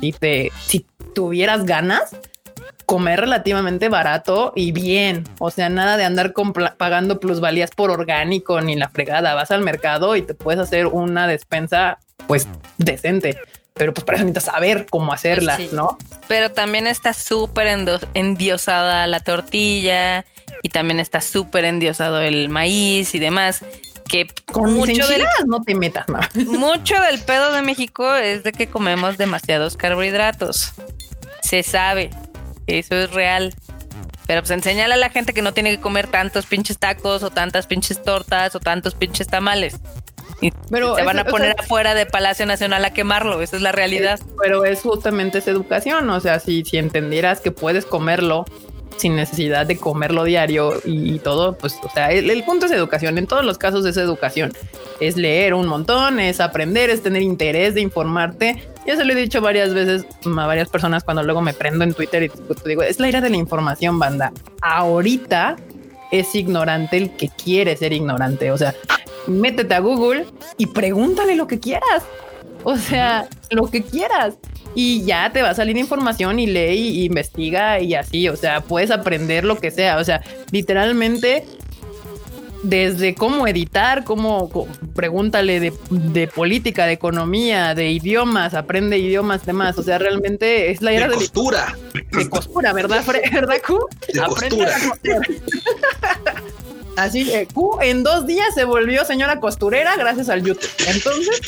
si 0.00 0.12
te, 0.12 0.52
si 0.66 0.86
tuvieras 1.14 1.64
ganas, 1.64 2.16
comer 2.86 3.20
relativamente 3.20 3.88
barato 3.88 4.52
y 4.54 4.72
bien. 4.72 5.24
O 5.38 5.50
sea, 5.50 5.68
nada 5.68 5.96
de 5.96 6.04
andar 6.04 6.34
pagando 6.76 7.18
plusvalías 7.20 7.70
por 7.70 7.90
orgánico 7.90 8.60
ni 8.60 8.76
la 8.76 8.88
fregada. 8.88 9.34
Vas 9.34 9.50
al 9.50 9.62
mercado 9.62 10.16
y 10.16 10.22
te 10.22 10.34
puedes 10.34 10.60
hacer 10.60 10.86
una 10.86 11.26
despensa, 11.26 11.98
pues 12.26 12.46
decente. 12.78 13.38
Pero 13.74 13.92
pues 13.92 14.04
para 14.04 14.16
eso 14.18 14.24
necesitas 14.26 14.54
saber 14.54 14.86
cómo 14.88 15.12
hacerla, 15.12 15.56
Sí. 15.56 15.68
¿no? 15.72 15.98
pero 16.28 16.50
también 16.52 16.86
está 16.86 17.12
súper 17.12 17.66
endiosada 18.14 19.06
la 19.06 19.20
tortilla 19.20 20.24
y 20.62 20.68
también 20.70 21.00
está 21.00 21.20
súper 21.20 21.64
endiosado 21.64 22.20
el 22.20 22.48
maíz 22.48 23.14
y 23.14 23.18
demás. 23.18 23.62
Que 24.08 24.26
Con 24.52 24.74
mucho 24.74 25.06
del, 25.06 25.24
no 25.46 25.62
te 25.62 25.74
metas, 25.74 26.06
no. 26.08 26.20
mucho 26.58 26.94
del 27.00 27.20
pedo 27.20 27.52
de 27.52 27.62
México 27.62 28.14
es 28.14 28.44
de 28.44 28.52
que 28.52 28.68
comemos 28.68 29.16
demasiados 29.16 29.76
carbohidratos. 29.76 30.72
Se 31.42 31.62
sabe, 31.62 32.10
eso 32.66 32.94
es 32.94 33.10
real. 33.12 33.54
Pero 34.26 34.40
pues 34.40 34.50
enseñale 34.52 34.94
a 34.94 34.96
la 34.96 35.10
gente 35.10 35.34
que 35.34 35.42
no 35.42 35.52
tiene 35.52 35.70
que 35.70 35.80
comer 35.80 36.06
tantos 36.06 36.46
pinches 36.46 36.78
tacos 36.78 37.22
o 37.22 37.30
tantas 37.30 37.66
pinches 37.66 38.02
tortas 38.02 38.54
o 38.54 38.60
tantos 38.60 38.94
pinches 38.94 39.26
tamales. 39.26 39.76
Y 40.40 40.50
Pero 40.70 40.96
se 40.96 41.02
van 41.02 41.18
a 41.18 41.22
o 41.22 41.26
poner 41.26 41.54
sea, 41.54 41.64
afuera 41.64 41.94
de 41.94 42.06
Palacio 42.06 42.46
Nacional 42.46 42.84
a 42.84 42.92
quemarlo. 42.92 43.40
Esa 43.40 43.56
es 43.56 43.62
la 43.62 43.72
realidad. 43.72 44.18
Pero 44.40 44.64
es 44.64 44.80
justamente 44.80 45.38
esa 45.38 45.50
educación. 45.50 46.08
O 46.10 46.20
sea, 46.20 46.40
si, 46.40 46.64
si 46.64 46.78
entendieras 46.78 47.40
que 47.40 47.50
puedes 47.50 47.84
comerlo 47.86 48.44
sin 48.96 49.16
necesidad 49.16 49.66
de 49.66 49.76
comerlo 49.76 50.24
diario 50.24 50.74
y, 50.84 51.18
todo, 51.18 51.56
pues, 51.56 51.78
o 51.82 51.90
sea, 51.90 52.10
el, 52.10 52.42
punto 52.44 52.66
es 52.66 52.72
educación. 52.72 53.18
En 53.18 53.26
todos 53.26 53.44
los 53.44 53.58
casos 53.58 53.84
es 53.86 53.96
educación. 53.96 54.52
Es 55.00 55.16
leer 55.16 55.54
un 55.54 55.66
montón, 55.66 56.20
es 56.20 56.40
aprender, 56.40 56.90
es 56.90 57.02
tener 57.02 57.22
interés 57.22 57.74
de 57.74 57.80
informarte. 57.80 58.68
Ya 58.86 58.96
se 58.96 59.04
lo 59.04 59.12
he 59.12 59.16
dicho 59.16 59.40
varias 59.40 59.72
veces 59.72 60.06
a 60.24 60.46
varias 60.46 60.68
personas 60.68 61.04
cuando 61.04 61.22
luego 61.22 61.40
me 61.40 61.54
prendo 61.54 61.84
en 61.84 61.94
Twitter 61.94 62.24
y 62.24 62.28
te 62.28 62.68
digo, 62.68 62.82
es 62.82 63.00
la 63.00 63.08
era 63.08 63.20
de 63.20 63.30
la 63.30 63.36
información, 63.36 63.98
banda. 63.98 64.32
Ahorita 64.60 65.56
es 66.10 66.34
ignorante 66.34 66.96
el 66.96 67.16
que 67.16 67.28
quiere 67.28 67.76
ser 67.76 67.92
ignorante. 67.92 68.50
O 68.52 68.58
sea, 68.58 68.74
métete 69.26 69.74
a 69.74 69.80
Google 69.80 70.26
y 70.58 70.66
pregúntale 70.66 71.34
lo 71.34 71.46
que 71.46 71.60
quieras. 71.60 72.04
O 72.66 72.76
sea, 72.76 73.28
lo 73.50 73.70
que 73.70 73.82
quieras. 73.82 74.34
Y 74.74 75.04
ya 75.04 75.30
te 75.32 75.42
va 75.42 75.50
a 75.50 75.54
salir 75.54 75.76
información 75.76 76.40
y 76.40 76.46
lee 76.46 76.74
y 76.74 77.04
investiga 77.04 77.78
y 77.78 77.94
así. 77.94 78.28
O 78.28 78.36
sea, 78.36 78.60
puedes 78.60 78.90
aprender 78.90 79.44
lo 79.44 79.56
que 79.56 79.70
sea. 79.70 79.98
O 79.98 80.04
sea, 80.04 80.22
literalmente 80.50 81.44
desde 82.64 83.14
cómo 83.14 83.46
editar, 83.46 84.04
cómo 84.04 84.50
pregúntale 84.94 85.60
de, 85.60 85.72
de 85.90 86.26
política, 86.26 86.86
de 86.86 86.92
economía, 86.92 87.74
de 87.74 87.90
idiomas, 87.90 88.54
aprende 88.54 88.98
idiomas, 88.98 89.44
demás. 89.44 89.78
O 89.78 89.82
sea, 89.82 89.98
realmente 89.98 90.70
es 90.70 90.80
la 90.80 90.92
era 90.92 91.06
De 91.06 91.12
de, 91.12 91.16
costura. 91.16 91.76
de 91.92 92.28
costura, 92.28 92.72
¿verdad, 92.72 93.04
¿verdad, 93.32 93.56
Q? 93.64 93.78
De 94.12 94.20
Aprende 94.20 94.64
costura. 94.64 95.22
Así 96.96 97.26
que 97.26 97.46
Q 97.52 97.78
en 97.82 98.02
dos 98.02 98.26
días 98.26 98.54
se 98.54 98.64
volvió 98.64 99.04
señora 99.04 99.40
costurera 99.40 99.96
gracias 99.96 100.28
al 100.28 100.42
YouTube. 100.42 100.70
Entonces, 100.86 101.40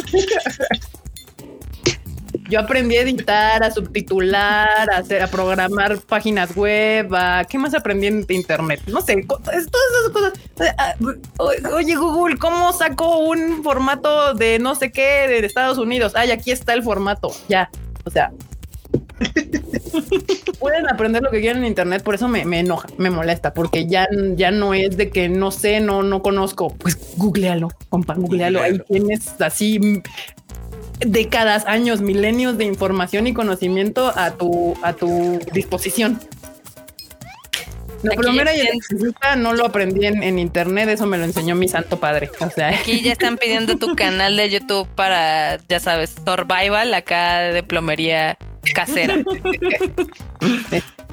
yo 2.48 2.60
aprendí 2.60 2.97
a 2.97 3.02
editar, 3.02 3.62
a 3.62 3.70
subtitular, 3.70 4.90
a, 4.90 4.98
hacer, 4.98 5.23
a 5.23 5.27
programar 5.28 5.98
páginas 5.98 6.55
web, 6.56 7.14
a 7.14 7.44
qué 7.48 7.59
más 7.59 7.74
aprendí 7.74 8.06
en 8.06 8.24
internet. 8.28 8.81
No 8.86 9.01
sé, 9.01 9.27
co- 9.27 9.39
es- 9.52 9.68
todas 9.70 9.86
esas 10.01 10.10
cosas. 10.12 10.32
Ah, 10.78 10.94
Oye, 11.74 11.94
Google, 11.97 12.36
¿cómo 12.39 12.73
saco 12.73 13.18
un 13.18 13.62
formato 13.62 14.35
de 14.35 14.59
no 14.59 14.74
sé 14.74 14.90
qué 14.93 15.27
de 15.28 15.44
Estados 15.47 15.78
Unidos? 15.78 16.12
Ay, 16.16 16.31
aquí 16.31 16.51
está 16.51 16.73
el 16.74 16.82
formato. 16.82 17.31
Ya. 17.48 17.70
O 18.05 18.10
sea, 18.10 18.31
pueden 20.59 20.89
aprender 20.89 21.23
lo 21.23 21.31
que 21.31 21.40
quieran 21.40 21.62
en 21.62 21.68
internet, 21.68 22.02
por 22.02 22.14
eso 22.14 22.28
me, 22.28 22.44
me 22.44 22.60
enoja, 22.60 22.89
me 22.98 23.10
molesta, 23.10 23.52
porque 23.55 23.86
ya, 23.86 24.06
ya 24.35 24.51
no 24.51 24.74
es 24.74 24.97
de 24.97 25.10
que 25.10 25.28
no 25.28 25.51
sé, 25.51 25.81
no, 25.81 26.02
no 26.02 26.23
conozco. 26.23 26.74
Pues 26.77 26.98
googlealo, 27.16 27.68
compa, 27.89 28.14
googlealo. 28.14 28.62
Ahí 28.62 28.78
tienes 28.89 29.40
así 29.40 30.02
décadas, 31.01 31.64
años, 31.66 32.01
milenios 32.01 32.59
de 32.59 32.64
información 32.64 33.27
y 33.27 33.35
conocimiento 33.35 34.12
a 34.16 34.32
tu, 34.32 34.77
a 34.82 34.93
tu 34.93 35.39
disposición. 35.52 36.20
La 38.02 38.12
Aquí 38.12 38.23
primera 38.23 38.55
y 38.55 38.60
electricista 38.60 39.36
no 39.36 39.55
lo 39.55 39.64
aprendí 39.64 40.06
en, 40.06 40.23
en 40.23 40.39
internet, 40.39 40.89
eso 40.90 41.06
me 41.06 41.18
lo 41.18 41.24
enseñó 41.24 41.55
mi 41.55 41.66
santo 41.66 41.98
padre. 41.98 42.31
O 42.40 42.51
sea, 42.51 42.68
Aquí 42.68 43.01
ya 43.01 43.12
están 43.12 43.36
pidiendo 43.39 43.77
tu 43.77 43.97
canal 43.97 44.36
de 44.36 44.51
YouTube 44.51 44.86
para, 44.94 45.59
ya 45.68 45.81
sabes, 45.81 46.14
survival 46.24 46.93
acá 46.94 47.40
de 47.40 47.62
plomería 47.62 48.39
casera. 48.74 49.16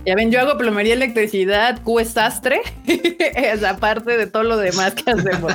Ya 0.06 0.16
ven, 0.16 0.32
yo 0.32 0.42
hago 0.42 0.58
plomería, 0.58 0.96
electricidad, 0.96 1.82
Q 1.82 2.02
es 2.02 2.10
sastre, 2.10 2.62
es 2.86 3.64
aparte 3.64 4.18
de 4.18 4.28
todo 4.28 4.44
lo 4.44 4.58
demás 4.58 4.96
que 4.96 5.12
hacemos. 5.12 5.54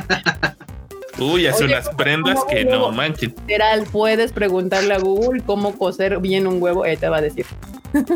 Uy, 1.18 1.46
hace 1.46 1.64
Oye, 1.64 1.72
unas 1.74 1.86
¿cómo- 1.86 1.96
prendas 1.96 2.38
que 2.48 2.64
no 2.64 2.90
manchen. 2.92 3.34
Literal, 3.46 3.84
puedes 3.90 4.32
preguntarle 4.32 4.94
a 4.94 4.98
Google 4.98 5.42
cómo 5.44 5.76
coser 5.76 6.18
bien 6.18 6.46
un 6.46 6.62
huevo, 6.62 6.84
ahí 6.84 6.96
te 6.96 7.08
va 7.08 7.18
a 7.18 7.22
decir. 7.22 7.46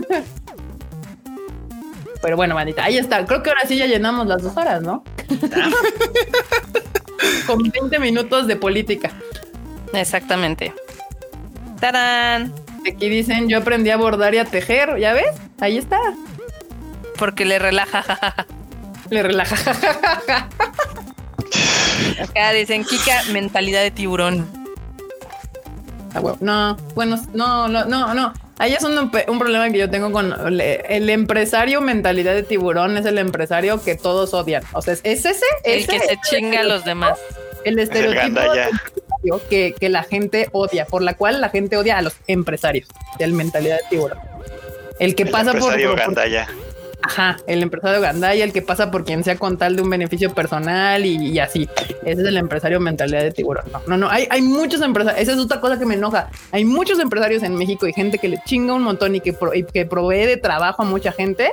Pero 2.23 2.37
bueno, 2.37 2.55
bandita, 2.55 2.85
ahí 2.85 2.99
está. 2.99 3.25
Creo 3.27 3.43
que 3.43 3.51
ahora 3.51 3.67
sí 3.67 3.77
ya 3.77 3.87
llenamos 3.87 4.27
las 4.29 4.43
dos 4.43 4.57
horas, 4.57 4.81
¿no? 4.83 5.03
Con 7.47 7.63
20 7.69 7.99
minutos 7.99 8.47
de 8.47 8.55
política. 8.57 9.11
Exactamente. 9.93 10.73
¡Tarán! 11.81 12.53
Aquí 12.89 13.09
dicen, 13.09 13.49
yo 13.49 13.59
aprendí 13.59 13.91
a 13.91 13.97
bordar 13.97 14.35
y 14.35 14.39
a 14.39 14.45
tejer, 14.45 14.99
¿ya 14.99 15.13
ves? 15.13 15.35
Ahí 15.61 15.79
está. 15.79 15.99
Porque 17.19 17.45
le 17.45 17.59
relaja. 17.59 18.05
Le 19.11 19.23
relaja. 19.25 19.57
Acá 22.23 22.53
dicen 22.53 22.85
Kika, 22.85 23.23
mentalidad 23.33 23.83
de 23.83 23.91
tiburón. 23.91 24.47
No, 26.41 26.77
bueno, 26.95 27.17
no, 27.33 27.69
no, 27.69 27.85
no, 27.87 28.15
no. 28.15 28.33
Ahí 28.59 28.75
es 28.75 28.83
un, 28.85 28.99
un 28.99 29.39
problema 29.39 29.71
que 29.71 29.79
yo 29.79 29.91
tengo 29.91 30.13
con 30.13 30.57
le- 30.57 30.83
el 30.97 31.09
empresario 31.11 31.81
mentalidad 31.81 32.35
de 32.35 32.43
tiburón, 32.43 32.97
es 32.99 33.07
el 33.07 33.19
empresario 33.19 33.83
que 33.83 33.97
todos 33.97 34.35
odian. 34.35 34.63
O 34.73 34.83
sea, 34.83 34.93
es 34.95 35.01
es 35.05 35.25
ese, 35.25 35.45
El 35.65 35.81
ese 35.81 35.87
que 35.93 36.01
se 36.01 36.19
chinga 36.31 36.61
a 36.61 36.65
los 36.65 36.85
demás. 36.85 37.19
el 37.65 37.79
Es 37.79 37.91
el 37.91 38.05
estereotipo 38.15 38.41
que, 39.49 39.75
que 39.79 39.89
la 39.89 40.03
gente 40.03 40.49
odia, 40.53 40.85
por 40.85 41.03
la 41.03 41.15
cual 41.15 41.41
la 41.41 41.49
gente 41.49 41.77
odia 41.77 41.97
a 41.99 42.03
los 42.03 42.15
empresarios 42.27 42.89
del 43.19 43.33
mentalidad 43.33 43.77
de 43.79 43.83
tiburón. 43.89 44.19
El 45.01 45.15
que 45.15 45.23
El 45.25 45.31
pasa 45.31 45.47
por, 45.53 45.57
empresario 45.57 45.91
por- 45.91 45.99
gandaya. 45.99 46.49
Ajá, 47.03 47.37
el 47.47 47.63
empresario 47.63 48.01
gandaya, 48.01 48.45
el 48.45 48.53
que 48.53 48.63
pasa 48.63 48.91
por 48.91 49.05
quien 49.05 49.25
sea 49.25 49.37
con 49.37 49.59
tal 49.59 49.77
de 49.77 49.83
un 49.83 49.91
beneficio 49.91 50.33
personal 50.33 51.05
y, 51.05 51.39
así. 51.39 51.69
Ese 52.05 52.23
es 52.23 52.29
el 52.29 52.37
empresario 52.37 52.81
mentalidad 52.81 53.23
de 53.23 53.33
tiburón. 53.33 53.65
No, 53.73 53.83
no, 53.87 53.97
no. 53.97 54.09
Hay, 54.09 54.27
hay 54.31 54.41
muchos 54.41 54.81
empresarios. 54.83 55.21
Esa 55.21 55.33
es 55.33 55.39
otra 55.39 55.61
cosa 55.61 55.79
que 55.79 55.85
me 55.85 55.95
enoja. 55.95 56.31
Hay 56.53 56.65
muchos 56.65 57.01
empresarios 57.01 57.43
en 57.43 57.57
México 57.57 57.87
y 57.87 57.93
gente 57.93 58.19
que 58.19 58.29
le 58.29 58.41
chinga 58.45 58.73
un 58.75 58.83
montón 58.83 59.17
y 59.17 59.21
que, 59.21 59.37
que 59.73 59.85
provee 59.85 60.41
trabajo 60.41 60.83
a 60.83 60.85
mucha 60.85 61.13
gente 61.13 61.53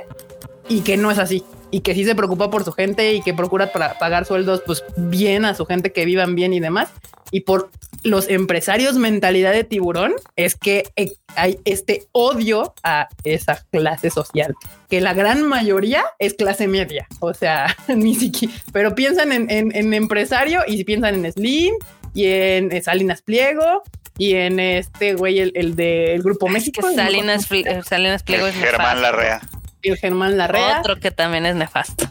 y 0.70 0.80
que 0.80 0.96
no 0.96 1.10
es 1.10 1.18
así. 1.18 1.44
Y 1.70 1.80
que 1.80 1.94
sí 1.94 2.04
se 2.04 2.14
preocupa 2.14 2.50
por 2.50 2.64
su 2.64 2.72
gente 2.72 3.12
y 3.12 3.20
que 3.20 3.34
procura 3.34 3.70
para 3.70 3.98
pagar 3.98 4.24
sueldos 4.24 4.62
pues 4.64 4.82
bien 4.96 5.44
a 5.44 5.54
su 5.54 5.66
gente 5.66 5.92
que 5.92 6.04
vivan 6.06 6.34
bien 6.34 6.52
y 6.54 6.60
demás. 6.60 6.88
Y 7.30 7.40
por 7.42 7.70
los 8.02 8.28
empresarios 8.28 8.96
mentalidad 8.96 9.52
de 9.52 9.62
tiburón 9.62 10.14
es 10.34 10.56
que 10.56 10.84
eh, 10.96 11.12
hay 11.36 11.58
este 11.64 12.04
odio 12.10 12.74
a 12.82 13.08
esa 13.22 13.62
clase 13.70 14.10
social, 14.10 14.54
que 14.88 15.00
la 15.00 15.12
gran 15.14 15.46
mayoría 15.46 16.02
es 16.18 16.34
clase 16.34 16.66
media. 16.66 17.06
O 17.20 17.34
sea, 17.34 17.76
ni 17.88 18.14
siquiera, 18.16 18.52
pero 18.72 18.94
piensan 18.96 19.30
en, 19.30 19.48
en- 19.50 19.76
en 19.76 19.94
empresario 19.94 20.62
y 20.66 20.76
si 20.78 20.84
piensan 20.84 21.24
en 21.24 21.32
Slim 21.32 21.74
y 22.14 22.26
en, 22.26 22.82
Salinas 22.82 23.22
Pliego 23.22 23.82
y 24.18 24.34
en 24.34 24.58
este 24.58 25.14
güey, 25.14 25.38
el, 25.38 25.52
el 25.54 25.76
del 25.76 26.22
Grupo 26.22 26.46
Es 26.48 26.52
México. 26.52 26.88
que 26.88 26.96
Salinas, 26.96 27.46
Salinas 27.86 28.22
Pliego 28.24 28.48
es 28.48 28.54
Germán 28.56 28.96
nefasto. 28.96 29.00
Larrea. 29.02 29.40
El 29.82 29.96
Germán 29.96 30.36
Larrea. 30.36 30.80
Otro 30.80 30.96
que 30.98 31.10
también 31.10 31.46
es 31.46 31.54
nefasto. 31.56 32.08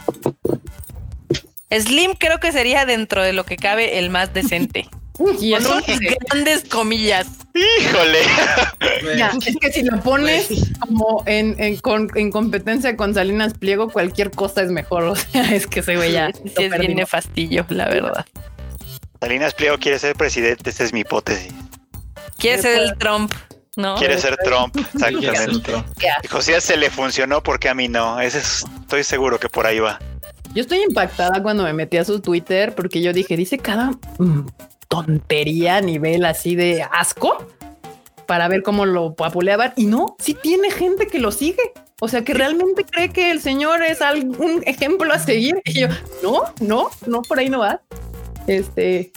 Slim 1.72 2.14
creo 2.16 2.40
que 2.40 2.52
sería 2.52 2.86
dentro 2.86 3.22
de 3.22 3.34
lo 3.34 3.46
que 3.46 3.58
cabe 3.58 4.00
el 4.00 4.10
más 4.10 4.34
decente. 4.34 4.88
Y 5.42 5.52
Con 5.52 5.66
unas 5.66 5.84
grandes 6.30 6.64
comillas. 6.70 7.28
Híjole. 7.54 8.20
ya, 9.18 9.34
es 9.46 9.58
que 9.58 9.70
si 9.70 9.84
lo 9.84 10.00
pones 10.00 10.48
como 10.80 11.24
en, 11.26 11.62
en, 11.62 11.76
con- 11.76 12.10
en 12.16 12.32
competencia 12.32 12.96
con 12.96 13.14
Salinas 13.14 13.54
Pliego, 13.54 13.90
cualquier 13.90 14.32
cosa 14.32 14.62
es 14.62 14.72
mejor. 14.72 15.04
O 15.10 15.16
sea, 15.18 15.54
es 15.54 15.68
que 15.68 15.82
ese 15.82 15.98
güey 15.98 16.14
ya. 16.14 16.32
Sí, 16.32 16.54
es 16.64 16.80
bien 16.80 16.96
nefastillo, 16.96 17.66
la 17.68 17.90
verdad. 17.90 18.26
Salinas 19.20 19.54
Pliego 19.54 19.78
quiere 19.78 20.00
ser 20.00 20.16
presidente, 20.16 20.70
esa 20.70 20.86
es 20.86 20.94
mi 20.94 21.02
hipótesis. 21.02 21.52
Quiere 22.38 22.62
ser 22.62 22.80
el 22.80 22.98
Trump, 22.98 23.34
¿no? 23.80 23.96
Quiere 23.96 24.18
ser 24.20 24.38
Trump, 24.44 24.76
exactamente. 24.78 25.72
Y 26.24 26.28
José 26.28 26.60
se 26.62 26.78
le 26.78 26.90
funcionó 26.90 27.42
porque 27.42 27.70
a 27.70 27.74
mí 27.74 27.88
no. 27.88 28.20
Ese 28.20 28.40
es- 28.40 28.66
estoy 28.82 29.04
seguro 29.04 29.40
que 29.40 29.50
por 29.50 29.66
ahí 29.66 29.80
va. 29.80 30.00
Yo 30.54 30.62
estoy 30.62 30.82
impactada 30.82 31.42
cuando 31.42 31.64
me 31.64 31.74
metí 31.74 31.98
a 31.98 32.06
su 32.06 32.20
Twitter 32.22 32.74
porque 32.76 33.02
yo 33.02 33.14
dije, 33.14 33.38
dice 33.38 33.58
cada 33.60 33.92
mm, 34.18 34.48
tontería 34.88 35.78
a 35.78 35.82
nivel 35.82 36.26
así 36.26 36.56
de 36.56 36.84
asco 36.92 37.46
para 38.26 38.48
ver 38.48 38.62
cómo 38.64 38.86
lo 38.86 39.14
papuleaban. 39.16 39.74
Y 39.76 39.86
no, 39.86 40.16
sí 40.20 40.34
tiene 40.34 40.72
gente 40.72 41.08
que 41.08 41.20
lo 41.20 41.32
sigue. 41.32 41.72
O 42.02 42.08
sea, 42.08 42.24
que 42.24 42.34
realmente 42.34 42.86
cree 42.86 43.10
que 43.10 43.30
el 43.32 43.42
señor 43.42 43.84
es 43.84 44.02
algún 44.02 44.64
ejemplo 44.66 45.12
a 45.14 45.20
seguir. 45.20 45.62
Y 45.66 45.82
yo, 45.82 45.88
no, 46.24 46.44
no, 46.62 46.90
no, 47.08 47.22
por 47.24 47.40
ahí 47.40 47.50
no 47.50 47.60
va. 47.60 47.82
Este, 48.48 49.12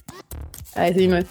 así 0.74 1.06
no 1.06 1.16
es. 1.16 1.26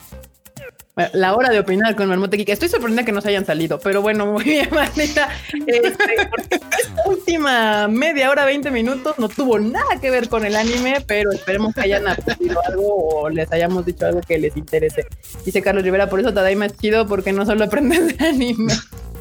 La 1.13 1.35
hora 1.35 1.49
de 1.49 1.59
opinar 1.59 1.95
con 1.95 2.09
Marmota 2.09 2.35
Kika. 2.35 2.51
Estoy 2.51 2.67
sorprendida 2.69 3.05
que 3.05 3.11
no 3.13 3.21
se 3.21 3.29
hayan 3.29 3.45
salido, 3.45 3.79
pero 3.79 4.01
bueno, 4.01 4.25
muy 4.25 4.43
bien, 4.43 4.69
Marmita. 4.73 5.29
Este, 5.65 6.27
porque 6.29 6.55
esta 6.55 7.01
última 7.09 7.87
media 7.87 8.29
hora, 8.29 8.43
20 8.45 8.69
minutos, 8.71 9.17
no 9.17 9.29
tuvo 9.29 9.57
nada 9.57 9.99
que 10.01 10.11
ver 10.11 10.27
con 10.27 10.45
el 10.45 10.55
anime, 10.55 10.97
pero 11.07 11.31
esperemos 11.31 11.73
que 11.73 11.81
hayan 11.81 12.07
aprendido 12.07 12.59
algo 12.67 12.83
o 13.21 13.29
les 13.29 13.49
hayamos 13.51 13.85
dicho 13.85 14.05
algo 14.05 14.19
que 14.21 14.37
les 14.37 14.55
interese. 14.57 15.05
Dice 15.45 15.61
Carlos 15.61 15.83
Rivera, 15.83 16.09
por 16.09 16.19
eso 16.19 16.33
Tadaima 16.33 16.65
es 16.65 16.77
chido, 16.77 17.07
porque 17.07 17.31
no 17.31 17.45
solo 17.45 17.63
aprendes 17.65 18.17
de 18.17 18.25
anime. 18.27 18.73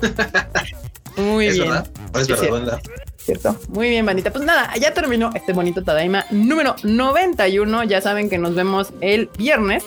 Muy 1.16 1.46
¿Es 1.46 1.54
bien. 1.54 1.68
verdad? 1.68 1.86
Es 2.14 2.26
Sí, 2.26 2.32
verdad. 2.50 2.80
¿cierto? 3.16 3.56
Muy 3.68 3.90
bien, 3.90 4.04
bandita. 4.06 4.32
Pues 4.32 4.44
nada, 4.44 4.72
ya 4.80 4.92
terminó 4.92 5.30
este 5.34 5.52
bonito 5.52 5.84
Tadaima 5.84 6.26
número 6.30 6.74
91. 6.82 7.84
Ya 7.84 8.00
saben 8.00 8.28
que 8.28 8.38
nos 8.38 8.54
vemos 8.54 8.92
el 9.00 9.28
viernes. 9.38 9.84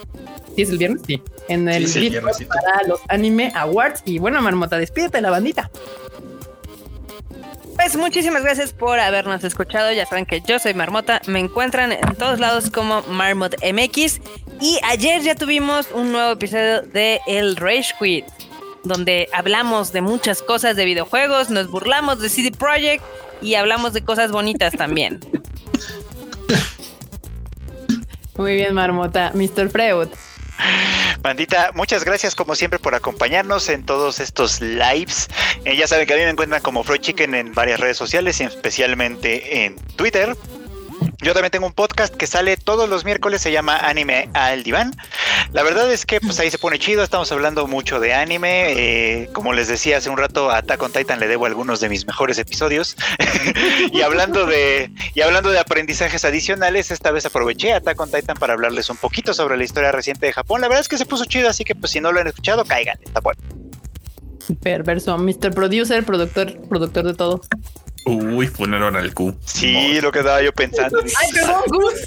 ¿Sí 0.55 0.61
es 0.61 0.69
el 0.69 0.77
viernes? 0.77 1.01
Sí. 1.07 1.21
En 1.47 1.67
el 1.67 1.87
Sí, 1.87 2.09
Discord 2.09 2.47
para 2.47 2.87
los 2.87 2.99
Anime 3.09 3.51
Awards. 3.55 4.01
Y 4.05 4.19
bueno, 4.19 4.41
Marmota, 4.41 4.77
despídete 4.77 5.17
de 5.17 5.21
la 5.21 5.29
bandita. 5.31 5.69
Pues 7.75 7.95
muchísimas 7.97 8.43
gracias 8.43 8.71
por 8.71 8.99
habernos 8.99 9.43
escuchado. 9.43 9.91
Ya 9.91 10.05
saben 10.05 10.25
que 10.25 10.41
yo 10.41 10.59
soy 10.59 10.73
Marmota. 10.73 11.21
Me 11.27 11.39
encuentran 11.39 11.91
en 11.91 12.15
todos 12.15 12.39
lados 12.39 12.69
como 12.69 13.01
Marmot 13.03 13.55
MX. 13.61 14.21
Y 14.61 14.79
ayer 14.83 15.21
ya 15.21 15.35
tuvimos 15.35 15.87
un 15.93 16.11
nuevo 16.11 16.31
episodio 16.31 16.83
de 16.83 17.19
El 17.27 17.55
Rage 17.57 17.93
Quit, 17.99 18.25
donde 18.83 19.27
hablamos 19.33 19.91
de 19.91 20.01
muchas 20.01 20.41
cosas 20.41 20.75
de 20.75 20.85
videojuegos, 20.85 21.49
nos 21.49 21.69
burlamos 21.69 22.19
de 22.19 22.29
CD 22.29 22.51
Projekt 22.51 23.03
y 23.41 23.55
hablamos 23.55 23.93
de 23.93 24.03
cosas 24.03 24.31
bonitas 24.31 24.73
también. 24.73 25.19
Muy 28.37 28.55
bien, 28.55 28.73
Marmota. 28.73 29.31
Mr. 29.33 29.69
Freud. 29.69 30.07
Bandita, 31.23 31.71
muchas 31.73 32.03
gracias 32.03 32.35
como 32.35 32.53
siempre 32.53 32.79
por 32.79 32.95
acompañarnos 32.95 33.69
en 33.69 33.85
todos 33.85 34.19
estos 34.19 34.59
lives. 34.59 35.29
Eh, 35.63 35.77
ya 35.77 35.87
saben 35.87 36.05
que 36.05 36.13
a 36.13 36.17
mí 36.17 36.23
me 36.23 36.29
encuentran 36.29 36.61
como 36.61 36.83
Freud 36.83 36.99
Chicken 36.99 37.33
en 37.33 37.53
varias 37.53 37.79
redes 37.79 37.95
sociales 37.95 38.41
y 38.41 38.43
especialmente 38.43 39.63
en 39.63 39.77
Twitter. 39.95 40.35
Yo 41.23 41.33
también 41.33 41.51
tengo 41.51 41.65
un 41.65 41.73
podcast 41.73 42.13
que 42.13 42.27
sale 42.27 42.57
todos 42.57 42.89
los 42.89 43.05
miércoles, 43.05 43.41
se 43.41 43.49
llama 43.49 43.77
Anime 43.77 44.29
al 44.33 44.63
Diván. 44.63 44.93
La 45.53 45.63
verdad 45.63 45.89
es 45.89 46.05
que 46.05 46.19
pues 46.19 46.37
ahí 46.41 46.51
se 46.51 46.57
pone 46.57 46.79
chido, 46.79 47.01
estamos 47.01 47.31
hablando 47.31 47.65
mucho 47.65 48.01
de 48.01 48.13
anime. 48.13 48.73
eh, 48.73 49.29
como 49.31 49.53
les 49.53 49.69
decía 49.69 49.97
hace 49.97 50.09
un 50.09 50.17
rato, 50.17 50.51
a 50.51 50.57
Attack 50.57 50.83
on 50.83 50.91
Titan 50.91 51.21
le 51.21 51.27
debo 51.29 51.45
algunos 51.45 51.79
de 51.79 51.87
mis 51.87 52.05
mejores 52.05 52.37
episodios. 52.39 52.97
y 53.93 54.01
hablando 54.01 54.45
de 54.45 54.91
y 55.13 55.21
hablando 55.21 55.51
de 55.51 55.59
aprendizajes 55.59 56.25
adicionales, 56.25 56.91
esta 56.91 57.11
vez 57.11 57.25
aproveché 57.25 57.71
a 57.71 57.77
Attack 57.77 58.01
on 58.01 58.11
Titan 58.11 58.35
para 58.35 58.53
hablarles 58.53 58.89
un 58.89 58.97
poquito 58.97 59.33
sobre 59.33 59.55
la 59.55 59.63
historia 59.63 59.93
reciente 59.93 60.25
de 60.25 60.33
Japón. 60.33 60.59
La 60.59 60.67
verdad 60.67 60.81
es 60.81 60.89
que 60.89 60.97
se 60.97 61.05
puso 61.05 61.23
chido, 61.23 61.47
así 61.47 61.63
que 61.63 61.73
pues 61.73 61.93
si 61.93 62.01
no 62.01 62.11
lo 62.11 62.19
han 62.19 62.27
escuchado, 62.27 62.65
caigan, 62.65 62.97
está 63.01 63.21
bueno. 63.21 63.41
Perverso. 64.61 65.17
Mr. 65.17 65.53
Producer, 65.53 66.03
productor, 66.03 66.59
productor 66.67 67.05
de 67.05 67.13
todo. 67.13 67.41
Uy, 68.05 68.47
funaron 68.47 68.95
al 68.95 69.13
Q. 69.13 69.35
Sí, 69.45 70.01
lo 70.01 70.11
que 70.11 70.19
estaba 70.19 70.41
yo 70.41 70.51
pensando. 70.51 70.99
Ay, 70.99 71.31
perdón, 71.33 71.61
Gus. 71.67 71.93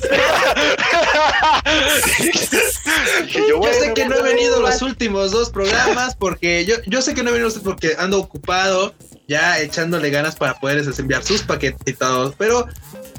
Yo, 3.48 3.62
Yo 3.62 3.72
sé 3.72 3.94
que 3.94 4.06
no 4.06 4.16
he 4.16 4.22
venido 4.22 4.60
los 4.60 4.82
últimos 4.82 5.30
dos 5.30 5.50
programas 5.50 6.16
porque 6.16 6.64
yo, 6.64 6.76
yo 6.86 7.02
sé 7.02 7.14
que 7.14 7.22
no 7.22 7.30
he 7.30 7.34
venido 7.34 7.52
porque 7.62 7.94
ando 7.98 8.18
ocupado 8.18 8.94
ya 9.28 9.60
echándole 9.60 10.10
ganas 10.10 10.36
para 10.36 10.58
poder 10.58 10.84
enviar 10.98 11.22
sus 11.22 11.42
paquetes 11.42 11.80
y 11.86 11.92
todo, 11.92 12.34
pero 12.38 12.66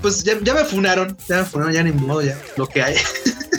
pues 0.02 0.24
ya, 0.24 0.34
ya 0.42 0.54
me 0.54 0.64
funaron, 0.64 1.18
ya 1.28 1.38
me 1.38 1.46
funaron, 1.46 1.74
ya 1.74 1.84
ni 1.84 1.92
modo, 1.92 2.22
ya 2.22 2.40
lo 2.56 2.68
que 2.68 2.82
hay. 2.82 2.96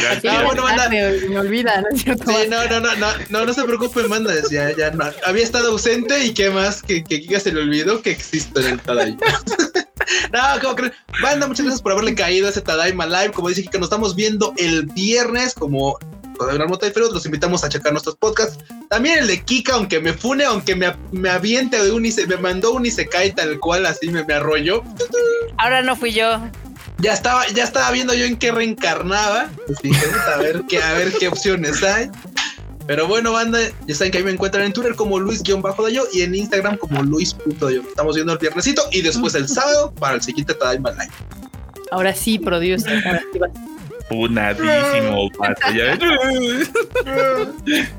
Ya, 0.00 0.14
Sí, 0.14 0.20
ya. 0.22 0.44
bueno, 0.44 0.62
banda. 0.62 0.88
me, 0.88 1.12
me 1.28 1.38
olvida, 1.38 1.80
¿no 1.80 1.88
es 1.94 2.02
cierto? 2.02 2.24
Sí, 2.30 2.48
no, 2.48 2.64
no, 2.66 2.80
no, 2.80 2.94
no, 2.96 3.08
no, 3.30 3.46
no 3.46 3.52
se 3.54 3.64
preocupen, 3.64 4.08
manda, 4.08 4.32
ya, 4.50 4.74
ya 4.76 4.90
no. 4.90 5.04
Había 5.24 5.42
estado 5.42 5.70
ausente 5.70 6.24
y 6.24 6.34
qué 6.34 6.50
más, 6.50 6.82
que, 6.82 7.02
que 7.04 7.20
Kika 7.20 7.40
se 7.40 7.52
le 7.52 7.62
olvidó 7.62 8.02
que 8.02 8.10
existe 8.10 8.60
en 8.60 8.66
el 8.66 8.80
Tadaima. 8.80 9.18
no, 10.32 10.40
¿cómo 10.60 10.76
creen? 10.76 10.92
Banda, 11.20 11.46
muchas 11.46 11.64
gracias 11.64 11.82
por 11.82 11.92
haberle 11.92 12.14
caído 12.14 12.46
a 12.46 12.50
ese 12.50 12.60
Tadaima 12.60 13.06
Live. 13.06 13.32
Como 13.32 13.48
dice 13.48 13.62
Kika, 13.62 13.78
nos 13.78 13.86
estamos 13.86 14.14
viendo 14.14 14.54
el 14.56 14.86
viernes 14.86 15.54
como 15.54 15.98
los 17.12 17.26
invitamos 17.26 17.64
a 17.64 17.68
checar 17.68 17.92
nuestros 17.92 18.16
podcasts. 18.16 18.58
También 18.88 19.18
el 19.18 19.26
de 19.26 19.42
Kika, 19.42 19.74
aunque 19.74 20.00
me 20.00 20.12
fune, 20.12 20.44
aunque 20.44 20.74
me, 20.74 20.94
me 21.12 21.28
aviente 21.28 21.82
de 21.82 21.92
un 21.92 22.04
y 22.04 22.12
se, 22.12 22.26
me 22.26 22.36
mandó 22.36 22.72
un 22.72 22.86
y 22.86 22.90
se 22.90 23.06
cae 23.06 23.32
tal 23.32 23.58
cual, 23.58 23.86
así 23.86 24.10
me, 24.10 24.24
me 24.24 24.34
arrolló. 24.34 24.82
Ahora 25.58 25.82
no 25.82 25.96
fui 25.96 26.12
yo. 26.12 26.40
Ya 26.98 27.12
estaba, 27.12 27.46
ya 27.48 27.64
estaba 27.64 27.90
viendo 27.90 28.14
yo 28.14 28.24
en 28.24 28.36
qué 28.36 28.52
reencarnaba. 28.52 29.48
Pues 29.66 29.78
dije, 29.82 30.06
"Puta, 30.06 30.34
a 30.34 30.38
ver 30.38 30.62
qué, 30.68 30.82
a 30.82 30.92
ver 30.94 31.12
qué 31.18 31.28
opciones 31.28 31.82
hay. 31.82 32.10
Pero 32.86 33.06
bueno, 33.06 33.32
banda, 33.32 33.58
ya 33.86 33.94
saben 33.94 34.10
que 34.10 34.18
ahí 34.18 34.24
me 34.24 34.32
encuentran 34.32 34.64
en 34.64 34.72
Twitter 34.72 34.94
como 34.94 35.18
Luis-Dayo 35.20 36.04
y 36.12 36.22
en 36.22 36.34
Instagram 36.34 36.76
como 36.76 37.02
Luis.dayo. 37.02 37.82
Estamos 37.88 38.16
viendo 38.16 38.32
el 38.32 38.38
viernesito 38.38 38.82
y 38.90 39.02
después 39.02 39.34
el 39.34 39.48
sábado 39.48 39.92
para 39.94 40.16
el 40.16 40.22
siguiente 40.22 40.54
Tadaima 40.54 40.90
Live. 40.90 41.10
Ahora 41.90 42.14
sí, 42.14 42.38
producer. 42.38 43.02
Ahora 43.06 43.22
sí. 43.32 43.38
Funadísimo, 44.08 45.28
pato, 45.38 45.72
ya 45.74 45.96
ves. 45.96 46.70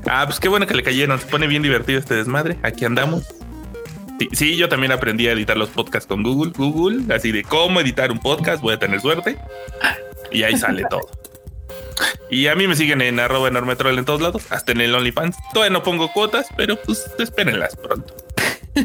Ah, 0.06 0.24
pues 0.26 0.38
qué 0.38 0.48
bueno 0.48 0.66
que 0.66 0.74
le 0.74 0.82
cayeron. 0.82 1.18
Se 1.18 1.26
pone 1.26 1.46
bien 1.46 1.62
divertido 1.62 1.98
este 1.98 2.14
desmadre. 2.14 2.58
Aquí 2.62 2.84
andamos. 2.84 3.24
Sí, 4.18 4.28
sí, 4.32 4.56
yo 4.56 4.68
también 4.68 4.92
aprendí 4.92 5.26
a 5.26 5.32
editar 5.32 5.56
los 5.56 5.70
podcasts 5.70 6.06
con 6.06 6.22
Google. 6.22 6.52
Google, 6.56 7.12
así 7.14 7.32
de 7.32 7.42
cómo 7.42 7.80
editar 7.80 8.12
un 8.12 8.18
podcast. 8.18 8.62
Voy 8.62 8.74
a 8.74 8.78
tener 8.78 9.00
suerte. 9.00 9.36
Y 10.30 10.42
ahí 10.42 10.56
sale 10.56 10.84
todo. 10.90 11.08
Y 12.30 12.46
a 12.48 12.54
mí 12.54 12.66
me 12.66 12.74
siguen 12.74 13.02
en 13.02 13.20
arroba 13.20 13.48
enormetrol 13.48 13.98
en 13.98 14.04
todos 14.04 14.20
lados, 14.20 14.50
hasta 14.50 14.72
en 14.72 14.80
el 14.80 14.94
OnlyFans. 14.94 15.36
Todavía 15.52 15.72
no 15.72 15.82
pongo 15.82 16.12
cuotas, 16.12 16.48
pero 16.56 16.76
pues 16.76 17.08
espérenlas 17.18 17.76
pronto. 17.76 18.14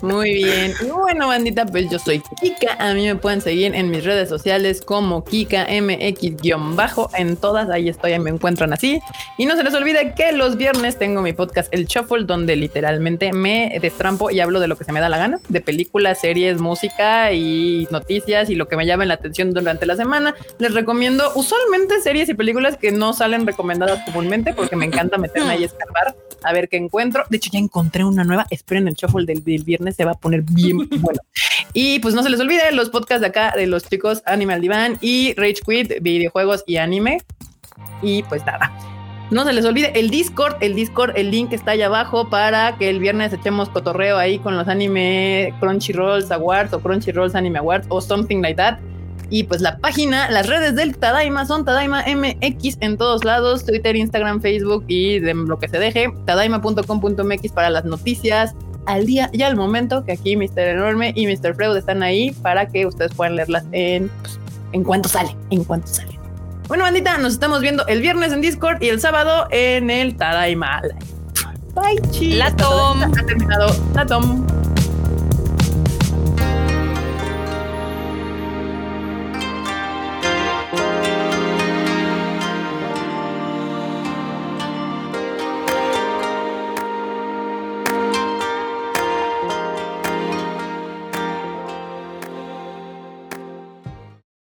Muy 0.00 0.34
bien. 0.34 0.74
Y 0.80 0.90
bueno, 0.90 1.28
bandita, 1.28 1.66
pues 1.66 1.90
yo 1.90 1.98
soy 1.98 2.22
Kika. 2.40 2.76
A 2.78 2.94
mí 2.94 3.06
me 3.06 3.16
pueden 3.16 3.40
seguir 3.40 3.74
en 3.74 3.90
mis 3.90 4.04
redes 4.04 4.28
sociales 4.28 4.80
como 4.80 5.24
KikaMX-bajo. 5.24 7.10
En 7.16 7.36
todas, 7.36 7.68
ahí 7.70 7.88
estoy, 7.88 8.12
ahí 8.12 8.18
me 8.20 8.30
encuentran 8.30 8.72
así. 8.72 9.00
Y 9.36 9.46
no 9.46 9.56
se 9.56 9.64
les 9.64 9.74
olvide 9.74 10.14
que 10.14 10.32
los 10.32 10.56
viernes 10.56 10.98
tengo 10.98 11.20
mi 11.22 11.32
podcast 11.32 11.72
El 11.74 11.86
Shuffle, 11.86 12.24
donde 12.24 12.54
literalmente 12.54 13.32
me 13.32 13.76
destrampo 13.80 14.30
y 14.30 14.40
hablo 14.40 14.60
de 14.60 14.68
lo 14.68 14.76
que 14.76 14.84
se 14.84 14.92
me 14.92 15.00
da 15.00 15.08
la 15.08 15.18
gana, 15.18 15.40
de 15.48 15.60
películas, 15.60 16.20
series, 16.20 16.60
música 16.60 17.32
y 17.32 17.88
noticias 17.90 18.50
y 18.50 18.54
lo 18.54 18.68
que 18.68 18.76
me 18.76 18.86
llame 18.86 19.06
la 19.06 19.14
atención 19.14 19.52
durante 19.52 19.86
la 19.86 19.96
semana. 19.96 20.34
Les 20.58 20.74
recomiendo 20.74 21.32
usualmente 21.34 22.00
series 22.02 22.28
y 22.28 22.34
películas 22.34 22.76
que 22.76 22.92
no 22.92 23.12
salen 23.12 23.46
recomendadas 23.46 24.04
comúnmente 24.04 24.52
porque 24.54 24.76
me 24.76 24.86
encanta 24.86 25.18
meterme 25.18 25.50
ahí 25.50 25.62
a 25.64 25.66
escarbar 25.78 26.14
a 26.42 26.52
ver 26.52 26.68
qué 26.68 26.76
encuentro. 26.76 27.24
De 27.28 27.36
hecho, 27.36 27.50
ya 27.52 27.58
encontré 27.58 28.04
una 28.04 28.24
nueva. 28.24 28.46
Esperen 28.50 28.88
el 28.88 28.94
shuffle 28.94 29.26
del, 29.26 29.42
del 29.44 29.64
viernes, 29.88 29.96
se 29.96 30.04
va 30.04 30.12
a 30.12 30.14
poner 30.14 30.42
bien 30.42 30.88
bueno. 31.00 31.20
Y 31.72 31.98
pues 32.00 32.14
no 32.14 32.22
se 32.22 32.30
les 32.30 32.40
olvide 32.40 32.72
los 32.72 32.90
podcasts 32.90 33.20
de 33.20 33.28
acá 33.28 33.52
de 33.56 33.66
los 33.66 33.84
chicos 33.84 34.22
Animal 34.26 34.60
Divan 34.60 34.98
y 35.00 35.34
Rage 35.34 35.60
Quit, 35.66 36.02
videojuegos 36.02 36.64
y 36.66 36.76
anime. 36.76 37.22
Y 38.02 38.22
pues 38.24 38.44
nada. 38.46 38.72
No 39.30 39.44
se 39.44 39.52
les 39.52 39.66
olvide 39.66 39.92
el 39.98 40.08
Discord, 40.08 40.56
el 40.60 40.74
Discord, 40.74 41.12
el 41.14 41.30
link 41.30 41.52
está 41.52 41.72
allá 41.72 41.86
abajo 41.86 42.30
para 42.30 42.78
que 42.78 42.88
el 42.88 42.98
viernes 42.98 43.30
echemos 43.34 43.68
cotorreo 43.68 44.16
ahí 44.16 44.38
con 44.38 44.56
los 44.56 44.66
anime 44.68 45.52
Crunchyrolls 45.60 46.30
Awards 46.30 46.72
o 46.72 46.80
Crunchyrolls 46.80 47.34
Anime 47.34 47.58
Awards 47.58 47.86
o 47.90 48.00
something 48.00 48.40
like 48.40 48.56
that. 48.56 48.78
Y 49.28 49.44
pues 49.44 49.60
la 49.60 49.76
página, 49.76 50.30
las 50.30 50.46
redes 50.46 50.74
del 50.76 50.96
Tadaima 50.96 51.44
son 51.44 51.66
Tadaima 51.66 52.04
MX 52.06 52.78
en 52.80 52.96
todos 52.96 53.24
lados, 53.24 53.66
Twitter, 53.66 53.94
Instagram, 53.94 54.40
Facebook 54.40 54.84
y 54.88 55.18
de 55.18 55.34
lo 55.34 55.58
que 55.58 55.68
se 55.68 55.78
deje, 55.78 56.10
tadaima.com.mx 56.24 57.52
para 57.52 57.68
las 57.68 57.84
noticias 57.84 58.54
al 58.88 59.06
día 59.06 59.30
y 59.32 59.42
al 59.42 59.54
momento, 59.54 60.04
que 60.04 60.12
aquí 60.12 60.36
Mr. 60.36 60.60
Enorme 60.60 61.12
y 61.14 61.26
Mr. 61.26 61.54
Freud 61.54 61.76
están 61.76 62.02
ahí 62.02 62.32
para 62.42 62.66
que 62.66 62.86
ustedes 62.86 63.12
puedan 63.14 63.36
leerlas 63.36 63.64
en, 63.72 64.08
pues, 64.22 64.40
en 64.72 64.82
cuanto 64.82 65.08
sale, 65.08 65.36
en 65.50 65.62
cuanto 65.62 65.86
sale. 65.86 66.18
Bueno, 66.68 66.84
bandita, 66.84 67.16
nos 67.18 67.34
estamos 67.34 67.60
viendo 67.60 67.86
el 67.86 68.00
viernes 68.00 68.32
en 68.32 68.40
Discord 68.40 68.82
y 68.82 68.88
el 68.88 69.00
sábado 69.00 69.46
en 69.50 69.90
el 69.90 70.16
Tadaima 70.16 70.80
Live. 70.82 70.98
Bye, 71.74 72.10
chicos. 72.10 72.38
La 72.38 72.56
Tom. 72.56 73.02
Ha 73.02 73.26
terminado. 73.26 73.68
La 73.94 74.06
Tom. 74.06 74.46